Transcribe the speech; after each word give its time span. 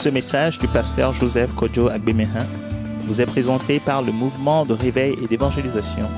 Ce 0.00 0.08
message 0.08 0.58
du 0.58 0.66
pasteur 0.66 1.12
Joseph 1.12 1.54
Kojo 1.54 1.88
Agbemehin 1.88 2.46
vous 3.00 3.20
est 3.20 3.26
présenté 3.26 3.80
par 3.80 4.00
le 4.00 4.12
mouvement 4.12 4.64
de 4.64 4.72
réveil 4.72 5.14
et 5.22 5.28
d'évangélisation 5.28 6.08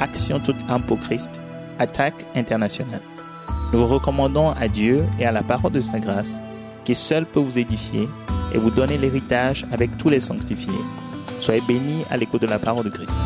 Action 0.00 0.40
toute 0.40 0.56
âme 0.70 0.80
pour 0.80 0.98
Christ, 0.98 1.42
Attaque 1.78 2.24
internationale. 2.34 3.02
Nous 3.70 3.80
vous 3.80 3.86
recommandons 3.86 4.52
à 4.52 4.66
Dieu 4.66 5.04
et 5.20 5.26
à 5.26 5.32
la 5.32 5.42
parole 5.42 5.72
de 5.72 5.80
sa 5.80 5.98
grâce, 5.98 6.40
qui 6.86 6.94
seul 6.94 7.26
peut 7.26 7.40
vous 7.40 7.58
édifier 7.58 8.08
et 8.54 8.56
vous 8.56 8.70
donner 8.70 8.96
l'héritage 8.96 9.66
avec 9.72 9.98
tous 9.98 10.08
les 10.08 10.20
sanctifiés. 10.20 10.72
Soyez 11.38 11.60
bénis 11.68 12.06
à 12.08 12.16
l'écoute 12.16 12.40
de 12.40 12.46
la 12.46 12.58
parole 12.58 12.86
de 12.86 12.90
Christ. 12.90 13.18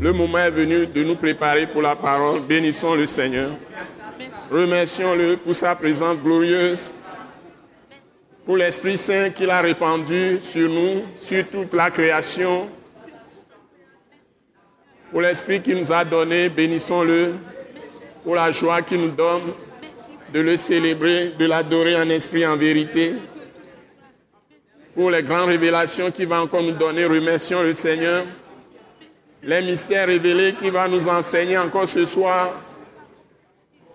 Le 0.00 0.12
moment 0.12 0.38
est 0.38 0.52
venu 0.52 0.86
de 0.86 1.02
nous 1.02 1.16
préparer 1.16 1.66
pour 1.66 1.82
la 1.82 1.96
parole. 1.96 2.40
Bénissons 2.42 2.94
le 2.94 3.04
Seigneur. 3.04 3.50
Remercions-le 4.50 5.36
pour 5.36 5.54
sa 5.54 5.74
présence 5.76 6.16
glorieuse, 6.16 6.90
pour 8.46 8.56
l'Esprit 8.56 8.96
Saint 8.96 9.28
qu'il 9.28 9.50
a 9.50 9.60
répandu 9.60 10.38
sur 10.42 10.70
nous, 10.70 11.02
sur 11.22 11.46
toute 11.48 11.74
la 11.74 11.90
création, 11.90 12.70
pour 15.10 15.20
l'Esprit 15.20 15.60
qu'il 15.60 15.78
nous 15.78 15.92
a 15.92 16.02
donné. 16.02 16.48
Bénissons-le 16.48 17.34
pour 18.24 18.36
la 18.36 18.50
joie 18.50 18.80
qu'il 18.80 19.02
nous 19.02 19.10
donne 19.10 19.42
de 20.32 20.40
le 20.40 20.56
célébrer, 20.56 21.34
de 21.38 21.44
l'adorer 21.44 21.96
en 21.96 22.08
esprit, 22.08 22.46
en 22.46 22.56
vérité. 22.56 23.12
Pour 24.94 25.10
les 25.10 25.22
grandes 25.22 25.48
révélations 25.48 26.10
qu'il 26.10 26.26
va 26.26 26.40
encore 26.40 26.62
nous 26.62 26.72
donner, 26.72 27.04
remercions 27.04 27.62
le 27.62 27.74
Seigneur. 27.74 28.24
Les 29.42 29.60
mystères 29.60 30.06
révélés 30.06 30.54
qu'il 30.54 30.72
va 30.72 30.88
nous 30.88 31.06
enseigner 31.06 31.58
encore 31.58 31.86
ce 31.86 32.06
soir 32.06 32.54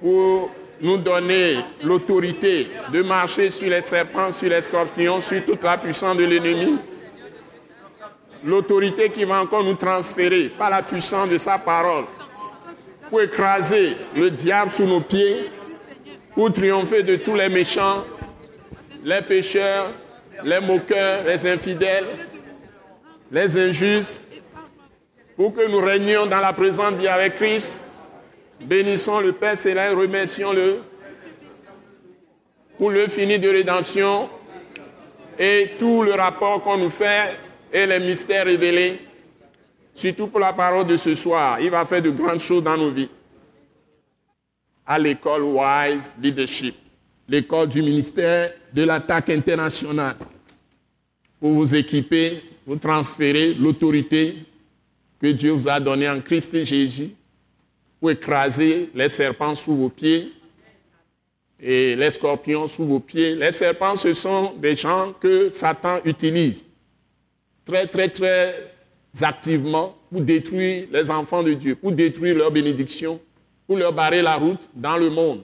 pour 0.03 0.51
nous 0.81 0.97
donner 0.97 1.59
l'autorité 1.81 2.67
de 2.91 3.01
marcher 3.03 3.49
sur 3.49 3.69
les 3.69 3.79
serpents, 3.79 4.31
sur 4.31 4.49
les 4.49 4.59
scorpions, 4.59 5.21
sur 5.21 5.45
toute 5.45 5.63
la 5.63 5.77
puissance 5.77 6.17
de 6.17 6.25
l'ennemi. 6.25 6.75
L'autorité 8.43 9.09
qui 9.09 9.23
va 9.23 9.41
encore 9.41 9.63
nous 9.63 9.75
transférer 9.75 10.49
par 10.49 10.69
la 10.69 10.83
puissance 10.83 11.29
de 11.29 11.37
sa 11.37 11.57
parole 11.57 12.03
pour 13.09 13.21
écraser 13.21 13.95
le 14.13 14.29
diable 14.29 14.71
sous 14.71 14.85
nos 14.85 14.99
pieds, 14.99 15.49
pour 16.35 16.51
triompher 16.51 17.03
de 17.03 17.15
tous 17.15 17.35
les 17.35 17.47
méchants, 17.47 18.03
les 19.05 19.21
pécheurs, 19.21 19.89
les 20.43 20.59
moqueurs, 20.59 21.23
les 21.25 21.49
infidèles, 21.49 22.07
les 23.31 23.57
injustes, 23.57 24.21
pour 25.37 25.53
que 25.53 25.65
nous 25.65 25.79
régnions 25.79 26.25
dans 26.25 26.41
la 26.41 26.51
présence 26.51 26.95
vie 26.95 27.07
avec 27.07 27.35
Christ. 27.35 27.79
Bénissons 28.65 29.19
le 29.19 29.33
Père 29.33 29.57
Céleste, 29.57 29.95
remercions-le 29.95 30.81
pour 32.77 32.91
le 32.91 33.07
fini 33.07 33.37
de 33.37 33.49
rédemption 33.49 34.29
et 35.37 35.71
tout 35.77 36.01
le 36.03 36.13
rapport 36.13 36.63
qu'on 36.63 36.77
nous 36.77 36.89
fait 36.89 37.37
et 37.73 37.85
les 37.85 37.99
mystères 37.99 38.45
révélés, 38.45 38.99
surtout 39.93 40.27
pour 40.27 40.39
la 40.39 40.53
parole 40.53 40.87
de 40.87 40.95
ce 40.95 41.13
soir. 41.13 41.59
Il 41.59 41.71
va 41.71 41.85
faire 41.85 42.01
de 42.01 42.09
grandes 42.09 42.39
choses 42.39 42.63
dans 42.63 42.77
nos 42.77 42.91
vies. 42.91 43.09
À 44.85 44.97
l'école 44.97 45.43
Wise 45.43 46.11
Leadership, 46.21 46.75
l'école 47.27 47.67
du 47.67 47.81
ministère 47.81 48.51
de 48.73 48.83
l'attaque 48.83 49.29
internationale, 49.29 50.15
pour 51.39 51.51
vous 51.51 51.75
équiper, 51.75 52.41
vous 52.65 52.77
transférer 52.77 53.53
l'autorité 53.53 54.37
que 55.19 55.27
Dieu 55.27 55.51
vous 55.51 55.67
a 55.67 55.79
donnée 55.81 56.09
en 56.09 56.21
Christ 56.21 56.63
Jésus 56.63 57.11
pour 58.03 58.11
écraser 58.11 58.89
les 58.93 59.07
serpents 59.07 59.55
sous 59.55 59.73
vos 59.73 59.87
pieds 59.87 60.33
et 61.57 61.95
les 61.95 62.09
scorpions 62.09 62.67
sous 62.67 62.83
vos 62.83 62.99
pieds. 62.99 63.33
Les 63.33 63.53
serpents, 63.53 63.95
ce 63.95 64.13
sont 64.13 64.51
des 64.57 64.75
gens 64.75 65.13
que 65.21 65.49
Satan 65.49 66.01
utilise 66.03 66.65
très, 67.65 67.87
très, 67.87 68.09
très 68.09 68.73
activement 69.21 69.95
pour 70.11 70.19
détruire 70.19 70.87
les 70.91 71.09
enfants 71.09 71.43
de 71.43 71.53
Dieu, 71.53 71.77
pour 71.77 71.93
détruire 71.93 72.35
leur 72.35 72.51
bénédiction, 72.51 73.21
pour 73.65 73.77
leur 73.77 73.93
barrer 73.93 74.21
la 74.21 74.35
route 74.35 74.69
dans 74.73 74.97
le 74.97 75.09
monde. 75.09 75.43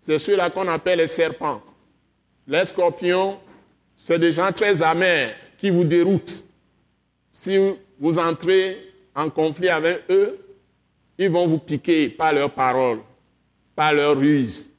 C'est 0.00 0.18
ceux-là 0.18 0.50
qu'on 0.50 0.66
appelle 0.66 0.98
les 0.98 1.06
serpents. 1.06 1.62
Les 2.44 2.64
scorpions, 2.64 3.38
c'est 3.94 4.18
des 4.18 4.32
gens 4.32 4.50
très 4.50 4.82
amers 4.82 5.36
qui 5.58 5.70
vous 5.70 5.84
déroutent. 5.84 6.42
Si 7.32 7.56
vous 8.00 8.18
entrez 8.18 8.78
en 9.14 9.30
conflit 9.30 9.68
avec 9.68 10.02
eux, 10.10 10.40
ils 11.20 11.30
vont 11.30 11.46
vous 11.46 11.58
piquer 11.58 12.08
par 12.08 12.32
leurs 12.32 12.50
paroles, 12.50 13.00
par 13.76 13.92
leurs 13.92 14.16
ruses, 14.16 14.70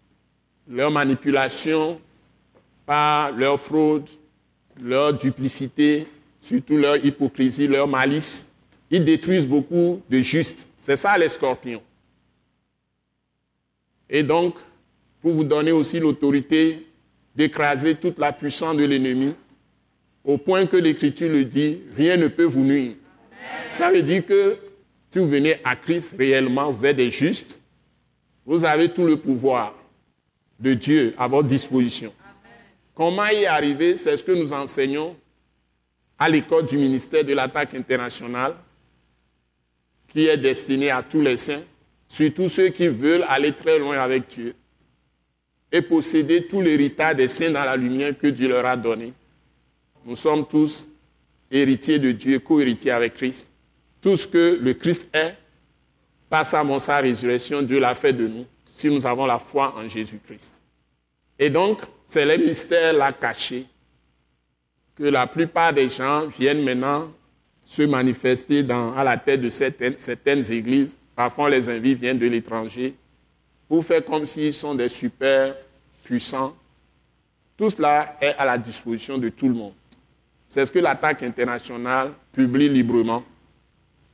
leur 0.68 0.90
manipulation, 0.90 2.02
par 2.84 3.32
leur 3.32 3.60
fraude, 3.60 4.10
leur 4.82 5.14
duplicité, 5.14 6.08
surtout 6.42 6.78
leur 6.78 6.98
hypocrisie, 7.06 7.68
leur 7.68 7.88
malice. 7.88 8.52
Ils 8.90 9.06
détruisent 9.06 9.46
beaucoup 9.46 10.02
de 10.10 10.20
justes. 10.22 10.66
C'est 10.80 10.96
ça 10.96 11.16
les 11.16 11.30
scorpions. 11.30 11.84
Et 14.10 14.24
donc, 14.24 14.56
pour 15.22 15.34
vous 15.34 15.44
donner 15.44 15.72
aussi 15.72 16.00
l'autorité 16.00 16.88
d'écraser 17.36 17.94
toute 17.94 18.18
la 18.18 18.34
puissance 18.34 18.76
de 18.78 18.84
l'ennemi, 18.84 19.36
au 20.26 20.40
point 20.40 20.66
que 20.66 20.78
l'Écriture 20.78 21.30
le 21.30 21.46
dit, 21.46 21.82
rien 21.96 22.18
ne 22.18 22.28
peut 22.30 22.46
vous 22.46 22.64
nuire. 22.64 22.96
Ça 23.70 23.92
veut 23.92 24.02
dire 24.02 24.26
que 24.26 24.58
si 25.12 25.20
vous 25.20 25.28
venez 25.28 25.58
à 25.66 25.76
Christ 25.76 26.16
réellement, 26.18 26.72
vous 26.72 26.86
êtes 26.86 26.96
des 26.96 27.12
justes, 27.12 27.60
vous 28.46 28.64
avez 28.64 28.90
tout 28.90 29.06
le 29.06 29.18
pouvoir 29.18 29.76
de 30.58 30.74
Dieu 30.74 31.14
à 31.18 31.28
votre 31.28 31.50
disposition. 31.50 32.14
Comment 32.96 33.28
y 33.28 33.46
arriver 33.46 33.98
C'est 33.98 34.16
ce 34.16 34.24
que 34.24 34.32
nous 34.32 34.54
enseignons 34.54 35.18
à 36.18 36.30
l'école 36.30 36.66
du 36.66 36.78
ministère 36.78 37.26
de 37.26 37.34
l'attaque 37.34 37.74
internationale, 37.74 38.56
qui 40.08 40.28
est 40.28 40.38
destiné 40.38 40.90
à 40.92 41.04
tous 41.04 41.22
les 41.22 41.36
saints, 41.36 41.64
surtout 42.08 42.48
ceux 42.48 42.70
qui 42.70 42.88
veulent 42.88 43.26
aller 43.28 43.52
très 43.52 43.80
loin 43.80 43.98
avec 43.98 44.30
Dieu 44.30 44.56
et 45.74 45.82
posséder 45.82 46.48
tout 46.48 46.62
l'héritage 46.62 47.18
des 47.18 47.28
saints 47.28 47.52
dans 47.52 47.66
la 47.66 47.76
lumière 47.76 48.18
que 48.18 48.28
Dieu 48.28 48.48
leur 48.48 48.66
a 48.66 48.78
donné. 48.78 49.14
Nous 50.06 50.16
sommes 50.16 50.48
tous 50.48 50.88
héritiers 51.50 52.00
de 52.00 52.12
Dieu, 52.12 52.40
co-héritiers 52.40 52.92
avec 52.92 53.16
Christ. 53.16 53.51
Tout 54.02 54.18
ce 54.18 54.28
que 54.28 54.60
le 54.62 54.74
Christ 54.74 55.10
est, 55.14 55.36
par 56.30 56.46
sa 56.46 56.64
mort, 56.64 56.82
sa 56.82 56.98
résurrection, 56.98 57.62
Dieu 57.62 57.80
l'a 57.80 57.94
fait 57.94 58.14
de 58.14 58.28
nous, 58.28 58.46
si 58.74 58.90
nous 58.90 59.06
avons 59.06 59.26
la 59.26 59.38
foi 59.38 59.76
en 59.78 59.88
Jésus-Christ. 59.88 60.60
Et 61.38 61.50
donc, 61.50 61.82
c'est 62.08 62.26
les 62.26 62.38
mystères 62.38 62.94
là 62.94 63.12
cachés 63.12 63.66
que 64.96 65.04
la 65.04 65.28
plupart 65.28 65.74
des 65.74 65.90
gens 65.90 66.28
viennent 66.28 66.64
maintenant 66.64 67.12
se 67.66 67.84
manifester 67.84 68.66
à 68.70 69.04
la 69.04 69.18
tête 69.18 69.42
de 69.42 69.50
certaines, 69.50 69.98
certaines 69.98 70.52
églises. 70.52 70.96
Parfois, 71.16 71.50
les 71.50 71.70
invités 71.70 72.02
viennent 72.02 72.20
de 72.20 72.28
l'étranger 72.28 72.94
pour 73.68 73.86
faire 73.86 74.04
comme 74.04 74.26
s'ils 74.26 74.54
sont 74.54 74.76
des 74.76 74.90
super 74.90 75.56
puissants. 76.04 76.56
Tout 77.56 77.70
cela 77.70 78.18
est 78.20 78.36
à 78.38 78.46
la 78.46 78.58
disposition 78.58 79.18
de 79.18 79.30
tout 79.30 79.48
le 79.48 79.54
monde. 79.54 79.74
C'est 80.48 80.66
ce 80.66 80.72
que 80.72 80.80
l'attaque 80.80 81.24
internationale 81.24 82.12
publie 82.34 82.68
librement. 82.68 83.24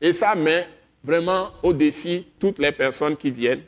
Et 0.02 0.14
ça 0.14 0.36
met 0.36 0.68
vraiment 1.04 1.52
au 1.64 1.74
défi 1.74 2.28
toutes 2.40 2.60
les 2.60 2.72
personnes 2.72 3.16
qui 3.16 3.32
viennent. 3.32 3.64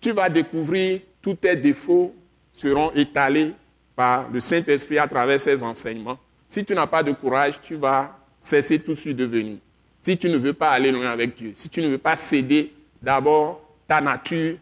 Tu 0.00 0.12
vas 0.12 0.28
découvrir 0.28 1.00
tous 1.20 1.34
tes 1.34 1.56
défauts 1.56 2.14
seront 2.52 2.90
étalés 2.92 3.52
par 3.94 4.30
le 4.30 4.40
Saint-Esprit 4.40 4.98
à 4.98 5.06
travers 5.06 5.38
ses 5.38 5.62
enseignements. 5.62 6.18
Si 6.48 6.64
tu 6.64 6.74
n'as 6.74 6.86
pas 6.86 7.02
de 7.02 7.12
courage, 7.12 7.60
tu 7.60 7.76
vas 7.76 8.16
cesser 8.40 8.78
tout 8.80 8.92
de 8.92 8.98
suite 8.98 9.16
de 9.16 9.24
venir. 9.24 9.58
Si 10.02 10.16
tu 10.16 10.28
ne 10.28 10.38
veux 10.38 10.54
pas 10.54 10.70
aller 10.70 10.90
loin 10.90 11.10
avec 11.10 11.36
Dieu, 11.36 11.52
si 11.54 11.68
tu 11.68 11.82
ne 11.82 11.88
veux 11.88 11.98
pas 11.98 12.16
céder 12.16 12.72
d'abord 13.02 13.60
ta 13.86 14.00
nature 14.00 14.56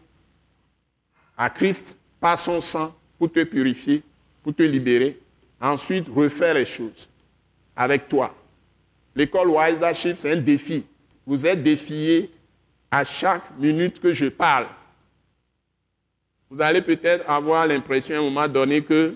à 1.37 1.49
Christ 1.49 1.95
par 2.19 2.37
son 2.37 2.59
sang 2.59 2.93
pour 3.17 3.31
te 3.31 3.43
purifier, 3.43 4.03
pour 4.43 4.53
te 4.53 4.63
libérer, 4.63 5.17
ensuite 5.61 6.07
refaire 6.09 6.53
les 6.53 6.65
choses 6.65 7.07
avec 7.75 8.09
toi. 8.09 8.35
L'école 9.15 9.49
Wise 9.49 9.75
Leadership, 9.75 10.17
c'est 10.19 10.33
un 10.33 10.41
défi. 10.41 10.85
Vous 11.25 11.45
êtes 11.45 11.61
défié 11.63 12.31
à 12.91 13.03
chaque 13.03 13.43
minute 13.59 13.99
que 13.99 14.13
je 14.13 14.25
parle. 14.25 14.67
Vous 16.49 16.61
allez 16.61 16.81
peut-être 16.81 17.29
avoir 17.29 17.67
l'impression 17.67 18.15
à 18.15 18.19
un 18.19 18.23
moment 18.23 18.47
donné 18.47 18.81
que 18.81 19.15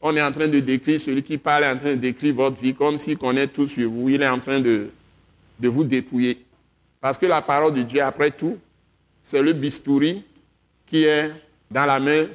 on 0.00 0.14
est 0.14 0.22
en 0.22 0.30
train 0.30 0.46
de 0.46 0.60
décrire, 0.60 1.00
celui 1.00 1.24
qui 1.24 1.38
parle 1.38 1.64
est 1.64 1.70
en 1.70 1.76
train 1.76 1.90
de 1.90 1.96
décrire 1.96 2.34
votre 2.34 2.60
vie 2.60 2.72
comme 2.72 2.98
s'il 2.98 3.18
connaît 3.18 3.48
tout 3.48 3.66
sur 3.66 3.90
vous. 3.90 4.08
Il 4.08 4.22
est 4.22 4.28
en 4.28 4.38
train 4.38 4.60
de, 4.60 4.90
de 5.58 5.68
vous 5.68 5.82
dépouiller. 5.82 6.44
Parce 7.00 7.18
que 7.18 7.26
la 7.26 7.42
parole 7.42 7.74
de 7.74 7.82
Dieu, 7.82 8.00
après 8.00 8.30
tout, 8.30 8.58
c'est 9.22 9.42
le 9.42 9.52
bistouri 9.52 10.22
qui 10.86 11.04
est 11.04 11.32
dans 11.70 11.84
la 11.84 11.98
main 11.98 12.26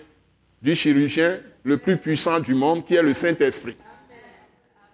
du 0.62 0.75
chirurgien 0.75 1.39
le 1.63 1.78
plus 1.78 1.98
puissant 1.98 2.39
du 2.39 2.54
monde, 2.54 2.86
qui 2.86 2.96
est 2.96 3.01
le 3.01 3.13
Saint-Esprit. 3.13 3.75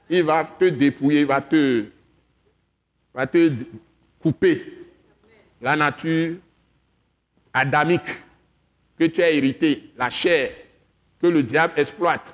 Il 0.09 0.23
va 0.23 0.43
te 0.43 0.65
dépouiller, 0.65 1.21
il 1.21 1.25
va 1.25 1.41
te, 1.41 1.85
va 3.19 3.27
te 3.27 3.51
couper 4.21 4.63
la 5.61 5.75
nature 5.75 6.37
adamique 7.53 8.09
que 8.97 9.03
tu 9.03 9.21
as 9.21 9.29
hérité, 9.29 9.91
la 9.97 10.09
chair 10.09 10.51
que 11.21 11.27
le 11.27 11.43
diable 11.43 11.73
exploite 11.75 12.33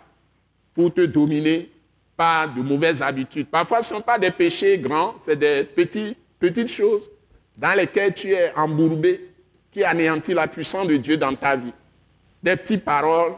pour 0.76 0.94
te 0.94 1.02
dominer 1.02 1.72
par 2.16 2.54
de 2.54 2.62
mauvaises 2.62 3.02
habitudes. 3.02 3.48
Parfois, 3.48 3.82
ce 3.82 3.96
ne 3.96 3.98
sont 3.98 4.06
pas 4.06 4.20
des 4.20 4.30
péchés 4.30 4.78
grands, 4.78 5.16
c'est 5.26 5.36
des 5.36 5.64
petites 5.64 6.68
choses 6.68 7.10
dans 7.58 7.76
lesquelles 7.76 8.14
tu 8.14 8.30
es 8.34 8.54
embourbé 8.56 9.32
qui 9.72 9.84
anéantit 9.84 10.36
la 10.36 10.48
puissance 10.48 10.86
de 10.86 10.98
Dieu 10.98 11.18
dans 11.18 11.34
ta 11.34 11.56
vie. 11.56 11.74
Des 12.44 12.56
petites 12.56 12.86
paroles, 12.86 13.34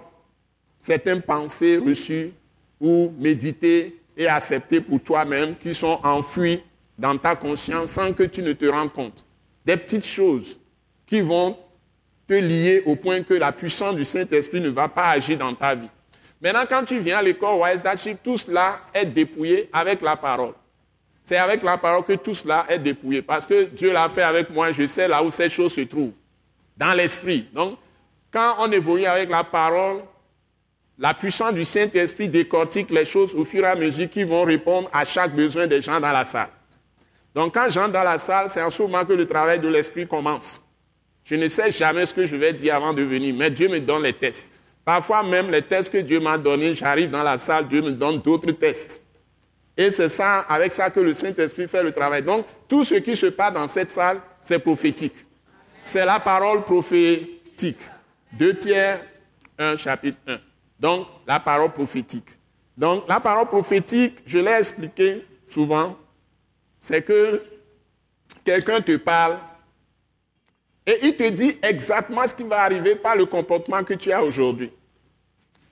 certaines 0.82 1.22
pensées 1.22 1.78
reçues 1.78 2.34
ou 2.82 3.14
méditées 3.18 4.02
et 4.18 4.28
acceptées 4.28 4.82
pour 4.82 5.00
toi-même 5.02 5.56
qui 5.56 5.74
sont 5.74 5.98
enfouies 6.04 6.62
dans 6.98 7.18
ta 7.18 7.36
conscience 7.36 7.92
sans 7.92 8.14
que 8.14 8.24
tu 8.24 8.42
ne 8.42 8.54
te 8.54 8.66
rendes 8.66 8.92
compte. 8.92 9.26
Des 9.66 9.78
petites 9.78 10.06
choses 10.06 10.60
qui 11.06 11.22
vont 11.22 11.58
te 12.28 12.34
lier 12.34 12.84
au 12.86 12.96
point 12.96 13.24
que 13.24 13.34
la 13.34 13.52
puissance 13.52 13.96
du 13.96 14.04
Saint-Esprit 14.04 14.60
ne 14.60 14.70
va 14.70 14.88
pas 14.90 15.10
agir 15.10 15.38
dans 15.38 15.54
ta 15.54 15.76
vie. 15.76 15.90
Maintenant, 16.42 16.66
quand 16.68 16.84
tu 16.84 17.00
viens 17.00 17.18
à 17.18 17.22
l'école 17.22 17.60
Wise 17.62 17.82
tout 18.24 18.38
cela 18.38 18.82
est 18.94 19.06
dépouillé 19.06 19.70
avec 19.74 20.02
la 20.02 20.16
parole. 20.16 20.54
C'est 21.24 21.38
avec 21.38 21.64
la 21.64 21.78
parole 21.78 22.04
que 22.04 22.14
tout 22.14 22.34
cela 22.34 22.66
est 22.70 22.80
dépouillé. 22.80 23.22
Parce 23.22 23.46
que 23.46 23.66
Dieu 23.66 23.92
l'a 23.92 24.08
fait 24.08 24.24
avec 24.24 24.50
moi, 24.50 24.72
je 24.72 24.86
sais 24.86 25.08
là 25.08 25.24
où 25.24 25.32
ces 25.32 25.50
choses 25.50 25.74
se 25.74 25.82
trouvent. 25.82 26.14
Dans 26.78 26.94
l'esprit. 26.94 27.48
Donc, 27.54 27.78
quand 28.32 28.56
on 28.60 28.72
évolue 28.72 29.06
avec 29.06 29.30
la 29.30 29.44
parole, 29.44 30.04
la 31.00 31.14
puissance 31.14 31.54
du 31.54 31.66
Saint-Esprit 31.66 32.30
décortique 32.30 32.90
les 32.92 33.06
choses 33.06 33.34
au 33.34 33.44
fur 33.44 33.64
et 33.64 33.68
à 33.68 33.76
mesure 33.76 34.10
qui 34.10 34.24
vont 34.24 34.44
répondre 34.44 34.90
à 34.94 35.06
chaque 35.06 35.36
besoin 35.36 35.68
des 35.68 35.82
gens 35.82 36.00
dans 36.00 36.12
la 36.12 36.26
salle. 36.26 36.50
Donc, 37.38 37.54
quand 37.54 37.70
j'entre 37.70 37.92
dans 37.92 38.04
la 38.04 38.18
salle, 38.18 38.50
c'est 38.50 38.64
en 38.64 38.72
ce 38.72 38.82
moment 38.82 39.06
que 39.06 39.14
le 39.14 39.28
travail 39.28 39.60
de 39.60 39.68
l'esprit 39.68 40.08
commence. 40.08 40.60
Je 41.24 41.36
ne 41.36 41.48
sais 41.48 41.72
jamais 41.72 42.04
ce 42.08 42.12
que 42.12 42.26
je 42.26 42.36
vais 42.36 42.52
dire 42.52 42.74
avant 42.74 42.96
de 42.96 43.04
venir, 43.04 43.36
mais 43.38 43.52
Dieu 43.52 43.70
me 43.70 43.80
donne 43.80 44.02
les 44.02 44.14
tests. 44.14 44.46
Parfois 44.84 45.22
même 45.22 45.52
les 45.52 45.62
tests 45.62 45.92
que 45.92 46.00
Dieu 46.00 46.20
m'a 46.20 46.36
donnés, 46.40 46.74
j'arrive 46.74 47.12
dans 47.12 47.22
la 47.22 47.38
salle, 47.38 47.68
Dieu 47.68 47.84
me 47.84 47.92
donne 47.92 48.22
d'autres 48.24 48.52
tests. 48.54 49.04
Et 49.78 49.92
c'est 49.92 50.10
ça, 50.10 50.40
avec 50.50 50.74
ça 50.74 50.90
que 50.90 51.00
le 51.00 51.14
Saint-Esprit 51.14 51.68
fait 51.68 51.84
le 51.84 51.92
travail. 51.92 52.24
Donc, 52.24 52.44
tout 52.68 52.84
ce 52.84 52.96
qui 52.96 53.16
se 53.16 53.28
passe 53.28 53.54
dans 53.54 53.68
cette 53.68 53.92
salle, 53.92 54.20
c'est 54.42 54.58
prophétique. 54.58 55.14
C'est 55.84 56.06
la 56.06 56.20
parole 56.20 56.64
prophétique. 56.64 57.82
2 58.34 58.54
Pierre 58.56 59.02
1, 59.60 59.78
chapitre 59.78 60.18
1. 60.26 60.40
Donc, 60.80 61.06
la 61.28 61.40
parole 61.40 61.72
prophétique. 61.72 62.30
Donc, 62.76 63.08
la 63.08 63.20
parole 63.20 63.46
prophétique, 63.46 64.24
je 64.26 64.40
l'ai 64.40 64.54
expliqué 64.54 65.24
souvent, 65.48 65.96
c'est 66.88 67.02
que 67.02 67.44
quelqu'un 68.46 68.80
te 68.80 68.96
parle 68.96 69.38
et 70.86 71.00
il 71.04 71.18
te 71.18 71.28
dit 71.28 71.58
exactement 71.62 72.26
ce 72.26 72.34
qui 72.34 72.44
va 72.44 72.62
arriver 72.62 72.96
par 72.96 73.18
le 73.18 73.26
comportement 73.26 73.84
que 73.84 73.94
tu 73.94 74.10
as 74.10 74.24
aujourd'hui. 74.24 74.72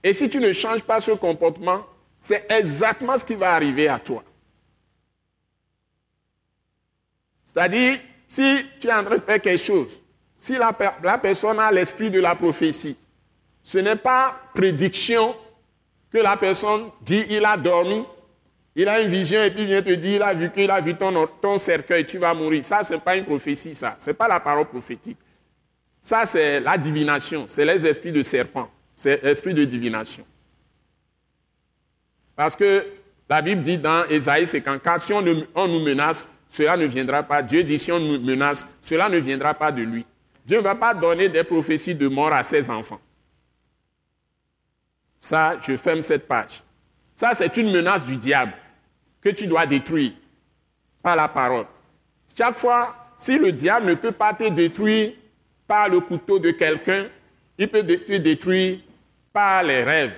Et 0.03 0.13
si 0.13 0.29
tu 0.29 0.41
ne 0.41 0.51
changes 0.51 0.83
pas 0.83 0.99
ce 0.99 1.11
comportement, 1.11 1.85
c'est 2.19 2.45
exactement 2.51 3.17
ce 3.17 3.23
qui 3.23 3.35
va 3.35 3.53
arriver 3.53 3.87
à 3.87 3.97
toi. 3.97 4.25
C'est-à-dire, 7.45 7.97
si 8.27 8.65
tu 8.81 8.87
es 8.87 8.93
en 8.93 9.05
train 9.05 9.17
de 9.17 9.23
faire 9.23 9.41
quelque 9.41 9.63
chose, 9.63 9.97
si 10.37 10.57
la, 10.57 10.73
personne 11.17 11.61
a 11.61 11.71
l'esprit 11.71 12.11
de 12.11 12.19
la 12.19 12.35
prophétie, 12.35 12.97
ce 13.63 13.77
n'est 13.77 13.95
pas 13.95 14.37
prédiction 14.53 15.33
que 16.11 16.17
la 16.17 16.35
personne 16.35 16.89
dit 16.99 17.23
il 17.29 17.45
a 17.45 17.55
dormi, 17.55 18.03
il 18.75 18.89
a 18.89 18.99
une 19.01 19.07
vision 19.07 19.41
et 19.41 19.51
puis 19.51 19.61
il 19.61 19.67
vient 19.67 19.81
te 19.81 19.93
dire, 19.93 20.15
il 20.15 20.23
a 20.23 20.33
vu 20.33 20.51
qu'il 20.51 20.69
a 20.69 20.81
vu 20.81 20.95
ton, 20.95 21.27
ton 21.41 21.57
cercueil, 21.57 22.05
tu 22.05 22.17
vas 22.17 22.33
mourir. 22.33 22.61
Ça, 22.63 22.83
ce 22.83 22.93
n'est 22.93 22.99
pas 22.99 23.15
une 23.15 23.23
prophétie, 23.23 23.73
ça. 23.73 23.95
Ce 23.99 24.09
n'est 24.09 24.13
pas 24.13 24.27
la 24.27 24.41
parole 24.41 24.65
prophétique. 24.65 25.17
Ça, 26.01 26.25
c'est 26.25 26.59
la 26.59 26.77
divination. 26.77 27.45
C'est 27.47 27.63
les 27.63 27.85
esprits 27.87 28.11
de 28.11 28.21
serpent. 28.21 28.69
C'est 28.93 29.23
l'esprit 29.23 29.53
de 29.53 29.63
divination. 29.63 30.25
Parce 32.35 32.55
que 32.55 32.85
la 33.29 33.41
Bible 33.41 33.61
dit 33.61 33.77
dans 33.77 34.05
Ésaïe 34.09 34.45
54, 34.45 35.05
si 35.05 35.13
on, 35.13 35.23
on 35.55 35.67
nous 35.69 35.79
menace, 35.79 36.27
cela 36.49 36.75
ne 36.75 36.85
viendra 36.85 37.23
pas. 37.23 37.41
Dieu 37.41 37.63
dit, 37.63 37.79
si 37.79 37.93
on 37.93 37.99
nous 37.99 38.19
menace, 38.19 38.65
cela 38.81 39.07
ne 39.07 39.17
viendra 39.19 39.53
pas 39.53 39.71
de 39.71 39.83
lui. 39.83 40.05
Dieu 40.45 40.57
ne 40.57 40.63
va 40.63 40.75
pas 40.75 40.93
donner 40.93 41.29
des 41.29 41.45
prophéties 41.45 41.95
de 41.95 42.09
mort 42.09 42.33
à 42.33 42.43
ses 42.43 42.69
enfants. 42.69 42.99
Ça, 45.21 45.57
je 45.61 45.77
ferme 45.77 46.01
cette 46.01 46.27
page. 46.27 46.61
Ça, 47.15 47.33
c'est 47.33 47.55
une 47.55 47.71
menace 47.71 48.03
du 48.03 48.17
diable 48.17 48.51
que 49.25 49.31
tu 49.31 49.47
dois 49.47 49.65
détruire 49.65 50.11
par 51.01 51.15
la 51.15 51.27
parole. 51.27 51.65
Chaque 52.37 52.57
fois, 52.57 52.95
si 53.17 53.39
le 53.39 53.51
diable 53.51 53.87
ne 53.87 53.95
peut 53.95 54.11
pas 54.11 54.35
te 54.35 54.47
détruire 54.47 55.13
par 55.65 55.89
le 55.89 55.99
couteau 55.99 56.37
de 56.37 56.51
quelqu'un, 56.51 57.07
il 57.57 57.67
peut 57.67 57.83
te 57.83 58.17
détruire 58.17 58.81
par 59.33 59.63
les 59.63 59.83
rêves, 59.83 60.13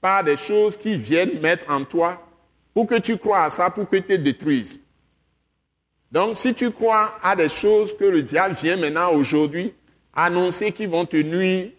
par 0.00 0.22
des 0.22 0.36
choses 0.36 0.76
qui 0.76 0.96
viennent 0.96 1.40
mettre 1.40 1.68
en 1.68 1.84
toi 1.84 2.24
pour 2.72 2.86
que 2.86 3.00
tu 3.00 3.18
crois 3.18 3.44
à 3.44 3.50
ça, 3.50 3.68
pour 3.68 3.88
que 3.88 3.96
tu 3.96 4.04
te 4.04 4.12
détruises. 4.12 4.78
Donc, 6.12 6.36
si 6.36 6.54
tu 6.54 6.70
crois 6.70 7.18
à 7.20 7.34
des 7.34 7.48
choses 7.48 7.96
que 7.96 8.04
le 8.04 8.22
diable 8.22 8.54
vient 8.54 8.76
maintenant 8.76 9.12
aujourd'hui 9.12 9.74
annoncer 10.14 10.70
qui 10.70 10.86
vont 10.86 11.04
te 11.04 11.16
nuire, 11.16 11.70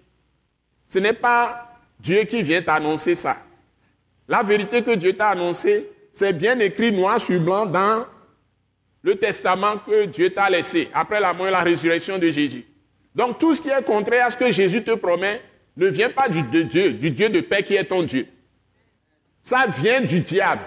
ce 0.86 1.00
n'est 1.00 1.14
pas 1.14 1.80
Dieu 1.98 2.24
qui 2.24 2.44
vient 2.44 2.62
t'annoncer 2.62 3.16
ça. 3.16 3.38
La 4.28 4.44
vérité 4.44 4.84
que 4.84 4.96
Dieu 4.96 5.16
t'a 5.16 5.30
annoncée, 5.30 5.95
c'est 6.16 6.32
bien 6.32 6.58
écrit 6.60 6.94
noir 6.94 7.20
sur 7.20 7.42
blanc 7.42 7.66
dans 7.66 8.06
le 9.04 9.18
testament 9.18 9.80
que 9.86 10.06
Dieu 10.06 10.30
t'a 10.30 10.50
laissé 10.50 10.90
après 10.94 11.20
la 11.20 11.34
mort 11.34 11.50
et 11.50 11.52
la 11.52 11.60
résurrection 11.60 12.18
de 12.18 12.32
Jésus. 12.32 12.66
Donc 13.14 13.38
tout 13.38 13.54
ce 13.54 13.62
qui 13.62 13.68
est 13.68 13.84
contraire 13.84 14.28
à 14.28 14.32
ce 14.32 14.38
que 14.38 14.50
Jésus 14.50 14.82
te 14.82 14.96
promet 14.96 15.42
ne 15.76 15.88
vient 15.88 16.10
pas 16.10 16.30
du, 16.30 16.42
Dieu, 16.42 16.94
du 16.94 17.12
Dieu 17.12 17.28
de 17.28 17.42
paix 17.42 17.64
qui 17.64 17.76
est 17.76 17.84
ton 17.84 18.02
Dieu. 18.02 18.28
Ça 19.44 19.66
vient 19.68 20.00
du 20.00 20.22
diable. 20.22 20.62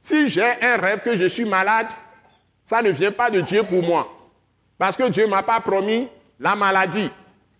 Si 0.00 0.28
j'ai 0.28 0.44
un 0.62 0.76
rêve 0.76 1.00
que 1.00 1.16
je 1.16 1.24
suis 1.24 1.44
malade, 1.44 1.88
ça 2.64 2.82
ne 2.82 2.90
vient 2.90 3.12
pas 3.12 3.30
de 3.30 3.40
Dieu 3.40 3.64
pour 3.64 3.82
moi. 3.82 4.30
Parce 4.78 4.96
que 4.96 5.08
Dieu 5.08 5.24
ne 5.24 5.30
m'a 5.30 5.42
pas 5.42 5.58
promis 5.58 6.08
la 6.38 6.54
maladie. 6.54 7.10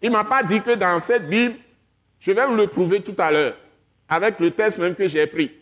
Il 0.00 0.10
ne 0.10 0.14
m'a 0.14 0.24
pas 0.24 0.44
dit 0.44 0.62
que 0.62 0.76
dans 0.76 1.00
cette 1.00 1.28
Bible, 1.28 1.56
je 2.20 2.30
vais 2.30 2.46
vous 2.46 2.54
le 2.54 2.68
prouver 2.68 3.02
tout 3.02 3.16
à 3.18 3.32
l'heure, 3.32 3.56
avec 4.08 4.38
le 4.38 4.52
test 4.52 4.78
même 4.78 4.94
que 4.94 5.08
j'ai 5.08 5.26
pris 5.26 5.52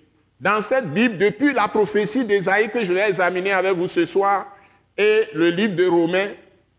dans 0.40 0.60
cette 0.62 0.90
Bible, 0.92 1.18
depuis 1.18 1.52
la 1.52 1.68
prophétie 1.68 2.24
d'Ésaïe 2.24 2.70
que 2.70 2.82
je 2.82 2.92
vais 2.92 3.08
examiner 3.08 3.52
avec 3.52 3.74
vous 3.74 3.88
ce 3.88 4.04
soir, 4.04 4.46
et 4.96 5.24
le 5.34 5.50
livre 5.50 5.76
de 5.76 5.86
Romains, 5.86 6.28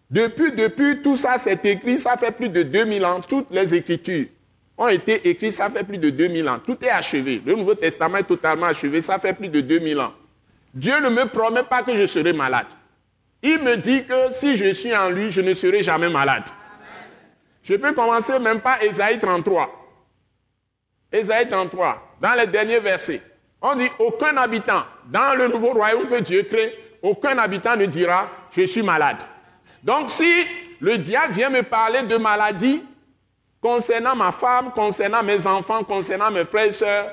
depuis, 0.09 0.51
depuis, 0.51 1.01
tout 1.01 1.15
ça 1.15 1.37
s'est 1.37 1.59
écrit, 1.63 1.97
ça 1.97 2.17
fait 2.17 2.31
plus 2.31 2.49
de 2.49 2.63
2000 2.63 3.05
ans, 3.05 3.21
toutes 3.21 3.51
les 3.51 3.73
écritures 3.73 4.27
ont 4.81 4.87
été 4.87 5.29
écrites, 5.29 5.53
ça 5.53 5.69
fait 5.69 5.83
plus 5.83 5.97
de 5.97 6.09
2000 6.09 6.49
ans. 6.49 6.59
Tout 6.65 6.77
est 6.83 6.89
achevé. 6.89 7.41
Le 7.45 7.55
Nouveau 7.55 7.75
Testament 7.75 8.17
est 8.17 8.23
totalement 8.23 8.67
achevé, 8.67 9.01
ça 9.01 9.19
fait 9.19 9.33
plus 9.33 9.49
de 9.49 9.61
2000 9.61 9.99
ans. 9.99 10.13
Dieu 10.73 10.99
ne 10.99 11.09
me 11.09 11.25
promet 11.25 11.63
pas 11.63 11.83
que 11.83 11.95
je 11.95 12.07
serai 12.07 12.33
malade. 12.33 12.67
Il 13.43 13.59
me 13.59 13.75
dit 13.77 14.05
que 14.05 14.31
si 14.31 14.55
je 14.55 14.73
suis 14.73 14.95
en 14.95 15.09
lui, 15.09 15.31
je 15.31 15.41
ne 15.41 15.53
serai 15.53 15.83
jamais 15.83 16.09
malade. 16.09 16.43
Je 17.63 17.75
peux 17.75 17.93
commencer 17.93 18.39
même 18.39 18.59
par 18.59 18.81
Ésaïe 18.81 19.19
33. 19.19 19.69
Ésaïe 21.11 21.47
33, 21.47 22.17
dans 22.21 22.33
les 22.33 22.47
derniers 22.47 22.79
versets. 22.79 23.21
On 23.61 23.75
dit 23.75 23.89
aucun 23.99 24.35
habitant 24.37 24.83
dans 25.05 25.37
le 25.37 25.47
nouveau 25.47 25.73
royaume 25.73 26.07
que 26.07 26.19
Dieu 26.19 26.43
crée, 26.43 26.97
aucun 27.01 27.37
habitant 27.37 27.75
ne 27.75 27.85
dira 27.85 28.29
je 28.51 28.63
suis 28.63 28.81
malade. 28.81 29.21
Donc 29.83 30.09
si 30.09 30.31
le 30.79 30.97
diable 30.97 31.33
vient 31.33 31.49
me 31.49 31.61
parler 31.61 32.03
de 32.03 32.17
maladie 32.17 32.83
concernant 33.61 34.15
ma 34.15 34.31
femme, 34.31 34.71
concernant 34.71 35.21
mes 35.23 35.45
enfants, 35.45 35.83
concernant 35.83 36.31
mes 36.31 36.45
frères 36.45 36.65
et 36.65 36.71
sœurs, 36.71 37.11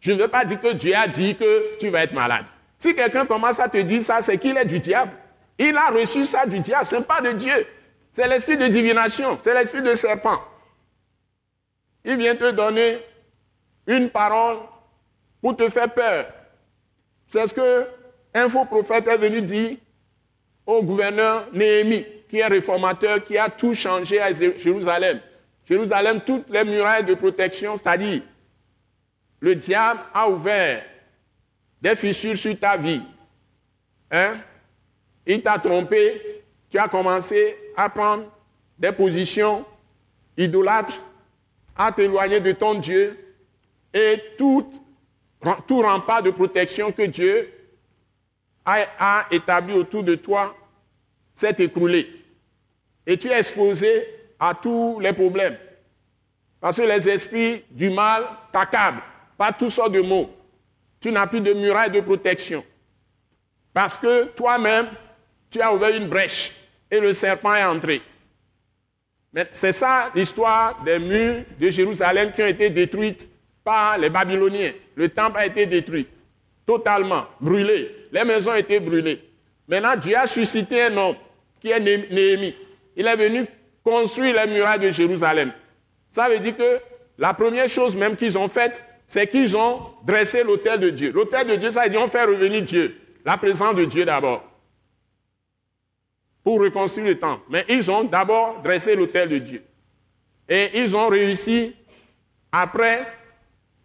je 0.00 0.12
ne 0.12 0.18
veux 0.18 0.28
pas 0.28 0.44
dire 0.44 0.60
que 0.60 0.72
Dieu 0.72 0.94
a 0.94 1.06
dit 1.06 1.36
que 1.36 1.76
tu 1.78 1.88
vas 1.88 2.02
être 2.02 2.12
malade. 2.12 2.44
Si 2.76 2.94
quelqu'un 2.94 3.24
commence 3.24 3.58
à 3.60 3.68
te 3.68 3.78
dire 3.78 4.02
ça, 4.02 4.20
c'est 4.20 4.36
qu'il 4.38 4.56
est 4.56 4.64
du 4.64 4.80
diable. 4.80 5.12
Il 5.58 5.76
a 5.76 5.90
reçu 5.90 6.26
ça 6.26 6.44
du 6.44 6.58
diable, 6.58 6.86
ce 6.86 6.96
n'est 6.96 7.02
pas 7.02 7.20
de 7.20 7.30
Dieu. 7.32 7.66
C'est 8.10 8.28
l'esprit 8.28 8.56
de 8.56 8.66
divination, 8.66 9.38
c'est 9.42 9.54
l'esprit 9.54 9.82
de 9.82 9.94
serpent. 9.94 10.42
Il 12.04 12.16
vient 12.16 12.34
te 12.34 12.50
donner 12.50 12.98
une 13.86 14.10
parole 14.10 14.58
pour 15.44 15.54
te 15.54 15.68
faire 15.68 15.92
peur. 15.92 16.26
C'est 17.28 17.46
ce 17.46 17.52
que 17.52 17.86
un 18.32 18.48
faux 18.48 18.64
prophète 18.64 19.06
est 19.06 19.18
venu 19.18 19.42
dire 19.42 19.76
au 20.64 20.82
gouverneur 20.82 21.48
Néhémie, 21.52 22.06
qui 22.30 22.38
est 22.38 22.46
réformateur, 22.46 23.22
qui 23.22 23.36
a 23.36 23.50
tout 23.50 23.74
changé 23.74 24.18
à 24.18 24.32
Jérusalem. 24.32 25.20
Jérusalem, 25.68 26.22
toutes 26.24 26.48
les 26.48 26.64
murailles 26.64 27.04
de 27.04 27.12
protection, 27.12 27.76
c'est-à-dire 27.76 28.22
le 29.38 29.54
diable 29.54 30.00
a 30.14 30.30
ouvert 30.30 30.82
des 31.82 31.94
fissures 31.94 32.38
sur 32.38 32.58
ta 32.58 32.78
vie. 32.78 33.02
Hein? 34.10 34.38
Il 35.26 35.42
t'a 35.42 35.58
trompé, 35.58 36.42
tu 36.70 36.78
as 36.78 36.88
commencé 36.88 37.54
à 37.76 37.90
prendre 37.90 38.32
des 38.78 38.92
positions 38.92 39.62
idolâtres, 40.38 41.02
à 41.76 41.92
t'éloigner 41.92 42.40
de 42.40 42.52
ton 42.52 42.76
Dieu, 42.76 43.18
et 43.92 44.18
toutes 44.38 44.80
tout 45.66 45.80
rempart 45.80 46.22
de 46.22 46.30
protection 46.30 46.92
que 46.92 47.02
Dieu 47.02 47.52
a, 48.64 49.26
établi 49.30 49.74
autour 49.74 50.02
de 50.02 50.14
toi 50.14 50.56
s'est 51.34 51.56
écroulé. 51.58 52.08
Et 53.06 53.18
tu 53.18 53.28
es 53.28 53.38
exposé 53.38 54.06
à 54.38 54.54
tous 54.54 55.00
les 55.00 55.12
problèmes. 55.12 55.56
Parce 56.60 56.76
que 56.78 56.82
les 56.82 57.08
esprits 57.08 57.64
du 57.70 57.90
mal 57.90 58.26
t'accablent 58.52 59.02
par 59.36 59.56
toutes 59.56 59.70
sortes 59.70 59.92
de 59.92 60.00
mots. 60.00 60.34
Tu 61.00 61.12
n'as 61.12 61.26
plus 61.26 61.40
de 61.40 61.52
muraille 61.52 61.90
de 61.90 62.00
protection. 62.00 62.64
Parce 63.72 63.98
que 63.98 64.26
toi-même, 64.26 64.86
tu 65.50 65.60
as 65.60 65.72
ouvert 65.74 65.94
une 65.94 66.08
brèche 66.08 66.52
et 66.90 67.00
le 67.00 67.12
serpent 67.12 67.54
est 67.54 67.64
entré. 67.64 68.00
C'est 69.50 69.72
ça 69.72 70.10
l'histoire 70.14 70.82
des 70.84 70.98
murs 70.98 71.44
de 71.58 71.68
Jérusalem 71.68 72.32
qui 72.32 72.42
ont 72.42 72.46
été 72.46 72.70
détruits 72.70 73.16
par 73.64 73.98
les 73.98 74.10
Babyloniens. 74.10 74.72
Le 74.94 75.08
temple 75.08 75.38
a 75.38 75.46
été 75.46 75.66
détruit, 75.66 76.06
totalement 76.66 77.24
brûlé. 77.40 78.08
Les 78.12 78.22
maisons 78.22 78.50
ont 78.50 78.56
été 78.56 78.78
brûlées. 78.78 79.20
Maintenant, 79.66 79.96
Dieu 79.96 80.16
a 80.16 80.26
suscité 80.26 80.82
un 80.82 80.96
homme 80.96 81.16
qui 81.60 81.70
est 81.70 81.80
Néhémie. 81.80 82.54
Il 82.94 83.06
est 83.06 83.16
venu 83.16 83.46
construire 83.82 84.34
les 84.34 84.52
murailles 84.52 84.78
de 84.78 84.90
Jérusalem. 84.90 85.52
Ça 86.10 86.28
veut 86.28 86.38
dire 86.38 86.56
que 86.56 86.78
la 87.18 87.32
première 87.32 87.68
chose 87.68 87.96
même 87.96 88.16
qu'ils 88.16 88.36
ont 88.36 88.48
faite, 88.48 88.84
c'est 89.06 89.26
qu'ils 89.26 89.56
ont 89.56 89.80
dressé 90.04 90.44
l'autel 90.44 90.80
de 90.80 90.90
Dieu. 90.90 91.12
L'autel 91.12 91.46
de 91.46 91.56
Dieu, 91.56 91.70
ça 91.70 91.84
veut 91.84 91.90
dire 91.90 92.00
on 92.00 92.08
fait 92.08 92.24
revenir 92.24 92.62
Dieu, 92.62 92.96
la 93.24 93.36
présence 93.36 93.74
de 93.74 93.84
Dieu 93.84 94.04
d'abord 94.04 94.44
pour 96.44 96.60
reconstruire 96.60 97.06
le 97.08 97.18
temple. 97.18 97.42
Mais 97.48 97.64
ils 97.68 97.90
ont 97.90 98.04
d'abord 98.04 98.60
dressé 98.62 98.94
l'autel 98.94 99.30
de 99.30 99.38
Dieu. 99.38 99.64
Et 100.46 100.70
ils 100.74 100.94
ont 100.94 101.08
réussi, 101.08 101.74
après, 102.52 103.00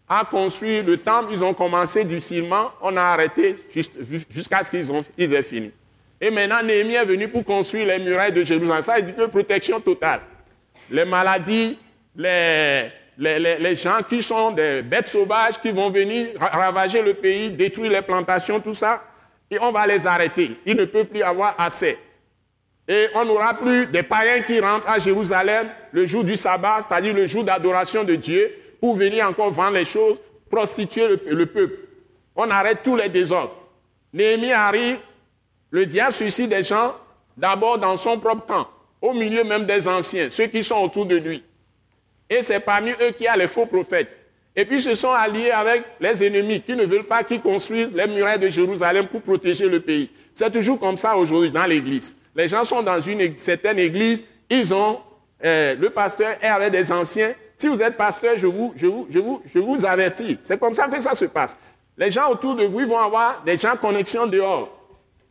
à 0.10 0.26
construire 0.26 0.84
le 0.84 0.98
temple. 0.98 1.30
Ils 1.32 1.44
ont 1.44 1.54
commencé 1.54 2.04
difficilement. 2.04 2.72
On 2.82 2.98
a 2.98 3.02
arrêté 3.02 3.56
jusqu'à 4.30 4.64
ce 4.64 4.72
qu'ils 4.72 5.34
aient 5.34 5.44
fini. 5.44 5.72
Et 6.20 6.32
maintenant, 6.32 6.62
Néhémie 6.64 6.96
est 6.96 7.06
venu 7.06 7.28
pour 7.28 7.46
construire 7.46 7.88
les 7.88 8.00
murailles 8.00 8.34
de 8.34 8.44
Jérusalem. 8.44 8.82
Ça, 8.82 9.00
dit 9.00 9.14
que 9.14 9.26
protection 9.28 9.80
totale. 9.80 10.22
Les 10.92 11.06
maladies, 11.06 11.78
les, 12.16 12.90
les, 13.18 13.58
les, 13.58 13.76
gens 13.76 14.00
qui 14.08 14.22
sont 14.22 14.52
des 14.52 14.82
bêtes 14.82 15.08
sauvages 15.08 15.62
qui 15.62 15.72
vont 15.72 15.92
venir 15.92 16.30
ravager 16.40 17.02
le 17.02 17.14
pays, 17.14 17.52
détruire 17.52 17.92
les 17.92 18.02
plantations, 18.02 18.60
tout 18.60 18.74
ça, 18.74 19.04
et 19.52 19.58
on 19.62 19.72
va 19.72 19.88
les 19.88 20.06
arrêter. 20.06 20.58
Ils 20.66 20.76
ne 20.76 20.86
peuvent 20.86 21.06
plus 21.06 21.22
avoir 21.22 21.56
assez. 21.58 21.98
Et 22.88 23.08
on 23.14 23.24
n'aura 23.24 23.54
plus 23.54 23.86
des 23.86 24.04
païens 24.04 24.42
qui 24.42 24.60
rentrent 24.60 24.90
à 24.90 24.98
Jérusalem 24.98 25.68
le 25.92 26.08
jour 26.08 26.24
du 26.24 26.36
sabbat, 26.36 26.86
c'est-à-dire 26.88 27.14
le 27.14 27.28
jour 27.28 27.44
d'adoration 27.44 28.04
de 28.04 28.16
Dieu, 28.16 28.52
pour 28.80 28.96
venir 28.96 29.28
encore 29.28 29.52
vendre 29.52 29.78
les 29.78 29.86
choses, 29.86 30.18
prostituer 30.50 31.08
le, 31.26 31.46
peuple. 31.46 31.80
On 32.36 32.50
arrête 32.50 32.80
tous 32.84 32.96
les 32.96 33.10
désordres. 33.10 33.56
Néhémie 34.14 34.52
arrive, 34.52 34.98
le 35.72 35.86
diable 35.86 36.14
suicide 36.14 36.50
des 36.50 36.64
gens 36.64 36.96
d'abord 37.38 37.78
dans 37.78 37.98
son 37.98 38.20
propre 38.20 38.46
camp, 38.46 38.68
au 39.02 39.14
milieu 39.14 39.44
même 39.44 39.66
des 39.66 39.88
anciens, 39.88 40.30
ceux 40.30 40.48
qui 40.48 40.64
sont 40.64 40.78
autour 40.78 41.06
de 41.06 41.16
lui. 41.16 41.44
Et 42.30 42.44
c'est 42.44 42.60
parmi 42.60 42.92
eux 42.92 43.12
qu'il 43.12 43.26
y 43.26 43.28
a 43.28 43.38
les 43.38 43.48
faux 43.48 43.66
prophètes. 43.66 44.20
Et 44.56 44.66
puis 44.66 44.82
se 44.82 44.96
sont 44.96 45.12
alliés 45.12 45.52
avec 45.52 45.84
les 46.00 46.26
ennemis 46.26 46.62
qui 46.62 46.76
ne 46.76 46.84
veulent 46.84 47.06
pas 47.06 47.24
qu'ils 47.24 47.42
construisent 47.42 47.94
les 47.94 48.08
murailles 48.08 48.40
de 48.40 48.50
Jérusalem 48.50 49.08
pour 49.08 49.22
protéger 49.22 49.70
le 49.70 49.80
pays. 49.80 50.10
C'est 50.34 50.52
toujours 50.52 50.80
comme 50.80 50.98
ça 50.98 51.16
aujourd'hui 51.16 51.52
dans 51.52 51.66
l'Église. 51.66 52.16
Les 52.36 52.48
gens 52.48 52.66
sont 52.66 52.82
dans 52.82 53.00
une 53.02 53.38
certaine 53.38 53.80
église, 53.80 54.24
ils 54.50 54.74
ont, 54.74 55.00
euh, 55.44 55.76
le 55.80 55.90
pasteur 55.90 56.36
est 56.42 56.48
avec 56.48 56.72
des 56.72 56.92
anciens. 56.92 57.34
Si 57.60 57.68
vous 57.68 57.82
êtes 57.82 57.98
pasteur, 57.98 58.38
je 58.38 58.48
vous, 58.48 58.74
je 58.78 58.88
vous, 58.88 59.06
je 59.10 59.20
vous, 59.20 59.42
je 59.54 59.60
vous 59.60 59.86
avertis. 59.86 60.40
C'est 60.42 60.58
comme 60.58 60.74
ça 60.74 60.88
que 60.88 61.00
ça 61.02 61.14
se 61.14 61.26
passe. 61.26 61.58
Les 61.98 62.10
gens 62.10 62.32
autour 62.32 62.56
de 62.56 62.64
vous, 62.64 62.80
ils 62.80 62.88
vont 62.88 62.98
avoir 62.98 63.44
des 63.44 63.58
gens 63.58 63.76
connexion 63.76 64.26
dehors. 64.26 64.70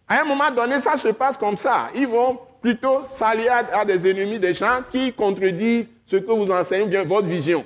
À 0.07 0.21
un 0.21 0.25
moment 0.25 0.51
donné, 0.51 0.79
ça 0.79 0.99
se 0.99 1.09
passe 1.09 1.39
comme 1.39 1.57
ça. 1.57 1.89
Ils 1.95 2.07
vont 2.07 2.39
plutôt 2.61 3.01
s'allier 3.09 3.49
à, 3.49 3.85
des 3.87 4.11
ennemis, 4.11 4.39
des 4.39 4.53
gens 4.53 4.81
qui 4.93 5.11
contredisent 5.15 5.89
ce 6.05 6.17
que 6.17 6.31
vous 6.31 6.51
enseignez, 6.51 6.85
bien 6.85 7.05
votre 7.05 7.27
vision. 7.27 7.65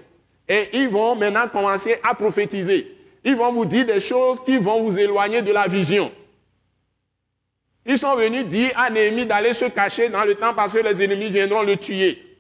Et 0.49 0.69
ils 0.75 0.89
vont 0.89 1.17
maintenant 1.17 1.49
commencer 1.49 1.97
à 2.05 2.15
prophétiser. 2.15 2.97
Ils 3.25 3.35
vont 3.35 3.53
vous 3.53 3.65
dire 3.65 3.85
des 3.85 4.01
choses 4.01 4.41
qui 4.45 4.59
vont 4.59 4.83
vous 4.85 4.97
éloigner 4.97 5.43
de 5.43 5.51
la 5.51 5.67
vision. 5.67 6.13
Ils 7.85 7.99
sont 7.99 8.15
venus 8.15 8.47
dire 8.47 8.71
à 8.77 8.91
Néhémie 8.91 9.27
d'aller 9.27 9.55
se 9.55 9.65
cacher 9.65 10.09
dans 10.09 10.25
le 10.25 10.37
temps 10.37 10.55
parce 10.55 10.73
que 10.73 10.79
les 10.79 11.03
ennemis 11.03 11.31
viendront 11.31 11.63
le 11.63 11.77
tuer. 11.77 12.32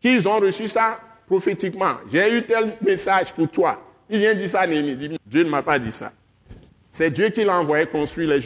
Qu'ils 0.00 0.26
ont 0.28 0.38
reçu 0.38 0.68
ça 0.68 1.00
prophétiquement. 1.26 1.94
J'ai 2.12 2.38
eu 2.38 2.42
tel 2.42 2.76
message 2.80 3.32
pour 3.32 3.48
toi. 3.48 3.82
Il 4.08 4.18
vient 4.18 4.34
dire 4.34 4.48
ça 4.48 4.60
à 4.60 4.66
Néhémie. 4.66 5.18
Dieu 5.26 5.42
ne 5.42 5.50
m'a 5.50 5.62
pas 5.62 5.78
dit 5.78 5.92
ça. 5.92 6.12
C'est 6.90 7.10
Dieu 7.10 7.28
qui 7.30 7.44
l'a 7.44 7.58
envoyé 7.58 7.86
construire 7.86 8.28
les 8.30 8.40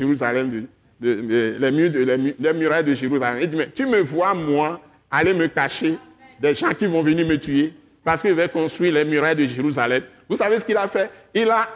les, 1.03 1.71
murs 1.71 1.93
les, 2.39 2.53
murailles 2.53 2.85
de 2.85 2.95
Jérusalem. 2.95 3.39
Il 3.43 3.49
dit, 3.49 3.57
mais 3.57 3.71
tu 3.71 3.87
me 3.87 4.01
vois, 4.01 4.35
moi, 4.35 4.81
aller 5.11 5.33
me 5.33 5.47
cacher 5.47 5.97
des 6.39 6.55
gens 6.55 6.75
qui 6.75 6.87
vont 6.87 7.03
venir 7.03 7.27
me 7.27 7.37
tuer 7.37 7.73
parce 8.05 8.21
qu'il 8.21 8.35
veut 8.35 8.49
construire 8.49 8.95
les 8.95 9.05
murailles 9.05 9.37
de 9.37 9.47
Jérusalem. 9.47 10.03
Vous 10.29 10.37
savez 10.37 10.59
ce 10.59 10.65
qu'il 10.65 10.77
a 10.77 10.89
fait? 10.89 11.11
Il 11.35 11.51
a 11.51 11.69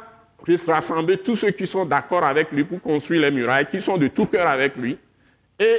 puisse 0.45 0.69
rassembler 0.69 1.17
tous 1.17 1.37
ceux 1.37 1.51
qui 1.51 1.67
sont 1.67 1.87
d'accord 1.87 2.23
avec 2.23 2.53
lui 2.53 2.65
pour 2.65 2.81
construire 2.81 3.23
les 3.23 3.31
murailles, 3.31 3.67
qui 3.67 3.81
sont 3.81 3.97
de 3.97 4.09
tout 4.09 4.27
cœur 4.27 4.47
avec 4.47 4.77
lui. 4.77 4.99
Et 5.59 5.77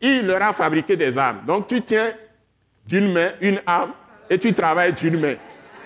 il 0.00 0.26
leur 0.26 0.40
a 0.40 0.52
fabriqué 0.52 0.96
des 0.96 1.18
armes. 1.18 1.40
Donc 1.46 1.66
tu 1.66 1.82
tiens 1.82 2.06
d'une 2.86 3.12
main 3.12 3.30
une 3.40 3.60
arme 3.66 3.92
et 4.28 4.38
tu 4.38 4.52
travailles 4.54 4.92
d'une 4.92 5.18
main. 5.20 5.34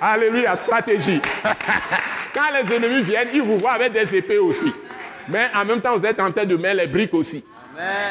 Alléluia, 0.01 0.57
stratégie. 0.57 1.21
Quand 2.35 2.47
les 2.55 2.75
ennemis 2.75 3.03
viennent, 3.03 3.29
ils 3.35 3.43
vous 3.43 3.59
voient 3.59 3.73
avec 3.73 3.93
des 3.93 4.15
épées 4.15 4.39
aussi. 4.39 4.73
Mais 5.29 5.49
en 5.55 5.65
même 5.65 5.81
temps, 5.81 5.97
vous 5.97 6.07
êtes 6.07 6.21
en 6.21 6.31
train 6.31 6.45
de 6.45 6.57
mettre 6.57 6.77
les 6.77 6.87
briques 6.87 7.15
aussi. 7.15 7.45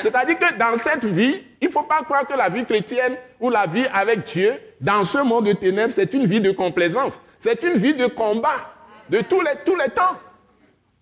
C'est-à-dire 0.01 0.39
que 0.39 0.53
dans 0.57 0.77
cette 0.77 1.05
vie, 1.05 1.41
il 1.59 1.67
ne 1.67 1.73
faut 1.73 1.83
pas 1.83 2.01
croire 2.03 2.25
que 2.25 2.37
la 2.37 2.49
vie 2.49 2.63
chrétienne 2.65 3.15
ou 3.39 3.49
la 3.49 3.65
vie 3.67 3.85
avec 3.93 4.23
Dieu, 4.23 4.53
dans 4.79 5.03
ce 5.03 5.17
monde 5.19 5.47
de 5.47 5.53
ténèbres, 5.53 5.93
c'est 5.93 6.13
une 6.13 6.25
vie 6.25 6.39
de 6.39 6.51
complaisance. 6.51 7.19
C'est 7.37 7.63
une 7.63 7.77
vie 7.77 7.93
de 7.93 8.07
combat 8.07 8.73
de 9.09 9.19
tous 9.21 9.41
les, 9.41 9.51
tous 9.65 9.75
les 9.75 9.89
temps. 9.89 10.19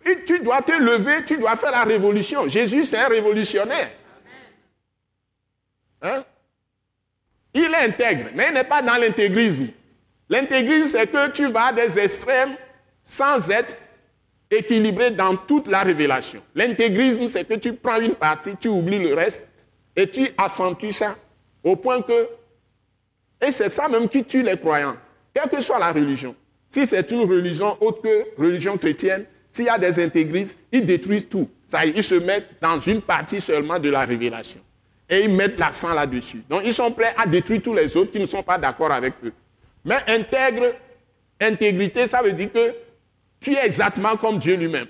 Et 0.06 0.24
tu 0.26 0.40
dois 0.40 0.62
te 0.62 0.72
lever, 0.72 1.24
tu 1.26 1.38
dois 1.38 1.56
faire 1.56 1.72
la 1.72 1.84
révolution. 1.84 2.48
Jésus, 2.48 2.86
c'est 2.86 3.00
un 3.00 3.08
révolutionnaire. 3.08 3.90
Hein? 6.02 6.24
Il 7.56 7.74
est 7.74 7.88
intègre, 7.88 8.26
mais 8.36 8.48
il 8.50 8.54
n'est 8.54 8.66
pas 8.66 8.82
dans 8.82 8.98
l'intégrisme. 8.98 9.68
L'intégrisme, 10.30 10.90
c'est 10.92 11.08
que 11.08 11.30
tu 11.32 11.48
vas 11.48 11.72
des 11.72 11.98
extrêmes 11.98 12.56
sans 13.02 13.50
être 13.50 13.74
équilibré 14.52 15.12
dans 15.12 15.38
toute 15.38 15.68
la 15.70 15.82
révélation. 15.82 16.42
L'intégrisme, 16.54 17.30
c'est 17.30 17.48
que 17.48 17.54
tu 17.54 17.74
prends 17.74 18.02
une 18.02 18.16
partie, 18.16 18.58
tu 18.58 18.68
oublies 18.68 19.00
le 19.00 19.14
reste, 19.14 19.48
et 19.96 20.10
tu 20.10 20.28
accentues 20.38 20.92
ça 20.92 21.16
au 21.64 21.78
point 21.78 22.02
que... 22.02 22.28
Et 23.42 23.52
c'est 23.52 23.70
ça 23.70 23.88
même 23.88 24.10
qui 24.10 24.24
tue 24.26 24.44
les 24.44 24.58
croyants, 24.58 24.98
quelle 25.34 25.50
que 25.50 25.62
soit 25.62 25.80
la 25.80 25.94
religion. 25.94 26.36
Si 26.70 26.86
c'est 26.86 27.10
une 27.12 27.22
religion 27.22 27.78
autre 27.80 28.02
que 28.02 28.26
religion 28.38 28.78
chrétienne, 28.78 29.26
s'il 29.52 29.66
y 29.66 29.70
a 29.70 29.78
des 29.78 30.04
intégristes, 30.04 30.58
ils 30.74 30.86
détruisent 30.86 31.30
tout. 31.30 31.50
Ça, 31.68 31.86
ils 31.86 32.04
se 32.04 32.16
mettent 32.16 32.50
dans 32.62 32.80
une 32.80 33.02
partie 33.02 33.40
seulement 33.40 33.80
de 33.80 33.90
la 33.90 34.02
révélation. 34.02 34.60
Et 35.10 35.22
ils 35.26 35.30
mettent 35.30 35.60
l'accent 35.60 35.94
là-dessus. 35.94 36.44
Donc 36.50 36.62
ils 36.66 36.74
sont 36.74 36.92
prêts 36.92 37.14
à 37.18 37.28
détruire 37.28 37.62
tous 37.62 37.74
les 37.74 37.96
autres 37.96 38.12
qui 38.12 38.20
ne 38.20 38.26
sont 38.26 38.44
pas 38.44 38.58
d'accord 38.58 38.92
avec 38.92 39.14
eux. 39.24 39.34
Mais 39.84 39.98
intègre, 40.08 40.74
intégrité, 41.40 42.08
ça 42.08 42.22
veut 42.22 42.34
dire 42.34 42.52
que 42.52 42.74
tu 43.40 43.54
es 43.54 43.66
exactement 43.66 44.16
comme 44.16 44.40
Dieu 44.40 44.56
lui-même. 44.56 44.88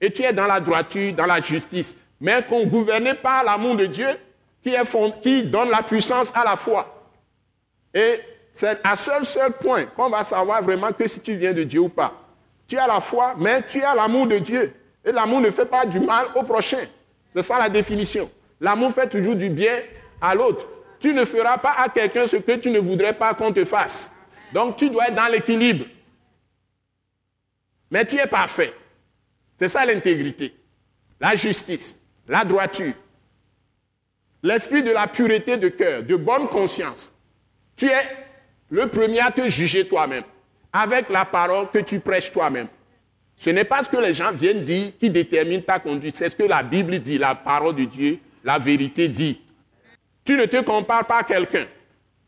Et 0.00 0.10
tu 0.12 0.22
es 0.22 0.32
dans 0.32 0.46
la 0.46 0.60
droiture, 0.60 1.12
dans 1.14 1.26
la 1.26 1.40
justice. 1.40 1.96
Mais 2.20 2.44
qu'on 2.48 2.64
gouverné 2.66 3.14
par 3.14 3.42
l'amour 3.44 3.76
de 3.76 3.86
Dieu 3.86 4.08
qui, 4.62 4.70
est 4.70 5.20
qui 5.20 5.42
donne 5.42 5.70
la 5.70 5.82
puissance 5.82 6.30
à 6.34 6.44
la 6.44 6.56
foi. 6.56 7.10
Et 7.92 8.20
c'est 8.52 8.78
à 8.84 8.96
seul, 8.96 9.24
seul 9.24 9.52
point 9.52 9.84
qu'on 9.86 10.08
va 10.08 10.22
savoir 10.22 10.62
vraiment 10.62 10.92
que 10.92 11.08
si 11.08 11.20
tu 11.20 11.34
viens 11.34 11.52
de 11.52 11.62
Dieu 11.62 11.80
ou 11.80 11.88
pas. 11.88 12.12
Tu 12.68 12.78
as 12.78 12.86
la 12.86 13.00
foi, 13.00 13.34
mais 13.38 13.62
tu 13.62 13.82
as 13.82 13.94
l'amour 13.94 14.26
de 14.26 14.38
Dieu. 14.38 14.74
Et 15.04 15.12
l'amour 15.12 15.40
ne 15.40 15.50
fait 15.50 15.66
pas 15.66 15.86
du 15.86 16.00
mal 16.00 16.26
au 16.34 16.42
prochain. 16.42 16.84
C'est 17.34 17.42
ça 17.42 17.58
la 17.58 17.68
définition. 17.68 18.30
L'amour 18.60 18.92
fait 18.92 19.08
toujours 19.08 19.36
du 19.36 19.50
bien 19.50 19.82
à 20.20 20.34
l'autre. 20.34 20.66
Tu 20.98 21.12
ne 21.12 21.24
feras 21.24 21.58
pas 21.58 21.74
à 21.78 21.88
quelqu'un 21.88 22.26
ce 22.26 22.36
que 22.36 22.52
tu 22.52 22.70
ne 22.70 22.78
voudrais 22.78 23.12
pas 23.12 23.34
qu'on 23.34 23.52
te 23.52 23.64
fasse. 23.64 24.12
Donc 24.52 24.76
tu 24.76 24.88
dois 24.90 25.08
être 25.08 25.14
dans 25.14 25.30
l'équilibre. 25.30 25.84
Mais 27.90 28.04
tu 28.04 28.16
es 28.16 28.26
parfait. 28.26 28.72
C'est 29.58 29.68
ça 29.68 29.84
l'intégrité. 29.84 30.54
La 31.20 31.34
justice, 31.34 31.96
la 32.28 32.44
droiture, 32.44 32.92
l'esprit 34.42 34.82
de 34.82 34.90
la 34.90 35.06
pureté 35.06 35.56
de 35.56 35.68
cœur, 35.68 36.02
de 36.02 36.16
bonne 36.16 36.48
conscience. 36.48 37.10
Tu 37.74 37.86
es 37.86 38.02
le 38.70 38.88
premier 38.88 39.20
à 39.20 39.30
te 39.30 39.48
juger 39.48 39.86
toi-même, 39.86 40.24
avec 40.72 41.08
la 41.08 41.24
parole 41.24 41.70
que 41.70 41.78
tu 41.78 42.00
prêches 42.00 42.32
toi-même. 42.32 42.68
Ce 43.36 43.50
n'est 43.50 43.64
pas 43.64 43.82
ce 43.82 43.88
que 43.88 43.96
les 43.96 44.14
gens 44.14 44.32
viennent 44.32 44.64
dire 44.64 44.92
qui 44.98 45.10
détermine 45.10 45.62
ta 45.62 45.78
conduite, 45.78 46.16
c'est 46.16 46.28
ce 46.28 46.36
que 46.36 46.42
la 46.42 46.62
Bible 46.62 46.98
dit, 46.98 47.18
la 47.18 47.34
parole 47.34 47.76
de 47.76 47.84
Dieu, 47.84 48.18
la 48.46 48.58
vérité 48.58 49.08
dit. 49.08 49.40
Tu 50.24 50.36
ne 50.36 50.46
te 50.46 50.62
compares 50.62 51.06
pas 51.06 51.18
à 51.18 51.24
quelqu'un. 51.24 51.66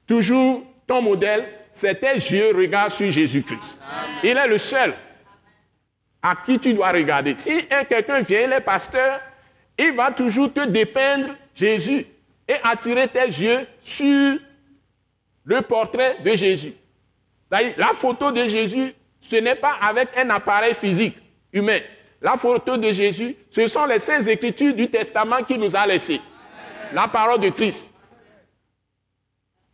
Toujours, 0.06 0.64
ton 0.86 1.00
modèle, 1.00 1.44
c'est 1.70 2.00
tes 2.00 2.14
yeux 2.14 2.54
regardent 2.54 2.92
sur 2.92 3.10
Jésus-Christ. 3.10 3.78
Il 4.24 4.36
est 4.36 4.48
le 4.48 4.58
seul 4.58 4.92
à 6.20 6.34
qui 6.44 6.58
tu 6.58 6.74
dois 6.74 6.90
regarder. 6.90 7.36
Si 7.36 7.64
quelqu'un 7.88 8.20
vient, 8.22 8.42
il 8.42 8.52
est 8.52 8.60
pasteur, 8.60 9.20
il 9.78 9.92
va 9.92 10.10
toujours 10.10 10.52
te 10.52 10.66
dépeindre 10.66 11.36
Jésus. 11.54 12.04
et 12.50 12.54
attirer 12.64 13.06
tes 13.08 13.26
yeux 13.26 13.66
sur 13.82 14.38
le 15.44 15.60
portrait 15.60 16.16
de 16.24 16.34
Jésus. 16.34 16.72
La 17.50 17.92
photo 17.94 18.32
de 18.32 18.48
Jésus, 18.48 18.94
ce 19.20 19.36
n'est 19.36 19.54
pas 19.54 19.76
avec 19.82 20.16
un 20.16 20.30
appareil 20.30 20.74
physique 20.74 21.16
humain. 21.52 21.78
La 22.20 22.36
photo 22.36 22.76
de 22.76 22.92
Jésus, 22.92 23.36
ce 23.50 23.66
sont 23.68 23.86
les 23.86 24.00
saintes 24.00 24.26
écritures 24.26 24.74
du 24.74 24.90
Testament 24.90 25.42
qu'il 25.44 25.58
nous 25.58 25.74
a 25.74 25.86
laissées. 25.86 26.20
La 26.92 27.06
parole 27.06 27.40
de 27.40 27.50
Christ. 27.50 27.88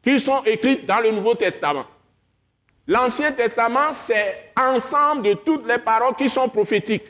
Qui 0.02 0.20
sont 0.20 0.42
écrites 0.44 0.84
dans 0.84 1.00
le 1.00 1.10
Nouveau 1.10 1.34
Testament. 1.34 1.86
L'Ancien 2.86 3.32
Testament, 3.32 3.94
c'est 3.94 4.52
ensemble 4.56 5.22
de 5.22 5.32
toutes 5.34 5.66
les 5.66 5.78
paroles 5.78 6.14
qui 6.16 6.28
sont 6.28 6.48
prophétiques, 6.48 7.06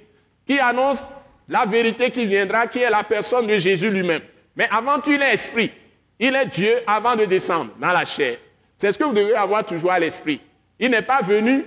qui 0.46 0.60
annoncent 0.60 1.04
la 1.48 1.66
vérité 1.66 2.10
qui 2.10 2.26
viendra, 2.26 2.68
qui 2.68 2.78
est 2.78 2.90
la 2.90 3.02
personne 3.02 3.46
de 3.46 3.58
Jésus 3.58 3.90
lui-même. 3.90 4.22
Mais 4.54 4.68
avant 4.70 5.00
tout, 5.00 5.10
il 5.10 5.20
est 5.20 5.34
esprit. 5.34 5.72
Il 6.18 6.34
est 6.36 6.46
Dieu 6.46 6.76
avant 6.86 7.16
de 7.16 7.24
descendre 7.24 7.72
dans 7.80 7.92
la 7.92 8.04
chair. 8.04 8.38
C'est 8.76 8.92
ce 8.92 8.98
que 8.98 9.04
vous 9.04 9.12
devez 9.12 9.34
avoir 9.34 9.64
toujours 9.64 9.90
à 9.90 9.98
l'esprit. 9.98 10.40
Il 10.78 10.90
n'est 10.90 11.02
pas 11.02 11.22
venu, 11.22 11.64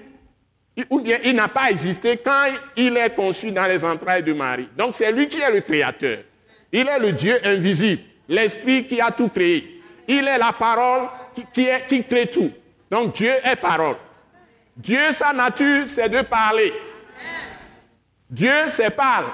ou 0.90 1.00
bien 1.00 1.18
il 1.24 1.36
n'a 1.36 1.48
pas 1.48 1.72
existé 1.72 2.18
quand 2.18 2.46
il 2.76 2.96
est 2.98 3.16
conçu 3.16 3.52
dans 3.52 3.66
les 3.66 3.84
entrailles 3.84 4.24
de 4.24 4.34
Marie. 4.34 4.70
Donc 4.78 4.94
c'est 4.94 5.12
lui 5.12 5.28
qui 5.28 5.40
est 5.40 5.52
le 5.52 5.62
créateur. 5.62 6.20
Il 6.72 6.88
est 6.88 7.00
le 7.00 7.12
Dieu 7.14 7.40
invisible, 7.44 8.02
l'esprit 8.28 8.86
qui 8.86 9.02
a 9.02 9.12
tout 9.12 9.30
créé. 9.30 9.82
Il 10.08 10.28
est 10.28 10.38
la 10.38 10.54
parole 10.54 11.08
qui, 11.54 12.04
crée 12.04 12.28
tout. 12.28 12.52
Donc 12.92 13.16
Dieu 13.16 13.32
est 13.44 13.56
parole. 13.56 13.96
Dieu, 14.76 15.12
sa 15.12 15.34
nature, 15.34 15.88
c'est 15.88 16.10
de 16.10 16.22
parler. 16.22 16.72
Dieu, 18.30 18.52
c'est 18.70 18.92
parle. 18.92 19.26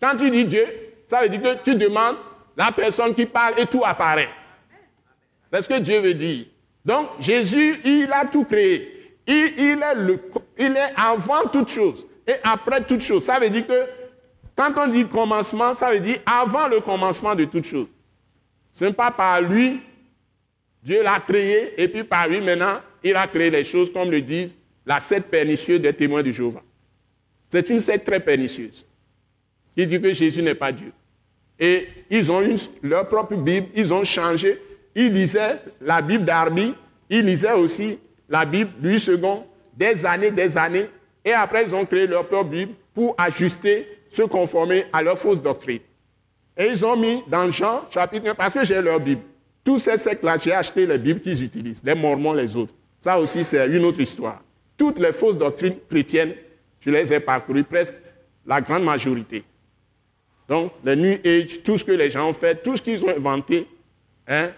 Quand 0.00 0.16
tu 0.16 0.30
dis 0.30 0.44
Dieu, 0.44 0.66
ça 1.06 1.22
veut 1.22 1.28
dire 1.28 1.42
que 1.42 1.64
tu 1.64 1.74
demandes 1.74 2.16
la 2.56 2.70
personne 2.70 3.14
qui 3.14 3.26
parle 3.26 3.54
et 3.58 3.66
tout 3.66 3.82
apparaît. 3.84 4.28
C'est 5.52 5.62
ce 5.62 5.68
que 5.68 5.78
Dieu 5.78 5.98
veut 6.00 6.14
dire. 6.14 6.46
Donc 6.84 7.08
Jésus, 7.18 7.80
il 7.84 8.08
a 8.12 8.24
tout 8.26 8.44
créé. 8.44 8.99
Il, 9.30 10.76
est 10.76 10.92
avant 10.96 11.48
toute 11.52 11.68
chose 11.68 12.04
et 12.26 12.34
après 12.42 12.82
toute 12.82 13.00
chose. 13.00 13.24
Ça 13.24 13.38
veut 13.38 13.48
dire 13.48 13.64
que 13.64 13.72
quand 14.56 14.72
on 14.76 14.88
dit 14.88 15.06
commencement, 15.06 15.72
ça 15.72 15.92
veut 15.92 16.00
dire 16.00 16.18
avant 16.26 16.66
le 16.66 16.80
commencement 16.80 17.36
de 17.36 17.44
toute 17.44 17.64
chose. 17.64 17.86
Ce 18.72 18.84
n'est 18.84 18.92
pas 18.92 19.12
par 19.12 19.40
lui, 19.40 19.80
Dieu 20.82 21.02
l'a 21.02 21.20
créé, 21.20 21.80
et 21.80 21.86
puis 21.86 22.02
par 22.02 22.26
lui 22.26 22.40
maintenant, 22.40 22.80
il 23.04 23.14
a 23.14 23.26
créé 23.28 23.50
les 23.50 23.62
choses, 23.62 23.92
comme 23.92 24.10
le 24.10 24.20
disent 24.20 24.56
la 24.84 24.98
secte 24.98 25.30
pernicieuse 25.30 25.80
des 25.80 25.92
témoins 25.92 26.22
de 26.22 26.32
Jéhovah. 26.32 26.62
C'est 27.48 27.68
une 27.70 27.78
secte 27.80 28.06
très 28.06 28.20
pernicieuse 28.20 28.84
qui 29.76 29.86
dit 29.86 30.00
que 30.00 30.12
Jésus 30.12 30.42
n'est 30.42 30.54
pas 30.54 30.72
Dieu. 30.72 30.92
Et 31.58 31.86
ils 32.10 32.32
ont 32.32 32.42
leur 32.82 33.08
propre 33.08 33.36
Bible, 33.36 33.68
ils 33.76 33.92
ont 33.92 34.04
changé. 34.04 34.60
Ils 34.94 35.12
lisaient 35.12 35.60
la 35.80 36.02
Bible 36.02 36.24
d'Arby, 36.24 36.74
ils 37.08 37.24
lisaient 37.24 37.52
aussi 37.52 37.98
la 38.30 38.44
Bible 38.44 38.70
Louis 38.80 39.04
II, 39.06 39.18
des 39.76 40.06
années, 40.06 40.30
des 40.30 40.56
années. 40.56 40.86
Et 41.24 41.32
après, 41.32 41.64
ils 41.64 41.74
ont 41.74 41.84
créé 41.84 42.06
leur 42.06 42.26
propre 42.26 42.50
Bible 42.50 42.72
pour 42.94 43.14
ajuster, 43.18 43.86
se 44.08 44.22
conformer 44.22 44.84
à 44.92 45.02
leur 45.02 45.18
fausse 45.18 45.42
doctrine. 45.42 45.80
Et 46.56 46.68
ils 46.68 46.84
ont 46.84 46.96
mis 46.96 47.22
dans 47.26 47.50
Jean, 47.50 47.82
chapitre 47.90 48.30
1, 48.30 48.34
parce 48.34 48.54
que 48.54 48.64
j'ai 48.64 48.80
leur 48.80 49.00
Bible. 49.00 49.22
Tous 49.62 49.78
ces 49.78 49.98
sectes-là, 49.98 50.38
j'ai 50.38 50.52
acheté 50.52 50.86
les 50.86 50.96
Bibles 50.96 51.20
qu'ils 51.20 51.42
utilisent, 51.42 51.82
les 51.84 51.94
Mormons, 51.94 52.32
les 52.32 52.56
autres. 52.56 52.72
Ça 52.98 53.18
aussi, 53.18 53.44
c'est 53.44 53.66
une 53.66 53.84
autre 53.84 54.00
histoire. 54.00 54.42
Toutes 54.76 54.98
les 54.98 55.12
fausses 55.12 55.36
doctrines 55.36 55.76
chrétiennes, 55.88 56.34
je 56.80 56.90
les 56.90 57.12
ai 57.12 57.20
parcourues, 57.20 57.64
presque 57.64 57.94
la 58.46 58.60
grande 58.60 58.84
majorité. 58.84 59.44
Donc, 60.48 60.72
le 60.82 60.94
New 60.94 61.18
Age, 61.24 61.62
tout 61.62 61.78
ce 61.78 61.84
que 61.84 61.92
les 61.92 62.10
gens 62.10 62.28
ont 62.28 62.32
fait, 62.32 62.62
tout 62.62 62.76
ce 62.76 62.82
qu'ils 62.82 63.04
ont 63.04 63.10
inventé, 63.10 63.66
hein, 64.26 64.50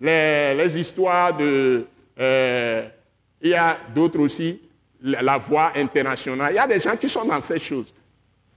les, 0.00 0.78
histoires 0.78 1.36
de... 1.36 1.86
Euh, 2.18 2.86
il 3.40 3.50
y 3.50 3.54
a 3.54 3.78
d'autres 3.94 4.20
aussi, 4.20 4.60
la, 5.02 5.38
voix 5.38 5.72
internationale. 5.76 6.52
Il 6.52 6.56
y 6.56 6.58
a 6.58 6.66
des 6.66 6.80
gens 6.80 6.96
qui 6.96 7.08
sont 7.08 7.24
dans 7.24 7.40
ces 7.40 7.58
choses. 7.58 7.92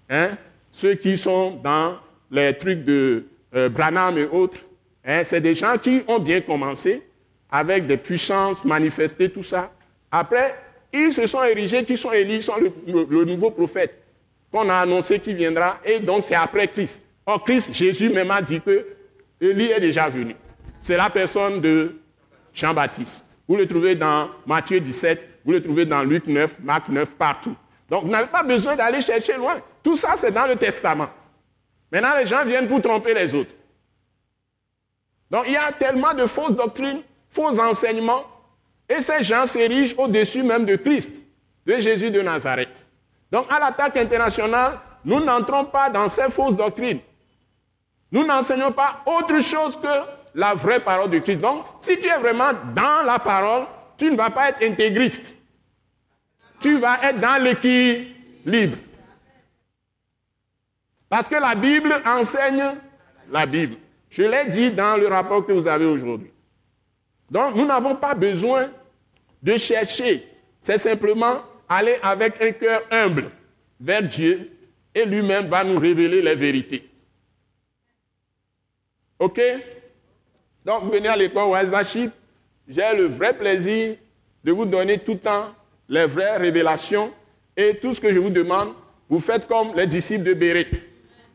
Hein, 0.10 0.32
ceux 0.72 0.96
qui 0.96 1.17
sont 1.17 1.60
dans 1.63 1.98
les 2.30 2.58
trucs 2.58 2.84
de 2.84 3.26
euh, 3.56 3.69
Branham 3.69 4.17
et 4.17 4.26
autres, 4.26 4.58
hein, 5.06 5.24
c'est 5.24 5.41
des 5.41 5.56
gens 5.56 5.78
qui 5.78 6.02
ont 6.08 6.19
bien 6.19 6.41
commencé 6.41 7.08
avec 7.50 7.88
des 7.88 7.98
puissances 7.98 8.65
manifestées, 8.65 9.30
tout 9.30 9.43
ça. 9.43 9.72
Après, 10.12 10.56
ils 10.91 11.13
se 11.13 11.26
sont 11.28 11.43
érigés, 11.43 11.84
qui 11.86 11.96
sont 11.96 12.12
élus, 12.12 12.36
ils 12.36 12.43
sont 12.43 12.56
le 12.88 13.26
nouveau 13.26 13.52
prophète 13.52 14.04
qu'on 14.54 14.69
a 14.69 14.76
annoncé 14.76 15.19
qu'il 15.19 15.36
viendra, 15.36 15.80
et 15.84 16.00
donc 16.00 16.24
c'est 16.24 16.36
après 16.36 16.67
Christ. 16.67 17.02
Or, 17.26 17.43
Christ, 17.43 17.74
Jésus 17.74 18.10
même 18.10 18.30
a 18.30 18.41
dit 18.41 18.62
que 18.62 18.86
Élie 19.41 19.72
est 19.72 19.80
déjà 19.80 20.10
venu. 20.10 20.36
C'est 20.80 20.96
la 20.96 21.10
personne 21.10 21.60
de 21.60 21.96
Jean-Baptiste. 22.54 23.22
Vous 23.47 23.56
le 23.56 23.67
trouvez 23.67 23.95
dans 23.95 24.29
Matthieu 24.45 24.79
17, 24.79 25.41
vous 25.45 25.51
le 25.51 25.62
trouvez 25.62 25.86
dans 25.86 26.03
Luc 26.03 26.27
9, 26.27 26.60
Marc 26.62 26.89
9, 26.89 27.10
partout. 27.15 27.56
Donc, 27.89 28.06
vous 28.06 28.10
n'avez 28.10 28.27
pas 28.27 28.43
besoin 28.43 28.75
d'aller 28.75 29.01
chercher 29.01 29.36
loin. 29.36 29.56
Tout 29.82 29.97
ça, 29.97 30.15
c'est 30.15 30.32
dans 30.32 30.47
le 30.47 30.56
Testament. 30.56 31.10
Maintenant, 31.91 32.15
les 32.17 32.25
gens 32.25 32.45
viennent 32.45 32.67
pour 32.67 32.82
tromper 32.82 33.13
les 33.13 33.34
autres. 33.36 33.53
Donc, 35.29 35.43
il 35.47 35.53
y 35.53 35.58
a 35.58 35.71
tellement 35.71 36.13
de 36.13 36.25
fausses 36.25 36.56
doctrines, 36.56 37.01
faux 37.29 37.60
enseignements, 37.60 38.25
et 38.88 39.01
ces 39.01 39.23
gens 39.23 39.47
s'érigent 39.47 39.95
au-dessus 39.97 40.43
même 40.43 40.65
de 40.65 40.75
Christ, 40.75 41.12
de 41.65 41.79
Jésus 41.79 42.12
de 42.12 42.21
Nazareth. 42.21 42.86
Donc 43.32 43.47
à 43.51 43.60
l'attaque 43.60 43.97
internationale, 43.97 44.79
nous 45.03 45.19
n'entrons 45.19 45.65
pas 45.65 45.89
dans 45.89 46.08
ces 46.08 46.29
fausses 46.29 46.56
doctrines. 46.56 46.99
Nous 48.12 48.25
n'enseignons 48.25 48.71
pas 48.71 49.01
autre 49.08 49.39
chose 49.41 49.75
que 49.82 49.88
la 50.34 50.54
vraie 50.54 50.80
parole 50.80 51.10
de 51.10 51.19
Christ. 51.19 51.39
Donc, 51.39 51.65
si 51.80 51.98
tu 52.00 52.08
es 52.08 52.17
vraiment 52.17 52.52
dans 52.76 53.04
la 53.06 53.19
parole, 53.19 53.65
tu 53.98 54.12
ne 54.12 54.17
vas 54.17 54.30
pas 54.30 54.50
être 54.50 54.63
intégriste. 54.63 55.34
Tu 56.60 56.78
vas 56.78 57.00
être 57.04 57.19
dans 57.19 57.41
l'équilibre. 57.43 58.78
Parce 61.10 61.28
que 61.28 61.36
la 61.36 61.54
Bible 61.54 61.93
enseigne 62.06 62.63
la 63.30 63.46
Bible. 63.46 63.76
Je 64.10 64.24
l'ai 64.24 64.46
dit 64.50 64.72
dans 64.72 65.00
le 65.00 65.08
rapport 65.08 65.46
que 65.46 65.52
vous 65.52 65.67
avez 65.67 65.86
aujourd'hui. 65.86 66.32
Donc, 67.30 67.56
nous 67.56 67.65
n'avons 67.65 67.96
pas 67.96 68.15
besoin 68.15 68.69
de 69.41 69.58
chercher. 69.58 70.28
C'est 70.62 70.78
simplement 70.78 71.41
aller 71.67 71.98
avec 72.02 72.41
un 72.41 72.52
cœur 72.52 72.84
humble 72.91 73.30
vers 73.80 74.04
Dieu 74.04 74.52
et 74.96 75.06
lui-même 75.06 75.48
va 75.48 75.63
nous 75.63 75.80
révéler 75.80 76.22
les 76.22 76.36
vérités. 76.36 76.89
OK? 79.19 79.41
Donc, 80.65 80.84
vous 80.84 80.91
venez 80.91 81.10
à 81.10 81.17
l'école 81.17 81.49
Wazaship, 81.49 82.12
j'ai 82.67 82.95
le 82.95 83.08
vrai 83.08 83.34
plaisir 83.34 83.95
de 84.43 84.52
vous 84.52 84.65
donner 84.65 84.97
tout 84.97 85.13
le 85.13 85.19
temps 85.19 85.47
les 85.89 86.06
vraies 86.06 86.38
révélations 86.38 87.12
et 87.56 87.76
tout 87.76 87.93
ce 87.93 87.99
que 87.99 88.13
je 88.13 88.19
vous 88.19 88.30
demande, 88.30 88.69
vous 89.10 89.19
faites 89.19 89.47
comme 89.47 89.73
les 89.76 89.86
disciples 89.86 90.23
de 90.23 90.34
Béret. 90.34 90.67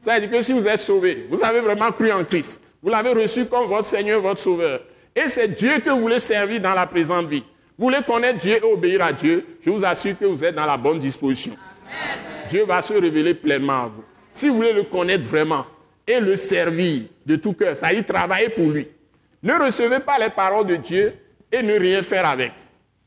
Ça 0.00 0.14
veut 0.14 0.20
dire 0.20 0.30
que 0.30 0.42
si 0.42 0.52
vous 0.52 0.66
êtes 0.66 0.80
sauvé, 0.80 1.26
vous 1.30 1.42
avez 1.42 1.60
vraiment 1.60 1.90
cru 1.92 2.10
en 2.10 2.24
Christ, 2.24 2.60
vous 2.82 2.88
l'avez 2.90 3.10
reçu 3.10 3.46
comme 3.46 3.66
votre 3.66 3.86
Seigneur, 3.86 4.20
votre 4.20 4.40
Sauveur, 4.40 4.80
et 5.14 5.28
c'est 5.28 5.48
Dieu 5.48 5.78
que 5.84 5.90
vous 5.90 6.00
voulez 6.00 6.20
servir 6.20 6.60
dans 6.60 6.74
la 6.74 6.86
présente 6.86 7.26
vie. 7.26 7.44
Vous 7.76 7.86
voulez 7.86 7.98
connaître 8.06 8.38
Dieu 8.38 8.56
et 8.56 8.62
obéir 8.62 9.04
à 9.04 9.12
Dieu, 9.12 9.44
je 9.60 9.70
vous 9.70 9.84
assure 9.84 10.18
que 10.18 10.24
vous 10.24 10.42
êtes 10.42 10.54
dans 10.54 10.66
la 10.66 10.76
bonne 10.76 10.98
disposition. 10.98 11.56
Dieu 12.48 12.64
va 12.64 12.80
se 12.82 12.94
révéler 12.94 13.34
pleinement 13.34 13.84
à 13.84 13.86
vous. 13.86 14.04
Si 14.32 14.48
vous 14.48 14.56
voulez 14.56 14.72
le 14.72 14.84
connaître 14.84 15.24
vraiment 15.24 15.66
et 16.06 16.18
le 16.20 16.36
servir 16.36 17.02
de 17.26 17.36
tout 17.36 17.52
cœur, 17.52 17.76
ça 17.76 17.92
y 17.92 18.02
travailler 18.04 18.48
pour 18.48 18.68
lui. 18.70 18.88
Ne 19.42 19.54
recevez 19.54 20.00
pas 20.00 20.18
les 20.18 20.30
paroles 20.30 20.66
de 20.66 20.76
Dieu 20.76 21.14
et 21.50 21.62
ne 21.62 21.78
rien 21.78 22.02
faire 22.02 22.26
avec. 22.26 22.52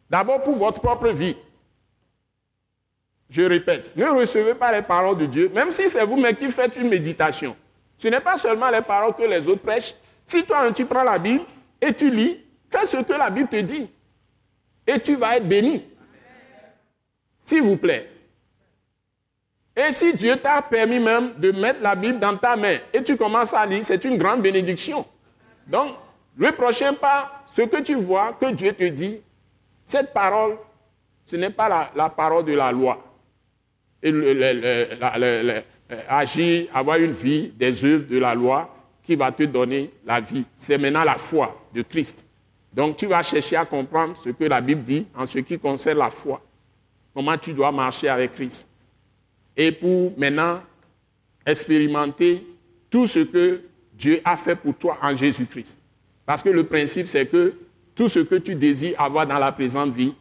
D'abord 0.09 0.43
pour 0.43 0.55
votre 0.55 0.81
propre 0.81 1.09
vie. 1.09 1.35
Je 3.29 3.43
répète, 3.43 3.95
ne 3.95 4.05
recevez 4.05 4.55
pas 4.55 4.71
les 4.71 4.81
paroles 4.81 5.17
de 5.17 5.25
Dieu, 5.25 5.49
même 5.55 5.71
si 5.71 5.89
c'est 5.89 6.05
vous-même 6.05 6.35
qui 6.35 6.51
faites 6.51 6.75
une 6.75 6.89
méditation. 6.89 7.55
Ce 7.97 8.07
n'est 8.07 8.19
pas 8.19 8.37
seulement 8.37 8.69
les 8.69 8.81
paroles 8.81 9.15
que 9.15 9.23
les 9.23 9.47
autres 9.47 9.61
prêchent. 9.61 9.95
Si 10.25 10.43
toi, 10.43 10.69
tu 10.71 10.85
prends 10.85 11.03
la 11.03 11.17
Bible 11.17 11.45
et 11.79 11.93
tu 11.93 12.09
lis, 12.09 12.39
fais 12.69 12.85
ce 12.85 12.97
que 12.97 13.13
la 13.13 13.29
Bible 13.29 13.47
te 13.47 13.61
dit 13.61 13.89
et 14.85 14.99
tu 14.99 15.15
vas 15.15 15.37
être 15.37 15.47
béni. 15.47 15.85
S'il 17.41 17.61
vous 17.61 17.77
plaît. 17.77 18.09
Et 19.75 19.93
si 19.93 20.13
Dieu 20.13 20.35
t'a 20.35 20.61
permis 20.61 20.99
même 20.99 21.33
de 21.37 21.51
mettre 21.51 21.81
la 21.81 21.95
Bible 21.95 22.19
dans 22.19 22.35
ta 22.35 22.55
main 22.55 22.77
et 22.93 23.01
tu 23.01 23.15
commences 23.15 23.53
à 23.53 23.65
lire, 23.65 23.83
c'est 23.83 24.03
une 24.03 24.17
grande 24.17 24.41
bénédiction. 24.41 25.05
Donc, 25.67 25.95
le 26.41 26.51
prochain 26.53 26.95
pas, 26.95 27.43
ce 27.53 27.61
que 27.61 27.83
tu 27.83 27.93
vois, 27.93 28.33
que 28.33 28.51
Dieu 28.51 28.73
te 28.73 28.87
dit, 28.87 29.21
cette 29.85 30.11
parole, 30.11 30.57
ce 31.23 31.35
n'est 31.35 31.51
pas 31.51 31.91
la, 31.95 32.09
parole 32.09 32.45
de 32.45 32.53
la 32.53 32.71
loi. 32.71 32.97
Et 34.01 34.11
agir, 36.09 36.67
avoir 36.73 36.97
une 36.97 37.11
vie 37.11 37.49
des 37.49 37.85
œuvres 37.85 38.07
de 38.07 38.17
la 38.17 38.33
loi 38.33 38.75
qui 39.03 39.15
va 39.15 39.31
te 39.31 39.43
donner 39.43 39.91
la 40.03 40.19
vie. 40.19 40.43
C'est 40.57 40.79
maintenant 40.79 41.03
la 41.03 41.13
foi 41.13 41.55
de 41.75 41.83
Christ. 41.83 42.25
Donc 42.73 42.97
tu 42.97 43.05
vas 43.05 43.21
chercher 43.21 43.57
à 43.57 43.65
comprendre 43.65 44.17
ce 44.17 44.29
que 44.29 44.45
la 44.45 44.61
Bible 44.61 44.83
dit 44.83 45.05
en 45.15 45.27
ce 45.27 45.37
qui 45.39 45.59
concerne 45.59 45.99
la 45.99 46.09
foi. 46.09 46.41
Comment 47.13 47.37
tu 47.37 47.53
dois 47.53 47.71
marcher 47.71 48.09
avec 48.09 48.31
Christ. 48.31 48.67
Et 49.55 49.71
pour 49.71 50.17
maintenant 50.17 50.59
expérimenter 51.45 52.43
tout 52.89 53.05
ce 53.05 53.19
que 53.19 53.61
Dieu 53.93 54.21
a 54.25 54.35
fait 54.37 54.55
pour 54.55 54.73
toi 54.73 54.97
en 55.03 55.15
Jésus-Christ. 55.15 55.77
Parce 56.25 56.41
que 56.41 56.49
le 56.49 56.63
principe, 56.63 57.07
c'est 57.07 57.25
que 57.25 57.53
tout 57.95 58.09
ce 58.09 58.19
que 58.19 58.35
tu 58.35 58.55
désires 58.55 58.99
avoir 58.99 59.27
dans 59.27 59.39
la 59.39 59.51
présente 59.51 59.93
vie, 59.93 60.13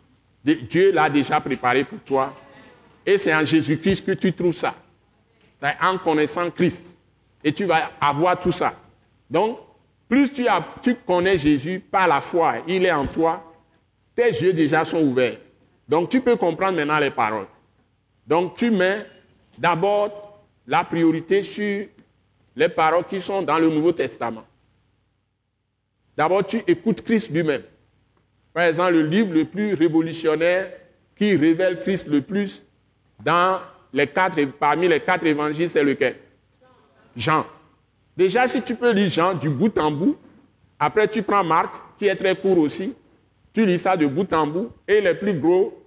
Dieu 0.44 0.92
l'a 0.92 1.08
déjà 1.10 1.40
préparé 1.40 1.84
pour 1.84 2.00
toi. 2.00 2.34
Et 3.04 3.18
c'est 3.18 3.34
en 3.34 3.44
Jésus-Christ 3.44 4.04
que 4.04 4.12
tu 4.12 4.32
trouves 4.32 4.56
ça. 4.56 4.74
C'est 5.62 5.76
en 5.82 5.98
connaissant 5.98 6.50
Christ. 6.50 6.90
Et 7.44 7.52
tu 7.52 7.64
vas 7.64 7.90
avoir 8.00 8.38
tout 8.38 8.52
ça. 8.52 8.74
Donc, 9.28 9.58
plus 10.08 10.32
tu, 10.32 10.46
tu 10.82 10.94
connais 11.06 11.38
Jésus 11.38 11.80
par 11.80 12.08
la 12.08 12.20
foi, 12.20 12.56
il 12.66 12.84
est 12.84 12.92
en 12.92 13.06
toi, 13.06 13.44
tes 14.14 14.28
yeux 14.28 14.52
déjà 14.52 14.84
sont 14.84 15.00
ouverts. 15.00 15.38
Donc, 15.88 16.08
tu 16.08 16.20
peux 16.20 16.36
comprendre 16.36 16.76
maintenant 16.76 16.98
les 16.98 17.10
paroles. 17.10 17.46
Donc, 18.26 18.56
tu 18.56 18.70
mets 18.70 19.06
d'abord 19.56 20.40
la 20.66 20.84
priorité 20.84 21.42
sur 21.42 21.86
les 22.56 22.68
paroles 22.68 23.04
qui 23.04 23.20
sont 23.20 23.42
dans 23.42 23.58
le 23.58 23.68
Nouveau 23.68 23.92
Testament. 23.92 24.44
D'abord, 26.20 26.46
tu 26.46 26.59
écoutes 26.66 27.00
Christ 27.00 27.30
lui-même. 27.30 27.62
Par 28.52 28.64
exemple, 28.64 28.92
le 28.92 29.06
livre 29.06 29.33
le 29.33 29.46
plus 29.46 29.72
révolutionnaire 29.72 30.70
qui 31.16 31.35
révèle 31.35 31.80
Christ 31.80 32.09
le 32.09 32.20
plus 32.20 32.62
dans 33.24 33.59
les 33.90 34.06
quatre, 34.06 34.37
parmi 34.59 34.87
les 34.87 35.00
quatre 35.00 35.24
évangiles, 35.24 35.70
c'est 35.70 35.83
lequel? 35.83 36.16
Jean. 37.16 37.46
Déjà, 38.14 38.46
si 38.46 38.61
tu 38.61 38.74
peux 38.74 38.92
lire 38.92 39.09
Jean 39.09 39.33
du 39.33 39.48
bout 39.48 39.78
en 39.78 39.90
bout, 39.90 40.14
après 40.78 41.09
tu 41.09 41.22
prends 41.22 41.42
Marc, 41.42 41.72
qui 41.98 42.06
est 42.06 42.16
très 42.16 42.37
court 42.37 42.59
aussi, 42.59 42.94
tu 43.54 43.64
lis 43.64 43.78
ça 43.78 43.96
de 43.96 44.06
bout 44.06 44.30
en 44.35 44.46
bout, 44.46 44.72
et 44.87 45.00
les 45.00 45.14
plus 45.14 45.33
gros, 45.33 45.83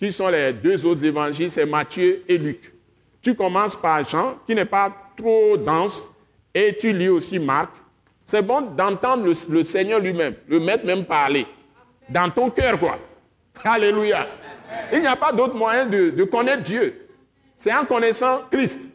qui 0.00 0.10
sont 0.10 0.30
les 0.30 0.52
deux 0.52 0.84
autres 0.84 1.04
évangiles, 1.04 1.52
c'est 1.52 1.64
Matthieu 1.64 2.24
et 2.26 2.38
Luc. 2.38 2.74
Tu 3.22 3.36
commences 3.36 3.76
par 3.76 4.02
Jean, 4.02 4.36
qui 4.48 4.56
n'est 4.56 4.64
pas 4.64 4.92
trop 5.16 5.56
dense, 5.56 6.08
et 6.52 6.76
tu 6.76 6.92
lis 6.92 7.08
aussi 7.08 7.38
Marc. 7.38 7.70
C'est 8.26 8.42
bon 8.42 8.60
d'entendre 8.60 9.32
le, 9.48 9.62
Seigneur 9.62 10.00
lui-même, 10.00 10.34
le 10.48 10.58
Maître 10.58 10.84
même 10.84 11.04
parler, 11.04 11.46
dans 12.08 12.28
ton 12.28 12.50
cœur, 12.50 12.76
quoi. 12.76 12.98
Alléluia. 13.62 14.26
Il 14.92 15.00
n'y 15.00 15.06
a 15.06 15.14
pas 15.14 15.32
d'autre 15.32 15.54
moyen 15.54 15.86
de, 15.86 16.10
de 16.10 16.24
connaître 16.24 16.64
Dieu. 16.64 17.08
C'est 17.56 17.72
en 17.72 17.84
connaissant 17.84 18.42
Christ. 18.50 18.88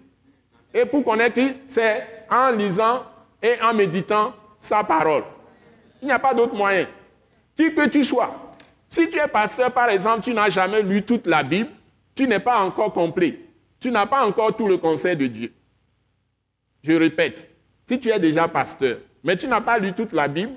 Et 0.73 0.85
pour 0.85 1.05
connaître 1.05 1.35
Christ, 1.35 1.61
c'est 1.65 2.25
en 2.29 2.51
lisant 2.51 3.05
et 3.41 3.53
en 3.63 3.73
méditant 3.73 4.33
sa 4.59 4.83
parole. 4.83 5.23
Il 6.01 6.07
n'y 6.07 6.11
a 6.11 6.19
pas 6.19 6.33
d'autre 6.33 6.53
moyen. 6.53 6.85
Qui 7.55 7.73
que 7.73 7.87
tu 7.87 8.03
sois. 8.03 8.29
Si 8.89 9.09
tu 9.09 9.17
es 9.17 9.27
pasteur, 9.29 9.71
par 9.71 9.89
exemple, 9.89 10.23
tu 10.23 10.33
n'as 10.33 10.49
jamais 10.49 10.81
lu 10.81 11.03
toute 11.03 11.25
la 11.25 11.41
Bible, 11.41 11.69
tu 12.13 12.27
n'es 12.27 12.39
pas 12.39 12.59
encore 12.59 12.93
complet. 12.93 13.39
Tu 13.79 13.91
n'as 13.91 14.05
pas 14.05 14.25
encore 14.25 14.57
tout 14.57 14.67
le 14.67 14.77
conseil 14.77 15.15
de 15.15 15.27
Dieu. 15.27 15.53
Je 16.83 16.91
répète, 16.91 17.49
si 17.87 17.97
tu 17.97 18.09
es 18.09 18.19
déjà 18.19 18.49
pasteur, 18.49 18.97
mais 19.23 19.37
tu 19.37 19.47
n'as 19.47 19.61
pas 19.61 19.77
lu 19.77 19.93
toute 19.93 20.13
la 20.13 20.27
Bible, 20.27 20.53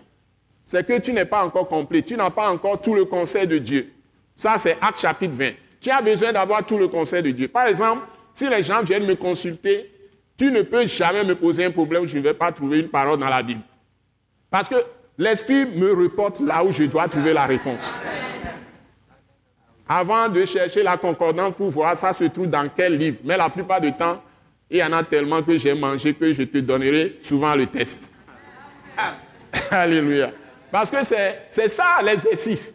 c'est 0.64 0.86
que 0.86 0.98
tu 0.98 1.12
n'es 1.12 1.24
pas 1.24 1.44
encore 1.44 1.68
complet. 1.68 2.02
Tu 2.02 2.16
n'as 2.16 2.30
pas 2.30 2.50
encore 2.50 2.80
tout 2.80 2.94
le 2.94 3.04
conseil 3.04 3.46
de 3.46 3.58
Dieu. 3.58 3.92
Ça, 4.34 4.56
c'est 4.58 4.76
Acte 4.80 5.00
chapitre 5.00 5.34
20. 5.36 5.50
Tu 5.80 5.90
as 5.90 6.00
besoin 6.00 6.32
d'avoir 6.32 6.64
tout 6.64 6.78
le 6.78 6.88
conseil 6.88 7.22
de 7.22 7.30
Dieu. 7.30 7.48
Par 7.48 7.66
exemple, 7.66 8.02
si 8.32 8.48
les 8.48 8.62
gens 8.62 8.82
viennent 8.82 9.06
me 9.06 9.14
consulter, 9.14 9.90
tu 10.36 10.50
ne 10.50 10.62
peux 10.62 10.86
jamais 10.86 11.22
me 11.22 11.34
poser 11.34 11.66
un 11.66 11.70
problème 11.70 12.04
où 12.04 12.06
je 12.06 12.18
ne 12.18 12.22
vais 12.22 12.34
pas 12.34 12.50
trouver 12.50 12.80
une 12.80 12.88
parole 12.88 13.18
dans 13.18 13.28
la 13.28 13.42
Bible. 13.42 13.60
Parce 14.50 14.68
que 14.68 14.76
l'Esprit 15.18 15.66
me 15.66 15.92
reporte 15.92 16.40
là 16.40 16.64
où 16.64 16.72
je 16.72 16.84
dois 16.84 17.06
trouver 17.08 17.32
la 17.32 17.44
réponse. 17.44 17.92
Avant 19.86 20.28
de 20.30 20.44
chercher 20.46 20.82
la 20.82 20.96
concordance 20.96 21.54
pour 21.54 21.68
voir 21.68 21.94
ça 21.94 22.14
se 22.14 22.24
trouve 22.24 22.48
dans 22.48 22.68
quel 22.74 22.96
livre. 22.96 23.18
Mais 23.22 23.36
la 23.36 23.50
plupart 23.50 23.80
du 23.80 23.92
temps, 23.92 24.22
il 24.70 24.78
y 24.78 24.82
en 24.82 24.92
a 24.92 25.04
tellement 25.04 25.42
que 25.42 25.58
j'ai 25.58 25.74
mangé 25.74 26.14
que 26.14 26.32
je 26.32 26.42
te 26.44 26.58
donnerai 26.58 27.18
souvent 27.22 27.54
le 27.54 27.66
test. 27.66 28.10
Alléluia. 29.70 30.30
Parce 30.70 30.90
que 30.90 31.04
c'est 31.04 31.68
ça 31.68 32.00
l'exercice. 32.02 32.72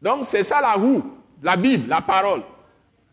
Donc 0.00 0.26
c'est 0.28 0.44
ça 0.44 0.60
la 0.60 0.72
roue, 0.72 1.02
la 1.42 1.56
Bible, 1.56 1.88
la 1.88 2.00
parole. 2.00 2.42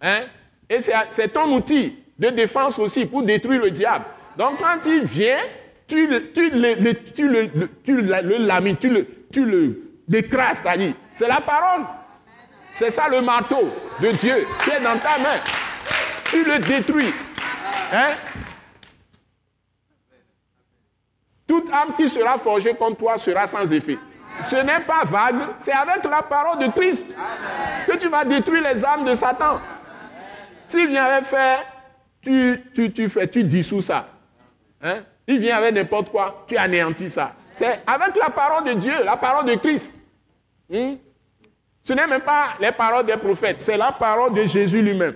Hein? 0.02 0.22
Et 0.70 0.80
c'est 1.10 1.30
ton 1.30 1.52
outil 1.56 1.98
de 2.18 2.30
défense 2.30 2.78
aussi 2.80 3.06
pour 3.06 3.24
détruire 3.24 3.62
le 3.62 3.72
diable. 3.72 4.06
Donc 4.38 4.60
quand 4.60 4.86
il 4.86 5.04
vient, 5.04 5.40
tu, 5.88 6.08
le, 6.08 6.32
tu, 6.32 6.50
le, 6.50 6.94
tu, 6.94 7.28
le, 7.28 7.50
tu 7.84 8.02
le, 8.02 8.76
tu 8.76 8.90
le, 8.90 9.08
tu 9.32 9.46
le 9.46 9.92
décrases, 10.08 10.62
c'est 11.14 11.28
la 11.28 11.42
parole. 11.42 11.86
C'est 12.74 12.92
ça 12.92 13.10
le 13.10 13.22
marteau 13.22 13.70
de 14.02 14.12
Dieu 14.12 14.48
qui 14.64 14.70
est 14.70 14.80
dans 14.80 14.98
ta 14.98 15.18
main. 15.18 15.40
Tu 16.26 16.44
le 16.44 16.60
détruis. 16.60 17.14
Hein? 17.94 18.14
Toute 21.52 21.70
âme 21.74 21.94
qui 21.98 22.08
sera 22.08 22.38
forgée 22.38 22.74
contre 22.74 22.96
toi 22.96 23.18
sera 23.18 23.46
sans 23.46 23.70
effet. 23.74 23.98
Ce 24.50 24.56
n'est 24.56 24.80
pas 24.88 25.04
vague, 25.04 25.36
c'est 25.60 25.74
avec 25.74 26.02
la 26.06 26.22
parole 26.22 26.60
de 26.60 26.72
Christ 26.72 27.06
que 27.86 27.98
tu 27.98 28.08
vas 28.08 28.24
détruire 28.24 28.64
les 28.64 28.86
âmes 28.86 29.04
de 29.04 29.14
Satan. 29.14 29.60
S'il 30.66 30.88
vient 30.88 31.04
avec 31.04 31.26
faire, 31.26 31.60
tu, 32.22 32.58
tu, 32.74 32.94
tu 32.94 33.10
fais, 33.10 33.28
tu 33.28 33.44
dissous 33.44 33.82
ça. 33.82 34.08
Hein? 34.82 35.00
Il 35.28 35.40
vient 35.40 35.58
avec 35.58 35.76
n'importe 35.76 36.10
quoi, 36.10 36.46
tu 36.48 36.56
anéantis 36.56 37.10
ça. 37.10 37.34
C'est 37.54 37.82
avec 37.86 38.16
la 38.16 38.30
parole 38.30 38.64
de 38.64 38.74
Dieu, 38.80 38.94
la 39.04 39.18
parole 39.18 39.44
de 39.44 39.56
Christ. 39.56 39.94
Hmm? 40.70 40.94
Ce 41.84 41.92
n'est 41.92 42.08
même 42.08 42.22
pas 42.22 42.54
les 42.62 42.72
paroles 42.72 43.06
des 43.06 43.18
prophètes, 43.18 43.62
c'est 43.62 43.76
la 43.76 43.92
parole 43.92 44.34
de 44.34 44.46
Jésus 44.46 44.82
lui-même. 44.82 45.16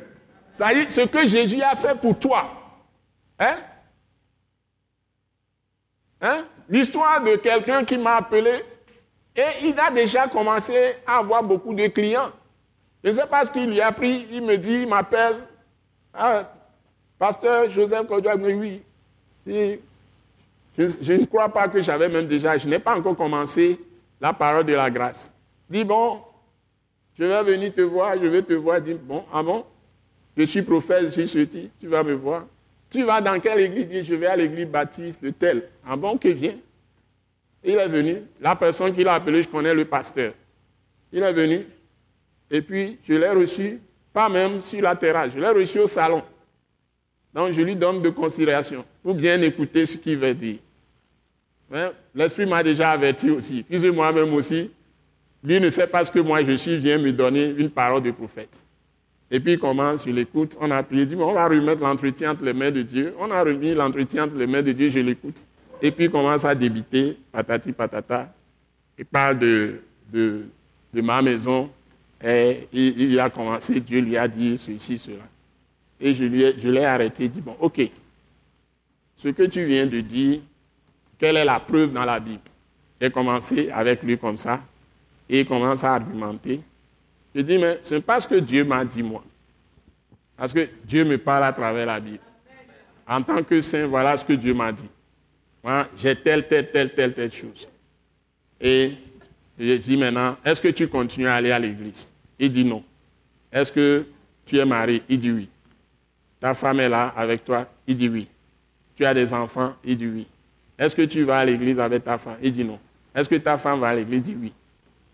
Ça 0.51 0.73
dit 0.73 0.85
ce 0.89 0.99
que 0.99 1.25
Jésus 1.25 1.61
a 1.61 1.77
fait 1.77 1.95
pour 1.95 2.19
toi. 2.19 2.43
Hein? 3.39 3.55
Hein? 6.21 6.45
L'histoire 6.69 7.21
de 7.23 7.35
quelqu'un 7.35 7.83
qui 7.83 7.97
m'a 7.97 8.15
appelé 8.15 8.63
et 9.35 9.43
il 9.63 9.79
a 9.79 9.91
déjà 9.91 10.27
commencé 10.27 10.73
à 11.05 11.17
avoir 11.17 11.43
beaucoup 11.43 11.73
de 11.73 11.87
clients. 11.87 12.31
Je 13.03 13.09
ne 13.09 13.15
sais 13.15 13.27
pas 13.27 13.45
ce 13.45 13.51
qu'il 13.51 13.69
lui 13.69 13.81
a 13.81 13.91
pris. 13.91 14.25
Il 14.31 14.43
me 14.43 14.57
dit, 14.57 14.81
il 14.81 14.87
m'appelle. 14.87 15.35
Ah, 16.13 16.51
pasteur 17.19 17.69
Joseph 17.69 18.07
Kodouak, 18.07 18.39
oui. 18.43 18.81
je, 19.45 19.77
je, 20.77 21.13
ne 21.13 21.25
crois 21.25 21.49
pas 21.49 21.67
que 21.67 21.81
j'avais 21.81 22.07
même 22.07 22.27
déjà, 22.27 22.57
je 22.57 22.67
n'ai 22.67 22.79
pas 22.79 22.97
encore 22.97 23.17
commencé 23.17 23.79
la 24.21 24.31
parole 24.31 24.65
de 24.65 24.73
la 24.73 24.89
grâce. 24.89 25.31
Dis 25.69 25.83
bon, 25.83 26.21
je 27.17 27.25
vais 27.25 27.43
venir 27.43 27.73
te 27.73 27.81
voir, 27.81 28.13
je 28.15 28.27
vais 28.27 28.41
te 28.41 28.53
voir. 28.53 28.81
Dis 28.81 28.93
bon, 28.93 29.25
ah 29.33 29.43
bon, 29.43 29.65
je 30.37 30.43
suis 30.43 30.61
prophète, 30.61 31.05
je 31.05 31.09
suis 31.09 31.27
ceci, 31.27 31.69
tu 31.79 31.87
vas 31.87 32.03
me 32.03 32.13
voir. 32.13 32.45
Tu 32.95 33.03
vas 33.03 33.19
dans 33.19 33.37
quelle 33.41 33.59
église 33.59 34.05
je 34.07 34.15
vais 34.15 34.27
à 34.27 34.37
l'église 34.37 34.67
baptiste 34.67 35.21
de 35.21 35.29
tel. 35.29 35.63
Ah 35.85 35.97
bon, 35.97 36.17
que 36.17 36.29
viens. 36.29 36.55
Il 37.61 37.75
est 37.75 37.89
venu. 37.89 38.21
La 38.39 38.55
personne 38.55 38.93
qui 38.93 39.03
l'a 39.03 39.15
appelé, 39.15 39.43
je 39.43 39.49
connais 39.49 39.73
le 39.73 39.83
pasteur. 39.83 40.31
Il 41.11 41.21
est 41.21 41.33
venu. 41.33 41.65
Et 42.49 42.61
puis, 42.61 42.97
je 43.03 43.15
l'ai 43.15 43.31
reçu, 43.31 43.81
pas 44.13 44.29
même 44.29 44.61
sur 44.61 44.81
la 44.81 44.95
terrasse, 44.95 45.31
je 45.35 45.39
l'ai 45.41 45.49
reçu 45.49 45.79
au 45.79 45.89
salon. 45.89 46.23
Donc, 47.33 47.51
je 47.51 47.61
lui 47.63 47.75
donne 47.75 48.01
de 48.01 48.09
considération 48.11 48.85
pour 49.03 49.13
bien 49.13 49.41
écouter 49.41 49.85
ce 49.85 49.97
qu'il 49.97 50.17
veut 50.17 50.33
dire. 50.33 50.59
L'Esprit 52.13 52.45
m'a 52.45 52.63
déjà 52.63 52.91
averti 52.91 53.29
aussi. 53.29 53.63
Puis 53.63 53.91
moi-même 53.91 54.33
aussi, 54.33 54.71
lui 55.43 55.59
ne 55.59 55.69
sait 55.69 55.87
pas 55.87 56.05
ce 56.05 56.11
que 56.11 56.19
moi 56.19 56.45
je 56.45 56.53
suis, 56.53 56.77
vient 56.77 56.97
me 56.97 57.11
donner 57.11 57.53
une 57.57 57.69
parole 57.69 58.03
de 58.03 58.11
prophète. 58.11 58.63
Et 59.31 59.39
puis 59.39 59.53
il 59.53 59.59
commence, 59.59 60.05
je 60.05 60.11
l'écoute, 60.11 60.55
on 60.61 60.69
a 60.69 60.83
prié, 60.83 61.05
dit, 61.05 61.15
on 61.15 61.33
va 61.33 61.47
remettre 61.47 61.81
l'entretien 61.81 62.31
entre 62.31 62.43
les 62.43 62.53
mains 62.53 62.71
de 62.71 62.83
Dieu. 62.83 63.15
On 63.19 63.31
a 63.31 63.43
remis 63.43 63.73
l'entretien 63.73 64.25
entre 64.25 64.35
les 64.35 64.47
mains 64.47 64.61
de 64.61 64.71
Dieu, 64.71 64.89
je 64.89 64.99
l'écoute. 64.99 65.45
Et 65.81 65.91
puis 65.91 66.05
il 66.05 66.11
commence 66.11 66.45
à 66.45 66.53
débiter, 66.53 67.17
patati 67.31 67.71
patata. 67.71 68.33
Il 68.97 69.05
parle 69.05 69.39
de, 69.39 69.81
de, 70.11 70.45
ma 70.93 71.21
maison. 71.21 71.69
Et 72.23 72.67
il, 72.71 73.19
a 73.19 73.29
commencé, 73.29 73.79
Dieu 73.81 73.99
lui 73.99 74.17
a 74.17 74.27
dit 74.27 74.57
ceci, 74.57 74.97
cela. 74.97 75.27
Et 75.99 76.13
je, 76.13 76.23
lui 76.23 76.45
je 76.57 76.69
l'ai 76.69 76.85
arrêté, 76.85 77.27
dit, 77.27 77.41
bon, 77.41 77.55
ok, 77.59 77.81
ce 79.17 79.29
que 79.29 79.43
tu 79.43 79.65
viens 79.65 79.85
de 79.85 80.01
dire, 80.01 80.39
quelle 81.17 81.37
est 81.37 81.45
la 81.45 81.59
preuve 81.59 81.91
dans 81.91 82.05
la 82.05 82.19
Bible? 82.19 82.41
J'ai 83.01 83.11
commencé 83.11 83.69
avec 83.69 84.03
lui 84.03 84.17
comme 84.17 84.37
ça, 84.37 84.61
et 85.29 85.41
il 85.41 85.45
commence 85.45 85.83
à 85.83 85.95
argumenter. 85.95 86.61
Je 87.35 87.41
dis, 87.41 87.57
mais 87.57 87.79
ce 87.83 87.95
n'est 87.95 88.01
pas 88.01 88.21
ce 88.21 88.27
que 88.27 88.35
Dieu 88.35 88.63
m'a 88.63 88.85
dit, 88.85 89.03
moi. 89.03 89.21
Parce 90.37 90.53
que 90.53 90.69
Dieu 90.85 91.03
me 91.03 91.17
parle 91.17 91.43
à 91.43 91.51
travers 91.51 91.85
la 91.85 91.99
Bible. 91.99 92.19
En 93.05 93.21
tant 93.21 93.43
que 93.43 93.59
saint, 93.59 93.87
voilà 93.87 94.15
ce 94.15 94.23
que 94.23 94.33
Dieu 94.33 94.53
m'a 94.53 94.71
dit. 94.71 94.89
Moi, 95.61 95.85
j'ai 95.97 96.15
telle, 96.15 96.47
telle, 96.47 96.71
telle, 96.71 96.93
telle, 96.93 97.13
telle 97.13 97.31
chose. 97.31 97.67
Et 98.59 98.93
je 99.59 99.73
dis 99.75 99.97
maintenant, 99.97 100.37
est-ce 100.45 100.61
que 100.61 100.69
tu 100.69 100.87
continues 100.87 101.27
à 101.27 101.35
aller 101.35 101.51
à 101.51 101.59
l'église? 101.59 102.09
Il 102.39 102.51
dit 102.51 102.63
non. 102.63 102.83
Est-ce 103.51 103.71
que 103.71 104.05
tu 104.45 104.57
es 104.57 104.65
marié? 104.65 105.03
Il 105.09 105.19
dit 105.19 105.31
oui. 105.31 105.49
Ta 106.39 106.53
femme 106.53 106.79
est 106.79 106.89
là 106.89 107.13
avec 107.15 107.43
toi? 107.43 107.67
Il 107.85 107.97
dit 107.97 108.09
oui. 108.09 108.27
Tu 108.95 109.05
as 109.05 109.13
des 109.13 109.33
enfants? 109.33 109.75
Il 109.83 109.97
dit 109.97 110.07
oui. 110.07 110.27
Est-ce 110.77 110.95
que 110.95 111.01
tu 111.01 111.23
vas 111.23 111.39
à 111.39 111.45
l'église 111.45 111.79
avec 111.79 112.03
ta 112.03 112.17
femme? 112.17 112.37
Il 112.41 112.51
dit 112.51 112.63
non. 112.63 112.79
Est-ce 113.13 113.27
que 113.27 113.35
ta 113.35 113.57
femme 113.57 113.79
va 113.79 113.89
à 113.89 113.95
l'église? 113.95 114.19
Il 114.19 114.21
dit 114.21 114.37
oui. 114.41 114.53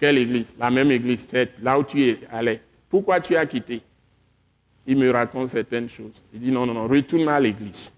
Quelle 0.01 0.17
église 0.17 0.55
La 0.57 0.71
même 0.71 0.89
église, 0.89 1.27
là 1.61 1.77
où 1.77 1.83
tu 1.83 2.01
es 2.01 2.21
allé. 2.31 2.59
Pourquoi 2.89 3.19
tu 3.19 3.35
as 3.35 3.45
quitté? 3.45 3.83
Il 4.87 4.97
me 4.97 5.11
raconte 5.11 5.49
certaines 5.49 5.87
choses. 5.87 6.23
Il 6.33 6.39
dit 6.39 6.51
non, 6.51 6.65
non, 6.65 6.73
non, 6.73 6.87
retourne 6.87 7.29
à 7.29 7.39
l'église. 7.39 7.93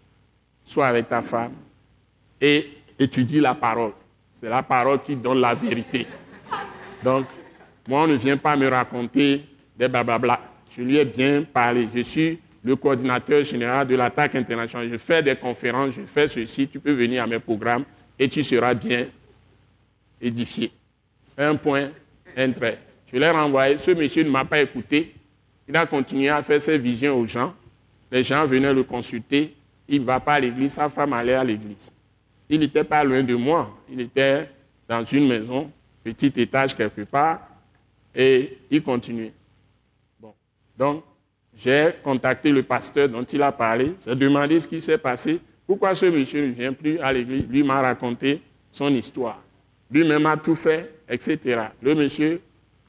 Sois 0.65 0.87
avec 0.87 1.07
ta 1.07 1.21
femme. 1.21 1.53
Et 2.41 2.71
étudie 2.99 3.39
la 3.39 3.55
parole. 3.55 3.93
C'est 4.37 4.49
la 4.49 4.61
parole 4.61 5.01
qui 5.01 5.15
donne 5.15 5.39
la 5.39 5.53
vérité. 5.53 6.05
Donc, 7.01 7.25
moi, 7.87 8.03
on 8.03 8.07
ne 8.07 8.15
vient 8.15 8.35
pas 8.35 8.57
me 8.57 8.67
raconter 8.67 9.45
des 9.77 9.87
blablabla. 9.87 10.41
Je 10.71 10.81
lui 10.81 10.97
ai 10.97 11.05
bien 11.05 11.43
parlé. 11.43 11.87
Je 11.95 12.01
suis 12.01 12.37
le 12.65 12.75
coordinateur 12.75 13.45
général 13.45 13.87
de 13.87 13.95
l'attaque 13.95 14.35
internationale. 14.35 14.89
Je 14.91 14.97
fais 14.97 15.23
des 15.23 15.37
conférences, 15.37 15.91
je 15.95 16.01
fais 16.01 16.27
ceci. 16.27 16.67
Tu 16.67 16.81
peux 16.81 16.91
venir 16.91 17.23
à 17.23 17.27
mes 17.27 17.39
programmes 17.39 17.85
et 18.19 18.27
tu 18.27 18.43
seras 18.43 18.73
bien 18.73 19.07
édifié. 20.19 20.69
Un 21.37 21.55
point, 21.55 21.91
un 22.35 22.51
trait. 22.51 22.79
Je 23.11 23.17
l'ai 23.17 23.29
renvoyé. 23.29 23.77
Ce 23.77 23.91
monsieur 23.91 24.23
ne 24.23 24.29
m'a 24.29 24.45
pas 24.45 24.61
écouté. 24.61 25.13
Il 25.67 25.75
a 25.75 25.85
continué 25.85 26.29
à 26.29 26.41
faire 26.41 26.61
ses 26.61 26.77
visions 26.77 27.19
aux 27.19 27.27
gens. 27.27 27.53
Les 28.11 28.23
gens 28.23 28.45
venaient 28.45 28.73
le 28.73 28.83
consulter. 28.83 29.53
Il 29.87 30.01
ne 30.01 30.05
va 30.05 30.19
pas 30.19 30.33
à 30.33 30.39
l'église. 30.39 30.73
Sa 30.73 30.89
femme 30.89 31.13
allait 31.13 31.33
à 31.33 31.43
l'église. 31.43 31.91
Il 32.49 32.59
n'était 32.59 32.83
pas 32.83 33.03
loin 33.03 33.23
de 33.23 33.35
moi. 33.35 33.75
Il 33.89 34.01
était 34.01 34.49
dans 34.87 35.03
une 35.03 35.27
maison, 35.27 35.71
petit 36.03 36.31
étage 36.35 36.75
quelque 36.75 37.01
part. 37.01 37.47
Et 38.13 38.57
il 38.69 38.83
continuait. 38.83 39.33
Bon. 40.19 40.33
Donc, 40.77 41.03
j'ai 41.55 41.91
contacté 42.03 42.51
le 42.51 42.63
pasteur 42.63 43.09
dont 43.09 43.23
il 43.23 43.41
a 43.41 43.51
parlé. 43.51 43.93
J'ai 44.05 44.15
demandé 44.15 44.59
ce 44.59 44.67
qui 44.67 44.81
s'est 44.81 44.97
passé. 44.97 45.39
Pourquoi 45.65 45.95
ce 45.95 46.05
monsieur 46.05 46.45
ne 46.45 46.51
vient 46.51 46.73
plus 46.73 46.99
à 46.99 47.13
l'église? 47.13 47.47
Lui 47.47 47.63
m'a 47.63 47.81
raconté 47.81 48.41
son 48.71 48.93
histoire. 48.93 49.41
Lui-même 49.89 50.25
a 50.25 50.35
tout 50.35 50.55
fait, 50.55 50.92
etc. 51.07 51.67
Le 51.81 51.95
monsieur 51.95 52.41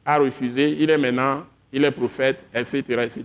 a 0.04 0.18
refusé. 0.18 0.70
Il 0.78 0.90
est 0.90 0.98
maintenant, 0.98 1.44
il 1.72 1.84
est 1.84 1.90
prophète, 1.90 2.44
etc., 2.54 2.78
etc. 3.02 3.24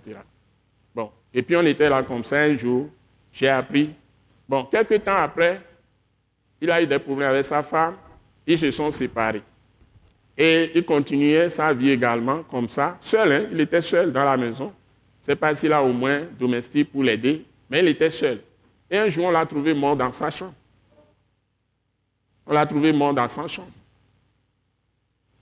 Bon. 0.94 1.12
Et 1.34 1.42
puis 1.42 1.56
on 1.56 1.66
était 1.66 1.90
là 1.90 2.04
comme 2.04 2.24
ça 2.24 2.42
un 2.42 2.56
jour. 2.56 2.90
J'ai 3.32 3.50
appris. 3.50 3.92
Bon, 4.48 4.66
quelques 4.66 5.04
temps 5.04 5.18
après, 5.18 5.62
il 6.60 6.72
a 6.72 6.82
eu 6.82 6.88
des 6.88 7.00
problèmes 7.00 7.30
avec 7.30 7.46
sa 7.46 7.62
femme. 7.64 7.96
Ils 8.46 8.58
se 8.58 8.72
sont 8.72 8.90
séparés. 8.90 9.44
Et 10.36 10.72
il 10.74 10.86
continuait 10.86 11.50
sa 11.50 11.74
vie 11.74 11.92
également 11.92 12.44
comme 12.44 12.70
ça, 12.70 12.98
seul. 13.02 13.32
Hein? 13.32 13.48
Il 13.52 13.60
était 13.60 13.82
seul 13.82 14.12
dans 14.12 14.24
la 14.24 14.38
maison. 14.38 14.74
C'est 15.22 15.36
pas 15.36 15.54
s'il 15.54 15.74
a 15.74 15.84
au 15.84 15.92
moins 15.92 16.22
domestique 16.40 16.92
pour 16.92 17.04
l'aider, 17.04 17.46
mais 17.70 17.80
il 17.80 17.90
était 17.90 18.10
seul. 18.10 18.40
Et 18.90 18.98
un 18.98 19.10
jour, 19.10 19.26
on 19.26 19.32
l'a 19.32 19.46
trouvé 19.46 19.74
mort 19.74 19.96
dans 19.96 20.12
sa 20.12 20.30
chambre. 20.32 20.54
On 22.48 22.54
l'a 22.54 22.66
trouvé 22.66 22.92
mort 22.92 23.14
dans 23.14 23.28
sa 23.28 23.48
chambre. 23.48 23.70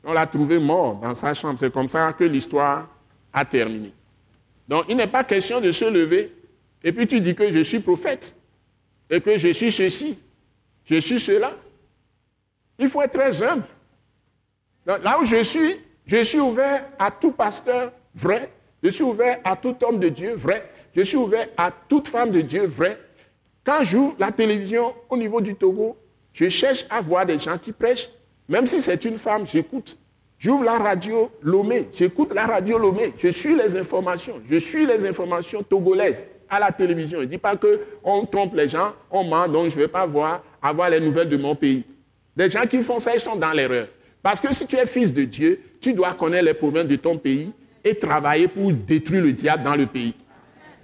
On 0.10 0.14
l'a 0.14 0.26
trouvé 0.26 0.58
mort 0.58 0.96
dans 0.96 1.14
sa 1.14 1.34
chambre. 1.34 1.60
C'est 1.60 1.72
comme 1.72 1.90
ça 1.90 2.14
que 2.14 2.24
l'histoire 2.24 2.88
a 3.34 3.44
terminé. 3.44 3.92
Donc, 4.66 4.86
il 4.88 4.96
n'est 4.96 5.06
pas 5.08 5.26
question 5.26 5.60
de 5.60 5.70
se 5.74 5.84
lever 5.84 6.34
et 6.82 6.94
puis 6.94 7.06
tu 7.06 7.20
dis 7.20 7.36
que 7.36 7.52
je 7.52 7.60
suis 7.60 7.82
prophète 7.82 8.34
et 9.10 9.20
que 9.20 9.38
je 9.38 9.50
suis 9.50 9.70
ceci, 9.70 10.18
je 10.86 11.02
suis 11.02 11.20
cela. 11.20 11.52
Il 12.80 12.88
faut 12.88 13.02
être 13.02 13.12
très 13.12 13.44
humble. 13.44 13.66
là 14.86 15.20
où 15.20 15.26
je 15.26 15.44
suis, 15.44 15.76
je 16.06 16.24
suis 16.24 16.40
ouvert 16.40 16.86
à 16.98 17.12
tout 17.12 17.32
pasteur 17.32 17.92
vrai, 18.16 18.50
je 18.82 18.90
suis 18.90 19.04
ouvert 19.04 19.42
à 19.44 19.58
tout 19.58 19.76
homme 19.84 20.00
de 20.00 20.08
Dieu 20.08 20.36
vrai, 20.36 20.72
je 20.96 21.02
suis 21.02 21.18
ouvert 21.18 21.50
à 21.58 21.70
toute 21.70 22.08
femme 22.08 22.32
de 22.32 22.40
Dieu 22.40 22.66
vrai. 22.66 22.98
Quand 23.66 23.84
j'ouvre 23.84 24.16
la 24.20 24.32
télévision 24.32 24.96
au 25.10 25.18
niveau 25.18 25.42
du 25.42 25.54
Togo, 25.54 25.98
je 26.32 26.48
cherche 26.48 26.86
à 26.90 27.02
voir 27.02 27.26
des 27.26 27.38
gens 27.38 27.58
qui 27.58 27.74
prêchent. 27.74 28.10
Même 28.50 28.66
si 28.66 28.82
c'est 28.82 29.04
une 29.06 29.18
femme, 29.18 29.46
j'écoute. 29.46 29.98
J'ouvre 30.40 30.64
la 30.64 30.78
radio 30.78 31.32
Lomé, 31.42 31.90
j'écoute 31.94 32.32
la 32.34 32.46
radio 32.46 32.78
Lomé, 32.78 33.12
je 33.18 33.30
suis 33.30 33.56
les 33.56 33.76
informations, 33.76 34.40
je 34.48 34.58
suis 34.58 34.86
les 34.86 35.04
informations 35.04 35.64
togolaises 35.64 36.24
à 36.48 36.60
la 36.60 36.72
télévision. 36.72 37.18
Je 37.20 37.24
ne 37.24 37.30
dis 37.30 37.40
pas 37.40 37.56
qu'on 37.56 38.26
trompe 38.28 38.56
les 38.56 38.70
gens, 38.70 38.94
on 39.10 39.24
ment, 39.24 39.48
donc 39.48 39.70
je 39.70 39.76
ne 39.76 39.82
vais 39.82 39.88
pas 39.88 40.06
voir, 40.06 40.44
avoir 40.62 40.92
les 40.92 41.00
nouvelles 41.00 41.30
de 41.30 41.38
mon 41.38 41.56
pays. 41.56 41.84
Des 42.36 42.52
gens 42.52 42.68
qui 42.70 42.84
font 42.84 43.00
ça, 43.00 43.16
ils 43.16 43.20
sont 43.20 43.36
dans 43.36 43.52
l'erreur. 43.52 43.88
Parce 44.22 44.40
que 44.40 44.54
si 44.54 44.68
tu 44.68 44.76
es 44.76 44.86
fils 44.86 45.12
de 45.12 45.24
Dieu, 45.24 45.60
tu 45.82 45.94
dois 45.94 46.14
connaître 46.14 46.46
les 46.46 46.54
problèmes 46.54 46.88
de 46.88 46.98
ton 46.98 47.18
pays 47.18 47.52
et 47.84 47.96
travailler 47.96 48.48
pour 48.48 48.72
détruire 48.72 49.24
le 49.24 49.34
diable 49.34 49.64
dans 49.64 49.76
le 49.76 49.88
pays. 49.88 50.14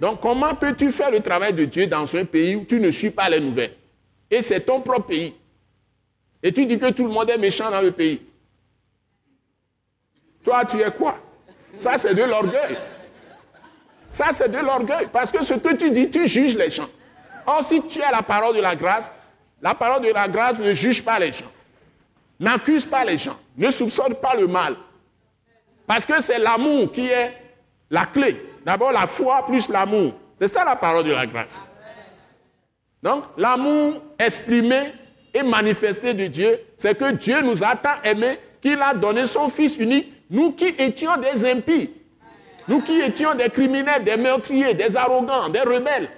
Donc 0.00 0.20
comment 0.20 0.52
peux-tu 0.54 0.90
faire 0.90 1.12
le 1.12 1.20
travail 1.20 1.52
de 1.52 1.64
Dieu 1.64 1.86
dans 1.86 2.12
un 2.16 2.24
pays 2.24 2.56
où 2.56 2.64
tu 2.64 2.80
ne 2.80 2.90
suis 2.90 3.10
pas 3.10 3.28
les 3.28 3.38
nouvelles? 3.38 3.74
Et 4.30 4.42
c'est 4.42 4.60
ton 4.60 4.80
propre 4.80 5.06
pays. 5.06 5.32
Et 6.46 6.52
tu 6.52 6.66
dis 6.66 6.78
que 6.78 6.90
tout 6.90 7.04
le 7.04 7.10
monde 7.10 7.30
est 7.30 7.38
méchant 7.38 7.70
dans 7.70 7.80
le 7.80 7.90
pays. 7.90 8.20
Toi, 10.44 10.62
tu 10.66 10.78
es 10.78 10.90
quoi? 10.90 11.18
Ça, 11.78 11.96
c'est 11.96 12.14
de 12.14 12.22
l'orgueil. 12.22 12.76
Ça, 14.10 14.26
c'est 14.30 14.50
de 14.50 14.58
l'orgueil. 14.58 15.08
Parce 15.10 15.32
que 15.32 15.42
ce 15.42 15.54
que 15.54 15.74
tu 15.74 15.90
dis, 15.90 16.10
tu 16.10 16.28
juges 16.28 16.54
les 16.54 16.68
gens. 16.68 16.88
Or, 17.46 17.64
si 17.64 17.82
tu 17.86 18.02
as 18.02 18.10
la 18.10 18.22
parole 18.22 18.54
de 18.54 18.60
la 18.60 18.76
grâce, 18.76 19.10
la 19.62 19.74
parole 19.74 20.02
de 20.02 20.10
la 20.10 20.28
grâce 20.28 20.58
ne 20.58 20.74
juge 20.74 21.02
pas 21.02 21.18
les 21.18 21.32
gens. 21.32 21.50
N'accuse 22.38 22.84
pas 22.84 23.06
les 23.06 23.16
gens. 23.16 23.38
Ne 23.56 23.70
soupçonne 23.70 24.14
pas 24.14 24.34
le 24.34 24.46
mal. 24.46 24.76
Parce 25.86 26.04
que 26.04 26.20
c'est 26.20 26.38
l'amour 26.38 26.92
qui 26.92 27.06
est 27.06 27.32
la 27.88 28.04
clé. 28.04 28.36
D'abord 28.66 28.92
la 28.92 29.06
foi 29.06 29.46
plus 29.46 29.70
l'amour. 29.70 30.12
C'est 30.38 30.48
ça 30.48 30.62
la 30.62 30.76
parole 30.76 31.04
de 31.04 31.12
la 31.12 31.26
grâce. 31.26 31.66
Donc, 33.02 33.24
l'amour 33.38 34.02
exprimé 34.18 34.92
et 35.34 35.42
manifesté 35.42 36.14
de 36.14 36.26
Dieu, 36.28 36.60
c'est 36.76 36.96
que 36.96 37.12
Dieu 37.12 37.42
nous 37.42 37.62
a 37.62 37.74
tant 37.74 38.00
aimés 38.04 38.38
qu'il 38.62 38.80
a 38.80 38.94
donné 38.94 39.26
son 39.26 39.50
Fils 39.50 39.76
unique, 39.76 40.12
nous 40.30 40.52
qui 40.52 40.66
étions 40.78 41.16
des 41.16 41.44
impies. 41.50 41.90
Nous 42.66 42.80
qui 42.80 42.98
étions 43.00 43.34
des 43.34 43.50
criminels, 43.50 44.04
des 44.04 44.16
meurtriers, 44.16 44.72
des 44.72 44.96
arrogants, 44.96 45.48
des 45.50 45.60
rebelles, 45.60 46.08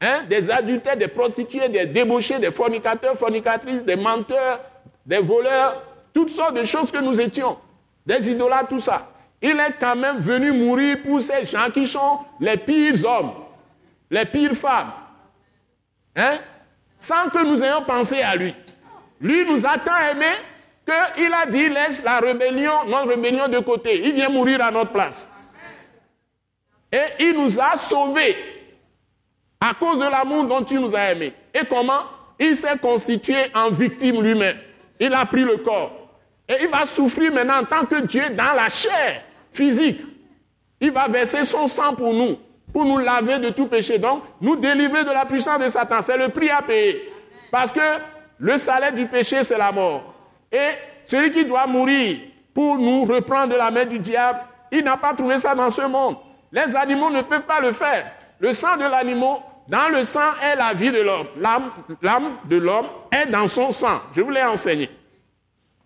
hein, 0.00 0.22
des 0.28 0.50
adultères, 0.50 0.96
des 0.96 1.08
prostituées, 1.08 1.68
des 1.68 1.84
débauchés, 1.84 2.38
des 2.38 2.50
fornicateurs, 2.50 3.16
fornicatrices, 3.16 3.84
des 3.84 3.96
menteurs, 3.96 4.60
des 5.04 5.18
voleurs, 5.18 5.82
toutes 6.14 6.30
sortes 6.30 6.54
de 6.54 6.64
choses 6.64 6.90
que 6.90 6.98
nous 6.98 7.20
étions, 7.20 7.58
des 8.06 8.30
idolâtres, 8.30 8.68
tout 8.68 8.80
ça. 8.80 9.10
Il 9.42 9.50
est 9.50 9.74
quand 9.78 9.96
même 9.96 10.18
venu 10.18 10.52
mourir 10.52 10.98
pour 11.02 11.20
ces 11.20 11.44
gens 11.44 11.70
qui 11.72 11.86
sont 11.86 12.20
les 12.40 12.56
pires 12.56 13.04
hommes, 13.04 13.32
les 14.10 14.24
pires 14.24 14.54
femmes, 14.54 14.92
hein, 16.16 16.34
sans 17.00 17.30
que 17.30 17.42
nous 17.44 17.60
ayons 17.62 17.82
pensé 17.82 18.20
à 18.20 18.36
lui. 18.36 18.54
Lui 19.20 19.44
nous 19.46 19.64
a 19.66 19.78
tant 19.78 19.96
aimés 20.12 20.26
qu'il 20.84 21.32
a 21.32 21.46
dit 21.46 21.68
laisse 21.68 22.02
la 22.04 22.20
rébellion, 22.20 22.84
notre 22.86 23.08
rébellion 23.08 23.48
de 23.48 23.58
côté. 23.58 24.02
Il 24.04 24.12
vient 24.12 24.28
mourir 24.28 24.62
à 24.62 24.70
notre 24.70 24.92
place. 24.92 25.28
Et 26.92 27.24
il 27.24 27.32
nous 27.32 27.58
a 27.58 27.76
sauvés 27.78 28.36
à 29.60 29.72
cause 29.74 29.98
de 29.98 30.10
l'amour 30.10 30.44
dont 30.44 30.62
il 30.62 30.78
nous 30.78 30.94
a 30.94 31.00
aimés. 31.12 31.32
Et 31.54 31.64
comment? 31.66 32.02
Il 32.38 32.54
s'est 32.54 32.78
constitué 32.78 33.36
en 33.54 33.70
victime 33.70 34.22
lui-même. 34.22 34.56
Il 34.98 35.12
a 35.14 35.24
pris 35.24 35.44
le 35.44 35.56
corps. 35.56 35.92
Et 36.46 36.56
il 36.62 36.68
va 36.68 36.84
souffrir 36.84 37.32
maintenant 37.32 37.60
en 37.60 37.64
tant 37.64 37.86
que 37.86 38.00
Dieu 38.00 38.28
dans 38.30 38.52
la 38.54 38.68
chair 38.68 39.22
physique. 39.52 40.00
Il 40.80 40.90
va 40.90 41.08
verser 41.08 41.44
son 41.44 41.66
sang 41.66 41.94
pour 41.94 42.12
nous, 42.12 42.38
pour 42.72 42.84
nous 42.84 42.98
laver 42.98 43.38
de 43.38 43.50
tout 43.50 43.66
péché. 43.66 43.98
Donc, 43.98 44.22
nous 44.40 44.56
délivrer 44.56 45.04
de 45.04 45.10
la 45.10 45.24
puissance 45.24 45.60
de 45.60 45.68
Satan. 45.68 46.00
C'est 46.02 46.16
le 46.16 46.28
prix 46.28 46.50
à 46.50 46.62
payer. 46.62 47.12
Parce 47.50 47.72
que 47.72 47.80
le 48.38 48.56
salaire 48.58 48.92
du 48.92 49.06
péché, 49.06 49.42
c'est 49.44 49.58
la 49.58 49.72
mort. 49.72 50.14
Et 50.50 50.70
celui 51.06 51.30
qui 51.30 51.44
doit 51.44 51.66
mourir 51.66 52.18
pour 52.54 52.78
nous 52.78 53.04
reprendre 53.04 53.52
de 53.52 53.56
la 53.56 53.70
main 53.70 53.84
du 53.84 53.98
diable, 53.98 54.40
il 54.70 54.84
n'a 54.84 54.96
pas 54.96 55.14
trouvé 55.14 55.38
ça 55.38 55.54
dans 55.54 55.70
ce 55.70 55.82
monde. 55.82 56.16
Les 56.52 56.74
animaux 56.74 57.10
ne 57.10 57.22
peuvent 57.22 57.42
pas 57.42 57.60
le 57.60 57.72
faire. 57.72 58.10
Le 58.38 58.54
sang 58.54 58.76
de 58.76 58.84
l'animal, 58.84 59.38
dans 59.68 59.88
le 59.92 60.04
sang 60.04 60.32
est 60.42 60.56
la 60.56 60.72
vie 60.72 60.90
de 60.90 61.00
l'homme. 61.00 61.26
L'âme 62.02 62.36
de 62.44 62.56
l'homme 62.56 62.86
est 63.12 63.26
dans 63.26 63.46
son 63.46 63.70
sang. 63.70 64.00
Je 64.14 64.22
vous 64.22 64.30
l'ai 64.30 64.42
enseigné. 64.42 64.90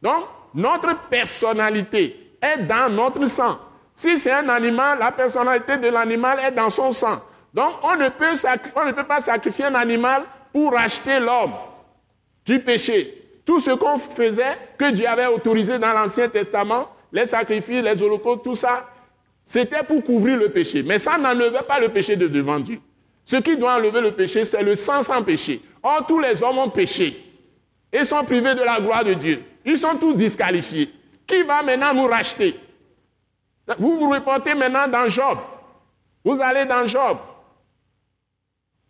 Donc, 0.01 0.25
notre 0.55 0.97
personnalité 1.09 2.37
est 2.41 2.59
dans 2.59 2.91
notre 2.91 3.27
sang. 3.27 3.59
Si 3.95 4.19
c'est 4.19 4.33
un 4.33 4.49
animal, 4.49 4.99
la 4.99 5.13
personnalité 5.13 5.77
de 5.77 5.89
l'animal 5.89 6.39
est 6.41 6.51
dans 6.51 6.71
son 6.71 6.91
sang. 6.93 7.23
Donc, 7.53 7.75
on 7.85 7.95
ne, 7.95 8.09
peut 8.93 9.05
pas 9.05 9.21
sacrifier 9.21 9.67
un 9.67 9.75
animal 9.77 10.25
pour 10.53 10.73
racheter 10.73 11.21
l'homme 11.21 11.53
du 12.45 12.59
péché. 12.59 13.23
Tout 13.47 13.61
ce 13.61 13.71
qu'on 13.71 13.99
faisait, 13.99 14.59
que 14.77 14.91
Dieu 14.91 15.07
avait 15.07 15.27
autorisé 15.27 15.79
dans 15.79 15.93
l'Ancien 15.93 16.29
Testament, 16.29 16.89
les 17.13 17.27
sacrifices, 17.27 17.83
les 17.83 18.03
holocaustes, 18.03 18.43
tout 18.43 18.57
ça, 18.57 18.89
c'était 19.45 19.85
pour 19.85 20.03
couvrir 20.03 20.39
le 20.39 20.49
péché. 20.49 20.83
Mais 20.83 20.99
ça 20.99 21.17
n'enlevait 21.17 21.63
pas 21.63 21.79
le 21.79 21.91
péché 21.91 22.17
de 22.17 22.27
devant 22.27 22.59
Dieu. 22.59 22.81
Ce 23.25 23.37
qui 23.37 23.57
doit 23.57 23.77
enlever 23.77 24.01
le 24.01 24.11
péché, 24.11 24.45
c'est 24.45 24.63
le 24.63 24.75
sang 24.75 25.03
sans 25.05 25.23
péché. 25.23 25.63
Or, 25.83 26.05
tous 26.07 26.19
les 26.19 26.43
hommes 26.43 26.59
ont 26.59 26.71
péché 26.71 27.15
et 27.93 28.05
sont 28.05 28.25
privés 28.25 28.55
de 28.55 28.63
la 28.63 28.81
gloire 28.81 29.05
de 29.05 29.15
Dieu. 29.15 29.43
Ils 29.65 29.79
sont 29.79 29.95
tous 29.97 30.15
disqualifiés. 30.15 30.93
Qui 31.27 31.43
va 31.43 31.63
maintenant 31.63 31.95
nous 31.95 32.07
racheter? 32.07 32.57
Vous 33.79 33.99
vous 33.99 34.11
reportez 34.11 34.55
maintenant 34.55 34.89
dans 34.89 35.09
Job. 35.09 35.39
Vous 36.25 36.41
allez 36.41 36.65
dans 36.65 36.87
Job. 36.87 37.19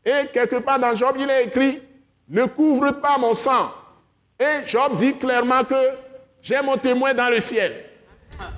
Et 0.04 0.26
quelque 0.32 0.56
part 0.56 0.78
dans 0.78 0.94
Job, 0.94 1.16
il 1.18 1.28
est 1.30 1.44
écrit, 1.46 1.80
ne 2.28 2.44
couvre 2.44 2.92
pas 2.92 3.16
mon 3.18 3.34
sang. 3.34 3.72
Et 4.38 4.66
Job 4.66 4.96
dit 4.96 5.16
clairement 5.16 5.64
que 5.64 5.74
j'ai 6.42 6.60
mon 6.60 6.76
témoin 6.76 7.14
dans 7.14 7.30
le 7.30 7.40
ciel. 7.40 7.72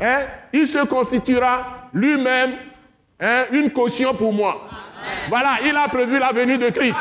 Hein? 0.01 0.21
Il 0.53 0.67
se 0.67 0.85
constituera 0.85 1.89
lui-même 1.93 2.55
hein, 3.21 3.45
une 3.53 3.71
caution 3.71 4.15
pour 4.15 4.33
moi. 4.33 4.69
Voilà, 5.29 5.59
il 5.65 5.77
a 5.77 5.87
prévu 5.89 6.19
la 6.19 6.33
venue 6.33 6.59
de 6.59 6.71
Christ, 6.71 7.01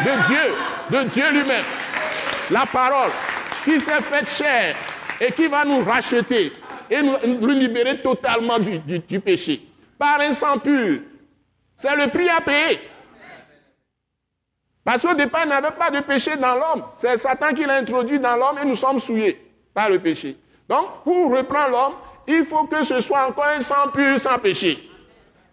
de 0.00 0.26
Dieu, 0.26 0.98
de 0.98 1.08
Dieu 1.08 1.30
lui-même. 1.32 1.64
la 2.50 2.64
parole, 2.66 3.10
qui 3.64 3.78
s'est 3.80 4.00
faite 4.00 4.28
chair 4.28 4.76
et 5.20 5.32
qui 5.32 5.46
va 5.48 5.64
nous 5.64 5.84
racheter 5.84 6.52
et 6.92 7.02
nous, 7.02 7.48
libérer 7.48 7.98
totalement 7.98 8.58
du, 8.58 8.78
du 8.98 9.20
péché. 9.20 9.66
Par 9.98 10.20
un 10.20 10.32
sang 10.34 10.58
pur. 10.58 11.00
C'est 11.76 11.96
le 11.96 12.08
prix 12.08 12.28
à 12.28 12.40
payer. 12.40 12.78
Parce 14.84 15.02
qu'au 15.02 15.14
départ, 15.14 15.42
il 15.44 15.48
n'y 15.48 15.54
avait 15.54 15.70
pas 15.70 15.90
de 15.90 16.00
péché 16.00 16.36
dans 16.36 16.54
l'homme. 16.54 16.84
C'est 16.98 17.16
Satan 17.16 17.54
qui 17.54 17.64
l'a 17.64 17.76
introduit 17.76 18.18
dans 18.18 18.36
l'homme 18.36 18.58
et 18.62 18.66
nous 18.66 18.76
sommes 18.76 18.98
souillés 18.98 19.40
par 19.72 19.88
le 19.88 20.00
péché. 20.00 20.36
Donc, 20.68 21.02
pour 21.04 21.34
reprendre 21.34 21.70
l'homme, 21.70 21.94
il 22.28 22.44
faut 22.44 22.64
que 22.64 22.84
ce 22.84 23.00
soit 23.00 23.26
encore 23.26 23.46
un 23.46 23.60
sang 23.60 23.88
pur, 23.94 24.18
sans 24.20 24.38
péché. 24.38 24.90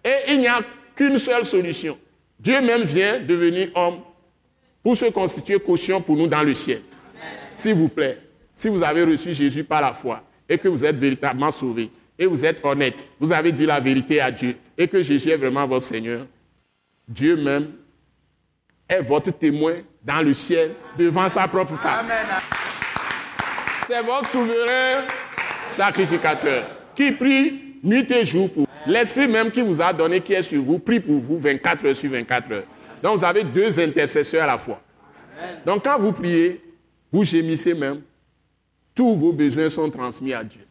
Et 0.03 0.33
il 0.33 0.41
n'y 0.41 0.47
a 0.47 0.59
qu'une 0.95 1.17
seule 1.17 1.45
solution. 1.45 1.97
Dieu 2.37 2.59
même 2.61 2.83
vient 2.83 3.19
devenir 3.19 3.69
homme 3.75 3.99
pour 4.83 4.97
se 4.97 5.05
constituer 5.05 5.59
caution 5.59 6.01
pour 6.01 6.17
nous 6.17 6.27
dans 6.27 6.43
le 6.43 6.53
ciel. 6.53 6.81
S'il 7.55 7.75
vous 7.75 7.89
plaît, 7.89 8.19
si 8.53 8.67
vous 8.67 8.81
avez 8.83 9.03
reçu 9.03 9.33
Jésus 9.33 9.63
par 9.63 9.81
la 9.81 9.93
foi 9.93 10.23
et 10.49 10.57
que 10.57 10.67
vous 10.67 10.83
êtes 10.83 10.95
véritablement 10.95 11.51
sauvé 11.51 11.91
et 12.17 12.25
vous 12.25 12.43
êtes 12.43 12.59
honnête, 12.65 13.07
vous 13.19 13.31
avez 13.31 13.51
dit 13.51 13.65
la 13.65 13.79
vérité 13.79 14.19
à 14.19 14.31
Dieu 14.31 14.55
et 14.77 14.87
que 14.87 15.01
Jésus 15.01 15.29
est 15.29 15.37
vraiment 15.37 15.65
votre 15.67 15.85
Seigneur, 15.85 16.25
Dieu 17.07 17.37
même 17.37 17.71
est 18.87 19.01
votre 19.01 19.31
témoin 19.31 19.75
dans 20.03 20.21
le 20.21 20.33
ciel 20.33 20.71
devant 20.97 21.29
sa 21.29 21.47
propre 21.47 21.75
face. 21.75 22.11
C'est 23.87 24.01
votre 24.01 24.29
souverain 24.29 25.05
sacrificateur 25.63 26.65
qui 26.95 27.11
prie 27.11 27.61
nuit 27.83 28.11
et 28.11 28.25
jour 28.25 28.51
pour 28.51 28.69
L'esprit 28.85 29.27
même 29.27 29.51
qui 29.51 29.61
vous 29.61 29.81
a 29.81 29.91
donné, 29.91 30.21
qui 30.21 30.33
est 30.33 30.43
sur 30.43 30.61
vous, 30.63 30.79
prie 30.79 30.99
pour 30.99 31.19
vous 31.19 31.37
24 31.37 31.85
heures 31.85 31.95
sur 31.95 32.09
24 32.09 32.51
heures. 32.51 32.63
Donc 33.03 33.19
vous 33.19 33.25
avez 33.25 33.43
deux 33.43 33.79
intercesseurs 33.79 34.43
à 34.43 34.47
la 34.47 34.57
fois. 34.57 34.81
Donc 35.65 35.83
quand 35.83 35.99
vous 35.99 36.11
priez, 36.11 36.61
vous 37.11 37.23
gémissez 37.23 37.73
même, 37.73 38.01
tous 38.99 39.15
vos 39.15 39.31
besoins 39.31 39.69
sont 39.69 39.89
transmis 39.89 40.33
à 40.33 40.43
Dieu. 40.43 40.67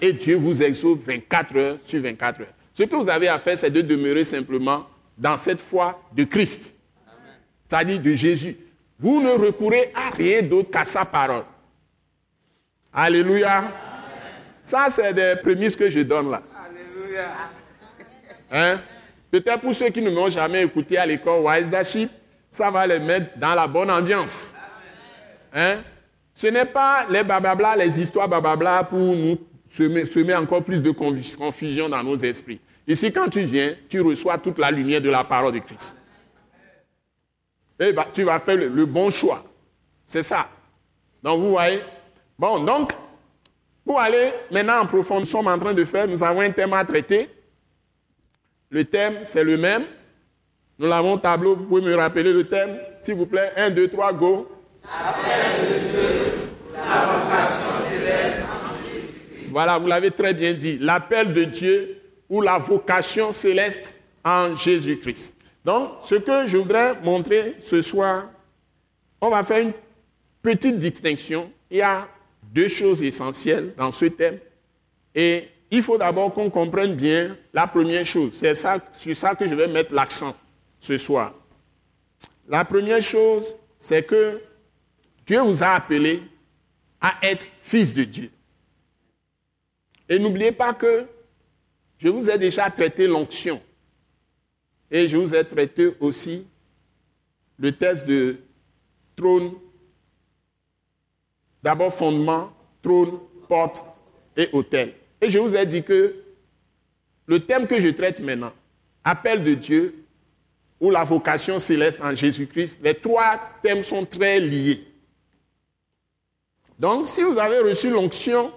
Et 0.00 0.14
Dieu 0.14 0.36
vous 0.36 0.62
exauce 0.62 0.98
24 1.04 1.56
heures 1.58 1.76
sur 1.84 2.00
24 2.00 2.40
heures. 2.40 2.54
Ce 2.72 2.84
que 2.84 2.96
vous 2.96 3.10
avez 3.10 3.28
à 3.28 3.38
faire, 3.38 3.58
c'est 3.58 3.70
de 3.70 3.82
demeurer 3.82 4.24
simplement 4.24 4.86
dans 5.18 5.36
cette 5.36 5.60
foi 5.60 6.02
de 6.16 6.24
Christ 6.24 6.72
c'est-à-dire 7.68 8.00
de 8.00 8.14
Jésus. 8.14 8.56
Vous 8.98 9.20
ne 9.20 9.30
recourez 9.30 9.92
à 9.94 10.08
rien 10.10 10.42
d'autre 10.42 10.70
qu'à 10.70 10.86
sa 10.86 11.04
parole. 11.04 11.44
Alléluia. 12.92 13.64
Ça, 14.62 14.88
c'est 14.90 15.12
des 15.12 15.36
prémices 15.42 15.76
que 15.76 15.90
je 15.90 16.00
donne 16.00 16.30
là. 16.30 16.42
Alléluia. 16.66 17.28
Hein? 18.50 18.80
Peut-être 19.30 19.60
pour 19.60 19.74
ceux 19.74 19.90
qui 19.90 20.00
ne 20.00 20.10
m'ont 20.10 20.30
jamais 20.30 20.64
écouté 20.64 20.96
à 20.96 21.04
l'école 21.06 21.42
Wise 21.42 21.68
Daship, 21.68 22.10
ça 22.48 22.70
va 22.70 22.86
les 22.86 22.98
mettre 22.98 23.38
dans 23.38 23.54
la 23.54 23.68
bonne 23.68 23.90
ambiance. 23.90 24.52
Hein? 25.54 25.82
Ce 26.40 26.46
n'est 26.46 26.64
pas 26.64 27.06
les 27.10 27.22
bababla, 27.22 27.76
les 27.76 28.00
histoires 28.00 28.26
bababla 28.26 28.84
pour 28.84 28.98
nous 28.98 29.36
semer, 29.70 30.34
encore 30.34 30.64
plus 30.64 30.80
de 30.80 30.90
confusion 30.90 31.86
dans 31.86 32.02
nos 32.02 32.16
esprits. 32.16 32.60
Ici, 32.88 33.12
quand 33.12 33.28
tu 33.28 33.42
viens, 33.42 33.74
tu 33.90 34.00
reçois 34.00 34.38
toute 34.38 34.58
la 34.58 34.70
lumière 34.70 35.02
de 35.02 35.10
la 35.10 35.22
parole 35.22 35.52
de 35.52 35.58
Christ 35.58 35.96
tu 38.12 38.24
vas 38.24 38.38
faire 38.40 38.56
le, 38.56 38.86
bon 38.86 39.10
choix. 39.10 39.42
C'est 40.04 40.22
ça. 40.22 40.48
Donc, 41.22 41.40
vous 41.40 41.50
voyez? 41.50 41.80
Bon, 42.38 42.58
donc, 42.62 42.92
pour 43.84 44.00
aller 44.00 44.30
maintenant 44.50 44.80
en 44.80 44.86
profondeur, 44.86 45.20
nous 45.20 45.26
sommes 45.26 45.46
en 45.46 45.58
train 45.58 45.74
de 45.74 45.84
faire, 45.84 46.06
nous 46.06 46.22
avons 46.22 46.40
un 46.40 46.50
thème 46.50 46.72
à 46.72 46.84
traiter. 46.84 47.28
Le 48.70 48.84
thème, 48.84 49.20
c'est 49.24 49.44
le 49.44 49.56
même. 49.56 49.84
Nous 50.78 50.88
l'avons 50.88 51.14
au 51.14 51.18
tableau, 51.18 51.56
vous 51.56 51.64
pouvez 51.64 51.82
me 51.82 51.94
rappeler 51.94 52.32
le 52.32 52.44
thème, 52.44 52.78
s'il 53.00 53.14
vous 53.14 53.26
plaît. 53.26 53.52
1, 53.56 53.70
2, 53.70 53.88
3, 53.88 54.12
go. 54.12 54.48
Voilà, 59.48 59.78
vous 59.78 59.86
l'avez 59.88 60.10
très 60.10 60.32
bien 60.32 60.54
dit. 60.54 60.78
L'appel 60.78 61.34
de 61.34 61.44
Dieu 61.44 62.00
ou 62.28 62.40
la 62.40 62.58
vocation 62.58 63.32
céleste 63.32 63.92
en 64.24 64.56
Jésus-Christ. 64.56 65.34
Donc, 65.64 65.90
ce 66.02 66.14
que 66.14 66.46
je 66.46 66.56
voudrais 66.56 67.00
montrer 67.02 67.56
ce 67.60 67.82
soir, 67.82 68.30
on 69.20 69.28
va 69.28 69.44
faire 69.44 69.60
une 69.60 69.72
petite 70.42 70.78
distinction. 70.78 71.50
Il 71.70 71.78
y 71.78 71.82
a 71.82 72.08
deux 72.42 72.68
choses 72.68 73.02
essentielles 73.02 73.74
dans 73.76 73.90
ce 73.90 74.06
thème. 74.06 74.38
Et 75.14 75.48
il 75.70 75.82
faut 75.82 75.98
d'abord 75.98 76.32
qu'on 76.32 76.50
comprenne 76.50 76.94
bien 76.94 77.36
la 77.52 77.66
première 77.66 78.06
chose. 78.06 78.30
C'est 78.34 78.54
ça, 78.54 78.78
sur 78.98 79.16
ça 79.16 79.34
que 79.34 79.46
je 79.46 79.54
vais 79.54 79.68
mettre 79.68 79.92
l'accent 79.92 80.34
ce 80.80 80.96
soir. 80.96 81.34
La 82.48 82.64
première 82.64 83.02
chose, 83.02 83.44
c'est 83.78 84.04
que 84.04 84.40
Dieu 85.26 85.40
vous 85.40 85.62
a 85.62 85.68
appelé 85.68 86.22
à 87.00 87.18
être 87.22 87.46
fils 87.62 87.94
de 87.94 88.04
Dieu. 88.04 88.30
Et 90.08 90.18
n'oubliez 90.18 90.52
pas 90.52 90.74
que 90.74 91.06
je 91.98 92.08
vous 92.08 92.28
ai 92.28 92.38
déjà 92.38 92.70
traité 92.70 93.06
l'onction. 93.06 93.60
Et 94.90 95.08
je 95.08 95.16
vous 95.16 95.34
ai 95.34 95.44
traité 95.44 95.94
aussi 96.00 96.46
le 97.58 97.72
test 97.72 98.06
de 98.06 98.38
trône, 99.14 99.52
d'abord 101.62 101.94
fondement, 101.94 102.52
trône, 102.82 103.20
porte 103.48 103.84
et 104.36 104.48
hôtel. 104.52 104.94
Et 105.20 105.28
je 105.28 105.38
vous 105.38 105.54
ai 105.54 105.66
dit 105.66 105.82
que 105.82 106.16
le 107.26 107.44
thème 107.44 107.66
que 107.66 107.78
je 107.78 107.88
traite 107.90 108.20
maintenant, 108.20 108.52
appel 109.04 109.44
de 109.44 109.54
Dieu 109.54 110.04
ou 110.80 110.90
la 110.90 111.04
vocation 111.04 111.58
céleste 111.58 112.00
en 112.02 112.14
Jésus-Christ, 112.14 112.78
les 112.82 112.94
trois 112.94 113.38
thèmes 113.62 113.82
sont 113.82 114.06
très 114.06 114.40
liés. 114.40 114.89
Donc, 116.80 117.06
si 117.06 117.22
vous 117.22 117.38
avez 117.38 117.60
reçu 117.60 117.90
l'onction 117.90 118.52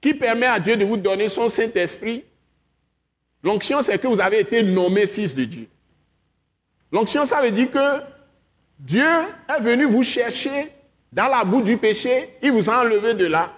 qui 0.00 0.14
permet 0.14 0.46
à 0.46 0.60
Dieu 0.60 0.76
de 0.76 0.84
vous 0.84 0.96
donner 0.96 1.28
son 1.28 1.48
Saint-Esprit, 1.48 2.24
L'onction, 3.42 3.82
c'est 3.82 4.00
que 4.00 4.06
vous 4.06 4.20
avez 4.20 4.40
été 4.40 4.62
nommé 4.62 5.06
fils 5.06 5.34
de 5.34 5.44
Dieu. 5.44 5.68
L'onction, 6.92 7.24
ça 7.24 7.42
veut 7.42 7.50
dire 7.50 7.70
que 7.70 8.00
Dieu 8.78 9.04
est 9.04 9.60
venu 9.60 9.84
vous 9.84 10.02
chercher 10.02 10.70
dans 11.12 11.28
la 11.28 11.44
boue 11.44 11.62
du 11.62 11.76
péché, 11.76 12.36
il 12.42 12.52
vous 12.52 12.70
a 12.70 12.82
enlevé 12.82 13.14
de 13.14 13.26
là, 13.26 13.52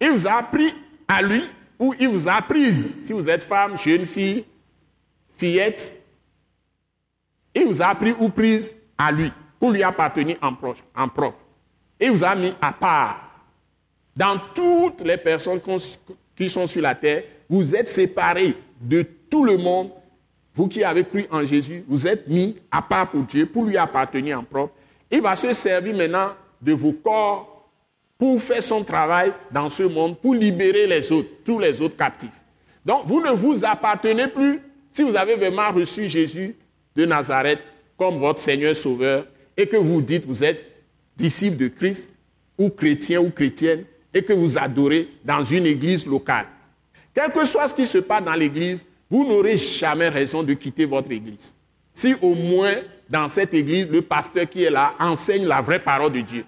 il 0.00 0.10
vous 0.10 0.26
a 0.26 0.42
pris 0.42 0.72
à 1.06 1.22
lui, 1.22 1.42
ou 1.78 1.94
il 1.98 2.08
vous 2.08 2.28
a 2.28 2.42
prise. 2.42 2.94
Si 3.06 3.12
vous 3.12 3.28
êtes 3.28 3.42
femme, 3.42 3.78
jeune 3.78 4.04
fille, 4.04 4.44
fillette, 5.36 5.92
il 7.54 7.64
vous 7.66 7.80
a 7.80 7.94
pris 7.94 8.14
ou 8.18 8.28
prise 8.28 8.70
à 8.98 9.12
lui, 9.12 9.32
pour 9.60 9.70
lui 9.70 9.82
appartenir 9.82 10.36
en, 10.42 10.54
proche, 10.54 10.78
en 10.94 11.08
propre. 11.08 11.38
Il 12.00 12.12
vous 12.12 12.24
a 12.24 12.34
mis 12.34 12.52
à 12.60 12.72
part. 12.72 13.28
Dans 14.16 14.38
toutes 14.54 15.02
les 15.02 15.16
personnes 15.16 15.60
qui 16.36 16.48
sont 16.48 16.66
sur 16.66 16.82
la 16.82 16.94
terre, 16.94 17.22
vous 17.48 17.74
êtes 17.74 17.88
séparés 17.88 18.54
de 18.80 19.02
tout 19.30 19.44
le 19.44 19.56
monde, 19.56 19.90
vous 20.54 20.68
qui 20.68 20.82
avez 20.82 21.04
cru 21.04 21.26
en 21.30 21.44
Jésus, 21.44 21.84
vous 21.88 22.06
êtes 22.06 22.26
mis 22.28 22.56
à 22.70 22.82
part 22.82 23.10
pour 23.10 23.22
Dieu, 23.22 23.46
pour 23.46 23.64
lui 23.64 23.76
appartenir 23.76 24.40
en 24.40 24.42
propre. 24.42 24.74
Il 25.10 25.20
va 25.20 25.36
se 25.36 25.52
servir 25.52 25.94
maintenant 25.94 26.32
de 26.60 26.72
vos 26.72 26.92
corps 26.92 27.70
pour 28.18 28.42
faire 28.42 28.62
son 28.62 28.82
travail 28.82 29.32
dans 29.50 29.70
ce 29.70 29.84
monde, 29.84 30.18
pour 30.18 30.34
libérer 30.34 30.86
les 30.86 31.12
autres, 31.12 31.28
tous 31.44 31.58
les 31.58 31.80
autres 31.80 31.96
captifs. 31.96 32.30
Donc, 32.84 33.02
vous 33.06 33.20
ne 33.20 33.30
vous 33.30 33.64
appartenez 33.64 34.26
plus 34.28 34.60
si 34.90 35.02
vous 35.02 35.14
avez 35.14 35.36
vraiment 35.36 35.70
reçu 35.70 36.08
Jésus 36.08 36.56
de 36.96 37.06
Nazareth 37.06 37.60
comme 37.96 38.18
votre 38.18 38.40
Seigneur 38.40 38.74
Sauveur 38.74 39.26
et 39.56 39.66
que 39.66 39.76
vous 39.76 40.00
dites 40.00 40.24
vous 40.26 40.42
êtes 40.42 40.64
disciple 41.18 41.56
de 41.56 41.68
Christ 41.68 42.08
ou 42.56 42.70
chrétien 42.70 43.20
ou 43.20 43.30
chrétienne 43.30 43.84
et 44.14 44.22
que 44.22 44.32
vous 44.32 44.56
adorez 44.56 45.08
dans 45.24 45.44
une 45.44 45.66
église 45.66 46.06
locale. 46.06 46.46
Quel 47.12 47.30
que 47.32 47.44
soit 47.44 47.68
ce 47.68 47.74
qui 47.74 47.86
se 47.86 47.98
passe 47.98 48.24
dans 48.24 48.34
l'église, 48.34 48.78
vous 49.10 49.26
n'aurez 49.26 49.56
jamais 49.56 50.08
raison 50.08 50.42
de 50.42 50.54
quitter 50.54 50.84
votre 50.84 51.10
église. 51.10 51.52
Si 51.92 52.14
au 52.22 52.34
moins 52.34 52.76
dans 53.10 53.28
cette 53.28 53.52
église, 53.54 53.88
le 53.90 54.02
pasteur 54.02 54.48
qui 54.48 54.62
est 54.62 54.70
là 54.70 54.94
enseigne 55.00 55.46
la 55.46 55.60
vraie 55.60 55.82
parole 55.82 56.12
de 56.12 56.20
Dieu. 56.20 56.44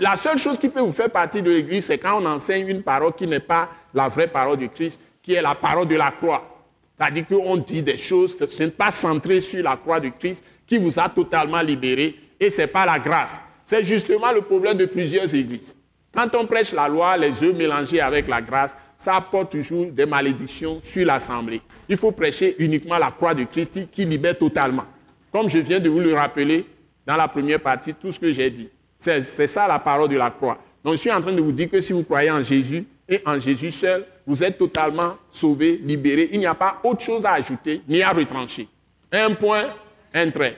La 0.00 0.16
seule 0.16 0.38
chose 0.38 0.58
qui 0.58 0.68
peut 0.68 0.80
vous 0.80 0.92
faire 0.92 1.10
partie 1.10 1.42
de 1.42 1.50
l'église, 1.50 1.86
c'est 1.86 1.98
quand 1.98 2.20
on 2.22 2.26
enseigne 2.26 2.68
une 2.68 2.82
parole 2.82 3.14
qui 3.14 3.26
n'est 3.26 3.40
pas 3.40 3.68
la 3.94 4.08
vraie 4.08 4.26
parole 4.26 4.58
de 4.58 4.66
Christ, 4.66 5.00
qui 5.22 5.34
est 5.34 5.42
la 5.42 5.54
parole 5.54 5.88
de 5.88 5.96
la 5.96 6.10
croix. 6.10 6.64
C'est-à-dire 6.98 7.26
qu'on 7.26 7.56
dit 7.56 7.82
des 7.82 7.98
choses, 7.98 8.36
ce 8.38 8.62
n'est 8.62 8.70
pas 8.70 8.90
centré 8.90 9.40
sur 9.40 9.62
la 9.62 9.76
croix 9.76 10.00
de 10.00 10.08
Christ 10.08 10.42
qui 10.66 10.78
vous 10.78 10.98
a 10.98 11.08
totalement 11.08 11.60
libéré 11.60 12.16
et 12.38 12.50
ce 12.50 12.62
n'est 12.62 12.66
pas 12.66 12.86
la 12.86 12.98
grâce. 12.98 13.38
C'est 13.66 13.84
justement 13.84 14.30
le 14.32 14.42
problème 14.42 14.78
de 14.78 14.86
plusieurs 14.86 15.34
églises. 15.34 15.74
Quand 16.14 16.28
on 16.36 16.46
prêche 16.46 16.72
la 16.72 16.88
loi, 16.88 17.16
les 17.16 17.42
œufs 17.42 17.54
mélangés 17.54 18.00
avec 18.00 18.28
la 18.28 18.40
grâce, 18.40 18.74
ça 18.96 19.16
apporte 19.16 19.50
toujours 19.50 19.86
des 19.86 20.06
malédictions 20.06 20.80
sur 20.82 21.04
l'Assemblée. 21.04 21.60
Il 21.88 21.96
faut 21.96 22.12
prêcher 22.12 22.54
uniquement 22.60 22.96
la 22.96 23.10
croix 23.10 23.34
de 23.34 23.42
Christ 23.42 23.90
qui 23.90 24.04
libère 24.04 24.38
totalement. 24.38 24.84
Comme 25.32 25.50
je 25.50 25.58
viens 25.58 25.80
de 25.80 25.88
vous 25.88 25.98
le 25.98 26.14
rappeler 26.14 26.64
dans 27.04 27.16
la 27.16 27.26
première 27.26 27.60
partie, 27.60 27.92
tout 27.92 28.12
ce 28.12 28.20
que 28.20 28.32
j'ai 28.32 28.50
dit. 28.50 28.68
C'est 28.96 29.46
ça 29.48 29.66
la 29.66 29.80
parole 29.80 30.08
de 30.08 30.16
la 30.16 30.30
croix. 30.30 30.58
Donc 30.82 30.94
je 30.94 31.00
suis 31.00 31.12
en 31.12 31.20
train 31.20 31.32
de 31.32 31.40
vous 31.42 31.52
dire 31.52 31.68
que 31.68 31.80
si 31.80 31.92
vous 31.92 32.04
croyez 32.04 32.30
en 32.30 32.42
Jésus 32.42 32.84
et 33.08 33.20
en 33.26 33.38
Jésus 33.40 33.72
seul, 33.72 34.06
vous 34.24 34.42
êtes 34.44 34.56
totalement 34.56 35.16
sauvé, 35.30 35.80
libéré. 35.84 36.30
Il 36.32 36.38
n'y 36.38 36.46
a 36.46 36.54
pas 36.54 36.80
autre 36.84 37.02
chose 37.02 37.26
à 37.26 37.32
ajouter 37.32 37.82
ni 37.88 38.00
à 38.00 38.10
retrancher. 38.10 38.68
Un 39.10 39.34
point, 39.34 39.74
un 40.14 40.30
trait. 40.30 40.56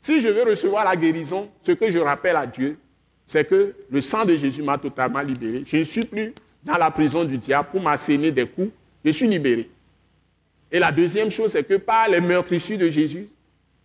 Si 0.00 0.20
je 0.22 0.28
veux 0.28 0.44
recevoir 0.44 0.84
la 0.84 0.96
guérison, 0.96 1.50
ce 1.62 1.72
que 1.72 1.90
je 1.90 1.98
rappelle 1.98 2.36
à 2.36 2.46
Dieu, 2.46 2.78
c'est 3.26 3.46
que 3.46 3.74
le 3.90 4.00
sang 4.00 4.24
de 4.24 4.34
Jésus 4.36 4.62
m'a 4.62 4.78
totalement 4.78 5.20
libéré. 5.20 5.62
Je 5.66 5.76
ne 5.76 5.84
suis 5.84 6.06
plus 6.06 6.32
dans 6.64 6.78
la 6.78 6.90
prison 6.90 7.22
du 7.22 7.36
diable 7.36 7.68
pour 7.70 7.82
m'asséner 7.82 8.32
des 8.32 8.46
coups. 8.46 8.70
Je 9.04 9.10
suis 9.10 9.28
libéré. 9.28 9.68
Et 10.72 10.78
la 10.78 10.90
deuxième 10.90 11.30
chose, 11.30 11.52
c'est 11.52 11.64
que 11.64 11.74
par 11.74 12.08
les 12.08 12.20
meurtrissures 12.20 12.78
de 12.78 12.88
Jésus, 12.88 13.28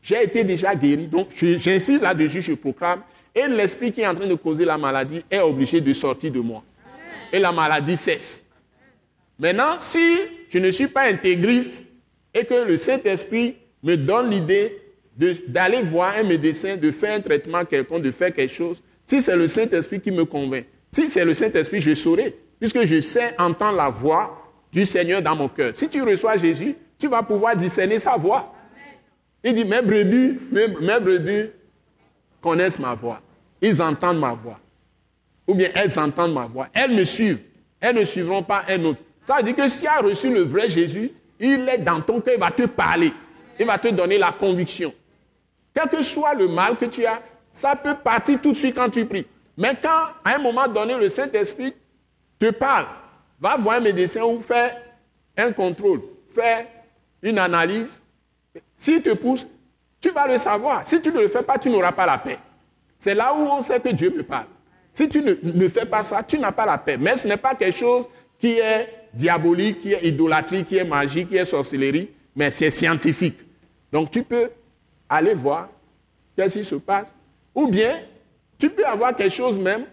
j'ai 0.02 0.24
été 0.24 0.44
déjà 0.44 0.74
guéri. 0.74 1.08
Donc, 1.08 1.28
j'insiste 1.36 2.02
là-dessus, 2.02 2.42
je 2.42 2.54
proclame. 2.54 3.02
Et 3.34 3.48
l'esprit 3.48 3.92
qui 3.92 4.02
est 4.02 4.08
en 4.08 4.16
train 4.16 4.28
de 4.28 4.36
causer 4.36 4.64
la 4.64 4.78
maladie 4.78 5.22
est 5.30 5.40
obligé 5.40 5.82
de 5.82 5.92
sortir 5.92 6.32
de 6.32 6.40
moi. 6.40 6.64
Et 7.34 7.40
la 7.40 7.52
maladie 7.52 7.98
cesse. 7.98 8.44
Maintenant, 9.38 9.76
si 9.82 10.16
je 10.50 10.60
ne 10.60 10.72
suis 10.72 10.88
pas 10.88 11.10
intégriste 11.10 11.84
et 12.34 12.46
que 12.46 12.66
le 12.66 12.78
Saint-Esprit 12.78 13.56
me 13.84 13.98
donne 13.98 14.30
l'idée 14.30 14.85
d'aller 15.16 15.82
voir 15.82 16.16
un 16.18 16.24
médecin, 16.24 16.76
de 16.76 16.92
faire 16.92 17.16
un 17.16 17.22
traitement 17.22 17.64
quelconque, 17.64 18.02
de 18.02 18.12
faire 18.12 18.34
quelque 18.34 18.54
chose, 18.54 18.82
si 19.06 19.22
c'est 19.22 19.36
le 19.36 19.48
Saint-Esprit 19.48 20.02
qui 20.02 20.12
me 20.12 20.26
convainc, 20.26 20.66
si 20.92 21.10
c'est 21.10 21.26
le 21.26 21.34
Saint-Esprit, 21.34 21.80
je 21.80 21.94
saurai, 21.94 22.36
puisque 22.60 22.84
je 22.86 23.00
sais 23.02 23.36
entendre 23.38 23.78
la 23.78 23.90
voix 23.90 24.42
du 24.72 24.86
Seigneur 24.86 25.22
dans 25.22 25.36
mon 25.36 25.48
cœur. 25.48 25.72
Si 25.74 25.88
tu 25.90 26.02
reçois 26.02 26.38
Jésus, 26.38 26.76
tu 26.98 27.08
vas 27.08 27.24
pouvoir 27.24 27.56
discerner 27.56 28.00
sa 28.00 28.18
voix. 28.18 28.54
Il 29.44 29.54
dit, 29.54 29.66
mes 29.66 29.82
brebis, 29.82 30.40
mes, 30.52 31.00
brebis 31.00 31.50
connaissent 32.42 32.80
ma 32.80 32.94
voix. 32.94 33.22
Ils 33.62 33.82
entendent 33.82 34.20
ma 34.20 34.34
voix. 34.34 34.60
Ou 35.48 35.54
bien 35.54 35.70
elles 35.76 35.98
entendent 36.00 36.34
ma 36.34 36.46
voix. 36.46 36.68
Elles 36.74 36.92
me 36.92 37.04
suivent. 37.04 37.42
Elles 37.80 37.96
ne 37.96 38.06
suivront 38.06 38.42
pas 38.42 38.64
un 38.68 38.84
autre. 38.86 39.02
Ça 39.26 39.38
veut 39.38 39.44
dire 39.44 39.56
que 39.56 39.68
si 39.70 39.82
tu 39.82 39.88
as 39.88 40.00
reçu 40.00 40.34
le 40.34 40.42
vrai 40.42 40.70
Jésus, 40.70 41.12
il 41.40 41.68
est 41.70 41.78
dans 41.78 42.02
ton 42.02 42.22
cœur, 42.22 42.34
il 42.36 42.40
va 42.40 42.52
te 42.52 42.66
parler. 42.66 43.12
Il 43.60 43.66
va 43.66 43.78
te 43.78 43.88
donner 43.90 44.18
la 44.18 44.32
conviction. 44.32 44.94
Quel 45.76 45.90
que 45.90 46.02
soit 46.02 46.34
le 46.34 46.48
mal 46.48 46.78
que 46.78 46.86
tu 46.86 47.06
as, 47.06 47.22
ça 47.52 47.76
peut 47.76 47.96
partir 47.96 48.42
tout 48.42 48.52
de 48.52 48.58
suite 48.58 48.76
quand 48.76 48.90
tu 48.90 49.06
pries. 49.06 49.28
Mais 49.58 49.76
quand, 49.82 50.04
à 50.24 50.36
un 50.36 50.40
moment 50.40 50.68
donné, 50.68 50.98
le 50.98 51.10
Saint-Esprit 51.10 51.74
te 52.40 52.50
parle, 52.52 52.86
va 53.40 53.58
voir 53.58 53.78
un 53.78 53.82
médecin 53.82 54.24
ou 54.24 54.40
faire 54.42 54.76
un 55.38 55.52
contrôle, 55.52 56.02
faire 56.34 56.66
une 57.22 57.38
analyse, 57.38 58.00
s'il 58.78 59.02
te 59.02 59.14
pousse, 59.14 59.46
tu 60.00 60.10
vas 60.12 60.28
le 60.28 60.38
savoir. 60.38 60.88
Si 60.88 61.02
tu 61.02 61.12
ne 61.12 61.20
le 61.20 61.28
fais 61.28 61.44
pas, 61.44 61.58
tu 61.58 61.70
n'auras 61.70 61.92
pas 61.92 62.06
la 62.06 62.18
paix. 62.18 62.40
C'est 62.98 63.16
là 63.16 63.34
où 63.34 63.42
on 63.42 63.62
sait 63.62 63.80
que 63.80 63.90
Dieu 63.90 64.14
me 64.16 64.24
parle. 64.24 64.48
Si 64.94 65.10
tu 65.10 65.22
ne, 65.22 65.68
fais 65.68 65.86
pas 65.86 66.04
ça, 66.04 66.24
tu 66.24 66.40
n'as 66.40 66.54
pas 66.54 66.66
la 66.66 66.78
paix. 66.78 66.98
Mais 66.98 67.18
ce 67.18 67.28
n'est 67.28 67.38
pas 67.38 67.54
quelque 67.54 67.76
chose 67.76 68.08
qui 68.40 68.52
est 68.52 69.10
diabolique, 69.14 69.80
qui 69.80 69.94
est 69.94 70.06
idolâtrie, 70.06 70.64
qui 70.64 70.78
est 70.78 70.86
magie, 70.86 71.26
qui 71.26 71.36
est 71.36 71.46
sorcellerie, 71.46 72.10
mais 72.36 72.50
c'est 72.50 72.72
scientifique. 72.72 73.40
Donc 73.92 74.12
tu 74.12 74.24
peux 74.24 74.50
aller 75.10 75.34
voir 75.34 75.70
qu'est-ce 76.36 76.60
qui 76.60 76.66
se 76.66 76.76
passe. 76.76 77.14
Ou 77.54 77.68
bien, 77.68 78.00
tu 78.58 78.70
peux 78.70 78.86
avoir 78.86 79.16
quelque 79.16 79.34
chose 79.34 79.58
même, 79.58 79.86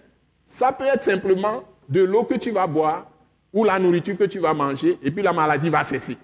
ça 0.45 0.73
peut 0.73 0.87
être 0.87 1.03
simplement 1.03 1.65
de 1.89 2.03
l'eau 2.03 2.25
que 2.25 2.35
tu 2.35 2.51
vas 2.51 2.67
boire 2.67 3.09
ou 3.53 3.65
la 3.65 3.79
nourriture 3.79 4.17
que 4.17 4.25
tu 4.25 4.39
vas 4.39 4.55
manger, 4.55 4.99
et 5.03 5.11
puis 5.11 5.23
la 5.23 5.33
maladie 5.33 5.69
va 5.69 5.85
cesser. 5.85 6.17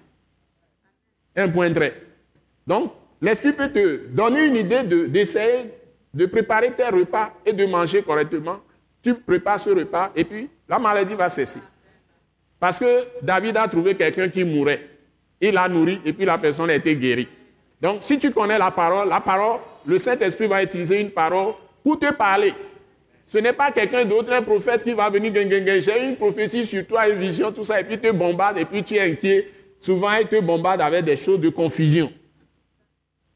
Un 1.35 1.47
point 1.47 1.69
de 1.69 1.79
donc, 2.69 2.93
l'Esprit 3.19 3.53
peut 3.53 3.69
te 3.69 4.05
donner 4.09 4.45
une 4.45 4.55
idée 4.57 4.83
d'essayer 4.83 5.73
de, 6.13 6.27
préparer 6.27 6.71
tes 6.71 6.87
repas 6.87 7.33
et 7.43 7.51
de 7.51 7.65
manger 7.65 8.03
correctement. 8.03 8.59
Tu 9.01 9.15
prépares 9.15 9.59
ce 9.59 9.71
repas 9.71 10.11
et 10.15 10.23
puis 10.23 10.47
la 10.67 10.77
maladie 10.77 11.15
va 11.15 11.31
cesser. 11.31 11.61
Parce 12.59 12.77
que 12.77 12.85
David 13.23 13.57
a 13.57 13.67
trouvé 13.67 13.95
quelqu'un 13.95 14.29
qui 14.29 14.43
mourait. 14.43 14.87
Il 15.41 15.53
l'a 15.53 15.67
nourri 15.67 15.99
et 16.05 16.13
puis 16.13 16.25
la 16.25 16.37
personne 16.37 16.69
a 16.69 16.75
été 16.75 16.95
guérie. 16.95 17.27
Donc, 17.81 17.99
si 18.01 18.19
tu 18.19 18.31
connais 18.31 18.57
la 18.57 18.71
parole, 18.71 19.07
la 19.07 19.21
parole, 19.21 19.59
le 19.85 19.99
Saint-Esprit 19.99 20.47
va 20.47 20.63
utiliser 20.63 20.99
une 20.99 21.11
parole 21.11 21.53
pour 21.83 21.97
te 21.97 22.11
parler. 22.13 22.53
Ce 23.27 23.37
n'est 23.37 23.53
pas 23.53 23.71
quelqu'un 23.71 24.05
d'autre, 24.05 24.33
un 24.33 24.41
prophète 24.41 24.83
qui 24.83 24.93
va 24.93 25.09
venir, 25.09 25.31
j'ai 25.33 26.05
une 26.05 26.15
prophétie 26.15 26.65
sur 26.65 26.85
toi, 26.85 27.07
une 27.07 27.19
vision, 27.19 27.51
tout 27.51 27.63
ça, 27.63 27.79
et 27.79 27.83
puis 27.83 27.97
te 27.97 28.11
bombarde, 28.11 28.57
et 28.57 28.65
puis 28.65 28.83
tu 28.83 28.95
es 28.95 29.11
inquiet. 29.11 29.49
Souvent, 29.79 30.13
il 30.19 30.27
te 30.27 30.39
bombarde 30.41 30.81
avec 30.81 31.05
des 31.05 31.15
choses 31.15 31.39
de 31.39 31.49
confusion 31.49 32.11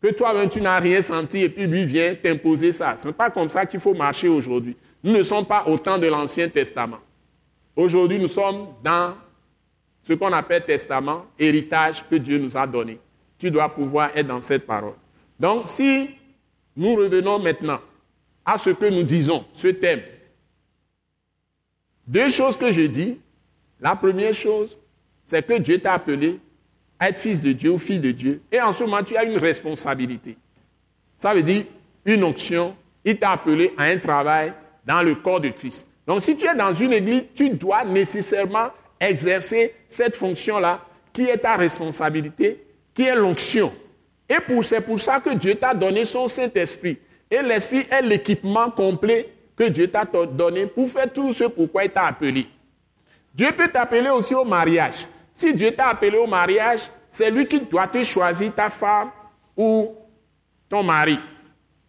que 0.04 0.10
toi-même 0.10 0.50
tu 0.50 0.60
n'as 0.60 0.80
rien 0.80 1.02
senti 1.02 1.40
et 1.44 1.50
puis 1.50 1.66
lui 1.66 1.86
vient 1.86 2.14
t'imposer 2.14 2.74
ça. 2.74 2.98
Ce 2.98 3.08
n'est 3.08 3.14
pas 3.14 3.30
comme 3.30 3.50
ça 3.50 3.66
qu'il 3.66 3.80
faut 3.80 3.94
marcher 3.94 4.28
aujourd'hui. 4.28 4.76
Nous 5.02 5.14
ne 5.14 5.24
sommes 5.24 5.46
pas 5.46 5.64
au 5.66 5.78
temps 5.78 5.98
de 5.98 6.08
l'Ancien 6.08 6.50
Testament. 6.50 7.00
Aujourd'hui, 7.74 8.20
nous 8.20 8.28
sommes 8.28 8.68
dans 8.84 9.14
ce 10.06 10.12
qu'on 10.12 10.34
appelle 10.34 10.66
testament, 10.66 11.26
héritage 11.40 12.04
que 12.10 12.18
Dieu 12.18 12.38
nous 12.38 12.56
a 12.58 12.68
donné. 12.68 13.00
Tu 13.44 13.52
dois 13.52 13.68
pouvoir 13.68 14.12
être 14.16 14.28
dans 14.28 14.40
cette 14.40 14.66
parole. 14.66 14.94
Donc, 15.38 15.68
si 15.68 16.12
nous 16.78 16.96
revenons 16.96 17.40
maintenant 17.40 17.82
à 18.46 18.58
ce 18.58 18.70
que 18.70 18.86
nous 18.86 19.04
disons, 19.04 19.44
ce 19.52 19.68
thème, 19.68 20.00
deux 22.08 22.30
choses 22.30 22.56
que 22.56 22.72
je 22.72 22.84
dis. 22.84 23.20
La 23.82 23.98
première 23.98 24.34
chose, 24.34 24.78
c'est 25.26 25.46
que 25.46 25.56
Dieu 25.56 25.78
t'a 25.78 25.96
appelé 25.96 26.40
être 27.02 27.20
fils 27.20 27.42
de 27.42 27.52
Dieu 27.52 27.72
ou 27.72 27.78
fille 27.78 28.00
de 28.00 28.12
Dieu. 28.12 28.42
Et 28.50 28.62
en 28.62 28.72
ce 28.72 28.86
moment, 28.86 29.04
tu 29.04 29.18
as 29.18 29.26
une 29.26 29.38
responsabilité. 29.38 30.38
Ça 31.18 31.34
veut 31.34 31.44
dire 31.44 31.66
une 32.06 32.24
onction. 32.24 32.74
Il 33.04 33.20
t'a 33.20 33.32
appelé 33.32 33.74
à 33.78 33.84
un 33.84 33.98
travail 33.98 34.54
dans 34.86 35.04
le 35.04 35.16
corps 35.16 35.42
de 35.42 35.50
Christ. 35.50 35.86
Donc 36.08 36.22
si 36.22 36.38
tu 36.38 36.46
es 36.46 36.56
dans 36.56 36.74
une 36.74 36.94
église, 36.94 37.24
tu 37.36 37.50
dois 37.50 37.84
nécessairement 37.84 38.70
exercer 39.02 39.76
cette 39.90 40.16
fonction-là 40.16 40.80
qui 41.12 41.24
est 41.24 41.40
ta 41.40 41.58
responsabilité, 41.58 42.64
qui 42.94 43.04
est 43.04 43.16
l'onction. 43.16 43.72
Et 44.30 44.36
c'est 44.62 44.82
pour 44.82 45.00
ça 45.00 45.20
que 45.20 45.34
Dieu 45.34 45.56
t'a 45.56 45.74
donné 45.74 46.06
son 46.06 46.28
Saint-Esprit. 46.28 46.98
Et 47.30 47.42
l'Esprit 47.42 47.86
est 47.90 48.02
l'équipement 48.02 48.70
complet 48.70 49.30
que 49.56 49.66
Dieu 49.66 49.88
t'a 49.88 50.06
donné 50.06 50.66
pour 50.66 50.90
faire 50.90 51.12
tout 51.12 51.34
ce 51.34 51.46
pourquoi 51.46 51.86
il 51.86 51.92
t'a 51.92 52.08
appelé. 52.08 52.48
Dieu 53.34 53.52
peut 53.52 53.68
t'appeler 53.68 54.10
aussi 54.10 54.36
au 54.36 54.46
mariage. 54.46 55.08
Si 55.34 55.54
Dieu 55.54 55.72
t'a 55.72 55.88
appelé 55.88 56.18
au 56.18 56.28
mariage, 56.28 56.82
c'est 57.10 57.32
lui 57.32 57.48
qui 57.48 57.60
doit 57.60 57.88
te 57.88 58.04
choisir 58.04 58.54
ta 58.54 58.70
femme 58.70 59.10
ou 59.58 59.96
ton 60.70 60.84
mari. 60.84 61.20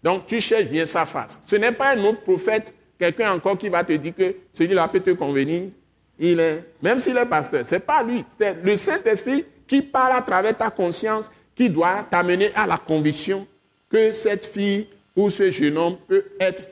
Donc 0.02 0.26
tu 0.26 0.40
cherches 0.40 0.66
bien 0.66 0.84
sa 0.86 1.06
face. 1.06 1.40
Ce 1.46 1.56
n'est 1.56 1.72
pas 1.72 1.96
un 1.96 2.04
autre 2.04 2.20
prophète, 2.20 2.74
quelqu'un 2.98 3.32
encore 3.32 3.56
qui 3.56 3.68
va 3.68 3.84
te 3.84 3.92
dire 3.92 4.14
que 4.14 4.34
celui-là 4.52 4.88
peut 4.88 5.00
te 5.00 5.10
convenir. 5.10 5.68
Il 6.18 6.40
est, 6.40 6.64
même 6.82 7.00
s'il 7.00 7.16
est 7.16 7.26
pasteur, 7.26 7.64
ce 7.64 7.74
n'est 7.74 7.80
pas 7.80 8.02
lui. 8.02 8.24
C'est 8.38 8.62
le 8.62 8.76
Saint-Esprit 8.76 9.44
qui 9.66 9.82
parle 9.82 10.12
à 10.12 10.22
travers 10.22 10.56
ta 10.56 10.70
conscience, 10.70 11.30
qui 11.54 11.70
doit 11.70 12.04
t'amener 12.10 12.50
à 12.54 12.66
la 12.66 12.76
conviction 12.76 13.46
que 13.88 14.12
cette 14.12 14.46
fille 14.46 14.88
ou 15.16 15.30
ce 15.30 15.50
jeune 15.50 15.78
homme 15.78 15.96
peut 16.08 16.24
être 16.40 16.62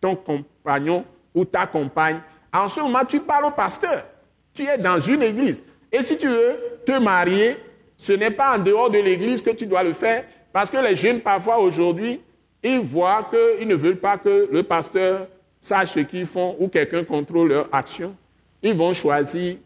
ton 0.00 0.16
compagnon 0.16 1.04
ou 1.34 1.44
ta 1.44 1.66
compagne. 1.66 2.20
En 2.52 2.68
ce 2.68 2.80
moment, 2.80 3.04
tu 3.08 3.20
parles 3.20 3.46
au 3.46 3.50
pasteur. 3.50 4.04
Tu 4.52 4.64
es 4.64 4.76
dans 4.78 5.00
une 5.00 5.22
église. 5.22 5.62
Et 5.90 6.02
si 6.02 6.18
tu 6.18 6.28
veux 6.28 6.58
te 6.84 6.98
marier, 6.98 7.56
ce 7.96 8.12
n'est 8.12 8.30
pas 8.30 8.56
en 8.56 8.62
dehors 8.62 8.90
de 8.90 8.98
l'église 8.98 9.40
que 9.40 9.50
tu 9.50 9.66
dois 9.66 9.82
le 9.82 9.92
faire, 9.92 10.24
parce 10.52 10.70
que 10.70 10.76
les 10.76 10.96
jeunes, 10.96 11.20
parfois 11.20 11.58
aujourd'hui, 11.58 12.20
ils 12.62 12.80
voient 12.80 13.30
qu'ils 13.30 13.68
ne 13.68 13.74
veulent 13.74 13.96
pas 13.96 14.18
que 14.18 14.48
le 14.50 14.62
pasteur 14.62 15.28
sache 15.60 15.92
ce 15.92 16.00
qu'ils 16.00 16.26
font 16.26 16.56
ou 16.58 16.68
quelqu'un 16.68 17.04
contrôle 17.04 17.48
leur 17.48 17.68
action. 17.72 18.14
Ils 18.62 18.74
vont 18.74 18.92
choisir 18.92 19.56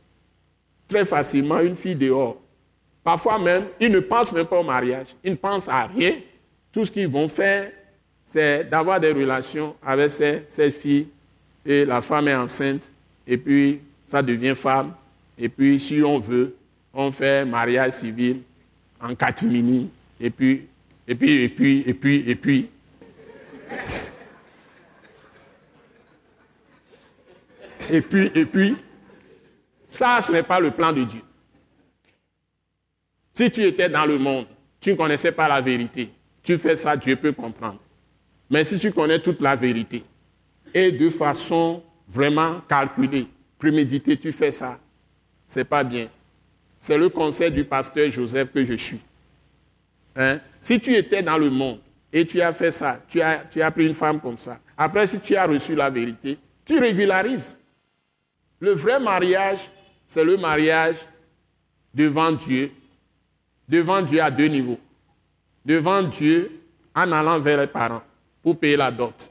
très 0.89 1.05
facilement 1.05 1.61
une 1.61 1.77
fille 1.77 1.97
dehors. 1.97 2.37
Parfois 3.07 3.39
même, 3.39 3.67
ils 3.79 3.93
ne 3.93 4.01
pensent 4.01 4.33
même 4.33 4.47
pas 4.47 4.59
au 4.59 4.65
mariage. 4.65 5.15
Ils 5.23 5.31
ne 5.31 5.37
pensent 5.37 5.69
à 5.69 5.87
rien. 5.87 6.15
Tout 6.73 6.85
ce 6.85 6.91
qu'ils 6.91 7.07
vont 7.07 7.29
faire, 7.29 7.71
c'est 8.25 8.65
d'avoir 8.69 8.99
des 8.99 9.13
relations 9.13 9.77
avec 9.81 10.11
cette 10.11 10.75
fille. 10.75 11.07
Et 11.65 11.85
la 11.85 12.01
femme 12.01 12.27
est 12.27 12.35
enceinte. 12.35 12.91
Et 13.25 13.37
puis, 13.37 13.81
ça 14.05 14.21
devient 14.21 14.57
femme. 14.57 14.93
Et 15.39 15.49
puis, 15.49 15.79
si 15.79 16.03
on 16.03 16.19
veut, 16.19 16.57
on 16.93 17.13
fait 17.13 17.45
mariage 17.45 17.93
civil 17.93 18.41
en 19.01 19.15
catimini. 19.15 19.89
Et 20.19 20.31
puis, 20.31 20.67
et 21.07 21.15
puis, 21.15 21.45
et 21.45 21.49
puis, 21.49 21.85
et 21.87 21.95
puis, 21.95 22.25
et 22.27 22.35
puis. 22.35 22.71
Et 27.89 28.01
puis, 28.01 28.33
et 28.35 28.47
puis. 28.47 28.77
Ça, 29.87 30.19
ce 30.27 30.33
n'est 30.33 30.43
pas 30.43 30.59
le 30.59 30.73
plan 30.73 30.93
de 30.93 31.05
Dieu. 31.05 31.21
Si 33.37 33.51
tu 33.51 33.63
étais 33.65 33.91
dans 33.91 34.07
le 34.07 34.17
monde, 34.19 34.47
tu 34.81 34.93
ne 34.93 34.95
connaissais 34.95 35.31
pas 35.31 35.47
la 35.47 35.61
vérité. 35.61 36.09
Tu 36.43 36.57
fais 36.57 36.75
ça, 36.75 36.97
Dieu 36.97 37.17
peut 37.17 37.33
comprendre. 37.33 37.79
Mais 38.49 38.65
si 38.65 38.79
tu 38.79 38.91
connais 38.93 39.19
toute 39.19 39.43
la 39.43 39.55
vérité 39.55 40.03
et 40.73 40.91
de 40.91 41.11
façon 41.11 41.83
vraiment 42.09 42.63
calculée, 42.67 43.27
préméditée, 43.59 44.17
tu 44.17 44.33
fais 44.33 44.51
ça, 44.51 44.81
c'est 45.47 45.67
pas 45.67 45.85
bien. 45.85 46.09
C'est 46.79 46.97
le 46.97 47.11
conseil 47.11 47.51
du 47.51 47.65
pasteur 47.65 48.11
Joseph 48.11 48.51
que 48.51 48.65
je 48.65 48.73
suis. 48.73 49.01
Hein? 50.17 50.41
Si 50.59 50.81
tu 50.81 50.95
étais 50.95 51.23
dans 51.23 51.37
le 51.37 51.51
monde 51.51 51.81
et 52.15 52.25
tu 52.25 52.41
as 52.41 52.55
fait 52.55 52.71
ça, 52.71 53.03
tu 53.07 53.21
as, 53.21 53.45
tu 53.51 53.61
as 53.61 53.71
pris 53.71 53.87
une 53.87 53.95
femme 53.95 54.19
comme 54.19 54.39
ça, 54.39 54.59
après 54.79 55.07
si 55.07 55.21
tu 55.21 55.37
as 55.37 55.47
reçu 55.47 55.75
la 55.75 55.91
vérité, 55.91 56.39
tu 56.65 56.79
régularises. 56.79 57.59
Le 58.61 58.71
vrai 58.71 58.99
mariage, 58.99 59.71
c'est 60.07 60.25
le 60.25 60.39
mariage 60.39 60.97
devant 61.93 62.33
Dieu. 62.33 62.73
Devant 63.69 64.03
Dieu 64.03 64.21
à 64.23 64.31
deux 64.31 64.47
niveaux. 64.47 64.79
Devant 65.65 66.03
Dieu 66.03 66.61
en 66.95 67.11
allant 67.13 67.41
vers 67.41 67.61
les 67.61 67.67
parents 67.67 68.03
pour 68.43 68.59
payer 68.59 68.77
la 68.77 68.91
dot. 68.91 69.31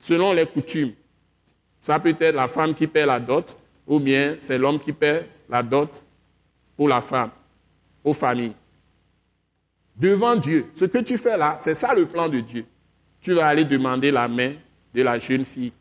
Selon 0.00 0.32
les 0.32 0.46
coutumes, 0.46 0.92
ça 1.80 1.98
peut 1.98 2.14
être 2.18 2.34
la 2.34 2.48
femme 2.48 2.74
qui 2.74 2.86
paie 2.86 3.06
la 3.06 3.20
dot, 3.20 3.56
ou 3.86 4.00
bien 4.00 4.36
c'est 4.40 4.58
l'homme 4.58 4.78
qui 4.78 4.92
paie 4.92 5.26
la 5.48 5.62
dot 5.62 6.02
pour 6.76 6.88
la 6.88 7.00
femme, 7.00 7.30
aux 8.04 8.12
familles. 8.12 8.54
Devant 9.96 10.36
Dieu, 10.36 10.66
ce 10.74 10.84
que 10.84 10.98
tu 10.98 11.18
fais 11.18 11.36
là, 11.36 11.56
c'est 11.60 11.74
ça 11.74 11.94
le 11.94 12.06
plan 12.06 12.28
de 12.28 12.40
Dieu. 12.40 12.64
Tu 13.20 13.32
vas 13.32 13.48
aller 13.48 13.64
demander 13.64 14.10
la 14.10 14.28
main 14.28 14.52
de 14.94 15.02
la 15.02 15.18
jeune 15.18 15.44
fille. 15.44 15.72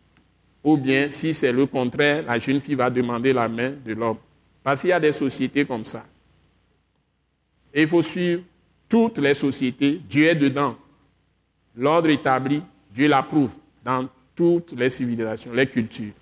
Ou 0.63 0.75
bien, 0.75 1.09
si 1.09 1.33
c'est 1.33 1.51
le 1.51 1.65
contraire, 1.65 2.23
la 2.25 2.39
jeune 2.39 2.59
fille 2.59 2.75
va 2.75 2.89
demander 2.89 3.31
la 3.31 3.47
main 3.47 3.73
de 3.85 3.93
l'homme. 3.93 4.17
Parce 4.63 4.81
qu'il 4.81 4.89
y 4.89 4.93
a 4.93 4.99
des 4.99 5.11
sociétés 5.11 5.65
comme 5.65 5.85
ça. 5.85 6.03
Et 7.77 7.83
il 7.83 7.87
faut 7.87 8.01
suivre 8.01 8.41
toutes 8.89 9.19
les 9.19 9.35
sociétés. 9.35 10.01
Dieu 10.09 10.25
est 10.25 10.33
dedans. 10.33 10.75
L'ordre 11.75 12.09
établi, 12.09 12.59
Dieu 12.91 13.07
l'approuve 13.07 13.51
dans 13.85 14.09
toutes 14.35 14.71
les 14.71 14.89
civilisations, 14.89 15.53
les 15.53 15.67
cultures. 15.67 16.13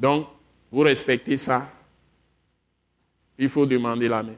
Donc, 0.00 0.26
vous 0.72 0.80
respectez 0.80 1.36
ça. 1.36 1.70
Il 3.38 3.48
faut 3.48 3.66
demander 3.66 4.08
la 4.08 4.24
main. 4.24 4.34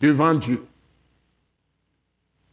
Devant 0.00 0.32
Dieu. 0.32 0.64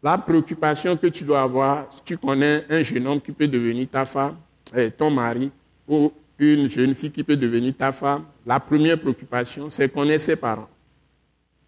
La 0.04 0.18
préoccupation 0.18 0.98
que 0.98 1.08
tu 1.08 1.24
dois 1.24 1.42
avoir, 1.42 1.94
si 1.94 2.02
tu 2.04 2.18
connais 2.18 2.66
un 2.70 2.84
jeune 2.84 3.08
homme 3.08 3.22
qui 3.22 3.32
peut 3.32 3.48
devenir 3.48 3.88
ta 3.90 4.04
femme, 4.04 4.36
eh, 4.76 4.92
ton 4.92 5.12
mari, 5.12 5.50
ou 5.88 6.12
une 6.38 6.70
jeune 6.70 6.94
fille 6.94 7.12
qui 7.12 7.24
peut 7.24 7.38
devenir 7.38 7.74
ta 7.78 7.94
femme, 7.94 8.26
la 8.46 8.60
première 8.60 9.00
préoccupation, 9.00 9.70
c'est 9.70 9.88
connaître 9.88 10.26
ses 10.26 10.36
parents 10.36 10.70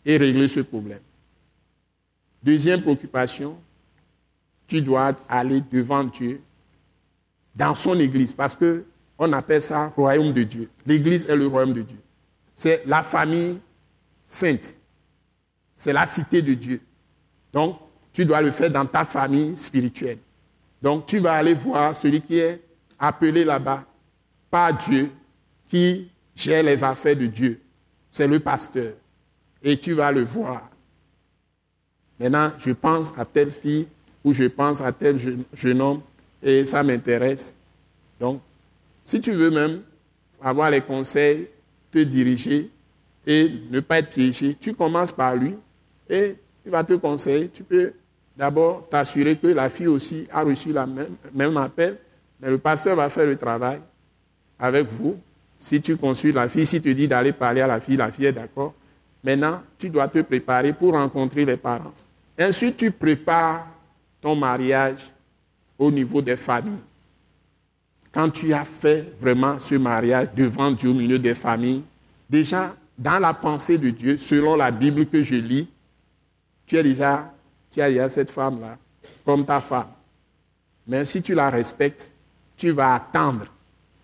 et 0.05 0.17
régler 0.17 0.49
ce 0.49 0.59
problème. 0.59 0.99
Deuxième 2.43 2.81
préoccupation, 2.81 3.57
tu 4.67 4.81
dois 4.81 5.13
aller 5.29 5.61
devant 5.71 6.03
Dieu 6.03 6.41
dans 7.55 7.75
son 7.75 7.99
église 7.99 8.33
parce 8.33 8.55
que 8.55 8.85
on 9.19 9.31
appelle 9.33 9.61
ça 9.61 9.87
royaume 9.95 10.33
de 10.33 10.41
Dieu. 10.41 10.69
L'église 10.85 11.29
est 11.29 11.35
le 11.35 11.45
royaume 11.45 11.73
de 11.73 11.81
Dieu. 11.83 11.99
C'est 12.55 12.83
la 12.87 13.03
famille 13.03 13.59
sainte. 14.25 14.73
C'est 15.75 15.93
la 15.93 16.07
cité 16.07 16.41
de 16.41 16.55
Dieu. 16.55 16.81
Donc, 17.53 17.77
tu 18.11 18.25
dois 18.25 18.41
le 18.41 18.49
faire 18.49 18.71
dans 18.71 18.85
ta 18.85 19.05
famille 19.05 19.55
spirituelle. 19.55 20.17
Donc, 20.81 21.05
tu 21.05 21.19
vas 21.19 21.33
aller 21.33 21.53
voir 21.53 21.95
celui 21.95 22.21
qui 22.21 22.39
est 22.39 22.61
appelé 22.97 23.45
là-bas 23.45 23.85
par 24.49 24.75
Dieu, 24.75 25.11
qui 25.67 26.09
gère 26.35 26.63
les 26.63 26.83
affaires 26.83 27.15
de 27.15 27.27
Dieu. 27.27 27.61
C'est 28.09 28.27
le 28.27 28.39
pasteur. 28.39 28.93
Et 29.61 29.79
tu 29.79 29.93
vas 29.93 30.11
le 30.11 30.23
voir. 30.23 30.70
Maintenant, 32.21 32.51
je 32.59 32.71
pense 32.71 33.17
à 33.17 33.25
telle 33.25 33.49
fille 33.49 33.87
ou 34.23 34.31
je 34.31 34.43
pense 34.43 34.79
à 34.79 34.91
tel 34.91 35.17
jeune, 35.53 35.81
homme 35.81 36.01
et 36.43 36.67
ça 36.67 36.83
m'intéresse. 36.83 37.51
Donc, 38.19 38.41
si 39.03 39.19
tu 39.19 39.31
veux 39.31 39.49
même 39.49 39.81
avoir 40.39 40.69
les 40.69 40.81
conseils, 40.81 41.47
te 41.91 41.97
diriger 41.97 42.69
et 43.25 43.51
ne 43.71 43.79
pas 43.79 43.97
être 43.99 44.11
piégé, 44.11 44.55
tu 44.59 44.75
commences 44.75 45.11
par 45.11 45.35
lui 45.35 45.55
et 46.07 46.35
il 46.63 46.71
va 46.71 46.83
te 46.83 46.93
conseiller. 46.93 47.49
Tu 47.49 47.63
peux 47.63 47.93
d'abord 48.37 48.87
t'assurer 48.87 49.35
que 49.35 49.47
la 49.47 49.67
fille 49.67 49.87
aussi 49.87 50.27
a 50.31 50.43
reçu 50.43 50.71
le 50.71 50.85
même, 50.85 51.15
même 51.33 51.57
appel, 51.57 51.97
mais 52.39 52.51
le 52.51 52.59
pasteur 52.59 52.95
va 52.95 53.09
faire 53.09 53.25
le 53.25 53.35
travail 53.35 53.79
avec 54.59 54.87
vous. 54.89 55.17
Si 55.57 55.81
tu 55.81 55.97
consultes 55.97 56.35
la 56.35 56.47
fille, 56.47 56.67
si 56.67 56.79
tu 56.79 56.93
dis 56.93 57.07
d'aller 57.07 57.31
parler 57.31 57.61
à 57.61 57.67
la 57.67 57.79
fille, 57.79 57.97
la 57.97 58.11
fille 58.11 58.27
est 58.27 58.31
d'accord. 58.31 58.75
Maintenant, 59.23 59.63
tu 59.79 59.89
dois 59.89 60.07
te 60.07 60.19
préparer 60.19 60.71
pour 60.71 60.93
rencontrer 60.93 61.45
les 61.45 61.57
parents. 61.57 61.93
Ensuite, 62.39 62.77
tu 62.77 62.91
prépares 62.91 63.67
ton 64.19 64.35
mariage 64.35 65.11
au 65.77 65.91
niveau 65.91 66.21
des 66.21 66.35
familles. 66.35 66.83
Quand 68.11 68.29
tu 68.29 68.53
as 68.53 68.65
fait 68.65 69.13
vraiment 69.19 69.57
ce 69.59 69.75
mariage 69.75 70.27
devant 70.35 70.71
Dieu 70.71 70.89
au 70.89 70.93
milieu 70.93 71.17
des 71.17 71.33
familles, 71.33 71.83
déjà 72.29 72.75
dans 72.97 73.19
la 73.19 73.33
pensée 73.33 73.77
de 73.77 73.89
Dieu, 73.89 74.17
selon 74.17 74.55
la 74.55 74.69
Bible 74.69 75.05
que 75.05 75.23
je 75.23 75.35
lis, 75.35 75.67
tu 76.67 76.77
as 76.77 76.83
déjà, 76.83 77.33
tu 77.71 77.81
as 77.81 77.89
déjà 77.89 78.09
cette 78.09 78.31
femme-là 78.31 78.77
comme 79.25 79.45
ta 79.45 79.61
femme. 79.61 79.87
Mais 80.87 81.05
si 81.05 81.21
tu 81.21 81.33
la 81.33 81.49
respectes, 81.49 82.11
tu 82.57 82.71
vas 82.71 82.95
attendre 82.95 83.45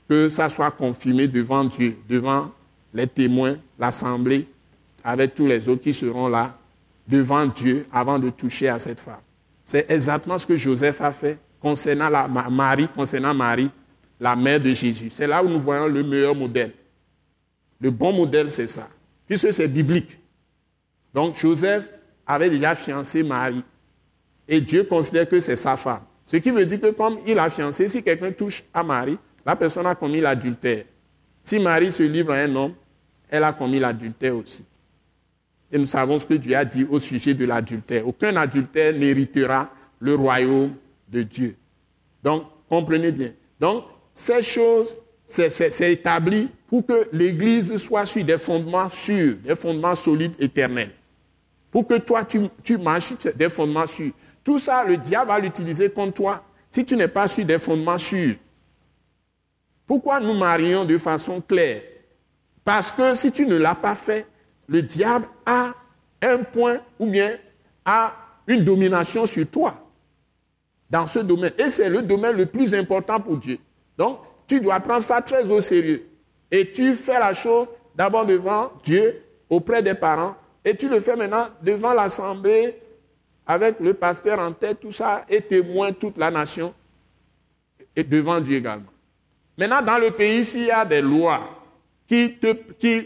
que 0.08 0.30
ça 0.30 0.50
soit 0.50 0.72
confirmé 0.72 1.28
devant 1.28 1.64
Dieu, 1.64 1.98
devant 2.08 2.52
les 2.94 3.08
témoins, 3.08 3.58
l'assemblée, 3.78 4.48
avec 5.04 5.36
tous 5.36 5.48
les 5.48 5.68
autres 5.68 5.84
qui 5.84 5.94
seront 5.94 6.28
là 6.28 6.58
devant 7.08 7.46
Dieu 7.46 7.88
avant 7.92 8.20
de 8.20 8.30
toucher 8.30 8.68
à 8.68 8.80
cette 8.80 9.00
femme. 9.00 9.22
C'est 9.64 9.90
exactement 9.90 10.38
ce 10.38 10.46
que 10.46 10.58
Joseph 10.58 11.02
a 11.02 11.12
fait 11.12 11.40
concernant 11.62 12.10
Marie, 12.50 12.88
concernant 12.96 13.34
Marie, 13.34 13.70
la 14.20 14.36
mère 14.36 14.60
de 14.60 14.74
Jésus. 14.74 15.10
C'est 15.10 15.28
là 15.28 15.44
où 15.44 15.48
nous 15.48 15.60
voyons 15.60 15.88
le 15.88 16.04
meilleur 16.04 16.36
modèle. 16.36 16.74
Le 17.80 17.92
bon 17.92 18.12
modèle, 18.14 18.52
c'est 18.52 18.68
ça. 18.68 18.90
Puisque 19.28 19.54
c'est 19.54 19.68
biblique. 19.68 20.20
Donc 21.14 21.38
Joseph 21.38 21.88
avait 22.26 22.50
déjà 22.50 22.76
fiancé 22.76 23.24
Marie. 23.24 23.64
Et 24.48 24.62
Dieu 24.62 24.84
considère 24.84 25.28
que 25.28 25.40
c'est 25.40 25.56
sa 25.56 25.78
femme. 25.78 26.02
Ce 26.26 26.38
qui 26.38 26.52
veut 26.52 26.66
dire 26.66 26.80
que 26.80 26.92
comme 26.92 27.20
il 27.26 27.38
a 27.40 27.50
fiancé, 27.50 27.88
si 27.88 28.04
quelqu'un 28.04 28.32
touche 28.32 28.64
à 28.74 28.84
Marie, 28.84 29.18
la 29.46 29.56
personne 29.56 29.86
a 29.86 29.96
commis 29.96 30.20
l'adultère. 30.20 30.86
Si 31.44 31.60
Marie 31.60 31.92
se 31.92 32.04
livre 32.04 32.34
à 32.34 32.38
un 32.38 32.56
homme, 32.56 32.74
elle 33.30 33.44
a 33.44 33.54
commis 33.54 33.80
l'adultère 33.80 34.36
aussi. 34.36 34.64
Et 35.72 35.78
nous 35.78 35.86
savons 35.86 36.18
ce 36.18 36.26
que 36.26 36.34
Dieu 36.34 36.56
a 36.56 36.64
dit 36.64 36.86
au 36.90 37.00
sujet 37.00 37.34
de 37.34 37.46
l'adultère. 37.46 38.08
Aucun 38.08 38.36
adultère 38.36 38.94
n'héritera 38.94 39.70
le 40.00 40.16
royaume 40.16 40.74
de 41.10 41.24
Dieu. 41.24 41.56
Donc, 42.24 42.44
comprenez 42.70 43.12
bien. 43.12 43.32
Donc, 43.60 43.86
ces 44.14 44.42
choses, 44.42 44.96
c'est 45.26 45.92
établi 45.92 46.50
pour 46.68 46.86
que 46.86 47.08
l'Église 47.12 47.76
soit 47.78 48.06
sur 48.06 48.24
des 48.24 48.38
fondements 48.38 48.90
sûrs, 48.90 49.38
des 49.44 49.56
fondements 49.56 49.96
solides, 49.96 50.34
éternels. 50.40 50.92
Pour 51.70 51.86
que 51.86 51.98
toi, 51.98 52.24
tu, 52.24 52.40
tu 52.64 52.78
marches 52.78 53.14
sur 53.20 53.34
des 53.34 53.50
fondements 53.50 53.88
sûrs. 53.88 54.14
Tout 54.44 54.60
ça, 54.60 54.84
le 54.86 54.98
diable 54.98 55.28
va 55.28 55.40
l'utiliser 55.40 55.90
contre 55.90 56.14
toi 56.14 56.44
si 56.70 56.86
tu 56.86 56.96
n'es 56.96 57.08
pas 57.08 57.28
sur 57.28 57.46
des 57.46 57.60
fondements 57.60 57.98
sûrs. 57.98 58.36
Pourquoi 59.86 60.20
nous 60.20 60.34
marions 60.34 60.86
de 60.86 60.98
façon 60.98 61.42
claire? 61.42 61.82
Parce 62.64 62.92
que 62.92 63.16
si 63.16 63.32
tu 63.32 63.46
ne 63.46 63.56
l'as 63.56 63.76
pas 63.76 63.96
fait, 63.96 64.26
le 64.68 64.82
diable 64.82 65.28
a 65.46 65.74
un 66.22 66.40
point 66.40 66.80
ou 67.00 67.08
bien 67.08 67.38
a 67.86 68.14
une 68.48 68.64
domination 68.64 69.26
sur 69.26 69.50
toi 69.50 69.74
dans 70.90 71.08
ce 71.08 71.20
domaine. 71.20 71.54
Et 71.58 71.70
c'est 71.70 71.90
le 71.90 72.02
domaine 72.02 72.36
le 72.36 72.46
plus 72.46 72.74
important 72.74 73.20
pour 73.20 73.38
Dieu. 73.38 73.58
Donc, 73.98 74.20
tu 74.48 74.60
dois 74.60 74.80
prendre 74.80 75.04
ça 75.04 75.22
très 75.22 75.50
au 75.50 75.62
sérieux. 75.62 76.08
Et 76.50 76.72
tu 76.72 76.94
fais 76.94 77.20
la 77.20 77.34
chose 77.34 77.68
d'abord 77.96 78.26
devant 78.26 78.72
Dieu, 78.84 79.22
auprès 79.50 79.82
des 79.82 79.94
parents, 79.94 80.36
et 80.64 80.76
tu 80.76 80.88
le 80.88 81.00
fais 81.00 81.16
maintenant 81.16 81.48
devant 81.62 81.94
l'assemblée, 81.94 82.80
avec 83.46 83.80
le 83.80 83.94
pasteur 83.94 84.40
en 84.40 84.52
tête, 84.52 84.80
tout 84.82 84.92
ça, 84.92 85.26
et 85.30 85.42
témoin 85.42 85.94
toute 85.94 86.18
la 86.18 86.30
nation, 86.30 86.74
et 87.96 88.04
devant 88.04 88.40
Dieu 88.40 88.58
également. 88.58 88.92
Maintenant, 89.58 89.82
dans 89.82 89.98
le 89.98 90.12
pays, 90.12 90.46
s'il 90.46 90.66
y 90.66 90.72
a 90.72 90.86
des 90.86 91.02
lois 91.02 91.57
qui, 92.08 92.38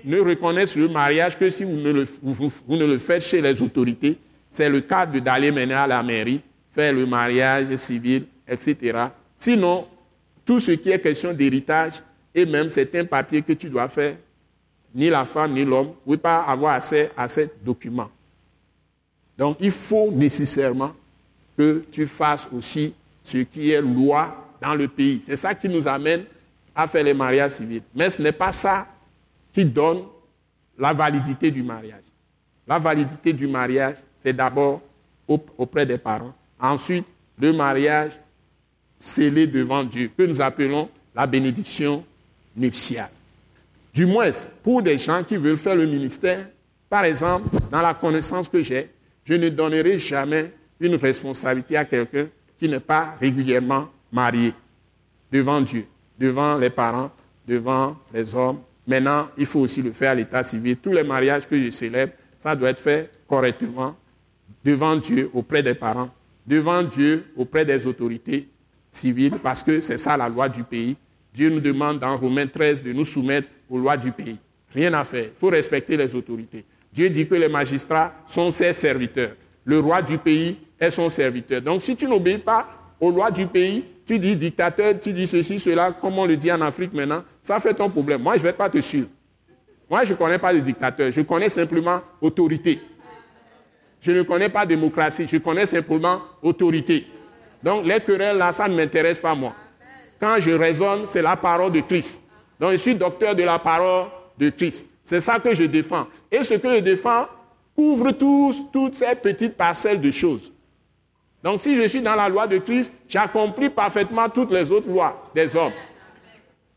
ne 0.05 0.19
reconnaissent 0.19 0.75
le 0.75 0.87
mariage 0.87 1.37
que 1.37 1.49
si 1.49 1.63
vous 1.63 1.75
ne 1.75 2.85
le, 2.85 2.97
faites 2.99 3.23
chez 3.23 3.41
les 3.41 3.61
autorités. 3.61 4.17
C'est 4.49 4.69
le 4.69 4.81
cas 4.81 5.05
d'aller 5.05 5.51
mener 5.51 5.73
à 5.73 5.87
la 5.87 6.03
mairie, 6.03 6.41
faire 6.71 6.93
le 6.93 7.05
mariage 7.05 7.75
civil, 7.77 8.25
etc. 8.47 9.05
Sinon, 9.37 9.87
tout 10.45 10.59
ce 10.59 10.71
qui 10.71 10.91
est 10.91 10.99
question 10.99 11.33
d'héritage, 11.33 12.03
et 12.33 12.45
même 12.45 12.69
certains 12.69 13.05
papiers 13.05 13.41
que 13.41 13.53
tu 13.53 13.69
dois 13.69 13.87
faire, 13.87 14.15
ni 14.93 15.09
la 15.09 15.25
femme 15.25 15.53
ni 15.53 15.63
l'homme 15.63 15.93
ne 16.05 16.15
peuvent 16.15 16.19
pas 16.19 16.41
avoir 16.41 16.75
accès 16.75 17.11
à 17.15 17.27
ces 17.27 17.49
documents. 17.63 18.09
Donc 19.37 19.57
il 19.59 19.71
faut 19.71 20.11
nécessairement 20.11 20.93
que 21.57 21.83
tu 21.91 22.05
fasses 22.05 22.47
aussi 22.53 22.93
ce 23.23 23.37
qui 23.37 23.71
est 23.71 23.81
loi 23.81 24.53
dans 24.61 24.75
le 24.75 24.87
pays. 24.87 25.21
C'est 25.25 25.35
ça 25.35 25.55
qui 25.55 25.69
nous 25.69 25.87
amène 25.87 26.25
à 26.81 26.87
faire 26.87 27.03
les 27.03 27.13
mariages 27.13 27.53
civils. 27.53 27.83
Mais 27.93 28.09
ce 28.09 28.21
n'est 28.21 28.31
pas 28.31 28.51
ça 28.51 28.87
qui 29.53 29.65
donne 29.65 30.03
la 30.77 30.93
validité 30.93 31.51
du 31.51 31.63
mariage. 31.63 32.03
La 32.67 32.79
validité 32.79 33.33
du 33.33 33.47
mariage, 33.47 33.97
c'est 34.23 34.33
d'abord 34.33 34.81
auprès 35.27 35.85
des 35.85 35.97
parents. 35.97 36.33
Ensuite, 36.59 37.05
le 37.39 37.53
mariage 37.53 38.19
scellé 38.97 39.47
devant 39.47 39.83
Dieu, 39.83 40.11
que 40.15 40.23
nous 40.23 40.41
appelons 40.41 40.89
la 41.15 41.25
bénédiction 41.25 42.05
nuptiale. 42.55 43.09
Du 43.93 44.05
moins, 44.05 44.29
pour 44.63 44.81
des 44.81 44.97
gens 44.97 45.23
qui 45.23 45.37
veulent 45.37 45.57
faire 45.57 45.75
le 45.75 45.85
ministère, 45.85 46.47
par 46.89 47.05
exemple, 47.05 47.49
dans 47.69 47.81
la 47.81 47.93
connaissance 47.93 48.47
que 48.47 48.61
j'ai, 48.61 48.89
je 49.23 49.33
ne 49.33 49.49
donnerai 49.49 49.97
jamais 49.97 50.51
une 50.79 50.95
responsabilité 50.95 51.77
à 51.77 51.85
quelqu'un 51.85 52.27
qui 52.59 52.69
n'est 52.69 52.79
pas 52.79 53.15
régulièrement 53.19 53.89
marié 54.11 54.53
devant 55.31 55.61
Dieu 55.61 55.85
devant 56.21 56.57
les 56.57 56.69
parents, 56.69 57.11
devant 57.47 57.97
les 58.13 58.35
hommes. 58.35 58.59
Maintenant, 58.87 59.27
il 59.37 59.45
faut 59.45 59.59
aussi 59.61 59.81
le 59.81 59.91
faire 59.91 60.11
à 60.11 60.15
l'état 60.15 60.43
civil. 60.43 60.77
Tous 60.77 60.91
les 60.91 61.03
mariages 61.03 61.47
que 61.47 61.61
je 61.61 61.69
célèbre, 61.69 62.13
ça 62.39 62.55
doit 62.55 62.69
être 62.69 62.79
fait 62.79 63.11
correctement 63.27 63.95
devant 64.63 64.95
Dieu, 64.95 65.29
auprès 65.33 65.63
des 65.63 65.73
parents 65.73 66.09
devant 66.45 66.83
Dieu 66.83 67.25
auprès 67.37 67.65
des 67.65 67.85
autorités 67.87 68.47
civiles, 68.89 69.37
parce 69.41 69.63
que 69.63 69.79
c'est 69.79 69.97
ça 69.97 70.17
la 70.17 70.27
loi 70.27 70.49
du 70.49 70.63
pays. 70.63 70.97
Dieu 71.33 71.49
nous 71.49 71.59
demande 71.59 71.99
dans 71.99 72.17
Romains 72.17 72.47
13 72.47 72.83
de 72.83 72.91
nous 72.91 73.05
soumettre 73.05 73.47
aux 73.69 73.77
lois 73.77 73.95
du 73.95 74.11
pays. 74.11 74.37
Rien 74.73 74.93
à 74.93 75.03
faire. 75.03 75.25
Il 75.25 75.39
faut 75.39 75.49
respecter 75.49 75.95
les 75.95 76.13
autorités. 76.13 76.65
Dieu 76.91 77.09
dit 77.09 77.27
que 77.27 77.35
les 77.35 77.47
magistrats 77.47 78.13
sont 78.27 78.51
ses 78.51 78.73
serviteurs. 78.73 79.35
Le 79.63 79.79
roi 79.79 80.01
du 80.01 80.17
pays 80.17 80.57
est 80.79 80.91
son 80.91 81.07
serviteur. 81.07 81.61
Donc 81.61 81.81
si 81.81 81.95
tu 81.95 82.07
n'obéis 82.07 82.39
pas 82.39 82.67
aux 82.99 83.11
lois 83.11 83.31
du 83.31 83.47
pays, 83.47 83.85
tu 84.11 84.19
dis 84.19 84.35
dictateur, 84.35 84.99
tu 84.99 85.13
dis 85.13 85.25
ceci, 85.25 85.57
cela, 85.57 85.93
comme 85.93 86.19
on 86.19 86.25
le 86.25 86.35
dit 86.35 86.51
en 86.51 86.59
Afrique 86.59 86.91
maintenant, 86.91 87.23
ça 87.41 87.61
fait 87.61 87.73
ton 87.73 87.89
problème. 87.89 88.21
Moi, 88.21 88.33
je 88.33 88.39
ne 88.39 88.43
vais 88.43 88.51
pas 88.51 88.69
te 88.69 88.81
suivre. 88.81 89.07
Moi, 89.89 90.03
je 90.03 90.11
ne 90.11 90.17
connais 90.17 90.37
pas 90.37 90.53
de 90.53 90.59
dictateur, 90.59 91.09
je 91.13 91.21
connais 91.21 91.47
simplement 91.47 92.01
autorité. 92.19 92.81
Je 94.01 94.11
ne 94.11 94.23
connais 94.23 94.49
pas 94.49 94.65
démocratie, 94.65 95.27
je 95.31 95.37
connais 95.37 95.65
simplement 95.65 96.19
autorité. 96.43 97.07
Donc 97.63 97.85
les 97.85 98.01
querelles 98.01 98.37
là, 98.37 98.51
ça 98.51 98.67
ne 98.67 98.75
m'intéresse 98.75 99.19
pas 99.19 99.33
moi. 99.33 99.55
Quand 100.19 100.37
je 100.39 100.51
raisonne, 100.51 101.05
c'est 101.05 101.21
la 101.21 101.37
parole 101.37 101.71
de 101.71 101.79
Christ. 101.79 102.19
Donc 102.59 102.71
je 102.71 102.77
suis 102.77 102.95
docteur 102.95 103.33
de 103.33 103.43
la 103.43 103.59
parole 103.59 104.07
de 104.37 104.49
Christ. 104.49 104.87
C'est 105.05 105.21
ça 105.21 105.39
que 105.39 105.55
je 105.55 105.63
défends. 105.63 106.07
Et 106.29 106.43
ce 106.43 106.55
que 106.55 106.75
je 106.75 106.79
défends 106.79 107.27
couvre 107.75 108.11
tous, 108.11 108.65
toutes 108.73 108.95
ces 108.95 109.15
petites 109.15 109.55
parcelles 109.55 110.01
de 110.01 110.11
choses. 110.11 110.51
Donc 111.43 111.61
si 111.61 111.75
je 111.75 111.87
suis 111.87 112.01
dans 112.01 112.15
la 112.15 112.29
loi 112.29 112.47
de 112.47 112.57
Christ, 112.59 112.93
j'accomplis 113.07 113.69
parfaitement 113.69 114.29
toutes 114.29 114.51
les 114.51 114.69
autres 114.71 114.89
lois 114.89 115.23
des 115.33 115.55
hommes. 115.55 115.73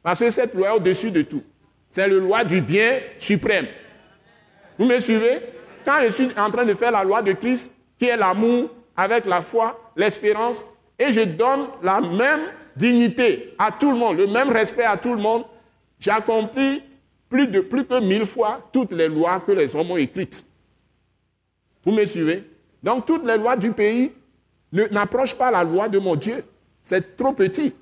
Parce 0.03 0.19
que 0.19 0.31
cette 0.31 0.55
loi 0.55 0.69
est 0.69 0.77
au-dessus 0.77 1.11
de 1.11 1.23
tout. 1.23 1.43
C'est 1.91 2.09
la 2.09 2.15
loi 2.15 2.45
du 2.45 2.61
bien 2.61 2.99
suprême. 3.19 3.67
Vous 4.79 4.87
me 4.87 4.99
suivez? 5.01 5.41
Quand 5.85 5.99
je 6.03 6.11
suis 6.11 6.29
en 6.37 6.51
train 6.51 6.65
de 6.65 6.75
faire 6.75 6.91
la 6.91 7.05
loi 7.05 7.23
de 7.23 7.33
Christ, 7.33 7.75
qui 7.99 8.07
est 8.07 8.17
l'amour 8.17 8.71
avec 8.97 9.27
la 9.27 9.43
foi, 9.43 9.93
l'espérance, 9.97 10.65
et 10.99 11.13
je 11.13 11.21
donne 11.21 11.67
la 11.83 12.01
même 12.01 12.41
dignité 12.75 13.55
à 13.59 13.71
tout 13.71 13.93
le 13.93 13.99
monde, 13.99 14.17
le 14.17 14.27
même 14.27 14.49
respect 14.51 14.85
à 14.85 14.97
tout 14.97 15.15
le 15.15 15.21
monde, 15.21 15.45
j'accomplis 16.01 16.83
plus 17.29 17.47
de 17.47 17.61
plus 17.61 17.85
que 17.85 18.01
mille 18.01 18.27
fois 18.27 18.69
toutes 18.73 18.93
les 18.93 19.09
lois 19.09 19.41
que 19.41 19.53
les 19.53 19.75
hommes 19.77 19.91
ont 19.91 19.97
écrites. 19.97 20.45
Vous 21.85 21.93
me 21.93 22.05
suivez? 22.07 22.45
Donc 22.83 23.07
toutes 23.07 23.25
les 23.25 23.37
lois 23.37 23.57
du 23.57 23.73
pays 23.73 24.13
n'approchent 24.91 25.37
pas 25.37 25.51
la 25.51 25.65
loi 25.65 25.89
de 25.89 25.99
mon 25.99 26.17
Dieu. 26.17 26.45
C'est 26.83 27.17
trop 27.17 27.33
petit. 27.33 27.75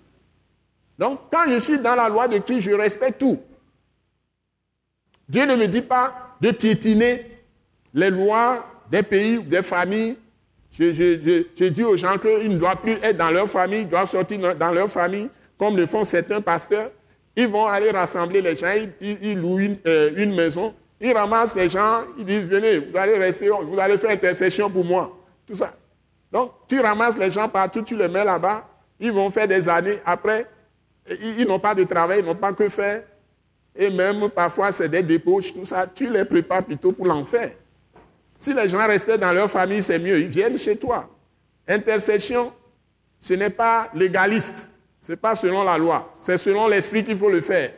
Donc 0.99 1.21
quand 1.33 1.45
je 1.49 1.59
suis 1.59 1.79
dans 1.79 1.95
la 1.95 2.09
loi 2.09 2.29
de 2.29 2.39
Christ, 2.39 2.61
je 2.61 2.73
respecte 2.73 3.19
tout. 3.21 3.39
Dieu 5.29 5.47
ne 5.47 5.57
me 5.57 5.67
dit 5.67 5.83
pas 5.83 6.37
de 6.41 6.51
piétiner 6.51 7.27
les 7.95 8.11
lois 8.11 8.67
des 8.91 9.03
pays 9.03 9.39
ou 9.39 9.43
des 9.43 9.63
familles 9.63 10.17
je, 10.79 11.69
dis 11.69 11.85
aux 11.85 11.97
gens 11.97 12.17
qu'ils 12.19 12.51
ne 12.51 12.59
doivent 12.59 12.81
plus 12.81 12.97
être 13.03 13.17
dans 13.17 13.31
leur 13.31 13.49
famille, 13.49 13.81
ils 13.81 13.89
doivent 13.89 14.09
sortir 14.09 14.57
dans 14.57 14.71
leur 14.71 14.91
famille, 14.91 15.29
comme 15.59 15.77
le 15.77 15.87
font 15.87 16.05
certains 16.05 16.41
pasteurs. 16.41 16.91
Ils 17.37 17.49
vont 17.49 17.67
aller 17.67 17.91
rassembler 17.91 18.41
les 18.41 18.57
gens, 18.57 18.73
ils, 19.01 19.39
louent 19.39 19.77
euh, 19.87 20.11
une, 20.17 20.35
maison, 20.35 20.75
ils 21.01 21.13
ramassent 21.13 21.55
les 21.55 21.69
gens, 21.69 22.05
ils 22.19 22.25
disent 22.25 22.45
Venez, 22.45 22.79
vous 22.79 22.97
allez 22.97 23.17
rester, 23.17 23.49
vous 23.49 23.79
allez 23.79 23.99
faire 23.99 24.11
intercession 24.11 24.71
pour 24.71 24.85
moi. 24.85 25.17
Tout 25.47 25.55
ça. 25.55 25.75
Donc, 26.33 26.53
tu 26.67 26.81
ramasses 26.81 27.19
les 27.19 27.31
gens 27.31 27.49
partout, 27.49 27.83
tu 27.83 27.95
les 27.95 28.09
mets 28.09 28.25
là-bas, 28.25 28.67
ils 28.99 29.13
vont 29.13 29.31
faire 29.31 29.47
des 29.47 29.69
années. 29.69 30.01
Après, 30.05 30.47
ils, 31.21 31.47
n'ont 31.47 31.59
pas 31.59 31.75
de 31.75 31.85
travail, 31.85 32.21
ils 32.21 32.25
n'ont 32.25 32.35
pas 32.35 32.55
que 32.55 32.69
faire. 32.71 33.03
Et 33.77 33.91
même 33.91 34.31
parfois, 34.31 34.73
c'est 34.73 34.89
des 34.89 35.03
débauches, 35.03 35.53
tout 35.53 35.67
ça. 35.67 35.87
Tu 35.87 36.11
les 36.11 36.25
prépares 36.25 36.65
plutôt 36.65 36.93
pour 36.93 37.07
l'enfer. 37.07 37.53
Si 38.39 38.55
les 38.55 38.69
gens 38.69 38.87
restaient 38.87 39.19
dans 39.19 39.33
leur 39.33 39.51
famille, 39.51 39.83
c'est 39.83 39.99
mieux. 39.99 40.19
Ils 40.19 40.29
viennent 40.29 40.59
chez 40.59 40.77
toi. 40.77 41.09
Intercession, 41.69 42.53
ce 43.21 43.35
n'est 43.35 43.51
pas 43.51 43.89
légaliste. 43.95 44.69
Ce 44.99 45.13
n'est 45.13 45.17
pas 45.17 45.35
selon 45.35 45.65
la 45.65 45.77
loi. 45.77 46.13
C'est 46.15 46.39
selon 46.39 46.67
l'esprit 46.67 47.05
qu'il 47.05 47.17
faut 47.17 47.31
le 47.31 47.41
faire. 47.41 47.73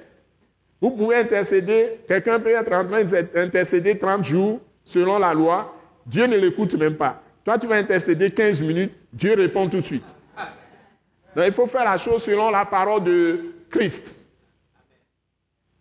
Vous 0.81 0.91
pouvez 0.91 1.17
intercéder, 1.17 2.01
quelqu'un 2.07 2.39
peut 2.39 2.51
être 2.51 2.73
en 2.73 2.85
train 2.87 3.03
d'intercéder 3.05 3.99
30 3.99 4.23
jours 4.25 4.61
selon 4.85 5.19
la 5.19 5.33
loi. 5.33 5.75
Dieu 6.07 6.27
ne 6.27 6.37
l'écoute 6.37 6.75
même 6.75 6.97
pas. 6.97 7.24
Toi, 7.45 7.59
tu 7.59 7.67
vas 7.67 7.77
intercéder 7.77 8.31
15 8.31 8.61
minutes, 8.63 8.97
Dieu 9.13 9.35
répond 9.35 9.69
tout 9.69 9.79
de 9.79 9.83
suite. 9.83 10.15
Donc, 11.37 11.45
il 11.47 11.53
faut 11.53 11.67
faire 11.67 11.85
la 11.85 11.99
chose 11.99 12.23
selon 12.23 12.51
la 12.51 12.65
parole 12.65 13.05
de 13.05 13.55
Christ. 13.71 14.15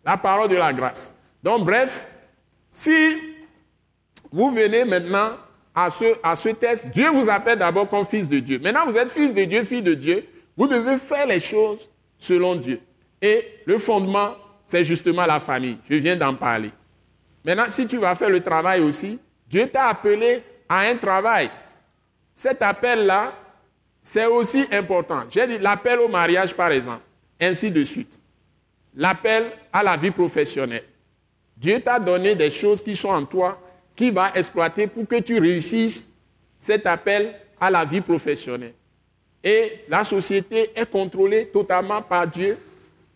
La 0.04 0.16
parole 0.16 0.48
de 0.48 0.56
la 0.56 0.72
grâce. 0.72 1.16
Donc, 1.42 1.64
bref, 1.64 2.06
si 2.70 3.16
vous 4.30 4.50
venez 4.50 4.84
maintenant 4.84 5.36
à 5.74 5.90
ce, 5.90 6.04
à 6.22 6.36
ce 6.36 6.50
test. 6.50 6.86
Dieu 6.88 7.10
vous 7.10 7.28
appelle 7.28 7.58
d'abord 7.58 7.88
comme 7.88 8.06
fils 8.06 8.28
de 8.28 8.38
Dieu. 8.38 8.58
Maintenant, 8.58 8.86
vous 8.86 8.96
êtes 8.96 9.10
fils 9.10 9.34
de 9.34 9.44
Dieu, 9.44 9.64
fille 9.64 9.82
de 9.82 9.94
Dieu. 9.94 10.26
Vous 10.56 10.68
devez 10.68 10.98
faire 10.98 11.26
les 11.26 11.40
choses 11.40 11.88
selon 12.16 12.54
Dieu. 12.54 12.80
Et 13.20 13.44
le 13.66 13.78
fondement, 13.78 14.34
c'est 14.66 14.84
justement 14.84 15.26
la 15.26 15.40
famille. 15.40 15.78
Je 15.88 15.96
viens 15.96 16.16
d'en 16.16 16.34
parler. 16.34 16.70
Maintenant, 17.44 17.64
si 17.68 17.86
tu 17.86 17.98
vas 17.98 18.14
faire 18.14 18.30
le 18.30 18.40
travail 18.40 18.80
aussi, 18.80 19.18
Dieu 19.48 19.68
t'a 19.68 19.88
appelé 19.88 20.42
à 20.68 20.80
un 20.80 20.96
travail. 20.96 21.50
Cet 22.34 22.62
appel-là, 22.62 23.32
c'est 24.02 24.26
aussi 24.26 24.66
important. 24.70 25.24
J'ai 25.30 25.46
dit 25.46 25.58
l'appel 25.58 26.00
au 26.00 26.08
mariage, 26.08 26.54
par 26.54 26.70
exemple, 26.70 27.02
ainsi 27.40 27.70
de 27.70 27.84
suite. 27.84 28.18
L'appel 28.96 29.44
à 29.72 29.82
la 29.82 29.96
vie 29.96 30.10
professionnelle. 30.10 30.84
Dieu 31.56 31.80
t'a 31.80 31.98
donné 31.98 32.34
des 32.34 32.50
choses 32.50 32.82
qui 32.82 32.96
sont 32.96 33.08
en 33.08 33.24
toi 33.24 33.60
qui 33.96 34.10
va 34.10 34.32
exploiter 34.34 34.86
pour 34.86 35.06
que 35.06 35.20
tu 35.20 35.38
réussisses 35.38 36.04
cet 36.58 36.86
appel 36.86 37.34
à 37.60 37.70
la 37.70 37.84
vie 37.84 38.00
professionnelle. 38.00 38.74
Et 39.42 39.84
la 39.88 40.04
société 40.04 40.70
est 40.74 40.90
contrôlée 40.90 41.46
totalement 41.46 42.02
par 42.02 42.26
Dieu. 42.26 42.58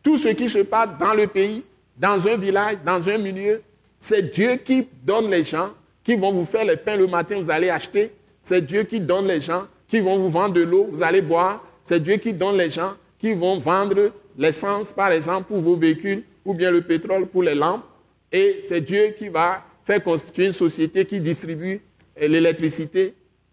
Tout 0.03 0.19
ce 0.19 0.29
qui 0.29 0.49
se 0.49 0.61
passe 0.61 0.91
dans 0.99 1.15
le 1.15 1.27
pays, 1.27 1.65
dans 1.97 2.27
un 2.29 2.37
village, 2.37 2.77
dans 2.85 3.09
un 3.09 3.19
milieu, 3.19 3.63
c'est 3.99 4.23
Dieu 4.31 4.57
qui 4.57 4.87
donne 5.03 5.31
les 5.31 5.43
gens 5.43 5.71
qui 6.09 6.17
vont 6.17 6.33
vous 6.33 6.47
faire 6.47 6.65
le 6.65 6.75
pain 6.77 6.97
le 6.97 7.07
matin, 7.07 7.39
vous 7.39 7.51
allez 7.51 7.69
acheter. 7.69 8.13
C'est 8.41 8.65
Dieu 8.65 8.85
qui 8.85 8.99
donne 8.99 9.27
les 9.27 9.43
gens 9.43 9.67
qui 9.87 10.01
vont 10.01 10.17
vous 10.17 10.31
vendre 10.31 10.55
de 10.55 10.63
l'eau, 10.63 10.89
vous 10.91 11.03
allez 11.03 11.21
boire. 11.21 11.63
C'est 11.85 12.03
Dieu 12.03 12.17
qui 12.17 12.33
donne 12.33 12.57
les 12.57 12.71
gens 12.71 12.95
qui 13.19 13.35
vont 13.35 13.59
vendre 13.59 14.13
l'essence, 14.39 14.95
par 14.95 15.13
exemple, 15.13 15.49
pour 15.49 15.59
vos 15.59 15.77
véhicules, 15.77 16.23
ou 16.47 16.55
bien 16.55 16.71
le 16.71 16.81
pétrole 16.81 17.27
pour 17.27 17.43
les 17.43 17.55
lampes. 17.55 17.85
Et 18.33 18.61
c'est 18.67 18.81
Dieu 18.81 19.15
qui 19.19 19.29
va 19.29 19.63
faire 19.85 20.03
constituer 20.03 20.47
une 20.47 20.55
société 20.55 21.05
qui 21.05 21.21
distribue 21.21 21.83
euh, 22.23 22.27
l'électricité, 22.27 23.13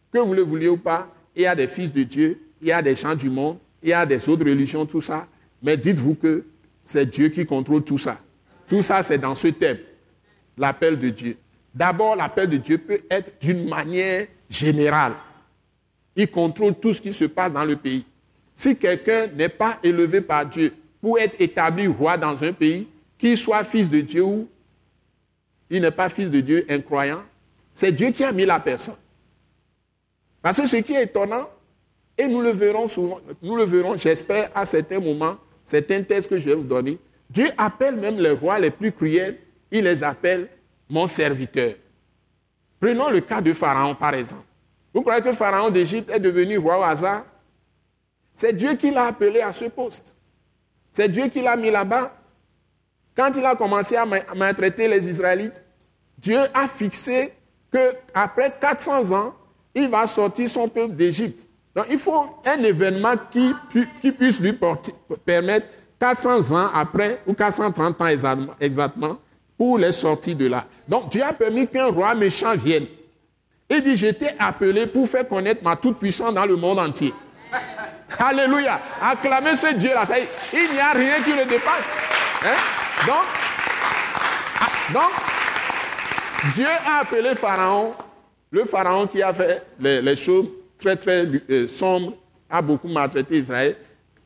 que 0.10 0.20
vous 0.20 0.34
le 0.34 0.43
vouliez 0.43 0.70
ou 0.70 0.78
pas, 0.78 1.14
il 1.36 1.41
y 1.41 1.47
a 1.47 1.56
des 1.56 1.68
fils 1.68 1.91
de 1.91 2.03
Dieu, 2.03 2.39
il 2.62 2.70
y 2.70 2.72
a 2.72 2.82
des 2.82 2.95
gens 2.95 3.16
du 3.16 3.30
monde, 3.30 3.58
il 3.84 3.89
y 3.89 3.93
a 3.93 4.06
des 4.06 4.30
autres 4.30 4.45
religions, 4.45 4.86
tout 4.86 5.01
ça. 5.01 5.28
Mais 5.62 5.76
dites-vous 5.76 6.16
que 6.16 6.45
c'est 6.86 7.06
Dieu 7.06 7.28
qui 7.28 7.45
contrôle 7.45 7.84
tout 7.84 7.97
ça. 7.97 8.18
Tout 8.66 8.82
ça, 8.82 9.03
c'est 9.03 9.18
dans 9.18 9.36
ce 9.36 9.49
thème, 9.49 9.80
l'appel 10.58 10.97
de 10.97 11.10
Dieu. 11.10 11.36
D'abord, 11.76 12.15
l'appel 12.15 12.49
de 12.49 12.57
Dieu 12.57 12.78
peut 12.78 13.01
être 13.11 13.34
d'une 13.41 13.67
manière 13.67 14.28
générale. 14.49 15.13
Il 16.15 16.32
contrôle 16.32 16.76
tout 16.76 16.93
ce 16.93 17.01
qui 17.01 17.11
se 17.11 17.26
passe 17.26 17.51
dans 17.51 17.65
le 17.65 17.76
pays. 17.76 18.05
Si 18.53 18.78
quelqu'un 18.78 19.28
n'est 19.28 19.49
pas 19.49 19.78
élevé 19.84 20.21
par 20.21 20.45
Dieu 20.45 20.73
pour 21.01 21.19
être 21.19 21.36
établi 21.39 21.88
roi 21.88 22.17
dans 22.17 22.41
un 22.41 22.53
pays, 22.53 22.88
qu'il 23.17 23.38
soit 23.38 23.65
fils 23.65 23.89
de 23.89 23.99
Dieu 23.99 24.23
ou 24.23 24.47
il 25.69 25.82
n'est 25.82 25.91
pas 25.91 26.09
fils 26.09 26.32
de 26.32 26.39
Dieu, 26.39 26.65
incroyant. 26.69 27.23
C'est 27.73 27.91
Dieu 27.91 28.11
qui 28.11 28.23
a 28.23 28.32
mis 28.32 28.45
la 28.45 28.59
personne. 28.59 28.95
Parce 30.41 30.61
que 30.61 30.67
ce 30.67 30.78
qui 30.78 30.93
est 30.93 31.03
étonnant, 31.03 31.49
et 32.17 32.28
nous 32.28 32.39
le 32.39 32.51
verrons 32.51 32.88
souvent, 32.88 33.19
nous 33.41 33.57
le 33.57 33.65
verrons, 33.65 33.97
j'espère, 33.97 34.49
à 34.55 34.63
certains 34.63 34.99
moments, 34.99 35.36
c'est 35.65 35.89
un 35.91 36.03
test 36.03 36.30
que 36.30 36.39
je 36.39 36.49
vais 36.49 36.55
vous 36.55 36.63
donner. 36.63 36.97
Dieu 37.30 37.47
appelle 37.57 37.95
même 37.97 38.19
les 38.19 38.32
rois 38.32 38.59
les 38.59 38.71
plus 38.71 38.91
cruels, 38.91 39.38
il 39.71 39.84
les 39.84 40.03
appelle 40.03 40.47
mon 40.90 41.08
serviteur. 41.08 41.74
Prenons 42.80 43.10
le 43.10 43.22
cas 43.22 43.42
de 43.42 43.54
Pharaon, 43.54 43.96
par 43.96 44.14
exemple. 44.14 44.46
Vous 44.94 45.02
croyez 45.02 45.22
que 45.22 45.34
Pharaon 45.34 45.70
d'Égypte 45.70 46.10
est 46.10 46.20
devenu 46.20 46.58
roi 46.58 46.80
au 46.80 46.84
hasard? 46.84 47.26
C'est 48.36 48.54
Dieu 48.54 48.76
qui 48.76 48.92
l'a 48.92 49.06
appelé 49.06 49.42
à 49.42 49.54
ce 49.54 49.66
poste. 49.66 50.14
C'est 50.92 51.10
Dieu 51.10 51.28
qui 51.28 51.42
l'a 51.42 51.56
mis 51.56 51.72
là-bas. 51.72 52.16
Quand 53.16 53.32
il 53.36 53.46
a 53.46 53.56
commencé 53.56 53.96
à 53.96 54.06
maltraiter 54.36 54.88
les 54.88 55.10
Israélites, 55.10 55.62
Dieu 56.18 56.40
a 56.54 56.68
fixé 56.68 57.34
qu'après 57.72 58.54
400 58.60 59.12
ans, 59.12 59.36
il 59.74 59.90
va 59.90 60.08
sortir 60.08 60.50
son 60.50 60.68
peuple 60.70 60.96
d'Égypte. 60.96 61.46
Donc 61.76 61.86
il 61.90 62.00
faut 62.00 62.26
un 62.46 62.64
événement 62.64 63.16
qui, 63.30 63.54
puisse 64.12 64.40
lui 64.40 64.58
permettre 65.26 65.68
400 66.00 66.56
ans 66.56 66.70
après, 66.74 67.22
ou 67.28 67.34
430 67.34 68.02
ans 68.02 68.56
exactement, 68.60 69.18
pour 69.58 69.78
les 69.78 69.91
sortir 69.91 70.36
de 70.36 70.47
là. 70.47 70.66
Donc 70.88 71.10
Dieu 71.10 71.24
a 71.24 71.34
permis 71.34 71.68
qu'un 71.68 71.88
roi 71.88 72.16
méchant 72.16 72.56
vienne. 72.56 72.86
Il 73.70 73.82
dit, 73.82 73.97
j'étais 73.97 74.36
appelé 74.38 74.86
pour 74.86 75.10
faire 75.10 75.28
connaître 75.28 75.64
ma 75.64 75.76
toute-puissance 75.76 76.34
dans 76.34 76.45
le 76.45 76.56
monde 76.56 76.80
entier. 76.80 77.14
Alléluia. 78.20 78.80
Acclamez 79.01 79.56
ce 79.56 79.74
Dieu-là. 79.74 80.06
Il 80.53 80.74
n'y 80.74 80.80
a 80.80 80.91
rien 80.91 81.16
qui 81.24 81.32
le 81.32 81.45
dépasse. 81.45 81.97
Hein? 82.43 83.06
Donc, 83.08 83.24
ah, 84.62 84.93
donc, 84.93 86.53
Dieu 86.53 86.68
a 86.68 86.99
appelé 86.99 87.34
Pharaon, 87.34 87.93
le 88.51 88.66
Pharaon 88.66 89.08
qui 89.08 89.22
a 89.24 89.34
fait 89.34 89.64
les, 89.80 90.16
choses 90.16 90.45
très 90.78 90.95
très 90.95 91.26
euh, 91.49 91.68
sombre, 91.68 92.14
a 92.47 92.62
beaucoup 92.62 92.88
maltraité 92.88 93.38
Israël 93.38 93.76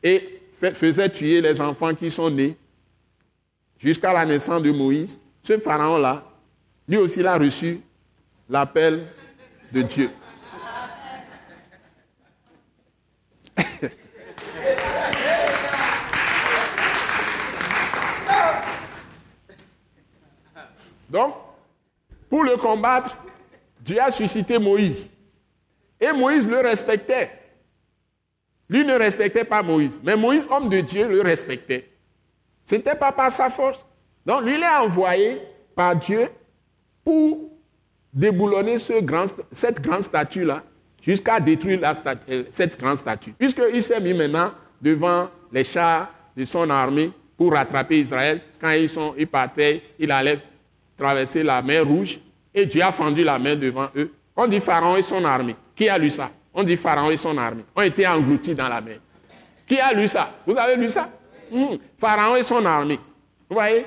et 0.02 0.40
faisait 0.74 1.08
tuer 1.08 1.40
les 1.40 1.58
enfants 1.60 1.94
qui 1.94 2.10
sont 2.10 2.30
nés 2.30 2.56
jusqu'à 3.80 4.12
la 4.12 4.24
naissance 4.26 4.62
de 4.62 4.70
Moïse. 4.70 5.18
Ce 5.42 5.58
pharaon-là, 5.58 6.22
lui 6.86 6.98
aussi, 6.98 7.18
il 7.20 7.26
a 7.26 7.38
reçu 7.38 7.80
l'appel 8.48 9.06
de 9.72 9.82
Dieu. 9.82 10.10
Donc, 21.08 21.34
pour 22.28 22.44
le 22.44 22.56
combattre, 22.56 23.16
Dieu 23.80 24.00
a 24.00 24.10
suscité 24.10 24.58
Moïse. 24.58 25.06
Et 26.00 26.12
Moïse 26.12 26.46
le 26.48 26.58
respectait. 26.58 27.32
Lui 28.68 28.84
ne 28.84 28.94
respectait 28.94 29.44
pas 29.44 29.62
Moïse, 29.62 29.98
mais 30.04 30.14
Moïse, 30.16 30.46
homme 30.48 30.68
de 30.68 30.80
Dieu, 30.80 31.08
le 31.08 31.22
respectait. 31.22 31.88
Ce 32.70 32.76
n'était 32.76 32.94
pas 32.94 33.10
par 33.10 33.32
sa 33.32 33.50
force. 33.50 33.84
Donc, 34.24 34.42
lui, 34.42 34.54
il 34.54 34.62
est 34.62 34.76
envoyé 34.80 35.42
par 35.74 35.96
Dieu 35.96 36.28
pour 37.02 37.50
déboulonner 38.12 38.76
cette 38.78 39.80
grande 39.82 40.02
statue-là 40.02 40.62
jusqu'à 41.02 41.40
détruire 41.40 41.80
euh, 42.28 42.44
cette 42.52 42.78
grande 42.78 42.96
statue. 42.96 43.32
Puisqu'il 43.32 43.82
s'est 43.82 44.00
mis 44.00 44.14
maintenant 44.14 44.52
devant 44.80 45.28
les 45.50 45.64
chars 45.64 46.10
de 46.36 46.44
son 46.44 46.70
armée 46.70 47.10
pour 47.36 47.52
rattraper 47.52 48.02
Israël. 48.02 48.40
Quand 48.60 48.70
ils, 48.70 48.88
sont, 48.88 49.14
ils 49.18 49.26
partaient, 49.26 49.82
il 49.98 50.12
allait 50.12 50.38
traverser 50.96 51.42
la 51.42 51.60
mer 51.62 51.84
Rouge 51.84 52.20
et 52.54 52.66
Dieu 52.66 52.82
a 52.82 52.92
fendu 52.92 53.24
la 53.24 53.36
mer 53.40 53.56
devant 53.56 53.88
eux. 53.96 54.12
On 54.36 54.46
dit 54.46 54.60
Pharaon 54.60 54.96
et 54.96 55.02
son 55.02 55.24
armée. 55.24 55.56
Qui 55.74 55.88
a 55.88 55.98
lu 55.98 56.08
ça? 56.08 56.30
On 56.54 56.62
dit 56.62 56.76
Pharaon 56.76 57.10
et 57.10 57.16
son 57.16 57.36
armée 57.36 57.64
ont 57.74 57.82
été 57.82 58.06
engloutis 58.06 58.54
dans 58.54 58.68
la 58.68 58.80
mer. 58.80 58.98
Qui 59.66 59.80
a 59.80 59.92
lu 59.92 60.06
ça? 60.06 60.30
Vous 60.46 60.56
avez 60.56 60.76
lu 60.76 60.88
ça? 60.88 61.10
Hmm. 61.50 61.76
Pharaon 61.98 62.36
et 62.36 62.42
son 62.42 62.64
armée. 62.64 62.98
Vous 63.48 63.54
voyez? 63.56 63.84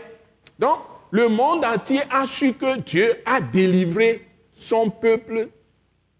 Donc, 0.59 0.79
le 1.11 1.27
monde 1.27 1.63
entier 1.63 2.01
a 2.09 2.25
su 2.25 2.53
que 2.53 2.79
Dieu 2.79 3.07
a 3.25 3.39
délivré 3.39 4.27
son 4.53 4.89
peuple 4.89 5.49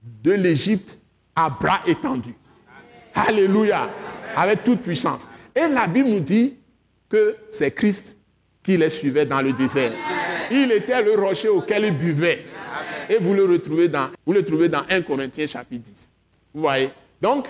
de 0.01 0.31
l'Égypte 0.31 0.99
à 1.35 1.49
bras 1.49 1.81
étendus. 1.87 2.35
Alléluia. 3.15 3.89
Avec 4.35 4.63
toute 4.63 4.81
puissance. 4.81 5.27
Et 5.55 5.67
la 5.67 5.87
Bible 5.87 6.09
nous 6.09 6.19
dit 6.19 6.55
que 7.09 7.35
c'est 7.49 7.71
Christ 7.71 8.15
qui 8.63 8.77
les 8.77 8.89
suivait 8.89 9.25
dans 9.25 9.41
le 9.41 9.53
désert. 9.53 9.91
Il 10.51 10.71
était 10.71 11.01
le 11.01 11.15
rocher 11.15 11.49
auquel 11.49 11.85
il 11.85 11.97
buvait. 11.97 12.45
Et 13.09 13.17
vous 13.17 13.33
le 13.33 13.45
retrouvez 13.45 13.87
dans, 13.87 14.09
vous 14.25 14.33
le 14.33 14.43
trouvez 14.43 14.69
dans 14.69 14.83
1 14.89 15.01
Corinthiens 15.01 15.47
chapitre 15.47 15.89
10. 15.89 16.09
Vous 16.53 16.61
voyez? 16.61 16.91
Donc, 17.21 17.47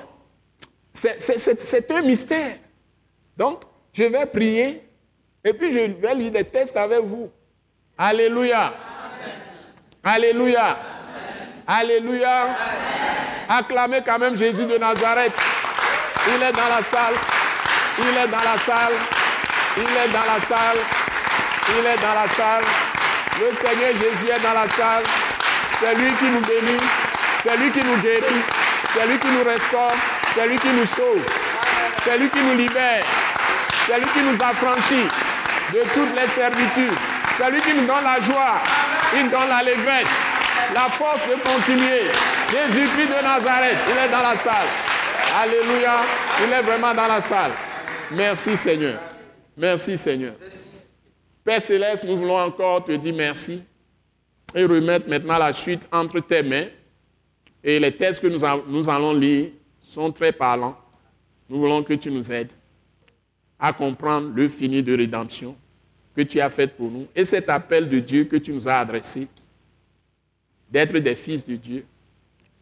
c'est 0.91 1.91
un 1.91 2.01
mystère. 2.01 2.57
Donc, 3.37 3.61
je 3.93 4.03
vais 4.03 4.25
prier 4.25 4.81
et 5.43 5.53
puis 5.53 5.71
je 5.71 5.79
vais 5.79 6.15
lire 6.15 6.31
des 6.31 6.43
textes 6.43 6.75
avec 6.77 7.01
vous. 7.01 7.29
Alléluia. 7.97 8.73
Alléluia. 10.03 10.77
Alléluia. 11.67 12.47
Acclamez 13.47 14.01
quand 14.05 14.19
même 14.19 14.35
Jésus 14.35 14.65
de 14.65 14.77
Nazareth. 14.77 15.33
Il 16.27 16.41
est 16.41 16.51
dans 16.51 16.69
la 16.69 16.81
salle. 16.83 17.13
Il 17.99 18.17
est 18.17 18.27
dans 18.27 18.37
la 18.37 18.57
salle. 18.59 18.93
Il 19.77 19.83
est 19.83 20.11
dans 20.11 20.25
la 20.25 20.39
salle. 20.47 20.77
Il 21.69 21.85
est 21.85 22.01
dans 22.01 22.13
la 22.15 22.27
salle. 22.35 22.63
Le 23.39 23.55
Seigneur 23.55 23.91
Jésus 23.93 24.31
est 24.31 24.41
dans 24.41 24.53
la 24.53 24.69
salle. 24.69 25.03
C'est 25.79 25.95
lui 25.95 26.11
qui 26.13 26.25
nous 26.25 26.41
bénit. 26.41 26.83
C'est 27.43 27.57
lui 27.57 27.71
qui 27.71 27.79
nous 27.79 27.97
guérit. 27.97 28.43
C'est 28.93 29.07
lui 29.07 29.19
qui 29.19 29.27
nous 29.27 29.43
restaure. 29.43 29.95
C'est 30.33 30.47
lui 30.47 30.57
qui 30.57 30.69
nous 30.69 30.85
sauve. 30.85 31.25
C'est 32.03 32.17
lui 32.17 32.29
qui 32.29 32.41
nous 32.41 32.55
libère. 32.55 33.03
C'est 33.85 33.99
lui 33.99 34.07
qui 34.13 34.21
nous 34.23 34.35
affranchit 34.41 35.07
de 35.73 35.79
toutes 35.93 36.15
les 36.15 36.27
servitudes. 36.27 36.97
C'est 37.37 37.51
lui 37.51 37.61
qui 37.61 37.73
nous 37.73 37.85
donne 37.85 38.03
la 38.03 38.21
joie. 38.21 38.61
Il 39.15 39.25
nous 39.25 39.31
donne 39.31 39.49
l'allégresse, 39.49 40.15
la 40.73 40.89
force 40.89 41.27
de 41.27 41.33
continuer. 41.33 42.01
Jésus-Christ 42.49 43.07
de 43.07 43.23
Nazareth, 43.23 43.77
il 43.89 43.97
est 43.97 44.09
dans 44.09 44.21
la 44.21 44.37
salle. 44.37 44.67
Alléluia. 45.41 45.97
Il 46.45 46.53
est 46.53 46.61
vraiment 46.61 46.93
dans 46.93 47.07
la 47.07 47.19
salle. 47.19 47.51
Merci 48.11 48.55
Seigneur. 48.55 48.99
Merci 49.57 49.97
Seigneur. 49.97 50.33
Père 51.43 51.61
céleste, 51.61 52.05
nous 52.05 52.17
voulons 52.17 52.37
encore 52.37 52.85
te 52.85 52.93
dire 52.93 53.13
merci 53.13 53.63
et 54.55 54.63
remettre 54.63 55.09
maintenant 55.09 55.37
la 55.37 55.51
suite 55.51 55.87
entre 55.91 56.21
tes 56.21 56.41
mains. 56.41 56.67
Et 57.61 57.79
les 57.79 57.91
textes 57.91 58.21
que 58.21 58.27
nous, 58.27 58.39
nous 58.67 58.89
allons 58.89 59.13
lire 59.13 59.49
sont 59.81 60.11
très 60.11 60.31
parlants. 60.31 60.77
Nous 61.49 61.59
voulons 61.59 61.83
que 61.83 61.93
tu 61.93 62.09
nous 62.09 62.31
aides 62.31 62.53
à 63.63 63.71
comprendre 63.71 64.33
le 64.35 64.49
fini 64.49 64.83
de 64.83 64.93
rédemption 64.93 65.55
que 66.13 66.21
tu 66.21 66.41
as 66.41 66.49
fait 66.49 66.67
pour 66.67 66.91
nous 66.91 67.07
et 67.15 67.23
cet 67.23 67.47
appel 67.47 67.87
de 67.87 67.99
Dieu 67.99 68.25
que 68.25 68.35
tu 68.35 68.51
nous 68.51 68.67
as 68.67 68.77
adressé, 68.77 69.29
d'être 70.69 70.99
des 70.99 71.15
fils 71.15 71.45
de 71.45 71.55
Dieu, 71.55 71.85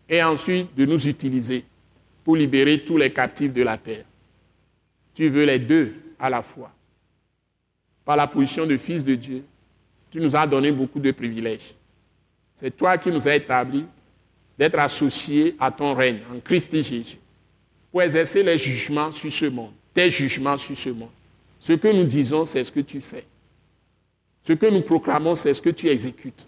et 0.08 0.22
ensuite 0.22 0.76
de 0.76 0.86
nous 0.86 1.08
utiliser 1.08 1.66
pour 2.24 2.36
libérer 2.36 2.84
tous 2.84 2.97
les 2.97 3.12
captifs 3.12 3.52
de 3.52 3.64
la 3.64 3.80
terre. 3.80 4.06
Tu 5.16 5.28
veux 5.28 5.43
les 5.43 5.58
deux 5.58 5.95
à 6.20 6.30
la 6.30 6.43
fois 6.43 6.72
par 8.06 8.16
la 8.16 8.28
position 8.28 8.68
de 8.68 8.78
fils 8.78 9.04
de 9.04 9.16
Dieu, 9.16 9.43
tu 10.12 10.20
nous 10.20 10.36
as 10.36 10.45
donné 10.45 10.72
beaucoup 10.72 10.99
de 10.99 11.10
privilèges. 11.10 11.74
C'est 12.54 12.78
toi 12.78 12.99
qui 12.99 13.10
nous 13.10 13.28
as 13.28 13.36
établis 13.36 13.86
d'être 14.56 14.78
associés 14.78 15.56
à 15.60 15.72
ton 15.72 15.95
règne 15.95 16.20
en 16.32 16.39
Christ 16.41 16.72
Jésus 16.72 17.18
pour 17.91 18.04
exercer 18.04 18.43
les 18.43 18.60
jugements 18.60 19.12
sur 19.12 19.34
ce 19.34 19.45
monde, 19.45 19.74
tes 19.94 20.10
jugements 20.10 20.58
sur 20.58 20.78
ce 20.78 20.89
monde. 20.89 21.10
Ce 21.60 21.74
que 21.74 21.88
nous 21.88 22.06
disons, 22.06 22.46
c'est 22.46 22.64
ce 22.64 22.72
que 22.72 22.80
tu 22.80 23.02
fais. 23.02 23.26
Ce 24.44 24.54
que 24.54 24.66
nous 24.66 24.82
proclamons, 24.82 25.36
c'est 25.36 25.54
ce 25.54 25.62
que 25.62 25.70
tu 25.70 25.88
exécutes. 25.88 26.48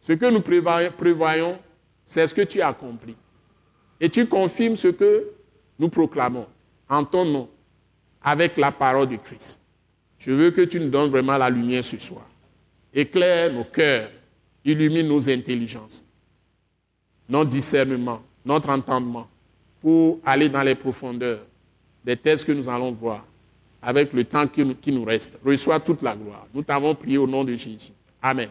Ce 0.00 0.12
que 0.12 0.26
nous 0.30 0.40
prévoyons, 0.40 1.58
c'est 2.04 2.26
ce 2.26 2.34
que 2.34 2.42
tu 2.42 2.62
as 2.62 2.68
accompli. 2.68 3.14
Et 4.00 4.08
tu 4.08 4.26
confirmes 4.26 4.76
ce 4.76 4.88
que 4.88 5.28
nous 5.78 5.88
proclamons 5.88 6.46
en 6.88 7.04
ton 7.04 7.24
nom 7.24 7.50
avec 8.22 8.56
la 8.56 8.72
parole 8.72 9.08
du 9.08 9.18
Christ. 9.18 9.60
Je 10.18 10.32
veux 10.32 10.50
que 10.50 10.62
tu 10.62 10.80
nous 10.80 10.88
donnes 10.88 11.10
vraiment 11.10 11.36
la 11.36 11.50
lumière 11.50 11.84
ce 11.84 11.98
soir. 11.98 12.26
Éclaire 12.94 13.52
nos 13.52 13.64
cœurs, 13.64 14.10
illumine 14.64 15.06
nos 15.06 15.28
intelligences, 15.28 16.04
notre 17.28 17.50
discernement, 17.50 18.22
notre 18.44 18.70
entendement, 18.70 19.28
pour 19.80 20.18
aller 20.24 20.48
dans 20.48 20.62
les 20.62 20.74
profondeurs 20.74 21.40
des 22.08 22.16
textes 22.16 22.46
que 22.46 22.52
nous 22.52 22.66
allons 22.70 22.90
voir 22.90 23.22
avec 23.82 24.14
le 24.14 24.24
temps 24.24 24.46
qui 24.48 24.92
nous, 24.92 25.04
reste. 25.04 25.38
Reçois 25.44 25.78
toute 25.78 26.00
la 26.00 26.16
gloire. 26.16 26.46
Nous 26.54 26.62
t'avons 26.62 26.94
prié 26.94 27.18
au 27.18 27.26
nom 27.26 27.44
de 27.44 27.54
Jésus. 27.54 27.92
Amen. 28.22 28.48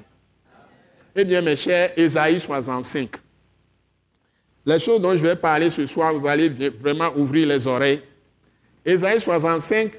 Eh 1.16 1.26
bien, 1.26 1.42
mes 1.42 1.56
chers, 1.56 1.92
Ésaïe 1.98 2.40
65. 2.40 3.10
Les 4.64 4.78
choses 4.78 5.02
dont 5.02 5.18
je 5.18 5.24
vais 5.24 5.36
parler 5.36 5.72
ce 5.72 5.88
soir, 5.88 6.14
vous 6.14 6.28
allez 6.28 6.50
vraiment 6.70 7.12
ouvrir 7.16 7.48
les 7.48 7.66
oreilles. 7.66 8.04
Ésaïe 8.86 9.20
65, 9.20 9.92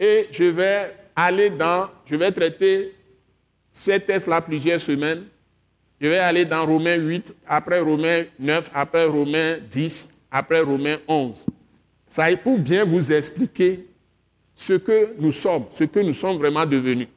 et 0.00 0.26
je 0.32 0.44
vais 0.44 0.96
aller 1.14 1.50
dans, 1.50 1.88
je 2.06 2.16
vais 2.16 2.32
traiter 2.32 2.96
ces 3.72 4.00
textes-là 4.00 4.40
plusieurs 4.40 4.80
semaines. 4.80 5.22
Je 6.00 6.08
vais 6.08 6.18
aller 6.18 6.44
dans 6.44 6.66
Romains 6.66 6.96
8, 6.96 7.32
après 7.46 7.78
Romains 7.78 8.24
9, 8.40 8.70
après 8.74 9.04
Romains 9.04 9.58
10, 9.70 10.08
après 10.32 10.62
Romains 10.62 10.98
11. 11.06 11.46
Ça 12.14 12.30
est 12.30 12.36
pour 12.36 12.60
bien 12.60 12.84
vous 12.84 13.12
expliquer 13.12 13.88
ce 14.54 14.74
que 14.74 15.16
nous 15.18 15.32
sommes, 15.32 15.64
ce 15.72 15.82
que 15.82 15.98
nous 15.98 16.12
sommes 16.12 16.36
vraiment 16.36 16.64
devenus. 16.64 17.08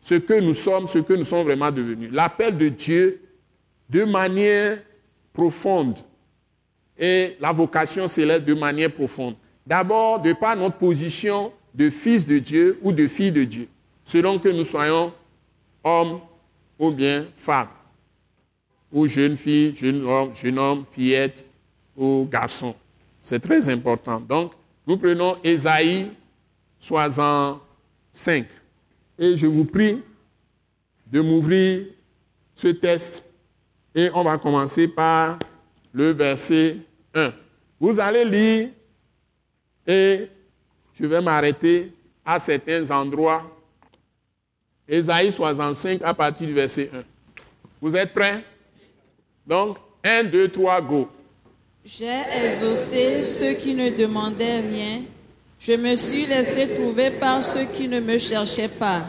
Ce 0.00 0.14
que 0.14 0.34
nous 0.34 0.54
sommes, 0.54 0.86
ce 0.86 0.98
que 0.98 1.12
nous 1.12 1.24
sommes 1.24 1.44
vraiment 1.44 1.72
devenus. 1.72 2.10
L'appel 2.12 2.56
de 2.56 2.68
Dieu 2.68 3.20
de 3.90 4.04
manière 4.04 4.78
profonde 5.32 5.98
et 6.96 7.36
la 7.40 7.50
vocation 7.50 8.06
céleste 8.06 8.44
de 8.44 8.54
manière 8.54 8.92
profonde. 8.92 9.34
D'abord, 9.66 10.22
de 10.22 10.34
par 10.34 10.54
notre 10.54 10.78
position 10.78 11.52
de 11.74 11.90
fils 11.90 12.24
de 12.28 12.38
Dieu 12.38 12.78
ou 12.82 12.92
de 12.92 13.08
fille 13.08 13.32
de 13.32 13.42
Dieu, 13.42 13.66
selon 14.04 14.38
que 14.38 14.50
nous 14.50 14.64
soyons 14.64 15.12
hommes 15.82 16.20
ou 16.78 16.92
bien 16.92 17.26
femmes, 17.36 17.66
ou 18.92 19.08
jeunes 19.08 19.36
filles, 19.36 19.74
jeunes 19.74 20.06
hommes, 20.06 20.30
jeune 20.36 20.60
homme, 20.60 20.84
fillette 20.92 21.44
ou 21.96 22.28
garçon. 22.30 22.72
C'est 23.26 23.40
très 23.40 23.68
important. 23.68 24.20
Donc, 24.20 24.52
nous 24.86 24.96
prenons 24.96 25.36
Ésaïe 25.42 26.12
65. 26.78 28.46
Et 29.18 29.36
je 29.36 29.48
vous 29.48 29.64
prie 29.64 30.00
de 31.08 31.20
m'ouvrir 31.20 31.86
ce 32.54 32.68
test 32.68 33.24
et 33.92 34.10
on 34.14 34.22
va 34.22 34.38
commencer 34.38 34.86
par 34.86 35.40
le 35.92 36.12
verset 36.12 36.76
1. 37.12 37.32
Vous 37.80 37.98
allez 37.98 38.24
lire 38.24 38.68
et 39.84 40.28
je 40.94 41.04
vais 41.04 41.20
m'arrêter 41.20 41.92
à 42.24 42.38
certains 42.38 42.88
endroits. 42.92 43.42
Ésaïe 44.86 45.32
65 45.32 46.00
à 46.02 46.14
partir 46.14 46.46
du 46.46 46.54
verset 46.54 46.92
1. 46.94 47.02
Vous 47.82 47.96
êtes 47.96 48.14
prêts? 48.14 48.44
Donc, 49.44 49.78
1, 50.04 50.22
2, 50.22 50.48
3, 50.48 50.80
go. 50.80 51.08
J'ai 51.88 52.24
exaucé 52.44 53.22
ceux 53.22 53.52
qui 53.52 53.72
ne 53.72 53.90
demandaient 53.90 54.58
rien. 54.58 55.02
Je 55.60 55.74
me 55.74 55.94
suis 55.94 56.26
laissé 56.26 56.66
trouver 56.66 57.12
par 57.12 57.44
ceux 57.44 57.62
qui 57.62 57.86
ne 57.86 58.00
me 58.00 58.18
cherchaient 58.18 58.66
pas. 58.66 59.04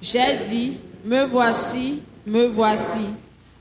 J'ai 0.00 0.38
dit, 0.48 0.80
me 1.04 1.24
voici, 1.24 2.00
me 2.26 2.46
voici, 2.46 3.04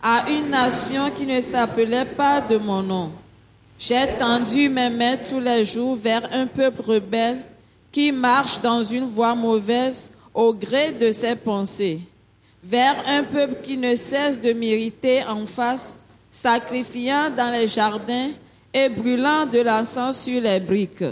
à 0.01 0.29
une 0.29 0.51
nation 0.51 1.11
qui 1.11 1.25
ne 1.25 1.41
s'appelait 1.41 2.05
pas 2.05 2.39
de 2.39 2.55
mon 2.55 2.81
nom. 2.81 3.11
J'ai 3.77 4.07
tendu 4.17 4.69
mes 4.69 4.89
mains 4.89 5.17
tous 5.17 5.41
les 5.41 5.65
jours 5.65 5.97
vers 5.97 6.23
un 6.31 6.47
peuple 6.47 6.81
rebelle 6.81 7.39
qui 7.91 8.13
marche 8.13 8.61
dans 8.61 8.83
une 8.83 9.09
voie 9.09 9.35
mauvaise 9.35 10.09
au 10.33 10.53
gré 10.53 10.93
de 10.93 11.11
ses 11.11 11.35
pensées, 11.35 11.99
vers 12.63 12.95
un 13.05 13.23
peuple 13.23 13.57
qui 13.61 13.75
ne 13.75 13.97
cesse 13.97 14.39
de 14.39 14.53
m'irriter 14.53 15.25
en 15.25 15.45
face, 15.45 15.97
sacrifiant 16.31 17.29
dans 17.29 17.51
les 17.51 17.67
jardins 17.67 18.29
et 18.75 18.89
brûlant 18.89 19.45
de 19.45 19.61
l'encens 19.61 20.19
sur 20.19 20.41
les 20.41 20.59
briques, 20.59 21.05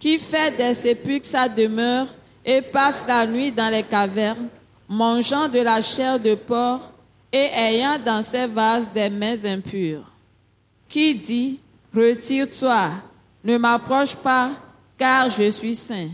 qui 0.00 0.18
fait 0.18 0.50
des 0.56 0.74
sépulcres 0.74 1.26
sa 1.26 1.48
demeure 1.48 2.12
et 2.44 2.60
passe 2.60 3.04
la 3.06 3.24
nuit 3.24 3.52
dans 3.52 3.70
les 3.70 3.84
cavernes, 3.84 4.48
mangeant 4.88 5.46
de 5.46 5.60
la 5.60 5.80
chair 5.80 6.18
de 6.18 6.34
porc 6.34 6.90
et 7.32 7.50
ayant 7.54 7.98
dans 8.04 8.20
ses 8.24 8.48
vases 8.48 8.90
des 8.92 9.08
mains 9.10 9.44
impures, 9.44 10.10
qui 10.88 11.14
dit, 11.14 11.60
Retire-toi, 11.94 12.90
ne 13.44 13.56
m'approche 13.56 14.16
pas, 14.16 14.50
car 14.98 15.30
je 15.30 15.50
suis 15.50 15.76
saint. 15.76 16.08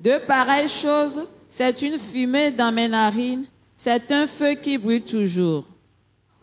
De 0.00 0.18
pareilles 0.26 0.68
choses, 0.68 1.28
c'est 1.48 1.80
une 1.80 1.98
fumée 1.98 2.50
dans 2.50 2.72
mes 2.72 2.88
narines, 2.88 3.44
c'est 3.76 4.10
un 4.10 4.26
feu 4.26 4.54
qui 4.54 4.76
brûle 4.78 5.04
toujours. 5.04 5.64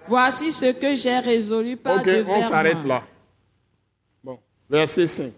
Voici 0.07 0.49
ce 0.53 0.71
que 0.71 0.95
j'ai 0.95 1.19
résolu 1.19 1.75
par 1.75 1.97
Ok, 1.97 2.09
on 2.25 2.41
s'arrête 2.41 2.85
là. 2.85 3.03
Verset 4.69 5.07
5. 5.07 5.33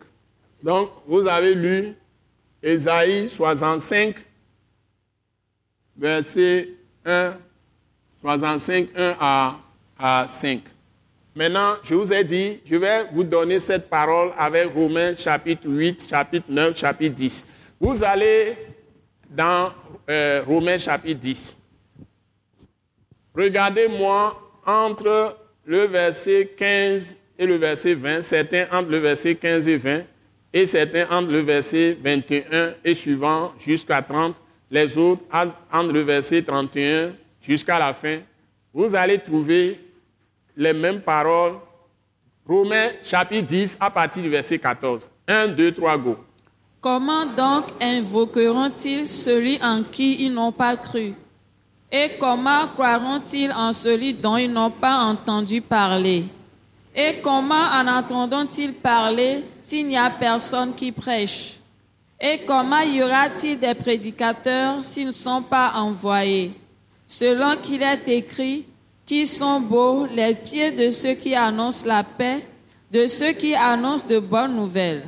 Donc, 0.62 0.92
vous 1.08 1.26
avez 1.28 1.56
lu 1.56 1.94
Ésaïe 2.62 3.30
65, 3.30 4.16
verset 5.98 6.70
1, 7.06 7.34
65, 8.22 8.90
1 8.96 9.16
à, 9.20 9.60
à 9.98 10.28
5. 10.28 10.62
Maintenant, 11.34 11.76
je 11.84 11.96
vous 11.96 12.12
ai 12.12 12.24
dit, 12.24 12.60
je 12.66 12.76
vais 12.76 13.06
vous 13.14 13.24
donner 13.24 13.60
cette 13.60 13.90
parole 13.90 14.32
avec 14.38 14.74
Romains 14.74 15.16
chapitre 15.16 15.64
8, 15.66 16.10
chapitre 16.10 16.46
9, 16.50 16.78
chapitre 16.78 17.16
10. 17.16 17.46
Vous 17.80 18.04
allez 18.04 18.58
dans 19.30 19.72
euh, 20.10 20.44
Romains 20.46 20.78
chapitre 20.78 21.20
10. 21.22 21.58
Regardez-moi 23.34 24.38
entre 24.66 25.38
le 25.64 25.86
verset 25.86 26.54
15 26.58 27.16
et 27.42 27.48
le 27.48 27.56
verset 27.56 27.96
20, 27.96 28.22
certains 28.22 28.68
entre 28.72 28.92
le 28.92 29.00
verset 29.00 29.34
15 29.34 29.68
et 29.68 29.78
20, 29.78 30.04
et 30.54 30.68
certains 30.68 31.08
entre 31.10 31.32
le 31.32 31.40
verset 31.40 31.98
21 32.00 32.76
et 32.86 32.94
suivant 32.94 33.52
jusqu'à 33.58 34.00
30, 34.00 34.36
les 34.70 34.96
autres 34.96 35.24
entre 35.34 35.92
le 35.92 36.02
verset 36.02 36.44
31 36.44 37.14
jusqu'à 37.42 37.80
la 37.80 37.96
fin. 37.96 38.20
Vous 38.72 38.94
allez 38.94 39.18
trouver 39.18 39.80
les 40.56 40.72
mêmes 40.72 41.02
paroles. 41.02 41.54
Romains 42.48 42.90
chapitre 43.04 43.48
10 43.48 43.78
à 43.80 43.90
partir 43.90 44.22
du 44.22 44.30
verset 44.30 44.60
14. 44.60 45.10
1, 45.28 45.48
2, 45.48 45.72
3, 45.72 45.98
go. 45.98 46.18
Comment 46.80 47.26
donc 47.26 47.66
invoqueront-ils 47.82 49.08
celui 49.08 49.58
en 49.64 49.82
qui 49.82 50.26
ils 50.26 50.32
n'ont 50.32 50.52
pas 50.52 50.76
cru? 50.78 51.16
Et 51.92 52.12
comment 52.20 52.68
croiront-ils 52.68 53.52
en 53.52 53.74
celui 53.74 54.14
dont 54.14 54.38
ils 54.38 54.52
n'ont 54.52 54.70
pas 54.70 54.98
entendu 54.98 55.60
parler? 55.60 56.26
Et 56.96 57.20
comment 57.24 57.56
en 57.56 57.88
entendront-ils 57.88 58.74
parler 58.74 59.44
s'il 59.64 59.88
n'y 59.88 59.98
a 59.98 60.10
personne 60.10 60.76
qui 60.76 60.92
prêche? 60.92 61.58
Et 62.20 62.40
comment 62.46 62.82
y 62.82 63.02
aura-t-il 63.02 63.60
des 63.60 63.74
prédicateurs 63.74 64.84
s'ils 64.84 65.08
ne 65.08 65.12
sont 65.12 65.42
pas 65.42 65.74
envoyés? 65.76 66.54
Selon 67.08 67.56
qu'il 67.58 67.82
est 67.82 68.08
écrit, 68.08 68.66
qui 69.06 69.26
sont 69.26 69.60
beaux 69.60 70.06
les 70.06 70.36
pieds 70.36 70.72
de 70.72 70.92
ceux 70.92 71.14
qui 71.14 71.34
annoncent 71.34 71.86
la 71.86 72.04
paix, 72.04 72.46
de 72.92 73.08
ceux 73.08 73.32
qui 73.32 73.56
annoncent 73.56 74.08
de 74.08 74.20
bonnes 74.20 74.56
nouvelles. 74.56 75.06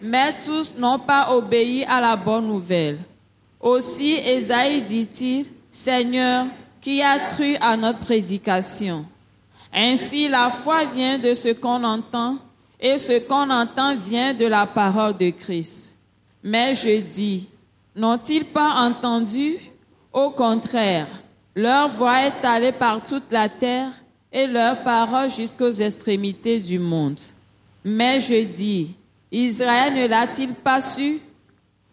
Mais 0.00 0.34
tous 0.44 0.74
n'ont 0.76 0.98
pas 0.98 1.34
obéi 1.34 1.84
à 1.84 2.00
la 2.00 2.16
bonne 2.16 2.46
nouvelle. 2.46 2.98
Aussi 3.60 4.14
Esaïe 4.14 4.82
dit-il, 4.82 5.46
Seigneur, 5.70 6.46
qui 6.80 7.02
a 7.02 7.18
cru 7.18 7.56
à 7.60 7.76
notre 7.76 8.00
prédication? 8.00 9.04
Ainsi 9.72 10.28
la 10.28 10.50
foi 10.50 10.84
vient 10.84 11.18
de 11.18 11.34
ce 11.34 11.52
qu'on 11.52 11.84
entend, 11.84 12.38
et 12.80 12.98
ce 12.98 13.18
qu'on 13.18 13.50
entend 13.50 13.96
vient 13.96 14.32
de 14.34 14.46
la 14.46 14.66
parole 14.66 15.16
de 15.16 15.30
Christ. 15.30 15.94
Mais 16.42 16.74
je 16.74 17.00
dis, 17.00 17.48
n'ont-ils 17.94 18.44
pas 18.44 18.74
entendu? 18.82 19.56
Au 20.12 20.30
contraire, 20.30 21.08
leur 21.54 21.88
voix 21.88 22.22
est 22.22 22.44
allée 22.44 22.72
par 22.72 23.02
toute 23.02 23.30
la 23.30 23.48
terre 23.48 23.90
et 24.32 24.46
leur 24.46 24.82
parole 24.82 25.30
jusqu'aux 25.30 25.70
extrémités 25.70 26.60
du 26.60 26.78
monde. 26.78 27.20
Mais 27.84 28.20
je 28.20 28.44
dis, 28.44 28.94
Israël 29.30 29.94
ne 29.94 30.06
l'a-t-il 30.06 30.54
pas 30.54 30.80
su? 30.80 31.20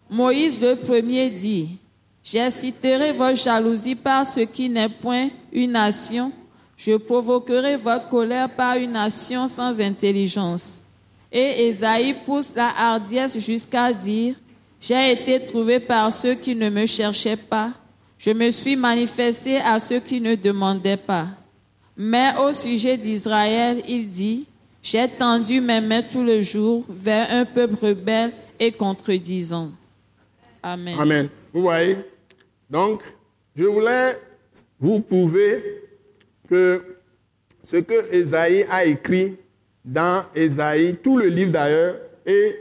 Moïse 0.08 0.60
le 0.60 0.76
premier 0.76 1.30
dit, 1.30 1.78
J'exciterai 2.22 3.12
votre 3.12 3.36
jalousie 3.36 3.94
par 3.94 4.26
ce 4.26 4.40
qui 4.40 4.68
n'est 4.68 4.88
point 4.88 5.28
une 5.52 5.72
nation, 5.72 6.32
je 6.76 6.96
provoquerai 6.96 7.76
votre 7.76 8.08
colère 8.08 8.50
par 8.50 8.76
une 8.76 8.92
nation 8.92 9.48
sans 9.48 9.80
intelligence. 9.80 10.80
Et 11.32 11.68
Esaïe 11.68 12.14
pousse 12.24 12.52
la 12.54 12.72
hardiesse 12.76 13.38
jusqu'à 13.38 13.92
dire, 13.92 14.34
J'ai 14.80 15.12
été 15.12 15.46
trouvé 15.46 15.80
par 15.80 16.12
ceux 16.12 16.34
qui 16.34 16.54
ne 16.54 16.68
me 16.68 16.86
cherchaient 16.86 17.36
pas 17.36 17.72
je 18.18 18.30
me 18.30 18.50
suis 18.50 18.76
manifesté 18.76 19.58
à 19.58 19.78
ceux 19.78 20.00
qui 20.00 20.20
ne 20.20 20.34
demandaient 20.34 20.96
pas. 20.96 21.28
Mais 21.96 22.32
au 22.38 22.52
sujet 22.52 22.96
d'Israël, 22.96 23.82
il 23.86 24.08
dit, 24.08 24.46
j'ai 24.82 25.08
tendu 25.08 25.60
mes 25.60 25.80
mains 25.80 26.02
tout 26.02 26.22
le 26.22 26.42
jour 26.42 26.84
vers 26.88 27.30
un 27.30 27.44
peuple 27.44 27.86
rebelle 27.86 28.32
et 28.58 28.72
contredisant. 28.72 29.70
Amen. 30.62 30.98
Amen. 30.98 31.28
Vous 31.52 31.62
voyez? 31.62 31.98
Donc, 32.68 33.02
je 33.54 33.64
voulais 33.64 34.16
vous 34.78 35.00
prouver 35.00 35.82
que 36.46 36.82
ce 37.64 37.76
que 37.76 38.12
Esaïe 38.12 38.64
a 38.70 38.84
écrit 38.84 39.36
dans 39.84 40.24
Esaïe, 40.34 40.96
tout 41.02 41.16
le 41.16 41.26
livre 41.26 41.52
d'ailleurs, 41.52 41.96
et 42.24 42.54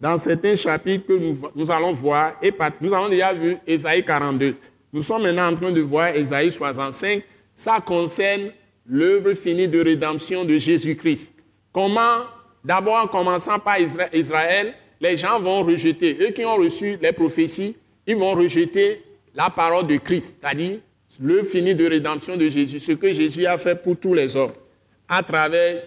dans 0.00 0.18
certains 0.18 0.56
chapitres 0.56 1.06
que 1.06 1.12
nous, 1.14 1.38
nous 1.54 1.70
allons 1.70 1.92
voir, 1.92 2.36
et 2.42 2.52
nous 2.80 2.92
avons 2.92 3.08
déjà 3.08 3.32
vu 3.32 3.56
Esaïe 3.66 4.04
42. 4.04 4.56
Nous 4.92 5.02
sommes 5.02 5.22
maintenant 5.22 5.50
en 5.50 5.54
train 5.54 5.72
de 5.72 5.80
voir 5.80 6.14
Ésaïe 6.14 6.50
65. 6.50 7.22
Ça 7.54 7.80
concerne 7.84 8.50
l'œuvre 8.86 9.32
finie 9.34 9.68
de 9.68 9.80
rédemption 9.82 10.44
de 10.44 10.58
Jésus-Christ. 10.58 11.32
Comment, 11.72 12.24
d'abord 12.64 13.04
en 13.04 13.06
commençant 13.06 13.58
par 13.58 13.76
Israël, 14.12 14.74
les 15.00 15.16
gens 15.16 15.40
vont 15.40 15.62
rejeter, 15.62 16.16
eux 16.20 16.30
qui 16.30 16.44
ont 16.44 16.56
reçu 16.56 16.98
les 17.00 17.12
prophéties, 17.12 17.76
ils 18.06 18.16
vont 18.16 18.32
rejeter 18.32 19.02
la 19.34 19.50
parole 19.50 19.86
de 19.86 19.96
Christ, 19.96 20.34
c'est-à-dire 20.40 20.78
l'œuvre 21.20 21.48
finie 21.48 21.74
de 21.74 21.86
rédemption 21.86 22.36
de 22.36 22.48
Jésus, 22.48 22.80
ce 22.80 22.92
que 22.92 23.12
Jésus 23.12 23.46
a 23.46 23.58
fait 23.58 23.80
pour 23.80 23.96
tous 23.96 24.14
les 24.14 24.36
hommes. 24.36 24.52
À 25.08 25.22
travers 25.22 25.82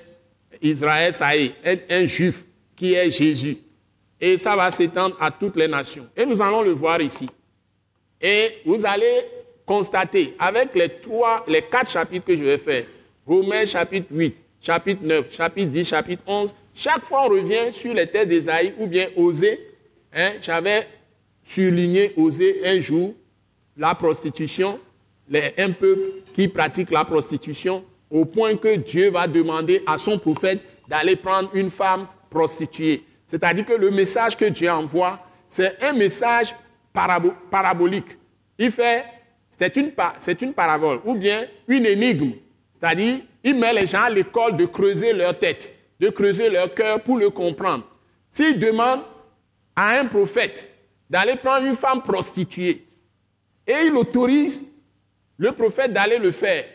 Israël, 0.62 1.14
ça 1.14 1.36
est, 1.36 1.54
un 1.90 2.06
juif 2.06 2.44
qui 2.76 2.94
est 2.94 3.12
Jésus. 3.12 3.58
Et 4.20 4.38
ça 4.38 4.56
va 4.56 4.70
s'étendre 4.72 5.16
à 5.20 5.32
toutes 5.32 5.56
les 5.56 5.68
nations. 5.68 6.08
Et 6.16 6.26
nous 6.26 6.42
allons 6.42 6.62
le 6.62 6.72
voir 6.72 7.02
ici. 7.02 7.30
Et 8.22 8.58
vous 8.66 8.86
allez 8.86 9.26
constater, 9.66 10.36
avec 10.40 10.76
les 10.76 10.90
trois, 10.90 11.46
les 11.48 11.62
quatre 11.62 11.92
chapitres 11.92 12.26
que 12.26 12.36
je 12.36 12.44
vais 12.44 12.58
faire, 12.58 12.86
Romains 13.26 13.66
chapitre 13.66 14.08
8, 14.12 14.36
chapitre 14.62 15.02
9, 15.04 15.32
chapitre 15.32 15.70
10, 15.70 15.88
chapitre 15.88 16.24
11, 16.26 16.54
chaque 16.74 17.06
fois 17.06 17.26
on 17.26 17.30
revient 17.30 17.72
sur 17.72 17.94
les 17.94 18.08
terres 18.08 18.26
d'Ésaïe 18.26 18.74
ou 18.80 18.88
bien 18.88 19.08
Osée. 19.16 19.60
Hein, 20.14 20.32
J'avais 20.42 20.88
surligné 21.44 22.14
Osée 22.18 22.62
un 22.66 22.82
jour, 22.82 23.14
la 23.78 23.94
prostitution, 23.94 24.80
les, 25.30 25.54
un 25.58 25.72
peuple 25.72 26.02
qui 26.34 26.48
pratique 26.48 26.90
la 26.92 27.06
prostitution, 27.06 27.84
au 28.10 28.26
point 28.26 28.56
que 28.56 28.76
Dieu 28.76 29.12
va 29.12 29.28
demander 29.28 29.84
à 29.86 29.98
son 29.98 30.18
prophète 30.18 30.60
d'aller 30.88 31.16
prendre 31.16 31.50
une 31.54 31.70
femme 31.70 32.08
prostituée. 32.30 33.04
C'est-à-dire 33.28 33.66
que 33.66 33.74
le 33.74 33.92
message 33.92 34.36
que 34.36 34.46
Dieu 34.46 34.70
envoie, 34.72 35.20
c'est 35.48 35.78
un 35.84 35.94
message 35.94 36.56
parabolique. 37.52 38.18
Il 38.58 38.72
fait, 38.72 39.06
c'est 39.58 39.76
une, 39.78 39.92
une 40.42 40.54
parabole, 40.54 41.00
ou 41.06 41.14
bien 41.14 41.46
une 41.68 41.86
énigme. 41.86 42.32
C'est-à-dire, 42.74 43.20
il 43.44 43.56
met 43.56 43.74
les 43.74 43.88
gens 43.88 44.04
à 44.04 44.10
l'école 44.10 44.58
de 44.58 44.66
creuser 44.66 45.14
leur 45.14 45.38
tête, 45.38 45.74
de 46.00 46.10
creuser 46.10 46.50
leur 46.50 46.74
cœur 46.74 47.02
pour 47.02 47.18
le 47.20 47.30
comprendre. 47.30 47.86
S'il 48.30 48.60
demande 48.60 49.02
à 49.76 50.00
un 50.00 50.06
prophète 50.06 50.70
d'aller 51.10 51.36
prendre 51.36 51.68
une 51.68 51.76
femme 51.76 52.02
prostituée, 52.02 52.86
et 53.68 53.86
il 53.86 53.96
autorise 53.96 54.62
le 55.40 55.54
prophète 55.54 55.92
d'aller 55.92 56.20
le 56.20 56.32
faire, 56.32 56.66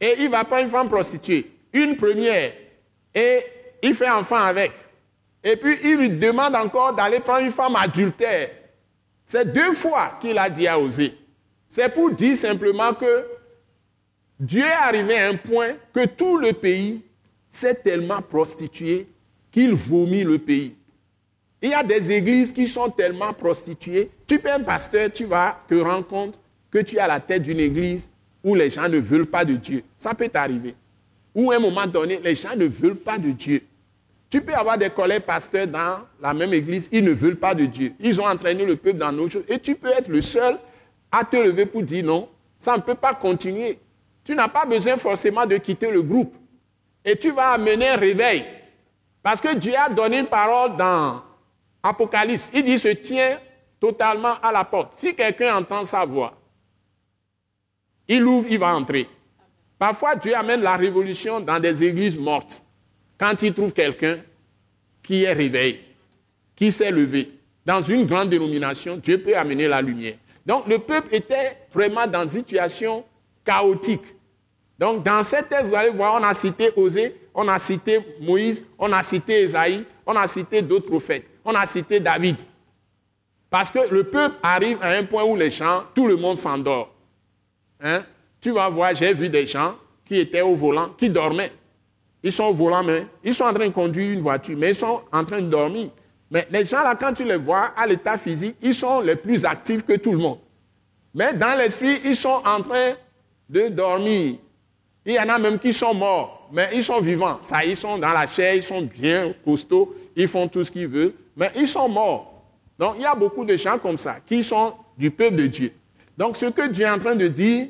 et 0.00 0.14
il 0.20 0.30
va 0.30 0.44
prendre 0.44 0.62
une 0.62 0.70
femme 0.70 0.88
prostituée, 0.88 1.50
une 1.72 1.96
première, 1.96 2.52
et 3.14 3.40
il 3.82 3.94
fait 3.94 4.10
enfant 4.10 4.36
avec. 4.36 4.70
Et 5.42 5.56
puis 5.56 5.76
il 5.82 5.96
lui 5.96 6.10
demande 6.10 6.54
encore 6.54 6.94
d'aller 6.94 7.18
prendre 7.18 7.44
une 7.44 7.52
femme 7.52 7.74
adultère. 7.76 8.50
C'est 9.24 9.52
deux 9.52 9.72
fois 9.72 10.18
qu'il 10.20 10.36
a 10.38 10.50
dit 10.50 10.68
à 10.68 10.78
oser. 10.78 11.16
C'est 11.66 11.88
pour 11.88 12.10
dire 12.10 12.36
simplement 12.36 12.92
que 12.92 13.24
Dieu 14.38 14.64
est 14.64 14.70
arrivé 14.70 15.18
à 15.18 15.28
un 15.28 15.36
point 15.36 15.70
que 15.92 16.04
tout 16.04 16.36
le 16.36 16.52
pays 16.52 17.02
s'est 17.48 17.74
tellement 17.74 18.20
prostitué 18.20 19.06
qu'il 19.50 19.72
vomit 19.74 20.24
le 20.24 20.38
pays. 20.38 20.76
Il 21.62 21.70
y 21.70 21.74
a 21.74 21.82
des 21.82 22.10
églises 22.10 22.52
qui 22.52 22.66
sont 22.66 22.90
tellement 22.90 23.32
prostituées. 23.32 24.10
Tu 24.26 24.38
peux 24.38 24.50
un 24.50 24.62
pasteur, 24.62 25.10
tu 25.12 25.24
vas 25.24 25.58
te 25.68 25.74
rendre 25.74 26.06
compte 26.06 26.38
que 26.70 26.78
tu 26.78 26.96
es 26.96 27.00
à 27.00 27.08
la 27.08 27.20
tête 27.20 27.42
d'une 27.42 27.60
église 27.60 28.08
où 28.42 28.54
les 28.54 28.70
gens 28.70 28.88
ne 28.88 28.98
veulent 28.98 29.26
pas 29.26 29.44
de 29.44 29.54
Dieu. 29.54 29.82
Ça 29.98 30.14
peut 30.14 30.28
t'arriver. 30.28 30.74
Ou 31.34 31.50
à 31.50 31.56
un 31.56 31.58
moment 31.58 31.86
donné, 31.86 32.20
les 32.22 32.34
gens 32.34 32.56
ne 32.56 32.66
veulent 32.66 32.96
pas 32.96 33.18
de 33.18 33.30
Dieu. 33.30 33.62
Tu 34.28 34.40
peux 34.40 34.54
avoir 34.54 34.78
des 34.78 34.90
collègues 34.90 35.22
pasteurs 35.22 35.66
dans 35.66 36.00
la 36.20 36.32
même 36.32 36.54
église, 36.54 36.88
ils 36.92 37.04
ne 37.04 37.10
veulent 37.10 37.36
pas 37.36 37.54
de 37.54 37.66
Dieu. 37.66 37.92
Ils 37.98 38.20
ont 38.20 38.26
entraîné 38.26 38.64
le 38.64 38.76
peuple 38.76 38.98
dans 38.98 39.10
nos 39.10 39.28
choses. 39.28 39.44
Et 39.48 39.58
tu 39.58 39.74
peux 39.74 39.90
être 39.90 40.08
le 40.08 40.20
seul 40.20 40.56
à 41.10 41.24
te 41.24 41.36
lever 41.36 41.66
pour 41.66 41.82
dire 41.82 42.04
non, 42.04 42.28
ça 42.56 42.76
ne 42.76 42.82
peut 42.82 42.94
pas 42.94 43.14
continuer. 43.14 43.78
Tu 44.24 44.34
n'as 44.34 44.48
pas 44.48 44.64
besoin 44.64 44.96
forcément 44.96 45.46
de 45.46 45.56
quitter 45.56 45.90
le 45.90 46.02
groupe. 46.02 46.34
Et 47.04 47.16
tu 47.16 47.32
vas 47.32 47.50
amener 47.52 47.88
un 47.88 47.96
réveil. 47.96 48.44
Parce 49.22 49.40
que 49.40 49.54
Dieu 49.54 49.74
a 49.76 49.88
donné 49.88 50.18
une 50.20 50.26
parole 50.26 50.76
dans 50.76 51.22
Apocalypse. 51.82 52.50
Il 52.54 52.62
dit, 52.62 52.78
se 52.78 52.88
tient 52.88 53.38
totalement 53.80 54.34
à 54.42 54.52
la 54.52 54.64
porte. 54.64 54.94
Si 54.98 55.14
quelqu'un 55.14 55.56
entend 55.56 55.84
sa 55.84 56.04
voix, 56.04 56.34
il 58.10 58.26
ouvre, 58.26 58.46
il 58.50 58.58
va 58.58 58.74
entrer. 58.74 59.08
Parfois, 59.78 60.16
Dieu 60.16 60.34
amène 60.36 60.62
la 60.62 60.76
révolution 60.76 61.40
dans 61.40 61.60
des 61.60 61.82
églises 61.84 62.18
mortes. 62.18 62.60
Quand 63.16 63.40
il 63.42 63.54
trouve 63.54 63.72
quelqu'un 63.72 64.18
qui 65.00 65.22
est 65.22 65.32
réveillé, 65.32 65.84
qui 66.56 66.72
s'est 66.72 66.90
levé, 66.90 67.30
dans 67.64 67.80
une 67.80 68.04
grande 68.06 68.28
dénomination, 68.28 68.96
Dieu 68.96 69.22
peut 69.22 69.36
amener 69.36 69.68
la 69.68 69.80
lumière. 69.80 70.16
Donc, 70.44 70.66
le 70.66 70.80
peuple 70.80 71.14
était 71.14 71.56
vraiment 71.72 72.06
dans 72.06 72.22
une 72.22 72.40
situation 72.40 73.04
chaotique. 73.44 74.02
Donc, 74.76 75.04
dans 75.04 75.22
cette 75.22 75.48
thèse, 75.48 75.68
vous 75.68 75.74
allez 75.74 75.90
voir, 75.90 76.20
on 76.20 76.24
a 76.24 76.34
cité 76.34 76.70
Osée, 76.76 77.14
on 77.32 77.46
a 77.46 77.58
cité 77.60 78.00
Moïse, 78.20 78.64
on 78.76 78.92
a 78.92 79.02
cité 79.04 79.42
Esaïe, 79.42 79.84
on 80.04 80.16
a 80.16 80.26
cité 80.26 80.62
d'autres 80.62 80.86
prophètes, 80.86 81.26
on 81.44 81.54
a 81.54 81.64
cité 81.64 82.00
David. 82.00 82.40
Parce 83.48 83.70
que 83.70 83.78
le 83.88 84.04
peuple 84.04 84.36
arrive 84.42 84.78
à 84.82 84.88
un 84.88 85.04
point 85.04 85.22
où 85.22 85.36
les 85.36 85.50
gens, 85.50 85.84
tout 85.94 86.08
le 86.08 86.16
monde 86.16 86.36
s'endort. 86.36 86.92
Hein? 87.82 88.04
Tu 88.40 88.50
vas 88.50 88.68
voir, 88.68 88.94
j'ai 88.94 89.12
vu 89.12 89.28
des 89.28 89.46
gens 89.46 89.74
qui 90.04 90.18
étaient 90.18 90.40
au 90.40 90.54
volant, 90.54 90.90
qui 90.96 91.08
dormaient. 91.08 91.52
Ils 92.22 92.32
sont 92.32 92.44
au 92.44 92.52
volant, 92.52 92.82
mais 92.82 93.06
ils 93.24 93.34
sont 93.34 93.44
en 93.44 93.52
train 93.52 93.66
de 93.68 93.72
conduire 93.72 94.12
une 94.12 94.20
voiture, 94.20 94.56
mais 94.56 94.70
ils 94.70 94.74
sont 94.74 95.02
en 95.12 95.24
train 95.24 95.40
de 95.40 95.48
dormir. 95.48 95.88
Mais 96.30 96.46
les 96.50 96.64
gens 96.64 96.82
là, 96.82 96.94
quand 96.94 97.12
tu 97.12 97.24
les 97.24 97.36
vois 97.36 97.72
à 97.76 97.86
l'état 97.86 98.18
physique, 98.18 98.56
ils 98.62 98.74
sont 98.74 99.00
les 99.00 99.16
plus 99.16 99.44
actifs 99.44 99.84
que 99.84 99.94
tout 99.94 100.12
le 100.12 100.18
monde. 100.18 100.38
Mais 101.14 101.32
dans 101.34 101.58
l'esprit, 101.58 102.00
ils 102.04 102.14
sont 102.14 102.42
en 102.44 102.62
train 102.62 102.92
de 103.48 103.68
dormir. 103.68 104.36
Il 105.04 105.14
y 105.14 105.18
en 105.18 105.28
a 105.28 105.38
même 105.38 105.58
qui 105.58 105.72
sont 105.72 105.94
morts, 105.94 106.48
mais 106.52 106.68
ils 106.74 106.84
sont 106.84 107.00
vivants. 107.00 107.38
Ça, 107.42 107.64
ils 107.64 107.76
sont 107.76 107.98
dans 107.98 108.12
la 108.12 108.26
chair, 108.26 108.54
ils 108.54 108.62
sont 108.62 108.82
bien 108.82 109.34
costauds, 109.44 109.94
ils 110.14 110.28
font 110.28 110.46
tout 110.46 110.62
ce 110.62 110.70
qu'ils 110.70 110.86
veulent, 110.86 111.14
mais 111.36 111.50
ils 111.56 111.66
sont 111.66 111.88
morts. 111.88 112.44
Donc 112.78 112.94
il 112.96 113.02
y 113.02 113.06
a 113.06 113.14
beaucoup 113.14 113.44
de 113.44 113.56
gens 113.56 113.78
comme 113.78 113.98
ça 113.98 114.18
qui 114.24 114.42
sont 114.42 114.74
du 114.96 115.10
peuple 115.10 115.36
de 115.36 115.46
Dieu. 115.46 115.72
Donc 116.20 116.36
ce 116.36 116.44
que 116.44 116.68
Dieu 116.68 116.84
est 116.84 116.90
en 116.90 116.98
train 116.98 117.14
de 117.14 117.28
dire, 117.28 117.68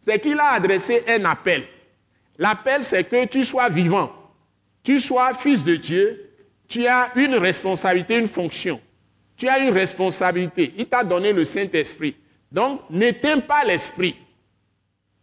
c'est 0.00 0.18
qu'il 0.18 0.40
a 0.40 0.48
adressé 0.48 1.04
un 1.06 1.24
appel. 1.26 1.62
L'appel, 2.36 2.82
c'est 2.82 3.04
que 3.04 3.24
tu 3.26 3.44
sois 3.44 3.68
vivant, 3.68 4.12
tu 4.82 4.98
sois 4.98 5.32
fils 5.32 5.62
de 5.62 5.76
Dieu, 5.76 6.28
tu 6.66 6.88
as 6.88 7.12
une 7.14 7.36
responsabilité, 7.36 8.18
une 8.18 8.26
fonction. 8.26 8.80
Tu 9.36 9.46
as 9.48 9.60
une 9.60 9.72
responsabilité. 9.72 10.74
Il 10.76 10.86
t'a 10.86 11.04
donné 11.04 11.32
le 11.32 11.44
Saint-Esprit. 11.44 12.16
Donc, 12.50 12.80
n'éteins 12.90 13.38
pas 13.38 13.64
l'esprit 13.64 14.16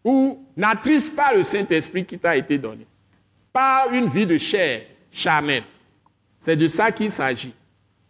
ou 0.01 0.45
n'attriste 0.55 1.13
pas 1.13 1.33
le 1.33 1.43
Saint-Esprit 1.43 2.05
qui 2.05 2.17
t'a 2.17 2.37
été 2.37 2.57
donné. 2.57 2.87
Pas 3.51 3.87
une 3.91 4.07
vie 4.07 4.25
de 4.25 4.37
chair 4.37 4.83
charnelle. 5.11 5.63
C'est 6.39 6.55
de 6.55 6.69
ça 6.69 6.89
qu'il 6.93 7.11
s'agit. 7.11 7.53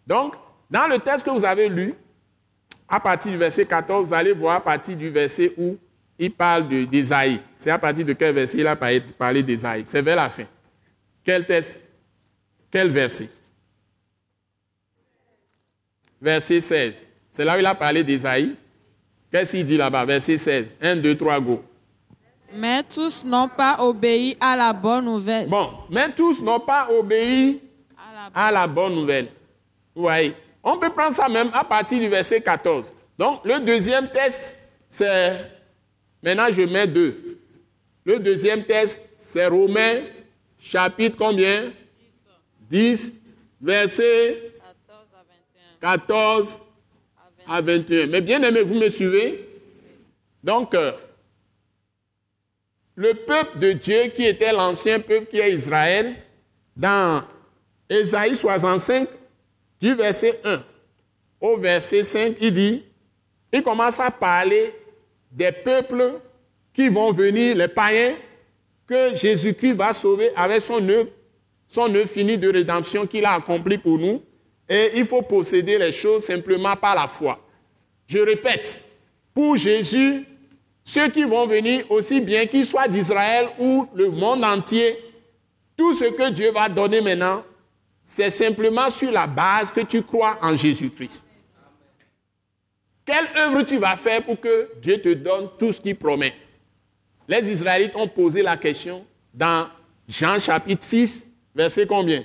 Donc, 0.05 0.35
dans 0.69 0.85
le 0.87 0.99
texte 0.99 1.25
que 1.25 1.31
vous 1.31 1.45
avez 1.45 1.67
lu, 1.67 1.95
à 2.91 2.99
partir 2.99 3.31
du 3.31 3.37
verset 3.37 3.65
14, 3.65 4.09
vous 4.09 4.13
allez 4.13 4.33
voir 4.33 4.57
à 4.57 4.61
partir 4.61 4.97
du 4.97 5.09
verset 5.09 5.53
où 5.57 5.77
il 6.19 6.29
parle 6.29 6.67
d'Ésaïe. 6.87 7.39
C'est 7.57 7.71
à 7.71 7.79
partir 7.79 8.05
de 8.05 8.11
quel 8.11 8.35
verset 8.35 8.57
il 8.57 8.67
a 8.67 8.75
parlé 8.75 9.41
d'Ésaïe? 9.41 9.83
C'est 9.85 10.01
vers 10.01 10.17
la 10.17 10.29
fin. 10.29 10.43
Quel 11.23 11.45
texte? 11.45 11.79
Quel 12.69 12.89
verset? 12.89 13.29
Verset 16.21 16.59
16. 16.59 17.05
C'est 17.31 17.45
là 17.45 17.55
où 17.55 17.59
il 17.59 17.65
a 17.65 17.73
parlé 17.73 18.03
d'Ésaïe. 18.03 18.55
Qu'est-ce 19.31 19.55
qu'il 19.55 19.65
dit 19.65 19.77
là-bas? 19.77 20.03
Verset 20.03 20.37
16. 20.37 20.75
1, 20.81 20.97
2, 20.97 21.17
3, 21.17 21.39
go. 21.39 21.63
Mais 22.53 22.83
tous 22.83 23.23
n'ont 23.23 23.47
pas 23.47 23.77
obéi 23.79 24.35
à 24.41 24.57
la 24.57 24.73
bonne 24.73 25.05
nouvelle. 25.05 25.47
Bon, 25.47 25.69
mais 25.89 26.11
tous 26.11 26.41
n'ont 26.41 26.59
pas 26.59 26.89
obéi 26.91 27.61
à 28.35 28.51
la 28.51 28.67
bonne 28.67 28.95
nouvelle. 28.95 29.29
Vous 29.95 30.01
voyez? 30.01 30.35
On 30.63 30.77
peut 30.77 30.91
prendre 30.91 31.15
ça 31.15 31.27
même 31.27 31.49
à 31.53 31.63
partir 31.63 31.99
du 31.99 32.07
verset 32.07 32.41
14. 32.41 32.93
Donc, 33.17 33.41
le 33.45 33.59
deuxième 33.59 34.09
test, 34.09 34.53
c'est. 34.87 35.37
Maintenant, 36.23 36.47
je 36.51 36.61
mets 36.61 36.87
deux. 36.87 37.15
Le 38.05 38.19
deuxième 38.19 38.63
test, 38.63 38.99
c'est 39.19 39.47
Romains, 39.47 40.01
chapitre 40.61 41.17
combien? 41.17 41.71
10, 42.69 43.11
verset 43.61 44.53
14 45.81 46.59
à 47.47 47.61
21. 47.61 48.07
Mais 48.07 48.21
bien 48.21 48.41
aimé, 48.43 48.61
vous 48.61 48.75
me 48.75 48.89
suivez? 48.89 49.47
Donc, 50.43 50.73
euh, 50.73 50.91
le 52.95 53.13
peuple 53.13 53.59
de 53.59 53.71
Dieu 53.73 54.03
qui 54.15 54.25
était 54.25 54.53
l'ancien 54.53 54.99
peuple 54.99 55.27
qui 55.27 55.39
est 55.39 55.53
Israël, 55.53 56.15
dans 56.75 57.23
Ésaïe 57.89 58.35
65, 58.35 59.07
du 59.81 59.95
verset 59.95 60.39
1 60.45 60.63
au 61.41 61.57
verset 61.57 62.03
5, 62.03 62.35
il 62.39 62.53
dit, 62.53 62.83
il 63.51 63.63
commence 63.63 63.99
à 63.99 64.11
parler 64.11 64.73
des 65.31 65.51
peuples 65.51 66.19
qui 66.73 66.87
vont 66.87 67.11
venir, 67.11 67.55
les 67.55 67.67
païens, 67.67 68.13
que 68.85 69.15
Jésus-Christ 69.15 69.73
va 69.73 69.93
sauver 69.93 70.31
avec 70.35 70.61
son 70.61 70.87
œuvre, 70.87 71.09
son 71.67 71.93
œuvre 71.95 72.09
finie 72.09 72.37
de 72.37 72.49
rédemption 72.49 73.07
qu'il 73.07 73.25
a 73.25 73.33
accompli 73.33 73.77
pour 73.77 73.97
nous. 73.97 74.21
Et 74.69 74.91
il 74.95 75.05
faut 75.05 75.21
posséder 75.21 75.77
les 75.77 75.91
choses 75.91 76.25
simplement 76.25 76.75
par 76.75 76.95
la 76.95 77.07
foi. 77.07 77.39
Je 78.05 78.19
répète, 78.19 78.79
pour 79.33 79.57
Jésus, 79.57 80.25
ceux 80.83 81.09
qui 81.09 81.23
vont 81.23 81.47
venir, 81.47 81.89
aussi 81.89 82.21
bien 82.21 82.45
qu'ils 82.45 82.65
soient 82.65 82.87
d'Israël 82.87 83.47
ou 83.59 83.87
le 83.95 84.09
monde 84.09 84.43
entier, 84.43 84.97
tout 85.75 85.93
ce 85.93 86.05
que 86.05 86.29
Dieu 86.29 86.51
va 86.51 86.69
donner 86.69 87.01
maintenant, 87.01 87.43
c'est 88.03 88.29
simplement 88.29 88.89
sur 88.89 89.11
la 89.11 89.27
base 89.27 89.71
que 89.71 89.81
tu 89.81 90.03
crois 90.03 90.37
en 90.41 90.55
Jésus-Christ. 90.55 91.23
Quelle 93.05 93.27
œuvre 93.37 93.63
tu 93.63 93.77
vas 93.77 93.97
faire 93.97 94.23
pour 94.23 94.39
que 94.39 94.69
Dieu 94.81 95.01
te 95.01 95.13
donne 95.13 95.49
tout 95.57 95.71
ce 95.71 95.81
qu'il 95.81 95.95
promet? 95.95 96.33
Les 97.27 97.49
Israélites 97.49 97.95
ont 97.95 98.07
posé 98.07 98.41
la 98.41 98.57
question 98.57 99.05
dans 99.33 99.67
Jean 100.07 100.39
chapitre 100.39 100.83
6, 100.83 101.25
verset 101.55 101.87
combien? 101.87 102.23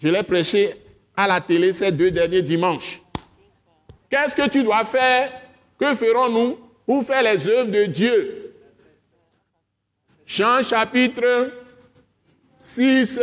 Je 0.00 0.08
l'ai 0.08 0.22
prêché 0.22 0.74
à 1.16 1.26
la 1.26 1.40
télé 1.40 1.72
ces 1.72 1.90
deux 1.90 2.10
derniers 2.10 2.42
dimanches. 2.42 3.00
Qu'est-ce 4.08 4.34
que 4.34 4.48
tu 4.48 4.62
dois 4.62 4.84
faire? 4.84 5.32
Que 5.78 5.94
ferons-nous 5.94 6.58
pour 6.86 7.04
faire 7.04 7.22
les 7.22 7.48
œuvres 7.48 7.70
de 7.70 7.84
Dieu? 7.86 8.54
Jean 10.26 10.62
chapitre 10.62 11.52
6, 12.56 13.20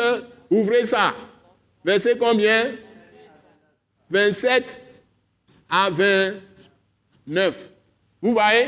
ouvrez 0.49 0.85
ça. 0.85 1.15
Verset 1.83 2.17
combien? 2.17 2.71
27 4.09 4.79
à 5.69 5.89
29. 5.89 7.55
Vous 8.21 8.33
voyez? 8.33 8.67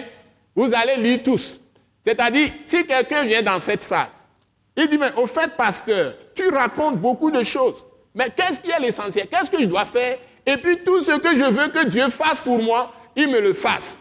Vous 0.55 0.71
allez 0.73 0.97
lire 0.97 1.21
tous. 1.23 1.59
C'est-à-dire, 2.03 2.49
si 2.65 2.85
quelqu'un 2.85 3.23
vient 3.23 3.41
dans 3.41 3.59
cette 3.59 3.83
salle, 3.83 4.09
il 4.75 4.87
dit, 4.87 4.97
mais 4.97 5.13
au 5.15 5.27
fait, 5.27 5.55
pasteur, 5.55 6.13
tu 6.33 6.49
racontes 6.49 6.97
beaucoup 6.97 7.31
de 7.31 7.43
choses. 7.43 7.83
Mais 8.15 8.29
qu'est-ce 8.29 8.59
qui 8.59 8.71
est 8.71 8.79
l'essentiel? 8.79 9.27
Qu'est-ce 9.27 9.49
que 9.49 9.59
je 9.59 9.65
dois 9.65 9.85
faire? 9.85 10.17
Et 10.45 10.57
puis 10.57 10.79
tout 10.83 11.01
ce 11.01 11.17
que 11.19 11.37
je 11.37 11.45
veux 11.45 11.67
que 11.69 11.85
Dieu 11.85 12.09
fasse 12.09 12.41
pour 12.41 12.61
moi, 12.61 12.93
il 13.15 13.29
me 13.29 13.39
le 13.39 13.53
fasse. 13.53 13.97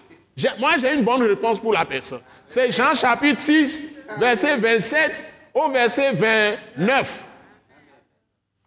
Moi, 0.58 0.72
j'ai 0.80 0.94
une 0.94 1.02
bonne 1.02 1.22
réponse 1.22 1.60
pour 1.60 1.72
la 1.72 1.84
personne. 1.84 2.20
C'est 2.46 2.70
Jean 2.70 2.94
chapitre 2.94 3.40
6, 3.40 3.82
verset 4.18 4.56
27 4.56 5.22
au 5.54 5.68
verset 5.70 6.12
29. 6.12 7.24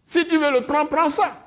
Si 0.06 0.26
tu 0.26 0.38
veux 0.38 0.52
le 0.52 0.62
prendre, 0.62 0.90
prends 0.90 1.10
ça. 1.10 1.42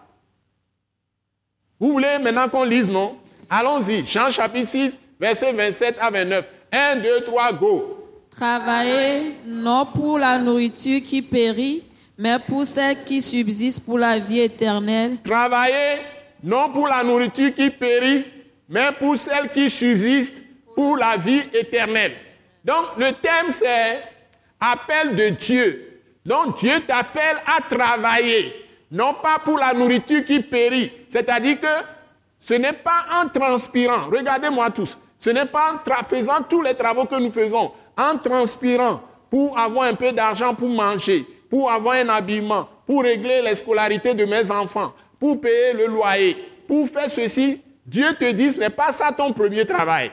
Vous 1.78 1.92
voulez 1.92 2.18
maintenant 2.20 2.48
qu'on 2.48 2.64
lise, 2.64 2.90
non? 2.90 3.16
Allons-y. 3.48 4.04
Jean 4.04 4.30
chapitre 4.30 4.66
6, 4.66 4.98
verset 5.18 5.52
27 5.52 5.96
à 6.00 6.10
29. 6.10 6.44
1, 6.72 6.96
2, 6.96 7.20
3, 7.24 7.52
go. 7.52 7.94
Travaillez 8.30 9.36
non 9.46 9.86
pour 9.86 10.18
la 10.18 10.38
nourriture 10.38 11.00
qui 11.02 11.22
périt, 11.22 11.84
mais 12.18 12.38
pour 12.46 12.66
celles 12.66 13.04
qui 13.04 13.22
subsistent 13.22 13.80
pour 13.84 13.98
la 13.98 14.18
vie 14.18 14.40
éternelle. 14.40 15.16
Travaillez 15.22 16.02
non 16.42 16.70
pour 16.70 16.88
la 16.88 17.02
nourriture 17.02 17.54
qui 17.54 17.70
périt, 17.70 18.26
mais 18.68 18.90
pour 18.98 19.16
celle 19.16 19.48
qui 19.50 19.70
subsiste 19.70 20.42
pour 20.74 20.96
la 20.96 21.16
vie 21.16 21.42
éternelle. 21.54 22.12
Donc 22.64 22.96
le 22.98 23.12
thème 23.12 23.50
c'est 23.50 24.02
appel 24.60 25.16
de 25.16 25.28
Dieu. 25.30 25.87
Donc 26.28 26.58
Dieu 26.58 26.80
t'appelle 26.86 27.38
à 27.46 27.62
travailler, 27.62 28.52
non 28.90 29.14
pas 29.14 29.38
pour 29.42 29.58
la 29.58 29.72
nourriture 29.72 30.22
qui 30.26 30.40
périt. 30.40 30.92
C'est-à-dire 31.08 31.58
que 31.58 31.66
ce 32.38 32.52
n'est 32.52 32.74
pas 32.74 33.06
en 33.18 33.28
transpirant, 33.28 34.10
regardez-moi 34.12 34.70
tous, 34.70 34.98
ce 35.18 35.30
n'est 35.30 35.46
pas 35.46 35.72
en 35.72 36.04
faisant 36.04 36.42
tous 36.46 36.60
les 36.60 36.74
travaux 36.74 37.06
que 37.06 37.18
nous 37.18 37.30
faisons, 37.30 37.72
en 37.96 38.18
transpirant 38.18 39.00
pour 39.30 39.58
avoir 39.58 39.86
un 39.88 39.94
peu 39.94 40.12
d'argent 40.12 40.54
pour 40.54 40.68
manger, 40.68 41.24
pour 41.48 41.70
avoir 41.70 41.94
un 41.94 42.10
habillement, 42.10 42.68
pour 42.86 43.04
régler 43.04 43.40
les 43.40 43.54
scolarités 43.54 44.12
de 44.12 44.26
mes 44.26 44.50
enfants, 44.50 44.92
pour 45.18 45.40
payer 45.40 45.72
le 45.72 45.86
loyer, 45.86 46.36
pour 46.66 46.90
faire 46.90 47.10
ceci. 47.10 47.62
Dieu 47.86 48.06
te 48.20 48.30
dit, 48.32 48.52
ce 48.52 48.58
n'est 48.58 48.68
pas 48.68 48.92
ça 48.92 49.12
ton 49.12 49.32
premier 49.32 49.64
travail. 49.64 50.12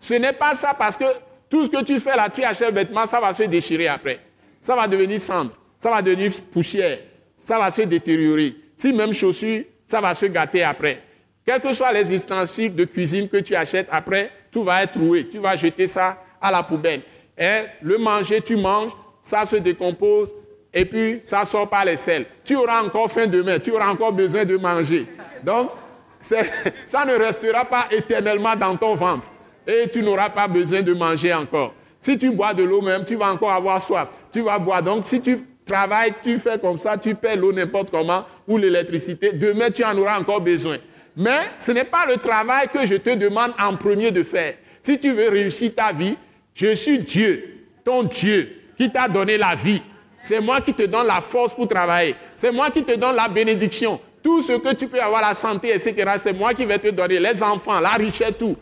Ce 0.00 0.14
n'est 0.14 0.32
pas 0.32 0.56
ça 0.56 0.74
parce 0.74 0.96
que 0.96 1.04
tout 1.48 1.66
ce 1.66 1.70
que 1.70 1.84
tu 1.84 2.00
fais 2.00 2.16
là, 2.16 2.28
tu 2.28 2.42
achètes 2.42 2.74
vêtements, 2.74 3.06
ça 3.06 3.20
va 3.20 3.32
se 3.32 3.44
déchirer 3.44 3.86
après. 3.86 4.29
Ça 4.60 4.76
va 4.76 4.86
devenir 4.86 5.20
cendre, 5.20 5.52
ça 5.78 5.90
va 5.90 6.02
devenir 6.02 6.32
poussière, 6.52 6.98
ça 7.36 7.58
va 7.58 7.70
se 7.70 7.82
détériorer. 7.82 8.54
Si 8.76 8.92
même 8.92 9.12
chaussures, 9.12 9.64
ça 9.86 10.00
va 10.00 10.14
se 10.14 10.26
gâter 10.26 10.62
après. 10.62 11.02
Quels 11.44 11.60
que 11.60 11.72
soient 11.72 11.92
les 11.92 12.14
ustensiles 12.14 12.74
de 12.74 12.84
cuisine 12.84 13.28
que 13.28 13.38
tu 13.38 13.54
achètes 13.54 13.88
après, 13.90 14.30
tout 14.50 14.62
va 14.62 14.82
être 14.82 14.92
troué. 14.92 15.28
Tu 15.28 15.38
vas 15.38 15.56
jeter 15.56 15.86
ça 15.86 16.22
à 16.40 16.50
la 16.50 16.62
poubelle. 16.62 17.02
Et 17.36 17.62
le 17.82 17.98
manger, 17.98 18.40
tu 18.40 18.56
manges, 18.56 18.92
ça 19.22 19.46
se 19.46 19.56
décompose 19.56 20.32
et 20.72 20.84
puis 20.84 21.22
ça 21.24 21.44
sort 21.44 21.68
par 21.68 21.84
les 21.84 21.96
selles. 21.96 22.26
Tu 22.44 22.56
auras 22.56 22.82
encore 22.82 23.10
faim 23.10 23.26
demain, 23.26 23.58
tu 23.58 23.70
auras 23.72 23.88
encore 23.88 24.12
besoin 24.12 24.44
de 24.44 24.56
manger. 24.56 25.06
Donc, 25.42 25.70
ça 26.20 27.04
ne 27.06 27.18
restera 27.18 27.64
pas 27.64 27.86
éternellement 27.90 28.54
dans 28.54 28.76
ton 28.76 28.94
ventre 28.94 29.28
et 29.66 29.88
tu 29.88 30.02
n'auras 30.02 30.28
pas 30.28 30.46
besoin 30.46 30.82
de 30.82 30.92
manger 30.92 31.32
encore. 31.32 31.74
Si 31.98 32.16
tu 32.16 32.30
bois 32.30 32.54
de 32.54 32.62
l'eau 32.62 32.82
même, 32.82 33.04
tu 33.04 33.16
vas 33.16 33.32
encore 33.32 33.52
avoir 33.52 33.84
soif. 33.84 34.08
Tu 34.32 34.40
vas 34.40 34.58
boire. 34.58 34.82
Donc, 34.82 35.06
si 35.06 35.20
tu 35.20 35.38
travailles, 35.66 36.14
tu 36.22 36.38
fais 36.38 36.58
comme 36.58 36.78
ça, 36.78 36.96
tu 36.96 37.14
paies 37.14 37.36
l'eau 37.36 37.52
n'importe 37.52 37.90
comment 37.90 38.24
ou 38.46 38.56
l'électricité, 38.56 39.32
demain 39.32 39.70
tu 39.70 39.84
en 39.84 39.96
auras 39.96 40.18
encore 40.18 40.40
besoin. 40.40 40.78
Mais 41.16 41.40
ce 41.58 41.72
n'est 41.72 41.84
pas 41.84 42.06
le 42.06 42.16
travail 42.16 42.68
que 42.68 42.86
je 42.86 42.96
te 42.96 43.14
demande 43.14 43.52
en 43.58 43.76
premier 43.76 44.10
de 44.10 44.22
faire. 44.22 44.54
Si 44.82 44.98
tu 44.98 45.12
veux 45.12 45.28
réussir 45.28 45.74
ta 45.74 45.92
vie, 45.92 46.16
je 46.54 46.74
suis 46.74 46.98
Dieu, 46.98 47.66
ton 47.84 48.02
Dieu, 48.04 48.56
qui 48.76 48.90
t'a 48.90 49.08
donné 49.08 49.36
la 49.36 49.54
vie. 49.54 49.82
C'est 50.22 50.40
moi 50.40 50.60
qui 50.60 50.74
te 50.74 50.82
donne 50.82 51.06
la 51.06 51.20
force 51.20 51.54
pour 51.54 51.68
travailler. 51.68 52.14
C'est 52.34 52.52
moi 52.52 52.70
qui 52.70 52.82
te 52.82 52.96
donne 52.96 53.16
la 53.16 53.28
bénédiction. 53.28 54.00
Tout 54.22 54.42
ce 54.42 54.52
que 54.52 54.74
tu 54.74 54.86
peux 54.86 55.00
avoir, 55.00 55.22
la 55.22 55.34
santé, 55.34 55.74
etc., 55.74 56.12
c'est 56.22 56.32
moi 56.32 56.52
qui 56.52 56.64
vais 56.64 56.78
te 56.78 56.88
donner. 56.88 57.18
Les 57.18 57.42
enfants, 57.42 57.80
la 57.80 57.90
richesse, 57.90 58.34
tout. 58.38 58.56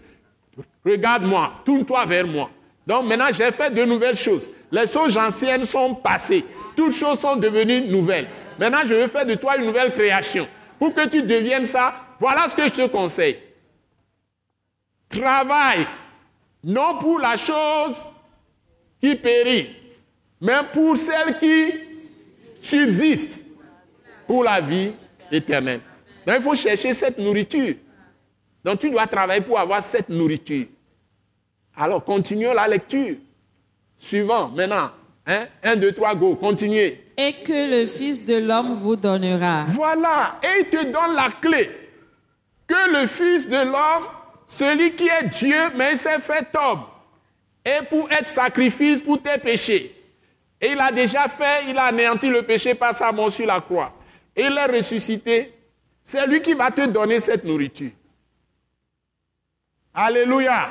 Regarde-moi, 0.84 1.52
tourne-toi 1.64 2.04
vers 2.06 2.26
moi. 2.26 2.50
Donc 2.88 3.04
maintenant, 3.04 3.28
j'ai 3.30 3.52
fait 3.52 3.70
de 3.70 3.84
nouvelles 3.84 4.16
choses. 4.16 4.50
Les 4.72 4.86
choses 4.86 5.14
anciennes 5.18 5.66
sont 5.66 5.94
passées. 5.94 6.42
Toutes 6.74 6.94
choses 6.94 7.20
sont 7.20 7.36
devenues 7.36 7.82
nouvelles. 7.82 8.26
Maintenant, 8.58 8.80
je 8.86 8.94
veux 8.94 9.08
faire 9.08 9.26
de 9.26 9.34
toi 9.34 9.58
une 9.58 9.66
nouvelle 9.66 9.92
création. 9.92 10.48
Pour 10.78 10.94
que 10.94 11.06
tu 11.06 11.22
deviennes 11.22 11.66
ça, 11.66 11.94
voilà 12.18 12.48
ce 12.48 12.54
que 12.54 12.64
je 12.64 12.70
te 12.70 12.86
conseille. 12.86 13.38
Travaille, 15.10 15.86
non 16.64 16.96
pour 16.98 17.18
la 17.18 17.36
chose 17.36 17.96
qui 19.02 19.14
périt, 19.16 19.76
mais 20.40 20.60
pour 20.72 20.96
celle 20.96 21.38
qui 21.38 21.74
subsiste 22.62 23.44
pour 24.26 24.44
la 24.44 24.62
vie 24.62 24.92
éternelle. 25.30 25.80
Donc 26.26 26.36
il 26.38 26.42
faut 26.42 26.54
chercher 26.54 26.94
cette 26.94 27.18
nourriture. 27.18 27.74
Donc 28.64 28.78
tu 28.78 28.88
dois 28.88 29.06
travailler 29.06 29.42
pour 29.42 29.58
avoir 29.58 29.82
cette 29.82 30.08
nourriture. 30.08 30.66
Alors 31.78 32.04
continuons 32.04 32.52
la 32.54 32.66
lecture. 32.66 33.14
Suivant, 33.96 34.48
maintenant. 34.48 34.90
Hein? 35.26 35.46
Un, 35.62 35.76
deux, 35.76 35.92
trois, 35.92 36.14
go, 36.14 36.34
continuez. 36.34 37.04
Et 37.16 37.34
que 37.44 37.82
le 37.82 37.86
Fils 37.86 38.24
de 38.24 38.38
l'homme 38.38 38.78
vous 38.80 38.96
donnera. 38.96 39.64
Voilà, 39.68 40.40
et 40.42 40.60
il 40.60 40.66
te 40.66 40.84
donne 40.84 41.14
la 41.14 41.28
clé. 41.40 41.70
Que 42.66 43.00
le 43.00 43.06
Fils 43.06 43.48
de 43.48 43.56
l'homme, 43.56 44.06
celui 44.46 44.92
qui 44.92 45.06
est 45.06 45.28
Dieu, 45.28 45.56
mais 45.76 45.92
il 45.92 45.98
s'est 45.98 46.20
fait 46.20 46.46
homme, 46.56 46.82
et 47.64 47.84
pour 47.88 48.10
être 48.10 48.28
sacrifice 48.28 49.02
pour 49.02 49.20
tes 49.22 49.38
péchés. 49.38 49.94
Et 50.60 50.72
il 50.72 50.80
a 50.80 50.90
déjà 50.90 51.28
fait, 51.28 51.68
il 51.68 51.78
a 51.78 51.84
anéanti 51.84 52.28
le 52.28 52.42
péché 52.42 52.74
par 52.74 52.94
sa 52.94 53.12
mort 53.12 53.30
sur 53.30 53.46
la 53.46 53.60
croix. 53.60 53.92
Et 54.34 54.46
il 54.46 54.56
est 54.56 54.66
ressuscité. 54.66 55.52
C'est 56.02 56.26
lui 56.26 56.40
qui 56.40 56.54
va 56.54 56.70
te 56.70 56.86
donner 56.86 57.20
cette 57.20 57.44
nourriture. 57.44 57.90
Alléluia. 59.94 60.68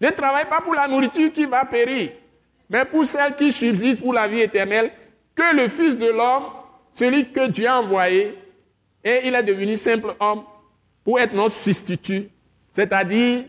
Ne 0.00 0.10
travaille 0.10 0.48
pas 0.48 0.60
pour 0.60 0.74
la 0.74 0.88
nourriture 0.88 1.32
qui 1.32 1.46
va 1.46 1.64
périr, 1.64 2.10
mais 2.68 2.84
pour 2.84 3.06
celle 3.06 3.34
qui 3.34 3.50
subsiste 3.52 4.00
pour 4.00 4.12
la 4.12 4.28
vie 4.28 4.40
éternelle, 4.40 4.92
que 5.34 5.54
le 5.54 5.68
Fils 5.68 5.96
de 5.96 6.06
l'homme, 6.06 6.44
celui 6.90 7.30
que 7.30 7.48
Dieu 7.48 7.66
a 7.66 7.80
envoyé, 7.80 8.36
et 9.04 9.20
il 9.24 9.34
est 9.34 9.42
devenu 9.42 9.76
simple 9.76 10.14
homme 10.18 10.42
pour 11.04 11.18
être 11.20 11.32
notre 11.32 11.54
substitut, 11.54 12.28
c'est-à-dire 12.70 13.44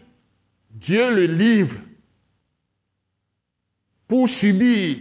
Dieu 0.69 1.13
le 1.13 1.25
livre 1.25 1.77
pour 4.07 4.29
subir 4.29 4.97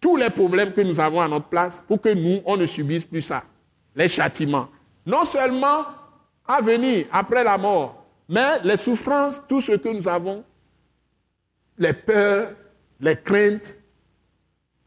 tous 0.00 0.16
les 0.16 0.30
problèmes 0.30 0.72
que 0.72 0.80
nous 0.80 0.98
avons 0.98 1.20
à 1.20 1.28
notre 1.28 1.48
place, 1.48 1.84
pour 1.86 2.00
que 2.00 2.08
nous, 2.08 2.40
on 2.46 2.56
ne 2.56 2.64
subisse 2.64 3.04
plus 3.04 3.20
ça, 3.20 3.42
les 3.94 4.08
châtiments. 4.08 4.68
Non 5.04 5.24
seulement 5.24 5.84
à 6.46 6.60
venir 6.62 7.06
après 7.12 7.44
la 7.44 7.58
mort, 7.58 7.99
mais 8.30 8.60
les 8.62 8.76
souffrances, 8.76 9.42
tout 9.48 9.60
ce 9.60 9.72
que 9.72 9.88
nous 9.88 10.06
avons, 10.06 10.44
les 11.76 11.92
peurs, 11.92 12.52
les 13.00 13.16
craintes, 13.16 13.74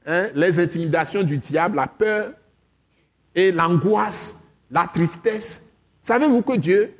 hein, 0.06 0.30
les 0.34 0.60
intimidations 0.60 1.24
du 1.24 1.38
diable, 1.38 1.76
la 1.76 1.88
peur 1.88 2.32
et 3.36 3.52
l'angoisse, 3.52 4.46
la 4.72 4.88
tristesse. 4.88 5.68
Savez-vous 6.02 6.42
que 6.42 6.56
Dieu 6.56 6.96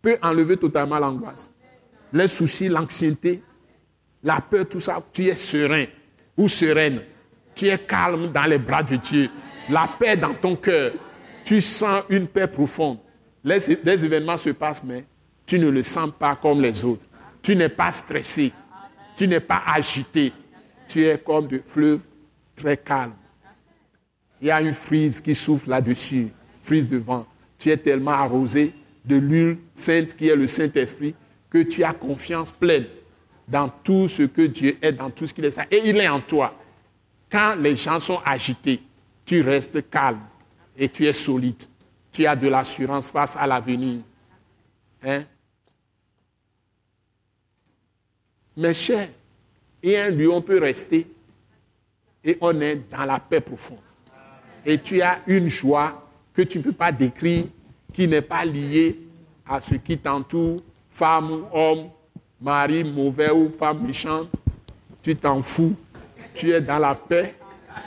peut 0.00 0.16
enlever 0.22 0.56
totalement 0.56 1.00
l'angoisse, 1.00 1.50
les 2.12 2.28
soucis, 2.28 2.68
l'anxiété, 2.68 3.42
la 4.22 4.40
peur, 4.40 4.68
tout 4.68 4.80
ça. 4.80 5.02
Tu 5.12 5.26
es 5.26 5.34
serein 5.34 5.86
ou 6.36 6.46
sereine. 6.46 7.02
Tu 7.56 7.66
es 7.66 7.78
calme 7.78 8.30
dans 8.30 8.44
les 8.44 8.58
bras 8.58 8.84
de 8.84 8.94
Dieu. 8.96 9.28
La 9.68 9.90
paix 9.98 10.16
dans 10.16 10.34
ton 10.34 10.54
cœur. 10.54 10.92
Tu 11.44 11.60
sens 11.60 12.04
une 12.08 12.28
paix 12.28 12.46
profonde. 12.46 12.98
Les, 13.42 13.58
les 13.82 14.04
événements 14.04 14.36
se 14.36 14.50
passent, 14.50 14.82
mais 14.84 15.04
tu 15.48 15.58
ne 15.58 15.70
le 15.70 15.82
sens 15.82 16.10
pas 16.16 16.36
comme 16.36 16.60
les 16.60 16.84
autres. 16.84 17.06
Tu 17.40 17.56
n'es 17.56 17.70
pas 17.70 17.90
stressé. 17.90 18.52
Tu 19.16 19.26
n'es 19.26 19.40
pas 19.40 19.62
agité. 19.66 20.30
Tu 20.86 21.06
es 21.06 21.18
comme 21.18 21.48
de 21.48 21.58
fleuve 21.58 22.00
très 22.54 22.76
calme. 22.76 23.14
Il 24.42 24.48
y 24.48 24.50
a 24.50 24.60
une 24.60 24.74
frise 24.74 25.20
qui 25.22 25.34
souffle 25.34 25.70
là-dessus, 25.70 26.28
frise 26.62 26.86
de 26.86 26.98
vent. 26.98 27.26
Tu 27.58 27.70
es 27.70 27.78
tellement 27.78 28.12
arrosé 28.12 28.74
de 29.04 29.16
l'huile 29.16 29.56
sainte 29.72 30.14
qui 30.14 30.28
est 30.28 30.36
le 30.36 30.46
Saint-Esprit 30.46 31.14
que 31.48 31.62
tu 31.62 31.82
as 31.82 31.94
confiance 31.94 32.52
pleine 32.52 32.84
dans 33.48 33.70
tout 33.70 34.06
ce 34.06 34.24
que 34.24 34.42
Dieu 34.42 34.76
est, 34.82 34.92
dans 34.92 35.10
tout 35.10 35.26
ce 35.26 35.32
qu'il 35.32 35.46
est. 35.46 35.58
Et 35.70 35.88
il 35.88 35.96
est 35.96 36.08
en 36.08 36.20
toi. 36.20 36.54
Quand 37.30 37.56
les 37.58 37.74
gens 37.74 37.98
sont 38.00 38.20
agités, 38.22 38.82
tu 39.24 39.40
restes 39.40 39.88
calme 39.88 40.20
et 40.76 40.90
tu 40.90 41.06
es 41.06 41.12
solide. 41.14 41.62
Tu 42.12 42.26
as 42.26 42.36
de 42.36 42.48
l'assurance 42.48 43.08
face 43.08 43.34
à 43.34 43.46
l'avenir. 43.46 44.02
Hein? 45.02 45.24
Mes 48.58 48.74
chers, 48.74 49.08
et 49.80 49.96
un 49.96 50.10
lieu, 50.10 50.32
on 50.32 50.42
peut 50.42 50.58
rester 50.58 51.06
et 52.24 52.36
on 52.40 52.60
est 52.60 52.90
dans 52.90 53.04
la 53.04 53.20
paix 53.20 53.40
profonde. 53.40 53.78
Et 54.66 54.78
tu 54.78 55.00
as 55.00 55.20
une 55.28 55.46
joie 55.46 56.04
que 56.34 56.42
tu 56.42 56.58
ne 56.58 56.64
peux 56.64 56.72
pas 56.72 56.90
décrire, 56.90 57.44
qui 57.92 58.08
n'est 58.08 58.20
pas 58.20 58.44
liée 58.44 58.98
à 59.48 59.60
ce 59.60 59.76
qui 59.76 59.96
t'entoure, 59.96 60.60
femme 60.90 61.44
homme, 61.52 61.90
mari 62.40 62.82
mauvais 62.82 63.30
ou 63.30 63.48
femme 63.56 63.86
méchante. 63.86 64.28
Tu 65.04 65.14
t'en 65.14 65.40
fous. 65.40 65.76
Tu 66.34 66.50
es 66.50 66.60
dans 66.60 66.80
la 66.80 66.96
paix. 66.96 67.36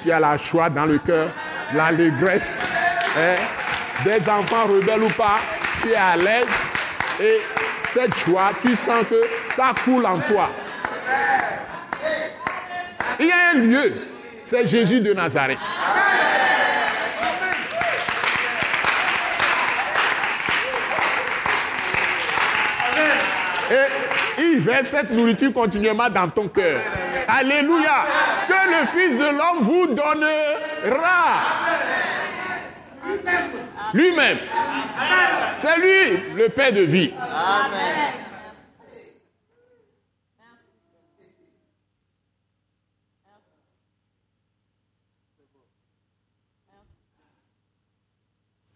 Tu 0.01 0.09
as 0.09 0.21
la 0.21 0.37
joie 0.37 0.69
dans 0.69 0.85
le 0.85 0.99
cœur, 0.99 1.31
l'allégresse. 1.75 2.61
Hein? 3.17 3.35
Des 4.05 4.29
enfants 4.29 4.67
rebelles 4.67 5.03
ou 5.03 5.09
pas, 5.09 5.39
tu 5.81 5.89
es 5.89 5.95
à 5.95 6.15
l'aise. 6.15 6.45
Et 7.19 7.41
cette 7.89 8.15
joie, 8.19 8.51
tu 8.61 8.73
sens 8.73 9.03
que 9.09 9.21
ça 9.53 9.73
coule 9.83 10.05
en 10.05 10.17
toi. 10.21 10.49
Il 13.19 13.27
y 13.27 13.31
a 13.31 13.51
un 13.53 13.59
lieu, 13.59 13.93
c'est 14.43 14.65
Jésus 14.65 14.99
de 15.01 15.13
Nazareth. 15.13 15.59
Et 23.71 24.41
il 24.41 24.59
verse 24.59 24.87
cette 24.87 25.11
nourriture 25.11 25.53
continuellement 25.53 26.09
dans 26.09 26.27
ton 26.27 26.47
cœur. 26.47 26.81
Alléluia. 27.27 28.05
Que 28.47 28.53
le 28.53 28.87
Fils 28.87 29.17
de 29.17 29.23
l'homme 29.23 29.61
vous 29.61 29.87
donnera. 29.87 31.21
Lui-même. 33.93 34.37
C'est 35.55 35.77
lui 35.77 36.33
le 36.35 36.49
Père 36.49 36.73
de 36.73 36.81
vie. 36.81 37.13
Amen. 37.19 38.30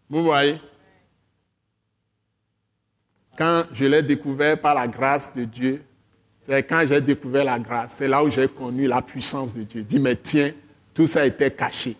Vous 0.08 0.22
voyez? 0.22 0.60
Quand 3.36 3.64
je 3.72 3.86
l'ai 3.86 4.02
découvert 4.02 4.60
par 4.60 4.74
la 4.74 4.88
grâce 4.88 5.34
de 5.34 5.44
Dieu, 5.44 5.82
c'est 6.40 6.62
quand 6.62 6.84
j'ai 6.86 7.00
découvert 7.00 7.44
la 7.44 7.58
grâce, 7.58 7.96
c'est 7.96 8.08
là 8.08 8.22
où 8.22 8.30
j'ai 8.30 8.48
connu 8.48 8.86
la 8.86 9.02
puissance 9.02 9.52
de 9.52 9.62
Dieu. 9.64 9.82
Dis, 9.82 9.98
mais 9.98 10.16
tiens, 10.16 10.52
tout 10.94 11.06
ça 11.06 11.26
était 11.26 11.50
caché. 11.50 11.96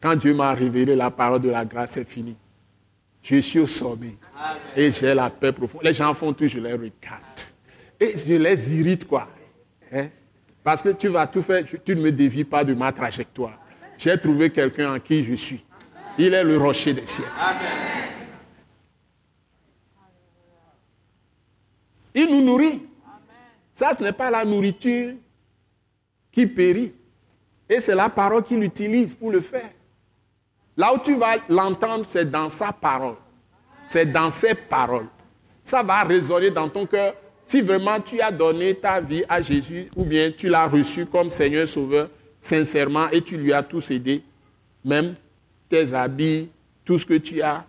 Quand 0.00 0.16
Dieu 0.16 0.34
m'a 0.34 0.52
révélé 0.54 0.96
la 0.96 1.10
parole 1.10 1.40
de 1.40 1.50
la 1.50 1.64
grâce, 1.64 1.92
c'est 1.92 2.08
fini. 2.08 2.34
Je 3.22 3.36
suis 3.36 3.58
au 3.58 3.66
sommet. 3.66 4.16
Et 4.74 4.90
j'ai 4.90 5.14
la 5.14 5.30
paix 5.30 5.52
profonde. 5.52 5.82
Les 5.84 5.92
gens 5.92 6.14
font 6.14 6.32
tout, 6.32 6.46
je 6.46 6.58
les 6.58 6.72
regarde. 6.72 6.90
Et 8.00 8.16
je 8.16 8.34
les 8.34 8.74
irrite, 8.78 9.06
quoi. 9.06 9.28
Hein? 9.92 10.08
Parce 10.62 10.80
que 10.80 10.90
tu 10.90 11.08
vas 11.08 11.26
tout 11.26 11.42
faire, 11.42 11.64
tu 11.84 11.96
ne 11.96 12.00
me 12.00 12.12
dévies 12.12 12.44
pas 12.44 12.64
de 12.64 12.72
ma 12.72 12.92
trajectoire. 12.92 13.58
J'ai 13.98 14.18
trouvé 14.18 14.50
quelqu'un 14.50 14.94
en 14.94 15.00
qui 15.00 15.22
je 15.22 15.34
suis. 15.34 15.64
Il 16.18 16.32
est 16.32 16.44
le 16.44 16.56
rocher 16.58 16.94
des 16.94 17.06
cieux. 17.06 17.24
Il 22.14 22.30
nous 22.30 22.40
nourrit. 22.40 22.82
Ça, 23.74 23.92
ce 23.94 24.02
n'est 24.02 24.12
pas 24.12 24.30
la 24.30 24.44
nourriture 24.44 25.14
qui 26.32 26.46
périt. 26.46 26.94
Et 27.68 27.80
c'est 27.80 27.94
la 27.94 28.08
parole 28.08 28.42
qu'il 28.42 28.62
utilise 28.62 29.14
pour 29.14 29.30
le 29.30 29.40
faire. 29.40 29.70
Là 30.76 30.94
où 30.94 30.98
tu 30.98 31.14
vas 31.16 31.36
l'entendre, 31.48 32.06
c'est 32.06 32.30
dans 32.30 32.48
sa 32.48 32.72
parole. 32.72 33.16
C'est 33.86 34.06
dans 34.06 34.30
ses 34.30 34.54
paroles. 34.54 35.08
Ça 35.62 35.82
va 35.82 36.02
résonner 36.04 36.50
dans 36.50 36.68
ton 36.68 36.86
cœur. 36.86 37.14
Si 37.44 37.60
vraiment 37.60 38.00
tu 38.00 38.20
as 38.20 38.30
donné 38.30 38.74
ta 38.74 39.00
vie 39.00 39.24
à 39.28 39.40
Jésus, 39.40 39.88
ou 39.94 40.04
bien 40.04 40.30
tu 40.30 40.48
l'as 40.48 40.66
reçu 40.66 41.06
comme 41.06 41.30
Seigneur 41.30 41.68
Sauveur, 41.68 42.08
sincèrement, 42.40 43.08
et 43.10 43.20
tu 43.20 43.36
lui 43.36 43.52
as 43.52 43.62
tout 43.62 43.80
cédé, 43.80 44.22
même 44.84 45.14
tes 45.68 45.92
habits, 45.92 46.48
tout 46.84 46.98
ce 46.98 47.06
que 47.06 47.14
tu 47.14 47.42
as, 47.42 47.64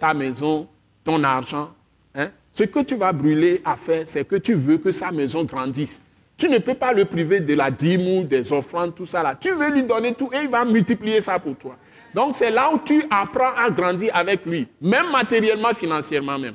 ta 0.00 0.14
maison, 0.14 0.68
ton 1.04 1.22
argent. 1.24 1.70
Hein? 2.14 2.30
Ce 2.52 2.64
que 2.64 2.80
tu 2.80 2.96
vas 2.96 3.12
brûler 3.12 3.60
à 3.64 3.76
faire, 3.76 4.02
c'est 4.06 4.26
que 4.26 4.36
tu 4.36 4.54
veux 4.54 4.78
que 4.78 4.90
sa 4.90 5.12
maison 5.12 5.44
grandisse. 5.44 6.00
Tu 6.36 6.48
ne 6.48 6.58
peux 6.58 6.74
pas 6.74 6.92
le 6.92 7.04
priver 7.04 7.40
de 7.40 7.54
la 7.54 7.70
dîme 7.70 8.06
ou 8.06 8.24
des 8.24 8.52
offrandes, 8.52 8.94
tout 8.94 9.06
ça 9.06 9.22
là. 9.22 9.34
Tu 9.34 9.50
veux 9.50 9.70
lui 9.70 9.82
donner 9.82 10.14
tout 10.14 10.30
et 10.32 10.44
il 10.44 10.48
va 10.48 10.64
multiplier 10.64 11.20
ça 11.20 11.38
pour 11.38 11.56
toi. 11.56 11.76
Donc 12.14 12.36
c'est 12.36 12.50
là 12.50 12.70
où 12.72 12.78
tu 12.84 13.04
apprends 13.10 13.54
à 13.56 13.70
grandir 13.70 14.14
avec 14.14 14.46
lui, 14.46 14.66
même 14.80 15.10
matériellement, 15.10 15.74
financièrement 15.74 16.38
même. 16.38 16.54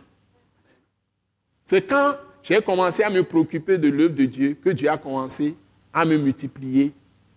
C'est 1.66 1.82
quand 1.82 2.16
j'ai 2.42 2.62
commencé 2.62 3.04
à 3.04 3.10
me 3.10 3.24
préoccuper 3.24 3.78
de 3.78 3.90
l'œuvre 3.90 4.16
de 4.16 4.26
Dieu 4.26 4.58
que 4.62 4.70
Dieu 4.70 4.90
a 4.90 4.98
commencé 4.98 5.56
à 5.94 6.06
me 6.06 6.18
multiplier 6.18 6.92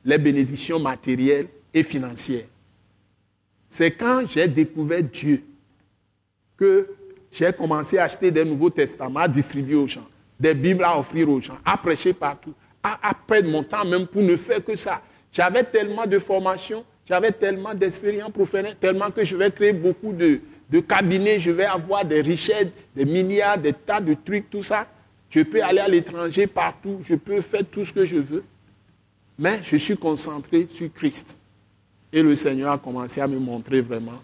les 0.04 0.18
bénédictions 0.18 0.78
matérielles 0.78 1.48
et 1.74 1.82
financières. 1.82 2.46
C'est 3.68 3.90
quand 3.90 4.24
j'ai 4.28 4.48
découvert 4.48 5.02
Dieu 5.02 5.42
que 6.56 6.88
j'ai 7.30 7.52
commencé 7.52 7.98
à 7.98 8.04
acheter 8.04 8.30
des 8.30 8.44
Nouveaux 8.44 8.70
Testaments, 8.70 9.20
à 9.20 9.28
distribuer 9.28 9.74
aux 9.74 9.86
gens, 9.86 10.06
des 10.38 10.54
Bibles 10.54 10.84
à 10.84 10.98
offrir 10.98 11.28
aux 11.28 11.40
gens, 11.40 11.58
à 11.64 11.76
prêcher 11.76 12.12
partout, 12.12 12.54
à, 12.82 13.12
perdre 13.26 13.50
mon 13.50 13.62
temps 13.62 13.84
même 13.84 14.06
pour 14.06 14.22
ne 14.22 14.36
faire 14.36 14.64
que 14.64 14.76
ça. 14.76 15.02
J'avais 15.32 15.64
tellement 15.64 16.06
de 16.06 16.18
formations, 16.18 16.84
j'avais 17.04 17.32
tellement 17.32 17.74
d'expérience 17.74 18.30
professionnelle, 18.30 18.76
tellement 18.80 19.10
que 19.10 19.24
je 19.24 19.36
vais 19.36 19.50
créer 19.50 19.72
beaucoup 19.72 20.12
de, 20.12 20.40
de 20.70 20.80
cabinets, 20.80 21.38
je 21.38 21.50
vais 21.50 21.64
avoir 21.64 22.04
des 22.04 22.20
richesses, 22.20 22.68
des 22.94 23.04
milliards, 23.04 23.58
des 23.58 23.72
tas 23.72 24.00
de 24.00 24.14
trucs, 24.14 24.48
tout 24.48 24.62
ça. 24.62 24.86
Je 25.28 25.40
peux 25.40 25.62
aller 25.62 25.80
à 25.80 25.88
l'étranger 25.88 26.46
partout, 26.46 27.00
je 27.02 27.16
peux 27.16 27.40
faire 27.40 27.64
tout 27.70 27.84
ce 27.84 27.92
que 27.92 28.06
je 28.06 28.16
veux. 28.16 28.44
Mais 29.38 29.60
je 29.62 29.76
suis 29.76 29.96
concentré 29.96 30.66
sur 30.70 30.90
Christ. 30.94 31.36
Et 32.12 32.22
le 32.22 32.34
Seigneur 32.36 32.72
a 32.72 32.78
commencé 32.78 33.20
à 33.20 33.26
me 33.26 33.38
montrer 33.38 33.80
vraiment 33.80 34.22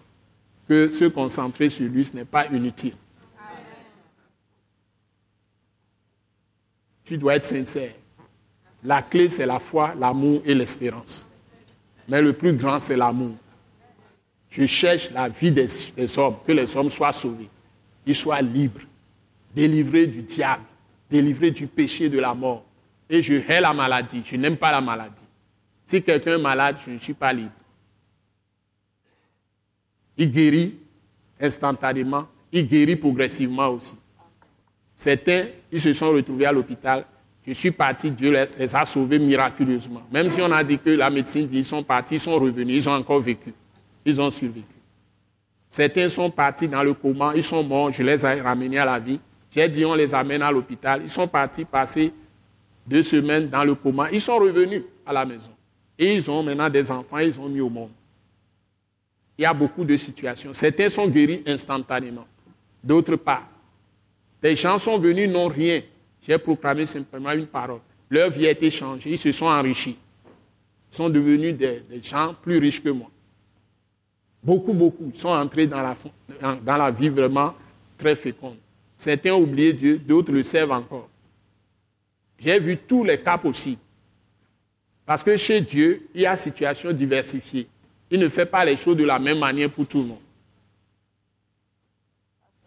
que 0.67 0.89
se 0.89 1.05
concentrer 1.05 1.69
sur 1.69 1.87
lui, 1.89 2.05
ce 2.05 2.15
n'est 2.15 2.25
pas 2.25 2.47
inutile. 2.47 2.95
Tu 7.03 7.17
dois 7.17 7.35
être 7.35 7.45
sincère. 7.45 7.93
La 8.83 9.01
clé, 9.01 9.29
c'est 9.29 9.45
la 9.45 9.59
foi, 9.59 9.93
l'amour 9.99 10.41
et 10.45 10.55
l'espérance. 10.55 11.27
Mais 12.07 12.21
le 12.21 12.33
plus 12.33 12.53
grand, 12.53 12.79
c'est 12.79 12.97
l'amour. 12.97 13.35
Je 14.49 14.65
cherche 14.65 15.09
la 15.11 15.29
vie 15.29 15.51
des, 15.51 15.67
des, 15.95 16.19
hommes, 16.19 16.35
que 16.45 16.51
les 16.51 16.75
hommes 16.75 16.89
soient 16.89 17.11
sauvés, 17.11 17.49
qu'ils 18.05 18.15
soient 18.15 18.41
libres, 18.41 18.81
délivrés 19.53 20.07
du 20.07 20.21
diable, 20.21 20.63
délivrés 21.09 21.51
du 21.51 21.67
péché 21.67 22.09
de 22.09 22.19
la 22.19 22.33
mort. 22.33 22.63
Et 23.09 23.21
je 23.21 23.33
hais 23.33 23.61
la 23.61 23.73
maladie, 23.73 24.21
je 24.25 24.35
n'aime 24.35 24.57
pas 24.57 24.71
la 24.71 24.81
maladie. 24.81 25.23
Si 25.85 26.01
quelqu'un 26.01 26.35
est 26.35 26.41
malade, 26.41 26.77
je 26.85 26.91
ne 26.91 26.99
suis 26.99 27.13
pas 27.13 27.33
libre. 27.33 27.51
Il 30.17 30.31
guérit 30.31 30.75
instantanément, 31.39 32.27
il 32.51 32.67
guérit 32.67 32.95
progressivement 32.95 33.69
aussi. 33.69 33.95
Certains, 34.95 35.45
ils 35.71 35.79
se 35.79 35.91
sont 35.93 36.11
retrouvés 36.11 36.45
à 36.45 36.51
l'hôpital. 36.51 37.05
Je 37.45 37.53
suis 37.53 37.71
parti, 37.71 38.09
Dieu 38.11 38.31
les 38.57 38.75
a 38.75 38.85
sauvés 38.85 39.19
miraculeusement. 39.19 40.03
Même 40.11 40.29
si 40.29 40.41
on 40.41 40.51
a 40.51 40.63
dit 40.63 40.77
que 40.77 40.91
la 40.91 41.09
médecine 41.09 41.45
dit 41.47 41.55
qu'ils 41.55 41.65
sont 41.65 41.83
partis, 41.83 42.15
ils 42.15 42.19
sont 42.19 42.39
revenus, 42.39 42.85
ils 42.85 42.89
ont 42.89 42.93
encore 42.93 43.19
vécu. 43.19 43.53
Ils 44.05 44.21
ont 44.21 44.31
survécu. 44.31 44.65
Certains 45.67 46.07
sont 46.07 46.29
partis 46.29 46.67
dans 46.67 46.83
le 46.83 46.93
coma, 46.93 47.33
ils 47.35 47.43
sont 47.43 47.63
morts, 47.63 47.91
je 47.91 48.03
les 48.03 48.25
ai 48.25 48.39
ramenés 48.39 48.77
à 48.77 48.85
la 48.85 48.99
vie. 48.99 49.19
J'ai 49.49 49.67
dit 49.67 49.83
on 49.83 49.95
les 49.95 50.13
amène 50.13 50.41
à 50.41 50.51
l'hôpital. 50.51 51.01
Ils 51.03 51.09
sont 51.09 51.27
partis 51.27 51.65
passer 51.65 52.13
deux 52.85 53.03
semaines 53.03 53.49
dans 53.49 53.63
le 53.63 53.75
coma. 53.75 54.09
Ils 54.11 54.21
sont 54.21 54.37
revenus 54.37 54.83
à 55.05 55.11
la 55.13 55.25
maison. 55.25 55.51
Et 55.97 56.15
ils 56.15 56.29
ont 56.29 56.43
maintenant 56.43 56.69
des 56.69 56.89
enfants, 56.91 57.17
ils 57.17 57.39
ont 57.39 57.49
mis 57.49 57.61
au 57.61 57.69
monde. 57.69 57.91
Il 59.37 59.41
y 59.41 59.45
a 59.45 59.53
beaucoup 59.53 59.83
de 59.83 59.97
situations. 59.97 60.53
Certains 60.53 60.89
sont 60.89 61.07
guéris 61.07 61.43
instantanément. 61.45 62.27
D'autres 62.83 63.15
pas. 63.15 63.43
Des 64.41 64.55
gens 64.55 64.77
sont 64.77 64.97
venus, 64.97 65.29
n'ont 65.29 65.47
rien. 65.47 65.81
J'ai 66.21 66.37
proclamé 66.37 66.85
simplement 66.85 67.31
une 67.31 67.47
parole. 67.47 67.79
Leur 68.09 68.29
vie 68.29 68.47
a 68.47 68.51
été 68.51 68.69
changée. 68.69 69.11
Ils 69.11 69.17
se 69.17 69.31
sont 69.31 69.45
enrichis. 69.45 69.97
Ils 70.91 70.95
sont 70.95 71.09
devenus 71.09 71.55
des, 71.55 71.83
gens 72.01 72.35
plus 72.41 72.57
riches 72.59 72.83
que 72.83 72.89
moi. 72.89 73.09
Beaucoup, 74.43 74.73
beaucoup 74.73 75.11
sont 75.15 75.29
entrés 75.29 75.65
dans 75.65 75.81
la, 75.81 75.95
dans 76.61 76.77
la 76.77 76.91
vie 76.91 77.09
vraiment 77.09 77.55
très 77.97 78.15
féconde. 78.15 78.57
Certains 78.97 79.31
ont 79.31 79.41
oublié 79.41 79.73
Dieu, 79.73 79.97
d'autres 79.97 80.31
le 80.31 80.43
servent 80.43 80.71
encore. 80.71 81.09
J'ai 82.37 82.59
vu 82.59 82.77
tous 82.77 83.03
les 83.03 83.19
cas 83.19 83.37
possibles. 83.37 83.81
Parce 85.05 85.23
que 85.23 85.35
chez 85.37 85.61
Dieu, 85.61 86.07
il 86.13 86.21
y 86.21 86.25
a 86.25 86.35
situation 86.35 86.91
diversifiée. 86.91 87.67
Il 88.13 88.19
ne 88.19 88.29
fait 88.29 88.45
pas 88.45 88.63
les 88.63 88.77
choses 88.77 88.95
de 88.95 89.05
la 89.05 89.17
même 89.17 89.39
manière 89.39 89.71
pour 89.71 89.87
tout 89.87 89.97
le 89.97 90.09
monde. 90.09 90.21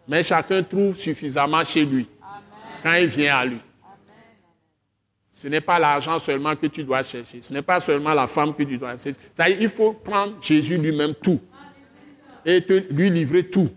Mais 0.05 0.21
chacun 0.21 0.61
trouve 0.61 0.97
suffisamment 0.97 1.63
chez 1.63 1.85
lui 1.85 2.05
quand 2.83 2.95
il 2.95 3.07
vient 3.07 3.37
à 3.37 3.45
lui. 3.45 3.61
Ce 5.37 5.47
n'est 5.47 5.61
pas 5.61 5.79
l'argent 5.79 6.19
seulement 6.19 6.53
que 6.53 6.67
tu 6.67 6.83
dois 6.83 7.01
chercher. 7.01 7.41
Ce 7.41 7.53
n'est 7.53 7.61
pas 7.61 7.79
seulement 7.79 8.13
la 8.13 8.27
femme 8.27 8.53
que 8.53 8.63
tu 8.63 8.77
dois 8.77 8.97
chercher. 8.97 9.17
il 9.57 9.69
faut 9.69 9.93
prendre 9.93 10.35
Jésus 10.43 10.77
lui-même 10.77 11.15
tout. 11.15 11.39
Et 12.43 12.61
te, 12.61 12.73
lui 12.91 13.09
livrer 13.09 13.47
tout. 13.47 13.69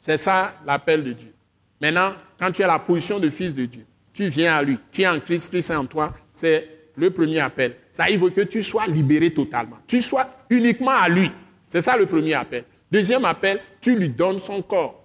C'est 0.00 0.18
ça 0.18 0.56
l'appel 0.66 1.04
de 1.04 1.12
Dieu. 1.12 1.32
Maintenant, 1.80 2.14
quand 2.40 2.50
tu 2.50 2.64
as 2.64 2.66
la 2.66 2.80
position 2.80 3.20
de 3.20 3.30
fils 3.30 3.54
de 3.54 3.66
Dieu, 3.66 3.86
tu 4.12 4.26
viens 4.26 4.56
à 4.56 4.62
lui. 4.64 4.78
Tu 4.90 5.02
es 5.02 5.06
en 5.06 5.20
Christ, 5.20 5.48
Christ 5.48 5.70
est 5.70 5.76
en 5.76 5.86
toi. 5.86 6.12
C'est 6.32 6.90
le 6.96 7.10
premier 7.12 7.38
appel. 7.38 7.76
Ça, 7.96 8.10
il 8.10 8.18
veut 8.18 8.28
que 8.28 8.42
tu 8.42 8.62
sois 8.62 8.86
libéré 8.86 9.30
totalement. 9.32 9.78
Tu 9.86 10.02
sois 10.02 10.28
uniquement 10.50 10.90
à 10.90 11.08
lui. 11.08 11.32
C'est 11.66 11.80
ça 11.80 11.96
le 11.96 12.04
premier 12.04 12.34
appel. 12.34 12.64
Deuxième 12.92 13.24
appel, 13.24 13.58
tu 13.80 13.96
lui 13.96 14.10
donnes 14.10 14.38
son 14.38 14.60
corps. 14.60 15.02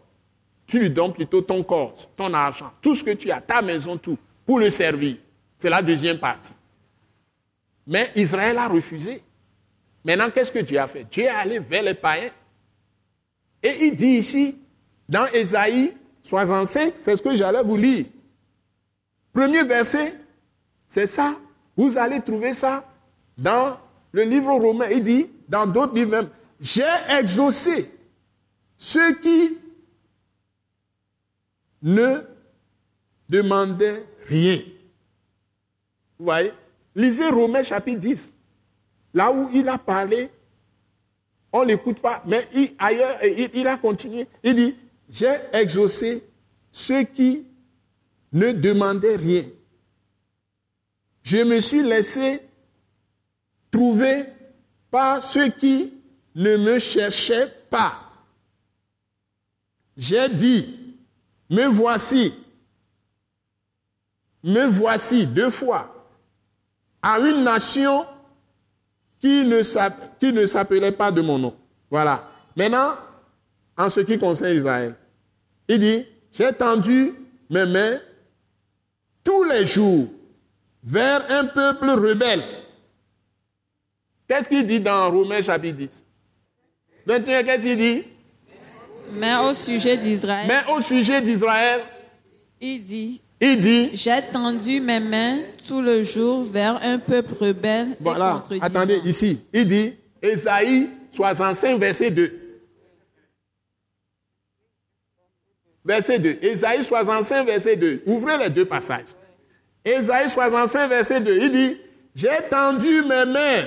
Tu 0.68 0.78
lui 0.78 0.90
donnes 0.90 1.14
plutôt 1.14 1.42
ton 1.42 1.64
corps, 1.64 1.96
ton 2.18 2.34
argent, 2.34 2.70
tout 2.82 2.94
ce 2.94 3.02
que 3.02 3.12
tu 3.12 3.32
as, 3.32 3.40
ta 3.40 3.62
maison, 3.62 3.96
tout, 3.96 4.18
pour 4.46 4.60
le 4.60 4.70
servir. 4.70 5.16
C'est 5.58 5.70
la 5.70 5.82
deuxième 5.82 6.20
partie. 6.20 6.52
Mais 7.88 8.12
Israël 8.18 8.58
a 8.58 8.68
refusé. 8.68 9.22
Maintenant, 10.04 10.30
qu'est-ce 10.30 10.52
que 10.52 10.60
Dieu 10.60 10.78
a 10.78 10.88
fait? 10.88 11.06
Dieu 11.10 11.24
est 11.24 11.28
allé 11.30 11.60
vers 11.60 11.84
les 11.84 11.94
païens. 11.94 12.32
Et 13.64 13.86
il 13.86 13.96
dit 13.96 14.18
ici, 14.18 14.58
dans 15.08 15.28
Ésaïe 15.28 15.94
65, 16.24 16.96
c'est 17.00 17.16
ce 17.16 17.22
que 17.22 17.38
j'allais 17.38 17.64
vous 17.64 17.78
lire. 17.78 18.08
Premier 19.32 19.64
verset, 19.64 20.14
c'est 20.90 21.08
ça. 21.08 21.34
Vous 21.78 21.98
allez 21.98 22.22
trouver 22.22 22.54
ça 22.54 22.88
dans 23.38 23.78
le 24.12 24.24
livre 24.24 24.54
romain. 24.54 24.88
Il 24.92 25.04
dit, 25.04 25.30
dans 25.48 25.66
d'autres 25.66 25.96
livres 25.96 26.12
même, 26.12 26.30
j'ai 26.60 26.84
exaucé 27.10 27.90
ceux 28.78 29.16
qui 29.16 29.58
ne 31.82 32.22
demandaient 33.28 34.06
rien. 34.28 34.62
Vous 36.20 36.26
voyez? 36.26 36.52
Lisez 36.96 37.30
Romains 37.30 37.64
chapitre 37.64 38.00
10. 38.00 38.30
Là 39.14 39.32
où 39.32 39.50
il 39.54 39.68
a 39.70 39.78
parlé, 39.78 40.30
on 41.52 41.62
ne 41.62 41.70
l'écoute 41.70 42.00
pas, 42.00 42.24
mais 42.26 42.48
ailleurs, 42.78 43.18
il 43.24 43.68
a 43.68 43.78
continué. 43.78 44.28
Il 44.44 44.56
dit, 44.56 44.76
j'ai 45.10 45.34
exaucé 45.54 46.24
ceux 46.72 47.04
qui 47.04 47.46
ne 48.32 48.52
demandaient 48.52 49.16
rien. 49.16 49.44
Je 51.24 51.38
me 51.38 51.60
suis 51.60 51.84
laissé 51.84 52.42
trouver 53.72 54.26
par 54.90 55.22
ceux 55.22 55.50
qui 55.50 55.94
ne 56.36 56.58
me 56.58 56.80
cherchaient 56.80 57.52
pas. 57.70 57.94
J'ai 59.96 60.30
dit, 60.30 60.96
me 61.50 61.66
voici, 61.68 62.34
me 64.44 64.66
voici 64.66 65.28
deux 65.28 65.50
fois 65.50 66.10
à 67.02 67.20
une 67.20 67.44
nation 67.44 68.06
qui 69.20 69.44
ne 69.46 69.64
s'appelait 69.64 70.92
pas 70.92 71.12
de 71.12 71.22
mon 71.22 71.38
nom. 71.38 71.56
Voilà. 71.90 72.30
Maintenant, 72.56 72.96
en 73.78 73.90
ce 73.90 74.00
qui 74.00 74.18
concerne 74.18 74.58
Israël, 74.58 74.96
il 75.68 75.80
dit, 75.80 76.06
j'ai 76.32 76.52
tendu 76.54 77.14
mes 77.50 77.66
mains 77.66 78.00
tous 79.24 79.44
les 79.44 79.66
jours 79.66 80.08
vers 80.84 81.24
un 81.30 81.46
peuple 81.46 81.90
rebelle. 81.92 82.44
Qu'est-ce 84.28 84.48
qu'il 84.48 84.66
dit 84.66 84.80
dans 84.80 85.12
Romains 85.12 85.42
chapitre 85.42 85.78
10 85.78 86.04
21, 87.06 87.44
qu'est-ce 87.44 87.64
qu'il 87.64 87.78
dit? 87.78 88.04
Mais 89.14 89.36
au 89.38 89.54
sujet 89.54 89.98
d'Israël. 89.98 90.48
Mais 90.48 90.72
au 90.74 90.82
sujet 90.82 91.22
d'Israël. 91.22 91.82
Il 92.60 92.82
dit. 92.82 93.22
Il 93.42 93.60
dit. 93.60 93.90
J'ai 93.94 94.22
tendu 94.32 94.80
mes 94.80 95.00
mains 95.00 95.40
tout 95.68 95.82
le 95.82 96.04
jour 96.04 96.46
vers 96.46 96.82
un 96.82 97.00
peuple 97.00 97.34
rebelle. 97.34 97.98
Voilà. 98.00 98.44
Attendez, 98.62 99.02
ici. 99.04 99.42
Il 99.52 99.66
dit, 99.66 99.96
Esaïe 100.22 100.90
65, 101.12 101.80
verset 101.80 102.12
2. 102.12 102.38
Verset 105.84 106.20
2. 106.20 106.38
Esaïe 106.44 106.84
65, 106.84 107.46
verset 107.46 107.76
2. 107.76 108.04
Ouvrez 108.06 108.38
les 108.38 108.50
deux 108.50 108.66
passages. 108.66 109.06
Esaïe 109.84 110.30
65, 110.30 110.88
verset 110.88 111.22
2. 111.22 111.38
Il 111.38 111.52
dit, 111.52 111.78
j'ai 112.14 112.38
tendu 112.50 113.04
mes 113.04 113.26
mains 113.26 113.66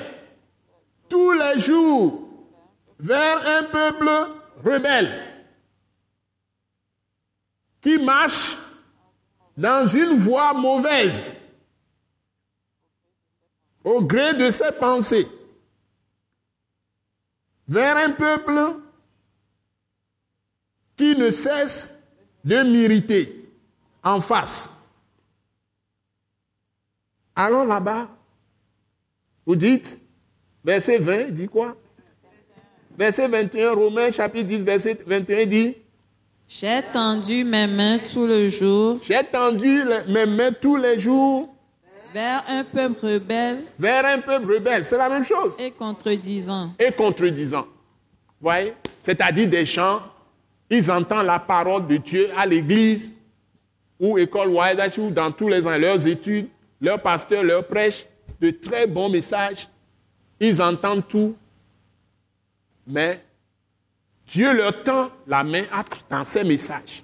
tous 1.08 1.32
les 1.32 1.58
jours 1.60 2.28
vers 2.98 3.46
un 3.46 3.62
peuple 3.64 4.10
rebelle 4.64 5.22
qui 7.80 7.98
marche 7.98 8.56
dans 9.56 9.86
une 9.86 10.16
voie 10.16 10.54
mauvaise 10.54 11.34
au 13.82 14.00
gré 14.00 14.34
de 14.34 14.50
ses 14.50 14.72
pensées 14.72 15.28
vers 17.68 17.96
un 17.96 18.10
peuple 18.10 18.58
qui 20.96 21.16
ne 21.16 21.30
cesse 21.30 21.94
de 22.44 22.62
m'irriter 22.62 23.50
en 24.02 24.20
face. 24.20 24.73
Allons 27.36 27.64
là-bas. 27.64 28.08
Vous 29.44 29.56
dites, 29.56 29.98
verset 30.64 30.98
20, 30.98 31.30
dit 31.30 31.48
quoi? 31.48 31.76
Verset 32.96 33.26
21, 33.26 33.72
Romains 33.72 34.12
chapitre 34.12 34.46
10, 34.46 34.64
verset 34.64 34.98
21 35.04 35.46
dit 35.46 35.76
J'ai 36.46 36.80
tendu 36.92 37.42
mes 37.44 37.66
mains 37.66 37.98
tout 37.98 38.26
le 38.26 38.48
jour. 38.48 39.00
J'ai 39.02 39.22
tendu 39.24 39.82
mes 40.08 40.26
mains 40.26 40.52
tous 40.52 40.76
les 40.76 40.98
jours. 40.98 41.52
Vers 42.12 42.44
un 42.48 42.62
peuple 42.62 43.04
rebelle. 43.04 43.64
Vers 43.76 44.06
un 44.06 44.20
peuple 44.20 44.54
rebelle, 44.54 44.84
c'est 44.84 44.96
la 44.96 45.08
même 45.08 45.24
chose. 45.24 45.54
Et 45.58 45.72
contredisant. 45.72 46.70
Et 46.78 46.92
contredisant. 46.92 47.66
Voyez? 48.40 48.74
C'est-à-dire 49.02 49.48
des 49.48 49.66
gens, 49.66 50.00
ils 50.70 50.88
entendent 50.88 51.26
la 51.26 51.40
parole 51.40 51.88
de 51.88 51.96
Dieu 51.96 52.28
à 52.36 52.46
l'église 52.46 53.12
ou 53.98 54.18
école 54.18 54.48
Waidashi 54.48 55.00
ou 55.00 55.10
dans 55.10 55.32
tous 55.32 55.48
les 55.48 55.62
leurs 55.62 56.06
études, 56.06 56.48
leurs 56.84 57.00
pasteurs 57.00 57.42
leur 57.42 57.66
prêchent 57.66 58.06
de 58.40 58.50
très 58.50 58.86
bons 58.86 59.08
messages. 59.08 59.68
Ils 60.38 60.60
entendent 60.60 61.08
tout, 61.08 61.34
mais 62.86 63.24
Dieu 64.26 64.54
leur 64.54 64.82
tend 64.82 65.10
la 65.26 65.42
main 65.42 65.64
dans 66.10 66.24
ces 66.24 66.44
messages. 66.44 67.02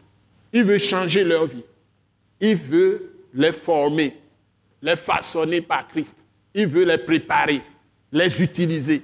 Il 0.52 0.65
veut 0.65 0.77
changer 0.77 1.24
leur 1.24 1.47
vie. 1.47 1.65
Il 2.40 2.57
veut 2.57 3.24
les 3.32 3.52
former, 3.52 4.19
les 4.82 4.97
façonner 4.97 5.62
par 5.62 5.89
Christ. 5.89 6.24
Il 6.52 6.66
veut 6.66 6.85
les 6.85 6.98
préparer, 6.98 7.62
les 8.12 8.43
utiliser. 8.43 9.02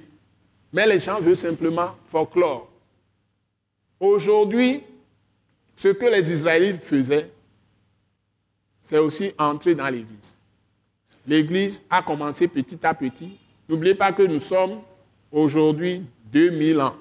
Mais 0.71 0.85
les 0.85 0.99
gens 0.99 1.19
veulent 1.19 1.35
simplement 1.35 1.95
folklore. 2.05 2.69
Aujourd'hui, 3.99 4.83
ce 5.75 5.87
que 5.87 6.05
les 6.05 6.31
Israélites 6.31 6.83
faisaient, 6.83 7.31
c'est 8.79 8.99
aussi 8.99 9.33
entrer 9.39 9.73
dans 9.73 9.89
l'Église. 9.89 10.36
L'Église 11.27 11.81
a 11.89 12.01
commencé 12.01 12.47
petit 12.47 12.79
à 12.83 12.93
petit. 12.93 13.37
N'oubliez 13.67 13.95
pas 13.95 14.13
que 14.13 14.23
nous 14.23 14.39
sommes 14.39 14.79
aujourd'hui 15.29 16.05
2000 16.31 16.79
ans. 16.79 16.95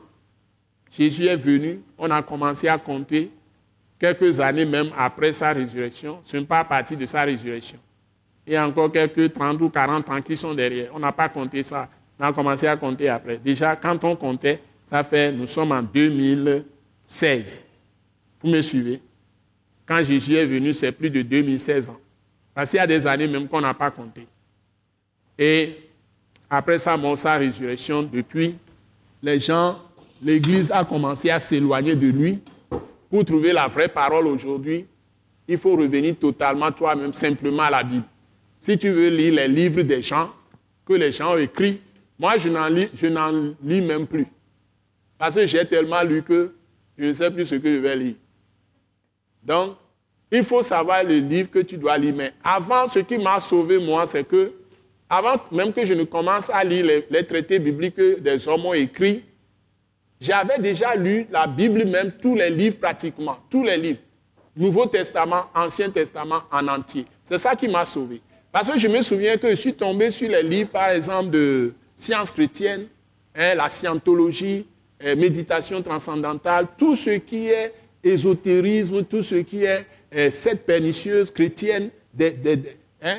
Jésus 0.90 1.27
est 1.27 1.36
venu, 1.36 1.81
on 1.97 2.11
a 2.11 2.23
commencé 2.23 2.66
à 2.66 2.77
compter 2.77 3.31
quelques 3.98 4.40
années 4.40 4.65
même 4.65 4.90
après 4.97 5.32
sa 5.32 5.53
résurrection. 5.53 6.19
Ce 6.24 6.36
n'est 6.36 6.44
pas 6.44 6.61
à 6.61 6.65
partir 6.65 6.98
de 6.98 7.07
sa 7.07 7.23
résurrection. 7.23 7.78
A 8.53 8.66
encore 8.66 8.90
quelques 8.90 9.32
30 9.32 9.61
ou 9.61 9.69
40 9.69 10.11
ans 10.11 10.23
qui 10.23 10.36
sont 10.36 10.55
derrière. 10.55 10.90
On 10.94 10.98
n'a 10.98 11.12
pas 11.12 11.28
compté 11.28 11.62
ça. 11.62 11.89
On 12.19 12.24
a 12.24 12.32
commencé 12.32 12.66
à 12.66 12.77
compter 12.77 13.09
après. 13.09 13.39
Déjà, 13.39 13.77
quand 13.77 14.03
on 14.05 14.16
comptait, 14.16 14.61
ça 14.86 15.03
fait, 15.05 15.32
nous 15.32 15.47
sommes 15.47 15.73
en 15.73 15.82
2016. 15.82 17.65
Vous 18.40 18.48
me 18.48 18.62
suivez? 18.62 19.01
Quand 19.85 20.03
Jésus 20.03 20.35
est 20.35 20.47
venu, 20.47 20.73
c'est 20.74 20.93
plus 20.93 21.11
de 21.11 21.23
2016 21.23 21.89
ans. 21.89 21.98
Parce 22.57 22.70
qu'il 22.70 22.78
y 22.78 22.81
a 22.81 22.87
des 22.87 23.07
années 23.07 23.28
même 23.28 23.47
qu'on 23.49 23.61
n'a 23.61 23.74
pas 23.74 23.91
compté. 23.91 24.27
Et 25.39 25.77
après 26.49 26.78
sa 26.78 26.97
mort, 26.97 27.19
sa 27.19 27.37
résurrection, 27.37 28.03
depuis, 28.03 28.57
les 29.23 29.39
gens, 29.39 29.78
l'Église 30.23 30.73
a 30.73 30.83
commencé 30.83 31.28
à 31.28 31.39
s'éloigner 31.39 31.95
de 31.95 32.07
lui. 32.07 32.39
Pour 33.11 33.27
trouver 33.27 33.53
la 33.53 33.69
vraie 33.69 33.89
parole 33.89 34.27
aujourd'hui, 34.27 34.87
il 35.47 35.59
faut 35.59 35.77
revenir 35.77 36.16
totalement 36.16 36.73
toi-même, 36.73 37.12
simplement 37.12 37.65
à 37.65 37.70
la 37.70 37.83
Bible. 37.83 38.07
Si 38.59 38.78
tu 38.78 38.89
veux 38.89 39.11
lire 39.11 39.35
les 39.35 39.49
livres 39.49 39.83
des 39.83 40.01
gens, 40.01 40.33
que 40.87 40.95
les 40.95 41.12
gens 41.12 41.35
ont 41.35 41.37
écrits, 41.37 41.78
moi 42.19 42.39
je 42.39 42.49
n'en 42.49 42.69
lis, 42.69 42.89
je 42.95 43.09
n'en 43.09 43.53
lis 43.62 43.83
même 43.83 44.07
plus. 44.07 44.27
Parce 45.19 45.35
que 45.35 45.45
j'ai 45.45 45.66
tellement 45.66 46.03
lu 46.03 46.23
que 46.23 46.55
je 46.97 47.05
ne 47.05 47.12
sais 47.12 47.31
plus 47.31 47.45
ce 47.45 47.57
que 47.57 47.70
je 47.70 47.81
vais 47.81 47.97
lire. 47.97 48.15
Donc, 49.43 49.77
il 50.31 50.43
faut 50.44 50.62
savoir 50.62 51.05
le 51.05 51.19
livre 51.19 51.51
que 51.51 51.61
tu 51.61 51.77
dois 51.77 51.97
lire. 51.98 52.15
Mais 52.16 52.32
avant, 52.43 52.89
ce 52.89 52.98
qui 53.01 53.19
m'a 53.19 53.40
sauvé, 53.40 53.78
moi, 53.78 54.07
c'est 54.07 54.27
que 54.27 54.53
avant 55.09 55.36
même 55.53 55.73
que 55.73 55.85
je 55.85 55.94
ne 55.94 56.05
commence 56.05 56.51
à 56.51 56.65
lire 56.65 57.03
les, 57.09 57.24
traités 57.24 57.59
bibliques 57.59 57.94
que 57.94 58.19
des 58.19 58.48
hommes 58.48 58.66
ont 58.66 58.74
écrits, 58.74 59.23
j'avais 60.20 60.59
déjà 60.59 60.97
lu 60.97 61.27
la 61.31 61.47
Bible 61.47 61.85
même, 61.85 62.12
tous 62.20 62.35
les 62.35 62.51
livres 62.51 62.77
pratiquement, 62.78 63.36
tous 63.48 63.62
les 63.62 63.77
livres. 63.77 64.01
Nouveau 64.57 64.86
Testament, 64.86 65.44
Ancien 65.55 65.90
Testament 65.90 66.43
en 66.51 66.66
entier. 66.66 67.05
C'est 67.23 67.39
ça 67.39 67.55
qui 67.55 67.69
m'a 67.69 67.85
sauvé. 67.85 68.20
Parce 68.51 68.69
que 68.69 68.78
je 68.78 68.89
me 68.89 69.03
souviens 69.03 69.36
que 69.36 69.51
je 69.51 69.55
suis 69.55 69.74
tombé 69.74 70.11
sur 70.11 70.31
les 70.31 70.43
livres, 70.43 70.70
par 70.70 70.89
exemple, 70.89 71.31
de 71.31 71.74
sciences 71.94 72.31
chrétiennes, 72.31 72.86
hein, 73.35 73.55
la 73.55 73.69
scientologie, 73.69 74.66
euh, 75.05 75.15
méditation 75.15 75.82
transcendantale, 75.82 76.66
tout 76.78 76.97
ce 76.97 77.11
qui 77.11 77.48
est 77.48 77.74
ésotérisme, 78.03 79.05
tout 79.05 79.20
ce 79.20 79.35
qui 79.36 79.65
est 79.65 79.85
euh, 80.15 80.31
cette 80.31 80.65
pernicieuse 80.65 81.31
chrétienne, 81.31 81.91
hein, 83.03 83.19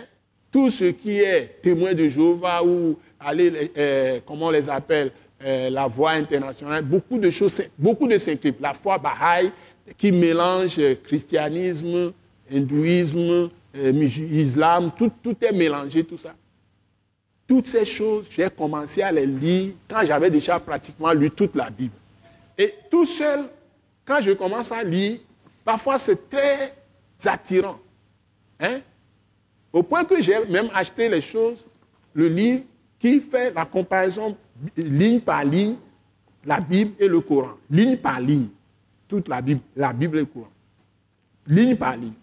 tout 0.51 0.69
ce 0.69 0.85
qui 0.85 1.19
est 1.19 1.61
témoin 1.61 1.93
de 1.93 2.07
Jéhovah 2.07 2.63
ou 2.63 2.97
aller, 3.19 3.71
euh, 3.77 4.19
comment 4.25 4.47
on 4.47 4.51
les 4.51 4.69
appelle, 4.69 5.11
euh, 5.43 5.69
la 5.69 5.87
voie 5.87 6.11
internationale, 6.11 6.83
beaucoup 6.83 7.17
de 7.17 7.29
choses, 7.29 7.61
beaucoup 7.77 8.07
de 8.07 8.17
scripts, 8.17 8.59
la 8.61 8.73
foi 8.73 8.97
Baha'i 8.97 9.51
qui 9.97 10.11
mélange 10.11 10.79
christianisme, 11.03 12.13
hindouisme, 12.51 13.49
islam, 13.75 14.91
tout, 14.97 15.11
tout 15.21 15.35
est 15.41 15.51
mélangé, 15.51 16.03
tout 16.03 16.17
ça. 16.17 16.33
Toutes 17.47 17.67
ces 17.67 17.85
choses, 17.85 18.25
j'ai 18.29 18.49
commencé 18.49 19.01
à 19.01 19.11
les 19.11 19.25
lire 19.25 19.71
quand 19.87 20.03
j'avais 20.05 20.29
déjà 20.29 20.59
pratiquement 20.59 21.13
lu 21.13 21.31
toute 21.31 21.55
la 21.55 21.69
Bible. 21.69 21.93
Et 22.57 22.73
tout 22.89 23.05
seul, 23.05 23.45
quand 24.03 24.19
je 24.21 24.31
commence 24.31 24.71
à 24.71 24.83
lire, 24.83 25.19
parfois 25.67 25.99
c'est 25.99 26.29
très 26.29 26.73
attirant. 27.25 27.77
Hein? 28.57 28.79
Au 29.73 29.83
point 29.83 30.05
que 30.05 30.21
j'ai 30.21 30.45
même 30.45 30.69
acheté 30.73 31.09
les 31.09 31.19
choses, 31.19 31.65
le 32.13 32.29
livre 32.29 32.63
qui 32.97 33.19
fait 33.19 33.53
la 33.53 33.65
comparaison 33.65 34.37
ligne 34.77 35.19
par 35.19 35.43
ligne, 35.43 35.75
la 36.45 36.61
Bible 36.61 36.93
et 36.97 37.09
le 37.09 37.19
Coran. 37.19 37.55
Ligne 37.69 37.97
par 37.97 38.21
ligne. 38.21 38.47
Toute 39.09 39.27
la 39.27 39.41
Bible, 39.41 39.59
la 39.75 39.91
Bible 39.91 40.15
et 40.15 40.21
le 40.21 40.25
Coran. 40.25 40.47
Ligne 41.47 41.75
par 41.75 41.97
ligne. 41.97 42.13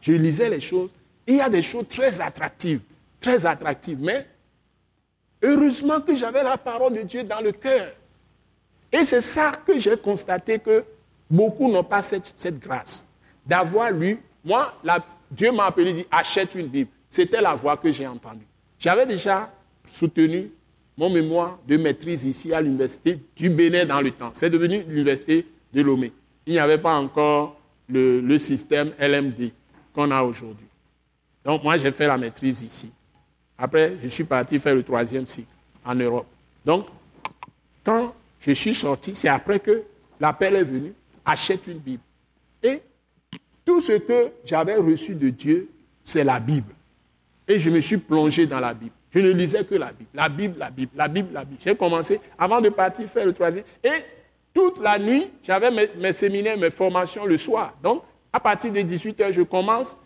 Je 0.00 0.12
lisais 0.12 0.48
les 0.48 0.60
choses 0.60 0.90
Il 1.26 1.38
y 1.38 1.40
a 1.40 1.50
des 1.50 1.62
choses 1.62 1.88
très 1.88 2.20
attractives, 2.20 2.82
très 3.20 3.44
attractives. 3.44 3.98
Mais 4.00 4.28
heureusement 5.42 6.00
que 6.00 6.14
j'avais 6.14 6.44
la 6.44 6.56
parole 6.56 6.94
de 6.94 7.02
Dieu 7.02 7.24
dans 7.24 7.40
le 7.40 7.50
cœur. 7.50 7.92
Et 8.92 9.04
c'est 9.04 9.22
ça 9.22 9.50
que 9.66 9.76
j'ai 9.76 9.96
constaté 9.96 10.60
que 10.60 10.84
beaucoup 11.30 11.70
n'ont 11.70 11.84
pas 11.84 12.02
cette, 12.02 12.58
grâce 12.58 13.06
d'avoir 13.44 13.90
lu. 13.90 14.18
Moi, 14.44 14.72
Dieu 15.30 15.52
m'a 15.52 15.66
appelé, 15.66 15.92
dit 15.92 16.06
achète 16.10 16.54
une 16.54 16.68
Bible. 16.68 16.90
C'était 17.08 17.40
la 17.40 17.54
voix 17.54 17.76
que 17.76 17.90
j'ai 17.90 18.06
entendue. 18.06 18.46
J'avais 18.78 19.06
déjà 19.06 19.50
soutenu 19.92 20.50
mon 20.96 21.10
mémoire 21.10 21.58
de 21.66 21.76
maîtrise 21.76 22.24
ici 22.24 22.52
à 22.52 22.60
l'université 22.60 23.18
du 23.36 23.50
Bénin 23.50 23.84
dans 23.84 24.00
le 24.00 24.10
temps. 24.10 24.30
C'est 24.32 24.50
devenu 24.50 24.82
l'université 24.82 25.46
de 25.72 25.82
Lomé. 25.82 26.12
Il 26.46 26.52
n'y 26.54 26.58
avait 26.58 26.78
pas 26.78 26.94
encore 26.94 27.56
le, 27.88 28.20
le 28.20 28.38
système 28.38 28.92
LMD 28.98 29.50
qu'on 29.92 30.10
a 30.10 30.22
aujourd'hui. 30.22 30.66
Donc 31.44 31.62
moi, 31.62 31.76
j'ai 31.76 31.92
fait 31.92 32.06
la 32.06 32.18
maîtrise 32.18 32.62
ici. 32.62 32.90
Après, 33.58 33.96
je 34.02 34.08
suis 34.08 34.24
parti 34.24 34.58
faire 34.58 34.74
le 34.74 34.82
troisième 34.82 35.26
cycle 35.26 35.48
en 35.84 35.94
Europe. 35.94 36.26
Donc, 36.64 36.86
quand 37.84 38.14
je 38.40 38.52
suis 38.52 38.74
sorti, 38.74 39.14
c'est 39.14 39.28
après 39.28 39.60
que 39.60 39.82
l'appel 40.20 40.56
est 40.56 40.64
venu, 40.64 40.92
achète 41.26 41.66
une 41.66 41.78
Bible. 41.78 42.02
Et 42.62 42.80
tout 43.64 43.80
ce 43.80 43.92
que 43.92 44.30
j'avais 44.44 44.76
reçu 44.76 45.14
de 45.14 45.28
Dieu, 45.28 45.68
c'est 46.04 46.24
la 46.24 46.40
Bible. 46.40 46.72
Et 47.48 47.58
je 47.58 47.68
me 47.68 47.80
suis 47.80 47.98
plongé 47.98 48.46
dans 48.46 48.60
la 48.60 48.72
Bible. 48.72 48.92
Je 49.10 49.18
ne 49.18 49.30
lisais 49.30 49.64
que 49.64 49.74
la 49.74 49.92
Bible. 49.92 50.10
La 50.14 50.28
Bible, 50.28 50.54
la 50.58 50.70
Bible, 50.70 50.92
la 50.94 51.08
Bible, 51.08 51.28
la 51.32 51.44
Bible. 51.44 51.60
J'ai 51.62 51.76
commencé, 51.76 52.20
avant 52.38 52.60
de 52.60 52.68
partir 52.68 53.08
faire 53.08 53.26
le 53.26 53.32
troisième. 53.32 53.64
Et 53.82 53.90
toute 54.54 54.78
la 54.78 54.98
nuit, 54.98 55.28
j'avais 55.42 55.70
mes, 55.70 56.12
séminaires, 56.12 56.56
mes 56.56 56.70
formations 56.70 57.26
le 57.26 57.36
soir. 57.36 57.76
Donc, 57.82 58.02
à 58.32 58.40
partir 58.40 58.72
de 58.72 58.80
18h, 58.80 59.32
je 59.32 59.42
commence 59.42 59.96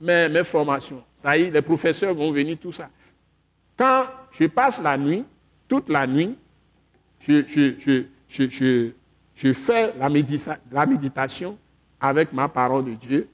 mes, 0.00 0.28
mes 0.28 0.44
formations. 0.44 1.02
Ça 1.16 1.36
y 1.36 1.42
est, 1.42 1.50
les 1.50 1.62
professeurs 1.62 2.14
vont 2.14 2.32
venir, 2.32 2.56
tout 2.60 2.72
ça. 2.72 2.88
Quand 3.76 4.04
je 4.30 4.46
passe 4.46 4.80
la 4.80 4.96
nuit, 4.96 5.24
toute 5.68 5.88
la 5.88 6.06
nuit, 6.06 6.36
je, 7.18 7.42
je, 8.28 8.90
fais 9.34 9.92
la, 9.98 10.08
la 10.72 10.86
méditation 10.86 11.58
avec 12.00 12.32
ma 12.32 12.48
parole 12.48 12.84
de 12.84 12.94
Dieu 12.94 13.28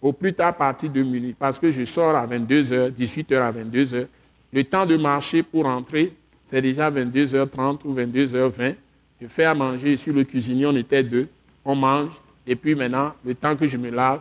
au 0.00 0.12
plus 0.12 0.32
tard 0.32 0.48
à 0.48 0.52
partir 0.52 0.90
de 0.90 1.02
minuit, 1.02 1.34
parce 1.36 1.58
que 1.58 1.70
je 1.70 1.84
sors 1.84 2.14
à 2.14 2.26
22h, 2.26 2.92
18h 2.92 3.36
à 3.36 3.52
22h. 3.52 4.06
Le 4.52 4.64
temps 4.64 4.86
de 4.86 4.96
marcher 4.96 5.42
pour 5.42 5.66
entrer, 5.66 6.12
c'est 6.44 6.62
déjà 6.62 6.90
22h30 6.90 7.80
ou 7.84 7.94
22h20. 7.94 8.74
Je 9.20 9.26
fais 9.26 9.44
à 9.44 9.54
manger 9.54 9.96
sur 9.96 10.14
le 10.14 10.24
cuisinier, 10.24 10.66
on 10.66 10.76
était 10.76 11.02
deux. 11.02 11.28
On 11.64 11.74
mange, 11.74 12.12
et 12.46 12.54
puis 12.54 12.74
maintenant, 12.74 13.12
le 13.24 13.34
temps 13.34 13.56
que 13.56 13.66
je 13.66 13.76
me 13.76 13.90
lave, 13.90 14.20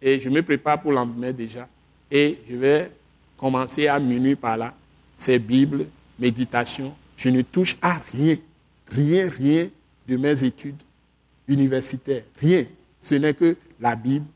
et 0.00 0.20
je 0.20 0.28
me 0.28 0.42
prépare 0.42 0.80
pour 0.80 0.92
l'endemain 0.92 1.32
déjà. 1.32 1.66
Et 2.10 2.38
je 2.48 2.54
vais 2.54 2.92
commencer 3.36 3.88
à 3.88 3.98
minuit 3.98 4.36
par 4.36 4.56
là. 4.56 4.74
C'est 5.16 5.38
Bible, 5.38 5.86
méditation. 6.18 6.94
Je 7.16 7.30
ne 7.30 7.42
touche 7.42 7.76
à 7.82 8.00
rien, 8.12 8.36
rien, 8.92 9.28
rien 9.28 9.68
de 10.08 10.16
mes 10.16 10.42
études 10.42 10.80
universitaires. 11.46 12.22
Rien. 12.40 12.64
Ce 13.00 13.14
n'est 13.14 13.34
que 13.34 13.56
la 13.80 13.94
Bible 13.94 14.26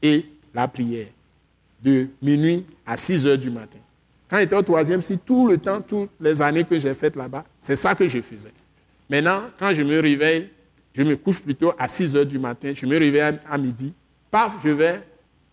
et 0.00 0.26
la 0.54 0.66
prière. 0.66 1.08
De 1.82 2.08
minuit 2.20 2.64
à 2.86 2.96
6 2.96 3.26
heures 3.26 3.38
du 3.38 3.50
matin. 3.50 3.78
Quand 4.28 4.38
j'étais 4.38 4.56
au 4.56 4.62
troisième 4.62 5.02
si 5.02 5.18
tout 5.18 5.46
le 5.46 5.58
temps, 5.58 5.82
toutes 5.82 6.10
les 6.20 6.40
années 6.40 6.64
que 6.64 6.78
j'ai 6.78 6.94
faites 6.94 7.16
là-bas, 7.16 7.44
c'est 7.60 7.76
ça 7.76 7.94
que 7.94 8.08
je 8.08 8.20
faisais. 8.20 8.52
Maintenant, 9.10 9.42
quand 9.58 9.74
je 9.74 9.82
me 9.82 10.00
réveille, 10.00 10.48
je 10.94 11.02
me 11.02 11.16
couche 11.16 11.40
plutôt 11.40 11.74
à 11.78 11.86
6 11.86 12.16
heures 12.16 12.26
du 12.26 12.38
matin, 12.38 12.72
je 12.74 12.86
me 12.86 12.98
réveille 12.98 13.38
à 13.48 13.58
midi, 13.58 13.92
paf, 14.30 14.52
je 14.64 14.70
vais 14.70 15.02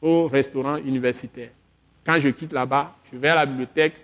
au 0.01 0.27
restaurant 0.27 0.77
universitaire. 0.77 1.49
Quand 2.05 2.19
je 2.19 2.29
quitte 2.29 2.53
là-bas, 2.53 2.95
je 3.11 3.17
vais 3.17 3.27
à 3.27 3.35
la 3.35 3.45
bibliothèque, 3.45 3.95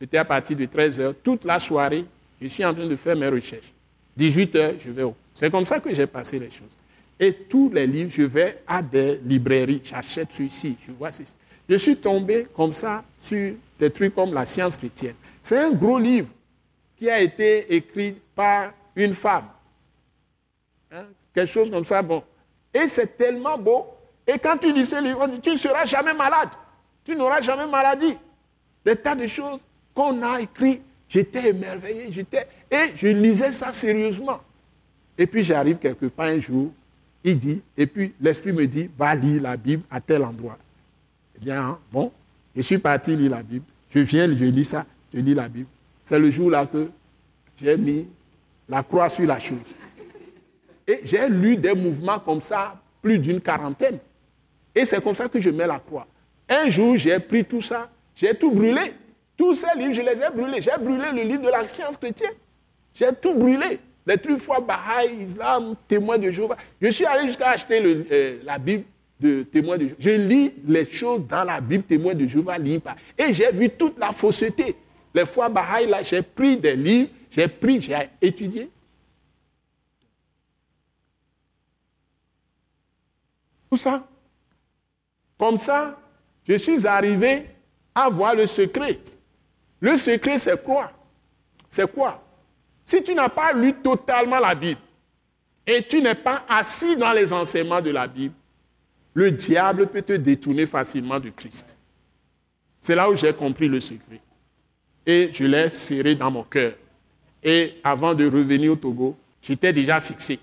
j'étais 0.00 0.18
à 0.18 0.24
partir 0.24 0.56
de 0.56 0.66
13 0.66 1.00
heures, 1.00 1.14
toute 1.22 1.44
la 1.44 1.58
soirée, 1.58 2.04
je 2.40 2.48
suis 2.48 2.64
en 2.64 2.74
train 2.74 2.86
de 2.86 2.96
faire 2.96 3.16
mes 3.16 3.28
recherches. 3.28 3.72
18 4.16 4.56
heures, 4.56 4.74
je 4.78 4.90
vais 4.90 5.02
au. 5.02 5.14
C'est 5.34 5.50
comme 5.50 5.66
ça 5.66 5.80
que 5.80 5.92
j'ai 5.94 6.06
passé 6.06 6.38
les 6.38 6.50
choses. 6.50 6.76
Et 7.18 7.32
tous 7.32 7.70
les 7.70 7.86
livres, 7.86 8.10
je 8.10 8.22
vais 8.22 8.62
à 8.66 8.82
des 8.82 9.20
librairies, 9.24 9.82
j'achète 9.84 10.32
ceci, 10.32 10.76
je 10.86 10.92
vois 10.92 11.12
ceci. 11.12 11.34
Je 11.68 11.76
suis 11.76 11.96
tombé 11.96 12.48
comme 12.54 12.72
ça 12.72 13.04
sur 13.18 13.54
des 13.78 13.90
trucs 13.90 14.14
comme 14.14 14.34
la 14.34 14.44
science 14.46 14.76
chrétienne. 14.76 15.14
C'est 15.42 15.58
un 15.58 15.70
gros 15.70 15.98
livre 15.98 16.28
qui 16.96 17.08
a 17.08 17.20
été 17.20 17.74
écrit 17.74 18.16
par 18.34 18.72
une 18.96 19.14
femme. 19.14 19.44
Hein, 20.90 21.04
quelque 21.34 21.50
chose 21.50 21.70
comme 21.70 21.84
ça, 21.84 22.02
bon. 22.02 22.22
Et 22.74 22.88
c'est 22.88 23.16
tellement 23.16 23.56
beau. 23.56 23.86
Et 24.26 24.38
quand 24.38 24.56
tu 24.58 24.72
lis 24.72 24.86
ce 24.86 25.02
livre, 25.02 25.28
tu 25.42 25.50
ne 25.50 25.56
seras 25.56 25.84
jamais 25.84 26.14
malade. 26.14 26.50
Tu 27.04 27.16
n'auras 27.16 27.40
jamais 27.40 27.66
maladie. 27.66 28.16
Des 28.84 28.96
tas 28.96 29.14
de 29.14 29.26
choses 29.26 29.60
qu'on 29.94 30.22
a 30.22 30.40
écrites. 30.40 30.82
J'étais 31.10 31.48
émerveillé, 31.48 32.06
j'étais. 32.10 32.46
Et 32.70 32.92
je 32.94 33.08
lisais 33.08 33.50
ça 33.50 33.72
sérieusement. 33.72 34.40
Et 35.18 35.26
puis 35.26 35.42
j'arrive 35.42 35.76
quelque 35.76 36.06
part 36.06 36.26
un 36.26 36.38
jour, 36.38 36.70
il 37.24 37.36
dit, 37.36 37.60
et 37.76 37.86
puis 37.86 38.14
l'Esprit 38.20 38.52
me 38.52 38.66
dit, 38.66 38.88
va 38.96 39.14
lire 39.16 39.42
la 39.42 39.56
Bible 39.56 39.82
à 39.90 40.00
tel 40.00 40.22
endroit. 40.22 40.56
Eh 41.36 41.44
bien, 41.44 41.62
hein, 41.62 41.78
bon, 41.92 42.12
je 42.54 42.62
suis 42.62 42.78
parti 42.78 43.16
lire 43.16 43.32
la 43.32 43.42
Bible. 43.42 43.64
Je 43.90 43.98
viens, 43.98 44.26
je 44.28 44.44
lis 44.44 44.64
ça, 44.64 44.86
je 45.12 45.18
lis 45.18 45.34
la 45.34 45.48
Bible. 45.48 45.66
C'est 46.04 46.18
le 46.18 46.30
jour 46.30 46.48
là 46.48 46.64
que 46.64 46.88
j'ai 47.60 47.76
mis 47.76 48.06
la 48.68 48.84
croix 48.84 49.08
sur 49.08 49.26
la 49.26 49.40
chose. 49.40 49.58
Et 50.86 51.00
j'ai 51.02 51.28
lu 51.28 51.56
des 51.56 51.74
mouvements 51.74 52.20
comme 52.20 52.40
ça, 52.40 52.80
plus 53.02 53.18
d'une 53.18 53.40
quarantaine. 53.40 53.98
Et 54.72 54.84
c'est 54.84 55.02
comme 55.02 55.16
ça 55.16 55.28
que 55.28 55.40
je 55.40 55.50
mets 55.50 55.66
la 55.66 55.80
croix. 55.80 56.06
Un 56.48 56.70
jour, 56.70 56.96
j'ai 56.96 57.18
pris 57.18 57.44
tout 57.44 57.60
ça, 57.60 57.90
j'ai 58.14 58.32
tout 58.34 58.52
brûlé. 58.52 58.94
Tous 59.40 59.54
ces 59.54 59.74
livres, 59.74 59.94
je 59.94 60.02
les 60.02 60.20
ai 60.20 60.28
brûlés. 60.30 60.60
J'ai 60.60 60.76
brûlé 60.78 61.10
le 61.14 61.22
livre 61.22 61.40
de 61.40 61.48
la 61.48 61.66
science 61.66 61.96
chrétienne. 61.96 62.34
J'ai 62.92 63.10
tout 63.22 63.32
brûlé. 63.32 63.80
Les 64.04 64.18
trucs 64.18 64.36
foi 64.36 64.60
Baha'i, 64.60 65.22
Islam, 65.22 65.76
témoins 65.88 66.18
de 66.18 66.30
Jéhovah. 66.30 66.58
Je 66.78 66.90
suis 66.90 67.06
allé 67.06 67.26
jusqu'à 67.26 67.48
acheter 67.48 67.80
euh, 67.82 68.40
la 68.44 68.58
Bible 68.58 68.84
de 69.18 69.44
témoins 69.44 69.78
de 69.78 69.84
Jéhovah. 69.84 69.96
Je 69.98 70.10
lis 70.10 70.52
les 70.66 70.84
choses 70.84 71.26
dans 71.26 71.42
la 71.44 71.58
Bible, 71.58 71.84
témoins 71.84 72.12
de 72.12 72.26
Jéhovah, 72.26 72.58
lis 72.58 72.80
pas. 72.80 72.96
Et 73.16 73.32
j'ai 73.32 73.50
vu 73.50 73.70
toute 73.70 73.98
la 73.98 74.12
fausseté. 74.12 74.76
Les 75.14 75.24
fois 75.24 75.48
Baha'i, 75.48 75.86
là, 75.86 76.02
j'ai 76.02 76.20
pris 76.20 76.58
des 76.58 76.76
livres, 76.76 77.08
j'ai 77.30 77.48
pris, 77.48 77.80
j'ai 77.80 77.96
étudié. 78.20 78.68
Tout 83.70 83.78
ça. 83.78 84.06
Comme 85.38 85.56
ça, 85.56 85.98
je 86.46 86.58
suis 86.58 86.86
arrivé 86.86 87.46
à 87.94 88.10
voir 88.10 88.34
le 88.34 88.46
secret. 88.46 88.98
Le 89.80 89.96
secret, 89.96 90.38
c'est 90.38 90.62
quoi? 90.62 90.92
C'est 91.68 91.90
quoi? 91.90 92.22
Si 92.84 93.02
tu 93.02 93.14
n'as 93.14 93.28
pas 93.28 93.52
lu 93.52 93.74
totalement 93.74 94.38
la 94.38 94.54
Bible 94.54 94.80
et 95.66 95.82
tu 95.82 96.00
n'es 96.00 96.14
pas 96.14 96.44
assis 96.48 96.96
dans 96.96 97.12
les 97.12 97.32
enseignements 97.32 97.80
de 97.80 97.90
la 97.90 98.06
Bible, 98.06 98.34
le 99.14 99.30
diable 99.30 99.86
peut 99.86 100.02
te 100.02 100.12
détourner 100.12 100.66
facilement 100.66 101.18
du 101.18 101.32
Christ. 101.32 101.76
C'est 102.80 102.94
là 102.94 103.08
où 103.10 103.16
j'ai 103.16 103.32
compris 103.32 103.68
le 103.68 103.80
secret. 103.80 104.20
Et 105.06 105.30
je 105.32 105.44
l'ai 105.44 105.70
serré 105.70 106.14
dans 106.14 106.30
mon 106.30 106.42
cœur. 106.44 106.74
Et 107.42 107.80
avant 107.82 108.14
de 108.14 108.24
revenir 108.24 108.72
au 108.72 108.76
Togo, 108.76 109.16
j'étais 109.40 109.72
déjà 109.72 110.00
fixé. 110.00 110.38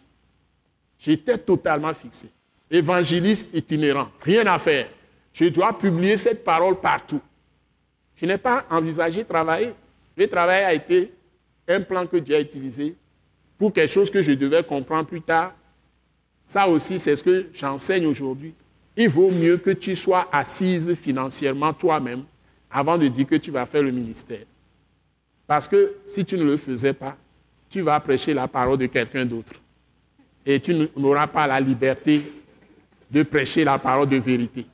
J'étais 1.00 1.38
totalement 1.38 1.94
fixé 1.94 2.30
évangéliste 2.70 3.50
itinérant, 3.54 4.10
rien 4.22 4.46
à 4.48 4.58
faire. 4.58 4.90
Je 5.34 5.46
dois 5.46 5.78
publier 5.78 6.18
cette 6.18 6.44
parole 6.44 6.80
partout. 6.80 7.22
Je 8.18 8.26
n'ai 8.26 8.38
pas 8.38 8.66
envisagé 8.70 9.24
travailler. 9.24 9.74
Le 10.18 10.28
travail 10.28 10.64
a 10.64 10.74
été 10.74 11.14
un 11.68 11.82
plan 11.82 12.06
que 12.06 12.18
Dieu 12.18 12.36
a 12.36 12.42
utilisé 12.42 12.96
pour 13.58 13.72
quelque 13.72 13.92
chose 13.92 14.10
que 14.10 14.22
je 14.22 14.32
devais 14.32 14.64
comprendre 14.64 15.08
plus 15.08 15.22
tard. 15.22 15.54
Ça 16.46 16.68
aussi, 16.68 17.00
c'est 17.00 17.16
ce 17.16 17.24
que 17.24 17.48
j'enseigne 17.54 18.08
aujourd'hui. 18.08 18.54
Il 18.96 19.10
vaut 19.10 19.30
mieux 19.30 19.58
que 19.58 19.70
tu 19.70 19.96
sois 19.96 20.28
assise 20.32 20.96
financièrement 20.96 21.74
toi-même 21.74 22.24
avant 22.72 22.98
de 22.98 23.08
dire 23.08 23.28
que 23.28 23.36
tu 23.36 23.52
vas 23.52 23.66
faire 23.66 23.84
le 23.84 23.92
ministère. 23.92 24.46
Parce 25.46 25.68
que 25.68 25.94
si 26.08 26.26
tu 26.26 26.38
ne 26.38 26.44
le 26.44 26.58
faisais 26.58 26.94
pas, 26.94 27.16
tu 27.70 27.82
vas 27.82 28.00
prêcher 28.00 28.34
la 28.34 28.48
parole 28.48 28.78
de 28.78 28.88
quelqu'un 28.88 29.26
d'autre. 29.26 29.54
Et 30.46 30.60
tu 30.60 30.74
n'auras 30.96 31.28
pas 31.28 31.46
la 31.46 31.60
liberté 31.60 32.22
de 33.12 33.24
prêcher 33.24 33.64
la 33.64 33.78
parole 33.78 34.10
de 34.10 34.18
vérité. 34.18 34.66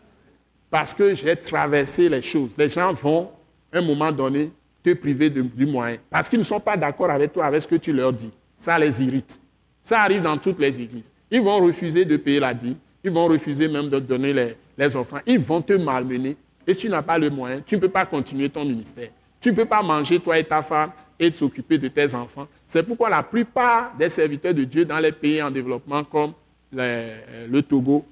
Parce 0.74 0.91
que 0.91 1.14
j'ai 1.14 1.36
traversé 1.36 2.10
les 2.10 2.24
choses. 2.24 2.56
Les 2.58 2.68
gens 2.68 2.91
vont, 2.94 3.30
à 3.72 3.78
un 3.78 3.82
moment 3.84 4.12
donné, 4.12 4.50
te 4.84 4.91
priver 4.95 5.30
du 5.30 5.68
moyen. 5.68 5.98
Parce 6.10 6.28
qu'ils 6.28 6.40
ne 6.40 6.44
sont 6.44 6.60
pas 6.60 6.76
d'accord 6.76 7.12
avec 7.12 7.32
toi, 7.32 7.45
avec 7.45 7.62
ce 7.62 7.68
que 7.68 7.76
tu 7.76 7.94
leur 7.94 8.12
dis. 8.12 8.32
Ça 8.58 8.80
les 8.80 9.04
irrite. 9.04 9.40
Ça 9.84 10.02
arrive 10.02 10.24
dans 10.24 10.36
toutes 10.36 10.58
les 10.58 10.82
églises. 10.82 11.12
Ils 11.30 11.41
vont 11.41 11.60
refuser 11.60 12.06
de 12.06 12.18
payer 12.18 12.40
la 12.40 12.56
dîme. 12.56 12.78
Ils 13.04 13.12
vont 13.12 13.28
refuser 13.28 13.68
même 13.68 13.88
de 13.88 14.00
donner 14.00 14.34
les, 14.34 14.58
les 14.76 14.95
offrandes. 14.95 15.22
Ils 15.28 15.38
vont 15.38 15.62
te 15.62 15.74
malmener. 15.74 16.36
Et 16.66 16.74
si 16.74 16.80
tu 16.80 16.90
n'as 16.90 17.04
pas 17.04 17.20
le 17.20 17.30
moyen, 17.30 17.62
tu 17.64 17.76
ne 17.76 17.82
peux 17.82 17.90
pas 17.90 18.08
continuer 18.08 18.50
ton 18.50 18.66
ministère. 18.66 19.10
Tu 19.40 19.52
ne 19.52 19.56
peux 19.56 19.66
pas 19.66 19.84
manger, 19.84 20.20
toi 20.20 20.40
et 20.40 20.44
ta 20.44 20.64
femme, 20.64 20.90
et 21.20 21.32
s'occuper 21.32 21.78
de 21.78 21.88
tes 21.88 22.16
enfants. 22.16 22.48
C'est 22.66 22.82
pourquoi 22.82 23.12
la 23.12 23.22
plupart 23.22 23.95
des 23.95 24.10
serviteurs 24.10 24.56
de 24.56 24.64
Dieu 24.64 24.86
dans 24.86 24.98
les 24.98 25.12
pays 25.12 25.40
en 25.40 25.52
développement 25.52 26.04
comme 26.04 26.34
le 26.72 27.62
Togo, 27.62 28.08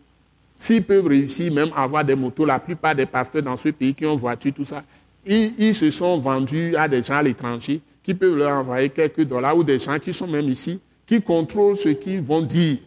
s'ils 0.61 0.83
peuvent 0.83 1.07
réussir 1.07 1.51
même 1.51 1.71
à 1.75 1.81
avoir 1.81 2.05
des 2.05 2.13
motos, 2.13 2.45
la 2.45 2.59
plupart 2.59 2.93
des 2.93 3.07
pasteurs 3.07 3.41
dans 3.41 3.57
ce 3.57 3.69
pays 3.69 3.95
qui 3.95 4.05
ont 4.05 4.15
voiture, 4.15 4.53
tout 4.53 4.63
ça, 4.63 4.83
ils, 5.25 5.73
se 5.73 5.89
sont 5.89 6.19
vendus 6.19 6.75
à 6.75 6.87
des 6.87 7.01
gens 7.01 7.15
à 7.15 7.23
l'étranger 7.23 7.81
qui 8.03 8.13
peuvent 8.13 8.37
leur 8.37 8.53
envoyer 8.53 8.89
quelques 8.89 9.23
dollars 9.23 9.57
ou 9.57 9.63
des 9.63 9.79
gens 9.79 9.97
qui 9.97 10.13
sont 10.13 10.27
même 10.27 10.47
ici, 10.47 10.79
qui 11.07 11.19
contrôlent 11.19 11.75
ce 11.75 11.89
qu'ils 11.89 12.21
vont 12.21 12.41
dire. 12.41 12.77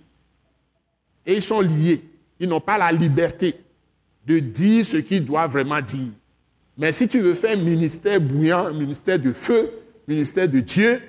Et 1.27 1.35
ils 1.35 1.43
sont 1.43 1.61
liés. 1.61 2.01
Ils 2.39 2.49
n'ont 2.49 2.61
pas 2.61 2.79
la 2.79 2.93
liberté 2.93 3.57
de 4.25 4.39
dire 4.39 4.85
ce 4.85 4.99
qu'ils 4.99 5.25
doivent 5.25 5.51
vraiment 5.51 5.81
dire. 5.81 6.13
Mais 6.79 6.93
si 6.93 7.09
tu 7.09 7.19
veux 7.19 7.35
faire 7.35 7.59
un 7.59 7.61
ministère 7.61 8.21
bouillant, 8.21 8.67
un 8.67 8.73
ministère 8.73 9.19
de 9.19 9.33
feu, 9.33 9.69
un 10.09 10.13
ministère 10.13 10.49
de 10.49 10.61
Dieu, 10.61 11.03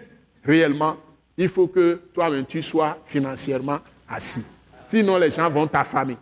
réellement, 0.43 0.97
il 1.37 1.47
faut 1.47 1.67
que 1.67 2.01
toi-même 2.11 2.45
tu 2.47 2.63
sois 2.63 2.97
financièrement 3.05 3.79
assis. 4.09 4.45
Sinon, 4.87 5.19
les 5.19 5.29
gens 5.29 5.49
vont 5.51 5.67
t'affamer. 5.67 6.17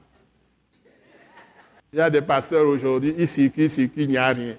Il 1.94 2.00
y 2.00 2.02
a 2.02 2.10
des 2.10 2.22
pasteurs 2.22 2.66
aujourd'hui, 2.66 3.14
circulent, 3.28 3.64
ils 3.66 3.70
circulent, 3.70 4.04
il 4.04 4.10
n'y 4.10 4.18
a 4.18 4.28
rien. 4.28 4.56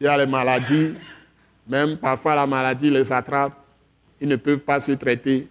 Il 0.00 0.04
y 0.04 0.06
a 0.06 0.16
les 0.16 0.26
maladies, 0.26 0.94
même 1.66 1.96
parfois 1.96 2.36
la 2.36 2.46
maladie 2.46 2.88
les 2.88 3.10
attrape, 3.10 3.52
ils 4.20 4.28
ne 4.28 4.36
peuvent 4.36 4.60
pas 4.60 4.78
se 4.78 4.92
traiter. 4.92 5.48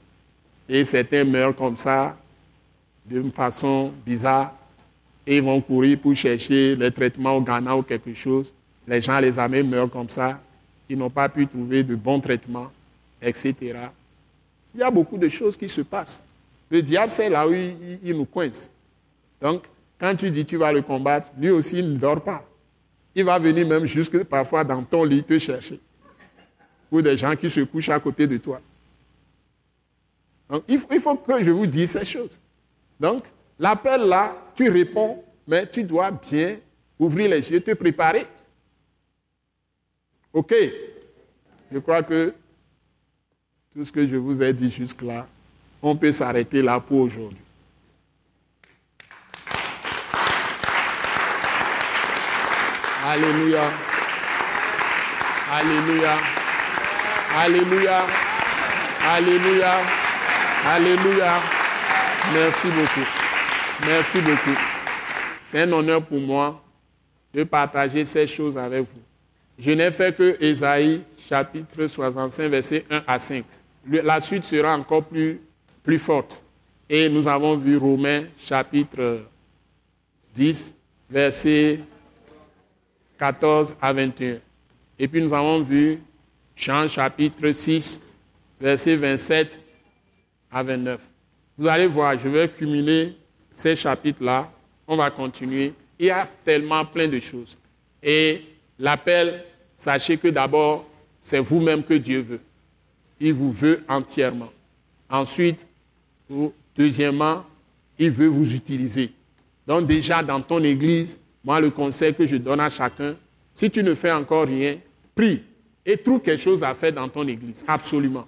Et 0.70 0.86
certains 0.86 1.26
meurent 1.26 1.54
comme 1.54 1.76
ça, 1.76 2.18
d'une 3.06 3.30
façon 3.34 3.92
bizarre, 4.06 4.54
et 5.28 5.38
ils 5.38 5.44
vont 5.44 5.60
courir 5.60 6.00
pour 6.00 6.16
chercher 6.16 6.78
les 6.78 6.92
traitements 6.92 7.36
au 7.36 7.42
Ghana 7.42 7.76
ou 7.76 7.82
quelque 7.82 8.14
chose. 8.14 8.54
Les 8.88 9.02
gens 9.02 9.20
les 9.20 9.38
amènent, 9.38 9.68
meurent 9.68 9.90
comme 9.90 10.10
ça. 10.10 10.40
Ils 10.88 10.98
n'ont 10.98 11.10
pas 11.10 11.28
pu 11.28 11.46
trouver 11.46 11.84
de 11.84 11.96
bons 11.96 12.22
traitements, 12.22 12.72
etc. 13.22 13.56
Il 14.74 14.80
y 14.80 14.84
a 14.84 14.92
beaucoup 14.92 15.18
de 15.18 15.28
choses 15.28 15.58
qui 15.58 15.68
se 15.68 15.82
passent. 15.82 16.22
Le 16.70 16.82
diable, 16.82 17.12
c'est 17.12 17.30
là 17.30 17.48
où 17.48 17.54
il, 17.54 18.00
il, 18.04 18.16
nous 18.16 18.26
coince. 18.26 18.70
Donc, 19.42 19.64
quand 20.00 20.16
tu 20.16 20.30
dis 20.30 20.46
tu 20.46 20.58
vas 20.58 20.72
le 20.72 20.82
combattre, 20.82 21.30
lui 21.38 21.50
aussi, 21.50 21.80
il 21.80 21.94
ne 21.94 21.98
dort 21.98 22.22
pas. 22.22 22.44
Il 23.14 23.24
va 23.24 23.40
venir 23.40 23.66
même 23.66 23.86
jusque 23.86 24.24
parfois 24.24 24.64
dans 24.64 24.84
ton 24.84 25.04
lit 25.04 25.24
te 25.24 25.40
chercher. 25.40 25.80
Ou 26.92 27.02
des 27.02 27.16
gens 27.16 27.36
qui 27.36 27.50
se 27.50 27.62
couchent 27.62 27.90
à 27.90 28.00
côté 28.00 28.28
de 28.28 28.38
toi. 28.38 28.62
Donc, 30.50 30.64
il 30.68 30.80
faut, 30.80 31.16
que 31.16 31.44
je 31.44 31.52
vous 31.52 31.66
dise 31.66 31.92
ces 31.92 32.06
choses. 32.06 32.40
Donc, 33.00 33.24
l'appel 33.58 34.02
là, 34.02 34.36
tu 34.54 34.70
réponds, 34.70 35.24
mais 35.48 35.68
tu 35.68 35.84
dois 35.84 36.12
bien 36.12 36.58
ouvrir 37.00 37.30
les 37.30 37.52
yeux, 37.52 37.62
te 37.62 37.72
préparer. 37.72 38.26
OK 40.34 40.54
Je 41.72 41.80
crois 41.80 42.04
que 42.04 42.34
tout 43.74 43.84
ce 43.84 43.92
que 43.92 44.06
je 44.06 44.18
vous 44.18 44.42
ai 44.44 44.54
dit 44.54 44.70
jusque-là, 44.70 45.28
on 45.82 45.96
peut 45.96 46.12
s'arrêter 46.12 46.62
là 46.62 46.80
pour 46.80 47.00
aujourd'hui. 47.00 47.45
Alléluia. 53.08 53.70
Alléluia. 55.52 56.18
Alléluia. 57.38 58.06
Alléluia. 59.08 59.74
Alléluia. 60.66 61.34
Merci 62.34 62.68
beaucoup. 62.70 63.08
Merci 63.86 64.18
beaucoup. 64.22 64.60
C'est 65.44 65.62
un 65.62 65.72
honneur 65.74 66.02
pour 66.02 66.20
moi 66.20 66.60
de 67.32 67.44
partager 67.44 68.04
ces 68.06 68.26
choses 68.26 68.58
avec 68.58 68.80
vous. 68.80 69.02
Je 69.60 69.70
n'ai 69.70 69.92
fait 69.92 70.16
que 70.16 70.36
Ésaïe 70.44 71.04
chapitre 71.30 71.86
65, 71.86 72.50
versets 72.50 72.86
1 72.90 73.04
à 73.06 73.20
5. 73.20 73.46
La 73.88 74.20
suite 74.20 74.46
sera 74.46 74.76
encore 74.76 75.04
plus, 75.04 75.40
plus 75.84 76.00
forte. 76.00 76.44
Et 76.90 77.08
nous 77.08 77.28
avons 77.28 77.56
vu 77.56 77.78
Romains 77.78 78.24
chapitre 78.44 79.22
10, 80.34 80.74
verset 81.08 81.82
14 83.26 83.76
à 83.82 83.92
21. 83.92 84.38
Et 85.00 85.08
puis 85.08 85.20
nous 85.20 85.34
avons 85.34 85.62
vu 85.62 86.00
Jean 86.56 86.88
chapitre 86.88 87.52
6, 87.52 88.00
verset 88.62 88.96
27 88.96 89.60
à 90.52 90.62
29. 90.62 91.02
Vous 91.58 91.68
allez 91.68 91.88
voir, 91.88 92.18
je 92.20 92.30
vais 92.30 92.48
cumuler 92.48 93.18
ces 93.52 93.76
chapitres-là. 93.76 94.52
On 94.88 94.96
va 94.96 95.10
continuer. 95.10 95.74
Il 95.98 96.06
y 96.06 96.12
a 96.12 96.30
tellement 96.44 96.86
plein 96.86 97.08
de 97.08 97.20
choses. 97.20 97.58
Et 98.04 98.44
l'appel, 98.78 99.44
sachez 99.76 100.18
que 100.18 100.28
d'abord, 100.28 100.88
c'est 101.20 101.40
vous-même 101.40 101.84
que 101.84 101.96
Dieu 101.96 102.22
veut. 102.22 102.42
Il 103.20 103.34
vous 103.34 103.52
veut 103.52 103.84
entièrement. 103.88 104.52
Ensuite, 105.10 105.66
deuxièmement, 106.78 107.44
il 107.98 108.12
veut 108.12 108.28
vous 108.28 108.54
utiliser. 108.54 109.12
Donc 109.66 109.88
déjà, 109.88 110.22
dans 110.22 110.42
ton 110.42 110.64
église, 110.64 111.20
moi, 111.46 111.60
le 111.60 111.70
conseil 111.70 112.14
que 112.14 112.26
je 112.26 112.38
donne 112.38 112.60
à 112.60 112.70
chacun, 112.70 113.16
si 113.54 113.70
tu 113.70 113.84
ne 113.84 113.94
fais 113.94 114.12
encore 114.12 114.48
rien, 114.48 114.78
prie 115.14 115.44
et 115.86 115.96
trouve 115.96 116.20
quelque 116.20 116.42
chose 116.42 116.64
à 116.64 116.74
faire 116.74 116.92
dans 116.92 117.08
ton 117.08 117.28
église. 117.28 117.64
Absolument. 117.68 118.26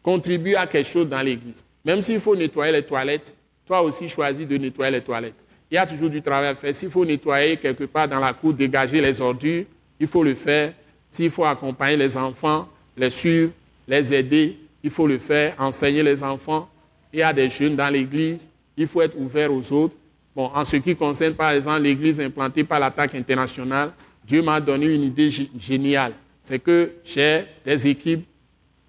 Contribue 0.00 0.54
à 0.54 0.66
quelque 0.66 0.88
chose 0.88 1.08
dans 1.08 1.20
l'église. 1.20 1.64
Même 1.84 2.00
s'il 2.02 2.20
faut 2.20 2.36
nettoyer 2.36 2.72
les 2.72 2.82
toilettes, 2.82 3.34
toi 3.66 3.82
aussi 3.82 4.08
choisis 4.08 4.46
de 4.46 4.56
nettoyer 4.56 4.92
les 4.92 5.00
toilettes. 5.00 5.34
Il 5.70 5.74
y 5.74 5.78
a 5.78 5.86
toujours 5.86 6.08
du 6.08 6.22
travail 6.22 6.50
à 6.50 6.54
faire. 6.54 6.74
S'il 6.74 6.90
faut 6.90 7.04
nettoyer 7.04 7.56
quelque 7.56 7.84
part 7.84 8.06
dans 8.06 8.20
la 8.20 8.32
cour, 8.32 8.52
dégager 8.52 9.00
les 9.00 9.20
ordures, 9.20 9.64
il 9.98 10.06
faut 10.06 10.22
le 10.22 10.34
faire. 10.34 10.72
S'il 11.10 11.30
faut 11.30 11.44
accompagner 11.44 11.96
les 11.96 12.16
enfants, 12.16 12.68
les 12.96 13.10
suivre, 13.10 13.50
les 13.88 14.14
aider, 14.14 14.56
il 14.82 14.90
faut 14.90 15.06
le 15.06 15.18
faire. 15.18 15.54
Enseigner 15.58 16.02
les 16.02 16.22
enfants. 16.22 16.68
Il 17.12 17.18
y 17.18 17.22
a 17.22 17.32
des 17.32 17.50
jeunes 17.50 17.74
dans 17.74 17.92
l'église, 17.92 18.48
il 18.76 18.86
faut 18.86 19.02
être 19.02 19.18
ouvert 19.18 19.52
aux 19.52 19.72
autres. 19.72 19.96
Bon, 20.34 20.50
en 20.54 20.64
ce 20.64 20.76
qui 20.76 20.96
concerne 20.96 21.34
par 21.34 21.50
exemple 21.50 21.82
l'église 21.82 22.20
implantée 22.20 22.64
par 22.64 22.80
l'attaque 22.80 23.14
internationale, 23.14 23.92
Dieu 24.26 24.42
m'a 24.42 24.60
donné 24.60 24.86
une 24.86 25.02
idée 25.02 25.30
géniale. 25.58 26.12
C'est 26.40 26.58
que 26.58 26.92
j'ai 27.04 27.44
des 27.64 27.86
équipes 27.88 28.24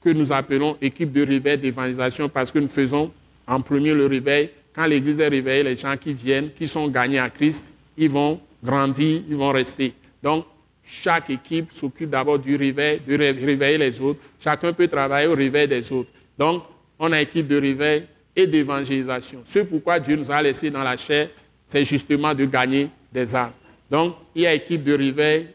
que 0.02 0.10
nous 0.10 0.32
appelons 0.32 0.78
équipes 0.82 1.12
de 1.12 1.26
réveil 1.26 1.58
d'évangélisation 1.58 2.30
parce 2.30 2.52
que 2.52 2.60
nous 2.60 2.68
faisons 2.68 3.12
en 3.48 3.62
premier 3.62 3.94
le 3.94 4.06
réveil. 4.06 4.50
Quand 4.74 4.86
l'église 4.86 5.20
est 5.20 5.28
réveillée, 5.28 5.64
les 5.64 5.76
gens 5.76 5.96
qui 5.98 6.14
viennent, 6.14 6.52
qui 6.52 6.68
sont 6.68 6.88
gagnés 6.88 7.20
à 7.20 7.30
Christ, 7.30 7.64
ils 7.98 8.10
vont 8.10 8.40
grandir, 8.64 9.22
ils 9.30 9.36
vont 9.36 9.52
rester. 9.52 9.94
Donc, 10.22 10.46
chaque 10.84 11.30
équipe 11.30 11.72
s'occupe 11.72 12.10
d'abord 12.10 12.40
du 12.40 12.56
réveil, 12.56 13.02
de 13.08 13.16
réveiller 13.16 13.78
les 13.78 14.02
autres. 14.02 14.20
Chacun 14.40 14.74
peut 14.74 14.88
travailler 14.88 15.28
au 15.28 15.36
réveil 15.36 15.68
des 15.68 15.92
autres. 15.92 16.10
Donc, 16.38 16.64
on 17.00 17.12
a 17.12 17.22
équipe 17.22 17.48
de 17.48 17.60
réveil, 17.60 18.04
et 18.36 18.48
d'évangélisation. 18.48 19.42
Ce 19.46 19.60
pourquoi 19.60 20.00
Dieu 20.00 20.16
nous 20.16 20.32
a 20.32 20.42
laissé 20.42 20.70
dans 20.70 20.84
la 20.84 20.98
chair, 20.98 21.30
c'est 21.66 21.86
justement 21.86 22.34
de 22.34 22.46
gagner 22.46 22.90
des 23.12 23.36
âmes. 23.36 23.52
Donc, 23.90 24.16
il 24.36 24.44
y 24.44 24.48
a 24.48 24.54
équipe 24.54 24.84
de 24.84 24.94
réveil 24.94 25.48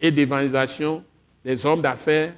et 0.00 0.10
d'évangélisation, 0.10 1.04
des 1.44 1.64
hommes 1.64 1.80
d'affaires, 1.80 2.32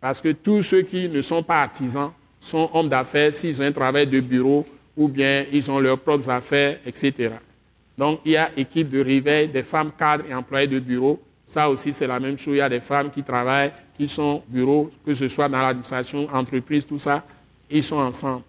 parce 0.00 0.20
que 0.20 0.32
tous 0.32 0.62
ceux 0.62 0.82
qui 0.82 1.08
ne 1.08 1.22
sont 1.22 1.42
pas 1.42 1.62
artisans 1.62 2.10
sont 2.40 2.68
hommes 2.74 2.88
d'affaires 2.88 3.32
s'ils 3.32 3.60
ont 3.62 3.64
un 3.64 3.72
travail 3.72 4.06
de 4.06 4.18
bureau 4.20 4.66
ou 4.96 5.08
bien 5.08 5.44
ils 5.52 5.70
ont 5.70 5.78
leurs 5.78 5.98
propres 5.98 6.28
affaires, 6.28 6.78
etc. 6.84 7.34
Donc, 7.96 8.20
il 8.24 8.32
y 8.32 8.36
a 8.36 8.50
équipe 8.56 8.90
de 8.90 9.00
réveil, 9.00 9.48
des 9.48 9.62
femmes 9.62 9.92
cadres 9.96 10.24
et 10.28 10.34
employés 10.34 10.66
de 10.66 10.80
bureau. 10.80 11.22
Ça 11.46 11.68
aussi, 11.70 11.92
c'est 11.92 12.06
la 12.06 12.18
même 12.18 12.36
chose. 12.36 12.54
Il 12.54 12.58
y 12.58 12.60
a 12.60 12.68
des 12.68 12.80
femmes 12.80 13.10
qui 13.10 13.22
travaillent, 13.22 13.72
qui 13.96 14.08
sont 14.08 14.42
bureaux, 14.48 14.90
que 15.04 15.14
ce 15.14 15.28
soit 15.28 15.48
dans 15.48 15.60
l'administration, 15.60 16.28
entreprise, 16.32 16.84
tout 16.84 16.98
ça. 16.98 17.24
Ils 17.70 17.84
sont 17.84 17.96
ensemble 17.96 18.42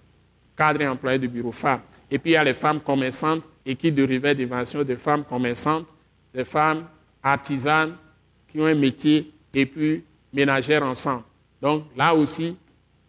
cadres 0.55 0.81
et 0.81 0.87
employés 0.87 1.19
de 1.19 1.27
bureau 1.27 1.51
femmes. 1.51 1.81
Et 2.09 2.19
puis 2.19 2.31
il 2.31 2.33
y 2.33 2.37
a 2.37 2.43
les 2.43 2.53
femmes 2.53 2.79
commerçantes, 2.79 3.49
équipe 3.65 3.95
de 3.95 4.03
réveil 4.03 4.35
d'évasion 4.35 4.83
des 4.83 4.97
femmes 4.97 5.23
commerçantes, 5.23 5.87
des 6.33 6.45
femmes 6.45 6.85
artisanes 7.21 7.95
qui 8.47 8.59
ont 8.59 8.65
un 8.65 8.75
métier 8.75 9.31
et 9.53 9.65
puis 9.65 10.03
ménagères 10.31 10.83
ensemble. 10.83 11.23
Donc 11.61 11.85
là 11.95 12.13
aussi, 12.13 12.55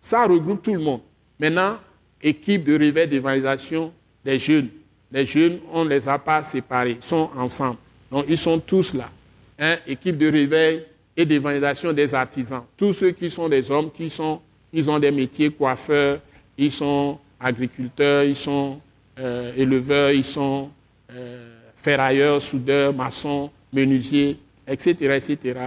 ça 0.00 0.26
regroupe 0.26 0.62
tout 0.62 0.74
le 0.74 0.80
monde. 0.80 1.00
Maintenant, 1.38 1.78
équipe 2.22 2.64
de 2.64 2.78
réveil 2.78 3.08
d'évangélisation 3.08 3.92
des 4.24 4.38
jeunes. 4.38 4.68
Les 5.10 5.26
jeunes, 5.26 5.58
on 5.72 5.84
ne 5.84 5.90
les 5.90 6.08
a 6.08 6.18
pas 6.18 6.42
séparés, 6.42 6.96
ils 7.00 7.02
sont 7.02 7.30
ensemble. 7.36 7.76
Donc 8.10 8.24
ils 8.28 8.38
sont 8.38 8.58
tous 8.58 8.94
là. 8.94 9.10
Hein? 9.58 9.76
Équipe 9.86 10.16
de 10.16 10.30
réveil 10.30 10.84
et 11.16 11.24
d'évangélisation 11.24 11.92
des 11.92 12.14
artisans. 12.14 12.64
Tous 12.76 12.92
ceux 12.92 13.10
qui 13.10 13.30
sont 13.30 13.48
des 13.48 13.70
hommes, 13.70 13.90
qui 13.90 14.08
sont, 14.10 14.40
ils 14.72 14.88
ont 14.88 14.98
des 14.98 15.10
métiers 15.10 15.50
coiffeurs, 15.50 16.20
ils 16.56 16.72
sont 16.72 17.18
agriculteurs, 17.40 18.24
ils 18.24 18.36
sont 18.36 18.80
euh, 19.18 19.52
éleveurs, 19.56 20.10
ils 20.10 20.24
sont 20.24 20.70
euh, 21.12 21.58
ferrailleurs, 21.76 22.42
soudeurs, 22.42 22.92
maçons, 22.94 23.50
menuisiers, 23.72 24.38
etc., 24.66 24.96
etc. 25.16 25.60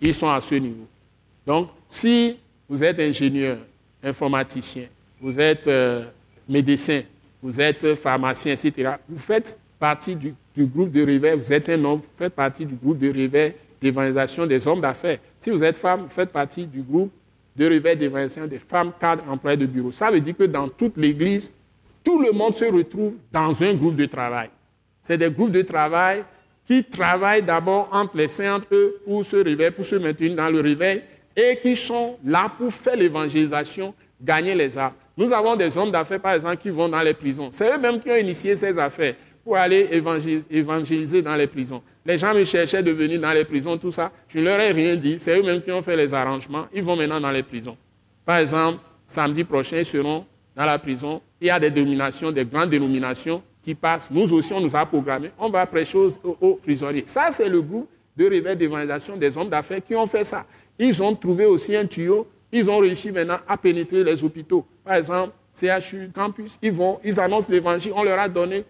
Ils 0.00 0.14
sont 0.14 0.28
à 0.28 0.40
ce 0.40 0.54
niveau. 0.54 0.86
Donc, 1.46 1.68
si 1.88 2.36
vous 2.68 2.82
êtes 2.82 2.98
ingénieur, 3.00 3.58
informaticien, 4.02 4.84
vous 5.20 5.38
êtes 5.38 5.66
euh, 5.66 6.04
médecin, 6.48 7.02
vous 7.42 7.60
êtes 7.60 7.94
pharmacien, 7.94 8.52
etc., 8.52 8.92
vous 9.08 9.18
faites 9.18 9.58
partie 9.78 10.14
du, 10.14 10.34
groupe 10.56 10.90
de 10.90 11.04
réveil, 11.04 11.38
vous 11.38 11.52
êtes 11.52 11.68
un 11.70 11.82
homme, 11.84 12.00
vous 12.00 12.08
faites 12.18 12.34
partie 12.34 12.66
du 12.66 12.74
groupe 12.74 12.98
de 12.98 13.10
réveil 13.10 13.54
d'évangélisation 13.80 14.46
des 14.46 14.66
hommes 14.66 14.80
d'affaires. 14.80 15.18
Si 15.38 15.50
vous 15.50 15.64
êtes 15.64 15.76
femme, 15.76 16.02
vous 16.02 16.08
faites 16.08 16.30
partie 16.30 16.66
du 16.66 16.82
groupe 16.82 17.10
de 17.60 17.66
réveil 17.66 17.94
d'évaluation 17.94 18.46
des 18.46 18.58
femmes 18.58 18.90
cadres 18.98 19.22
employées 19.28 19.58
de 19.58 19.66
bureau. 19.66 19.92
Ça 19.92 20.10
veut 20.10 20.20
dire 20.20 20.34
que 20.34 20.44
dans 20.44 20.66
toute 20.66 20.96
l'Église, 20.96 21.52
tout 22.02 22.18
le 22.18 22.32
monde 22.32 22.54
se 22.54 22.64
retrouve 22.64 23.16
dans 23.30 23.62
un 23.62 23.74
groupe 23.74 23.96
de 23.96 24.06
travail. 24.06 24.48
C'est 25.02 25.18
des 25.18 25.30
groupes 25.30 25.52
de 25.52 25.60
travail 25.60 26.24
qui 26.66 26.82
travaillent 26.82 27.42
d'abord 27.42 27.90
entre 27.92 28.16
les 28.16 28.28
saints, 28.28 28.56
entre 28.56 28.68
eux, 28.72 29.02
pour 29.04 29.22
se 29.26 29.36
réveiller, 29.36 29.70
pour 29.70 29.84
se 29.84 29.96
maintenir 29.96 30.34
dans 30.36 30.48
le 30.48 30.60
réveil, 30.60 31.02
et 31.36 31.58
qui 31.60 31.76
sont 31.76 32.16
là 32.24 32.50
pour 32.56 32.72
faire 32.72 32.96
l'évangélisation, 32.96 33.92
gagner 34.22 34.54
les 34.54 34.78
âmes. 34.78 34.94
Nous 35.14 35.30
avons 35.30 35.54
des 35.54 35.76
hommes 35.76 35.90
d'affaires, 35.90 36.20
par 36.20 36.32
exemple, 36.32 36.56
qui 36.56 36.70
vont 36.70 36.88
dans 36.88 37.02
les 37.02 37.12
prisons. 37.12 37.50
C'est 37.52 37.76
eux-mêmes 37.76 38.00
qui 38.00 38.10
ont 38.10 38.16
initié 38.16 38.56
ces 38.56 38.78
affaires 38.78 39.16
aller 39.56 39.88
évangéliser 40.50 41.22
dans 41.22 41.36
les 41.36 41.46
prisons. 41.46 41.82
Les 42.04 42.18
gens 42.18 42.34
me 42.34 42.44
cherchaient 42.44 42.82
de 42.82 42.90
venir 42.90 43.20
dans 43.20 43.32
les 43.32 43.44
prisons, 43.44 43.76
tout 43.76 43.90
ça. 43.90 44.10
Je 44.28 44.38
ne 44.38 44.44
leur 44.44 44.58
ai 44.60 44.72
rien 44.72 44.96
dit. 44.96 45.16
C'est 45.18 45.38
eux-mêmes 45.38 45.62
qui 45.62 45.70
ont 45.70 45.82
fait 45.82 45.96
les 45.96 46.12
arrangements. 46.14 46.66
Ils 46.72 46.82
vont 46.82 46.96
maintenant 46.96 47.20
dans 47.20 47.30
les 47.30 47.42
prisons. 47.42 47.76
Par 48.24 48.38
exemple, 48.38 48.80
samedi 49.06 49.44
prochain, 49.44 49.78
ils 49.78 49.84
seront 49.84 50.24
dans 50.56 50.64
la 50.64 50.78
prison. 50.78 51.20
Il 51.40 51.48
y 51.48 51.50
a 51.50 51.60
des 51.60 51.70
dénominations, 51.70 52.30
des 52.30 52.44
grandes 52.44 52.70
dénominations 52.70 53.42
qui 53.62 53.74
passent. 53.74 54.10
Nous 54.10 54.32
aussi, 54.32 54.52
on 54.52 54.60
nous 54.60 54.74
a 54.74 54.86
programmé. 54.86 55.30
On 55.38 55.50
va 55.50 55.66
prêcher 55.66 55.98
aux, 55.98 56.54
prisonniers. 56.62 57.04
Ça, 57.06 57.28
c'est 57.30 57.48
le 57.48 57.60
groupe 57.60 57.88
de 58.16 58.26
réveil 58.28 58.56
d'évangélisation 58.56 59.16
des 59.16 59.36
hommes 59.36 59.48
d'affaires 59.48 59.82
qui 59.84 59.94
ont 59.94 60.06
fait 60.06 60.24
ça. 60.24 60.44
Ils 60.78 61.02
ont 61.02 61.14
trouvé 61.14 61.46
aussi 61.46 61.76
un 61.76 61.86
tuyau. 61.86 62.26
Ils 62.52 62.68
ont 62.68 62.78
réussi 62.78 63.12
maintenant 63.12 63.38
à 63.46 63.56
pénétrer 63.56 64.02
les 64.02 64.24
hôpitaux. 64.24 64.66
Par 64.84 64.94
exemple, 64.94 65.32
CHU, 65.54 66.10
campus, 66.14 66.58
ils 66.62 66.72
vont, 66.72 66.98
ils 67.04 67.18
annoncent 67.20 67.46
l'évangile. 67.48 67.92
On 67.94 68.02
leur 68.02 68.18
a 68.18 68.28
donné 68.28 68.64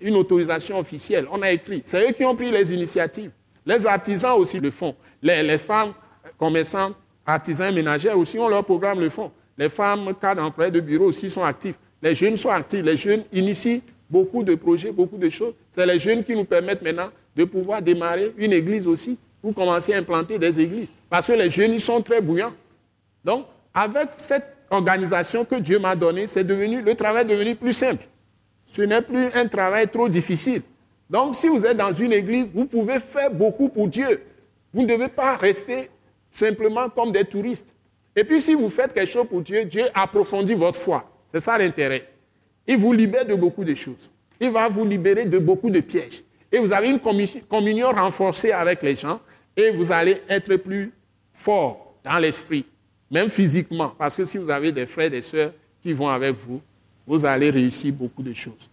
une 0.00 0.16
autorisation 0.16 0.78
officielle. 0.78 1.26
On 1.30 1.40
a 1.42 1.50
écrit. 1.50 1.82
C'est 1.84 2.08
eux 2.08 2.12
qui 2.12 2.24
ont 2.24 2.34
pris 2.34 2.50
les 2.50 2.72
initiatives. 2.72 3.30
Les 3.66 3.86
artisans 3.86 4.38
aussi 4.38 4.60
le 4.60 4.70
font. 4.70 4.94
Les, 5.22 5.58
femmes 5.58 5.92
commerçantes, 6.38 6.94
artisans 7.24 7.74
ménagères 7.74 8.18
aussi 8.18 8.38
ont 8.38 8.48
leur 8.48 8.64
programme 8.64 9.00
le 9.00 9.08
font. 9.08 9.30
Les 9.56 9.68
femmes 9.68 10.12
cadres 10.20 10.42
d'emploi 10.42 10.70
de 10.70 10.80
bureau 10.80 11.06
aussi 11.06 11.30
sont 11.30 11.42
actifs. 11.42 11.76
Les 12.02 12.14
jeunes 12.14 12.36
sont 12.36 12.50
actifs. 12.50 12.84
Les 12.84 12.96
jeunes 12.96 13.24
initient 13.32 13.82
beaucoup 14.10 14.42
de 14.42 14.54
projets, 14.54 14.92
beaucoup 14.92 15.16
de 15.16 15.30
choses. 15.30 15.54
C'est 15.70 15.86
les 15.86 15.98
jeunes 15.98 16.22
qui 16.22 16.34
nous 16.34 16.44
permettent 16.44 16.82
maintenant 16.82 17.08
de 17.34 17.44
pouvoir 17.44 17.80
démarrer 17.80 18.32
une 18.36 18.52
église 18.52 18.86
aussi 18.86 19.18
ou 19.42 19.52
commencer 19.52 19.94
à 19.94 19.98
implanter 19.98 20.38
des 20.38 20.60
églises. 20.60 20.92
Parce 21.08 21.26
que 21.26 21.32
les 21.32 21.50
jeunes, 21.50 21.72
ils 21.72 21.80
sont 21.80 22.00
très 22.02 22.20
bouillants. 22.20 22.52
Donc, 23.24 23.46
avec 23.72 24.08
cette 24.18 24.54
organisation 24.70 25.44
que 25.44 25.56
Dieu 25.56 25.78
m'a 25.78 25.96
donnée, 25.96 26.26
c'est 26.26 26.44
devenu, 26.44 26.82
le 26.82 26.94
travail 26.94 27.22
est 27.22 27.28
devenu 27.28 27.54
plus 27.54 27.72
simple. 27.72 28.04
Ce 28.66 28.82
n'est 28.82 29.02
plus 29.02 29.26
un 29.34 29.46
travail 29.46 29.88
trop 29.88 30.08
difficile. 30.08 30.62
Donc, 31.08 31.34
si 31.34 31.48
vous 31.48 31.64
êtes 31.64 31.76
dans 31.76 31.92
une 31.92 32.12
église, 32.12 32.46
vous 32.52 32.64
pouvez 32.64 32.98
faire 32.98 33.30
beaucoup 33.30 33.68
pour 33.68 33.88
Dieu. 33.88 34.22
Vous 34.72 34.82
ne 34.82 34.86
devez 34.86 35.08
pas 35.08 35.36
rester 35.36 35.90
simplement 36.30 36.88
comme 36.88 37.12
des 37.12 37.24
touristes. 37.24 37.74
Et 38.16 38.24
puis, 38.24 38.40
si 38.40 38.54
vous 38.54 38.68
faites 38.68 38.92
quelque 38.92 39.10
chose 39.10 39.26
pour 39.28 39.42
Dieu, 39.42 39.64
Dieu 39.64 39.84
approfondit 39.94 40.54
votre 40.54 40.78
foi. 40.78 41.08
C'est 41.32 41.40
ça 41.40 41.58
l'intérêt. 41.58 42.08
Il 42.66 42.78
vous 42.78 42.92
libère 42.92 43.26
de 43.26 43.34
beaucoup 43.34 43.64
de 43.64 43.74
choses. 43.74 44.10
Il 44.40 44.50
va 44.50 44.68
vous 44.68 44.84
libérer 44.84 45.24
de 45.26 45.38
beaucoup 45.38 45.70
de 45.70 45.80
pièges. 45.80 46.24
Et 46.50 46.58
vous 46.58 46.72
avez 46.72 46.88
une 46.88 47.00
communion 47.00 47.90
renforcée 47.90 48.52
avec 48.52 48.82
les 48.82 48.94
gens 48.94 49.20
et 49.56 49.70
vous 49.70 49.90
allez 49.92 50.22
être 50.28 50.56
plus 50.56 50.92
fort 51.32 51.94
dans 52.04 52.18
l'esprit, 52.18 52.64
même 53.10 53.28
physiquement. 53.28 53.92
Parce 53.98 54.14
que 54.14 54.24
si 54.24 54.38
vous 54.38 54.50
avez 54.50 54.70
des 54.72 54.86
frères 54.86 55.06
et 55.06 55.10
des 55.10 55.22
sœurs 55.22 55.52
qui 55.82 55.92
vont 55.92 56.08
avec 56.08 56.36
vous, 56.36 56.60
vous 57.06 57.24
allez 57.24 57.50
réussir 57.50 57.92
beaucoup 57.92 58.22
de 58.22 58.32
choses. 58.32 58.68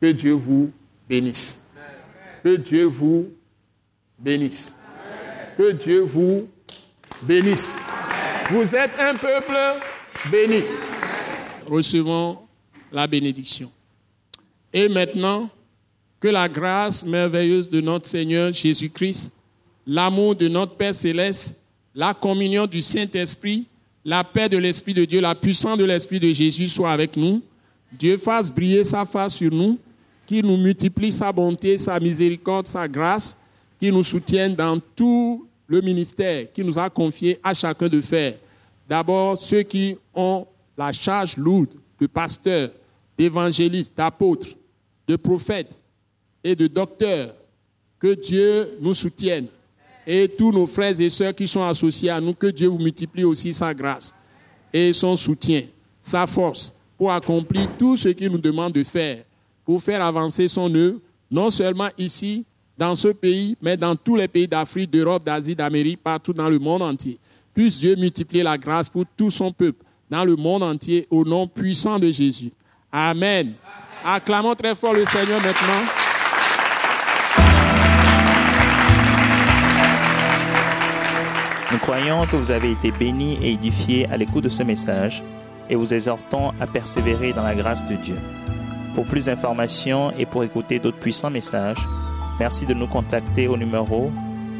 Que 0.00 0.12
Dieu 0.12 0.32
vous 0.32 0.70
bénisse. 1.08 1.60
Que 2.42 2.56
Dieu 2.56 2.84
vous 2.84 3.30
bénisse. 4.18 4.72
Que 5.56 5.72
Dieu 5.72 6.00
vous 6.00 6.48
bénisse. 7.22 7.80
Vous 8.50 8.74
êtes 8.74 8.92
un 8.98 9.14
peuple 9.14 9.56
béni. 10.30 10.62
Recevons 11.66 12.38
la 12.92 13.06
bénédiction. 13.06 13.70
Et 14.72 14.88
maintenant, 14.88 15.48
que 16.18 16.28
la 16.28 16.48
grâce 16.48 17.04
merveilleuse 17.04 17.68
de 17.68 17.80
notre 17.80 18.08
Seigneur 18.08 18.52
Jésus-Christ, 18.52 19.30
l'amour 19.86 20.34
de 20.34 20.48
notre 20.48 20.74
Père 20.74 20.94
céleste, 20.94 21.54
la 21.94 22.12
communion 22.14 22.66
du 22.66 22.82
Saint-Esprit, 22.82 23.66
la 24.04 24.22
paix 24.22 24.48
de 24.48 24.58
l'Esprit 24.58 24.94
de 24.94 25.04
Dieu, 25.04 25.20
la 25.20 25.34
puissance 25.34 25.78
de 25.78 25.84
l'Esprit 25.84 26.20
de 26.20 26.32
Jésus 26.32 26.68
soit 26.68 26.92
avec 26.92 27.16
nous 27.16 27.42
Dieu 27.92 28.18
fasse 28.18 28.50
briller 28.50 28.84
sa 28.84 29.04
face 29.04 29.34
sur 29.34 29.52
nous, 29.52 29.78
qu'il 30.26 30.46
nous 30.46 30.56
multiplie 30.56 31.10
sa 31.10 31.32
bonté, 31.32 31.76
sa 31.76 31.98
miséricorde, 31.98 32.66
sa 32.66 32.86
grâce, 32.86 33.36
qu'il 33.80 33.92
nous 33.92 34.04
soutienne 34.04 34.54
dans 34.54 34.78
tout 34.94 35.46
le 35.66 35.80
ministère 35.80 36.52
qu'il 36.52 36.66
nous 36.66 36.78
a 36.78 36.90
confié 36.90 37.38
à 37.42 37.54
chacun 37.54 37.88
de 37.88 38.00
faire. 38.00 38.34
D'abord, 38.88 39.38
ceux 39.38 39.62
qui 39.62 39.96
ont 40.14 40.46
la 40.76 40.92
charge 40.92 41.36
lourde 41.36 41.74
de 42.00 42.06
pasteur, 42.06 42.70
d'évangéliste, 43.16 43.96
d'apôtre, 43.96 44.48
de 45.06 45.16
prophète 45.16 45.82
et 46.42 46.56
de 46.56 46.66
docteur, 46.66 47.34
que 47.98 48.14
Dieu 48.14 48.78
nous 48.80 48.94
soutienne. 48.94 49.46
Et 50.06 50.26
tous 50.26 50.50
nos 50.50 50.66
frères 50.66 50.98
et 50.98 51.10
sœurs 51.10 51.34
qui 51.34 51.46
sont 51.46 51.62
associés 51.62 52.10
à 52.10 52.20
nous, 52.20 52.34
que 52.34 52.46
Dieu 52.46 52.68
vous 52.68 52.78
multiplie 52.78 53.24
aussi 53.24 53.52
sa 53.52 53.74
grâce 53.74 54.14
et 54.72 54.92
son 54.92 55.16
soutien, 55.16 55.64
sa 56.02 56.26
force 56.26 56.72
pour 57.00 57.10
accomplir 57.10 57.66
tout 57.78 57.96
ce 57.96 58.10
qu'il 58.10 58.30
nous 58.30 58.36
demande 58.36 58.74
de 58.74 58.84
faire, 58.84 59.24
pour 59.64 59.82
faire 59.82 60.04
avancer 60.04 60.48
son 60.48 60.72
œuvre, 60.74 60.98
non 61.30 61.48
seulement 61.48 61.88
ici, 61.96 62.44
dans 62.76 62.94
ce 62.94 63.08
pays, 63.08 63.56
mais 63.62 63.74
dans 63.74 63.96
tous 63.96 64.16
les 64.16 64.28
pays 64.28 64.46
d'Afrique, 64.46 64.90
d'Europe, 64.90 65.24
d'Asie, 65.24 65.54
d'Amérique, 65.54 66.02
partout 66.04 66.34
dans 66.34 66.50
le 66.50 66.58
monde 66.58 66.82
entier. 66.82 67.18
Puisse 67.54 67.78
Dieu 67.78 67.96
multiplier 67.96 68.42
la 68.42 68.58
grâce 68.58 68.90
pour 68.90 69.04
tout 69.16 69.30
son 69.30 69.50
peuple 69.50 69.82
dans 70.10 70.26
le 70.26 70.36
monde 70.36 70.62
entier 70.62 71.06
au 71.08 71.24
nom 71.24 71.46
puissant 71.46 71.98
de 71.98 72.12
Jésus. 72.12 72.52
Amen. 72.92 73.54
Acclamons 74.04 74.54
très 74.54 74.74
fort 74.74 74.92
le 74.92 75.06
Seigneur 75.06 75.40
maintenant. 75.40 75.86
Nous 81.72 81.78
croyons 81.78 82.26
que 82.26 82.36
vous 82.36 82.50
avez 82.50 82.72
été 82.72 82.90
bénis 82.90 83.38
et 83.40 83.52
édifiés 83.52 84.06
à 84.10 84.18
l'écoute 84.18 84.44
de 84.44 84.50
ce 84.50 84.62
message 84.62 85.22
et 85.70 85.76
vous 85.76 85.94
exhortons 85.94 86.50
à 86.60 86.66
persévérer 86.66 87.32
dans 87.32 87.44
la 87.44 87.54
grâce 87.54 87.86
de 87.86 87.94
Dieu. 87.94 88.18
Pour 88.94 89.06
plus 89.06 89.24
d'informations 89.26 90.10
et 90.18 90.26
pour 90.26 90.42
écouter 90.44 90.80
d'autres 90.80 90.98
puissants 90.98 91.30
messages, 91.30 91.78
merci 92.38 92.66
de 92.66 92.74
nous 92.74 92.88
contacter 92.88 93.48
au 93.48 93.56
numéro 93.56 94.12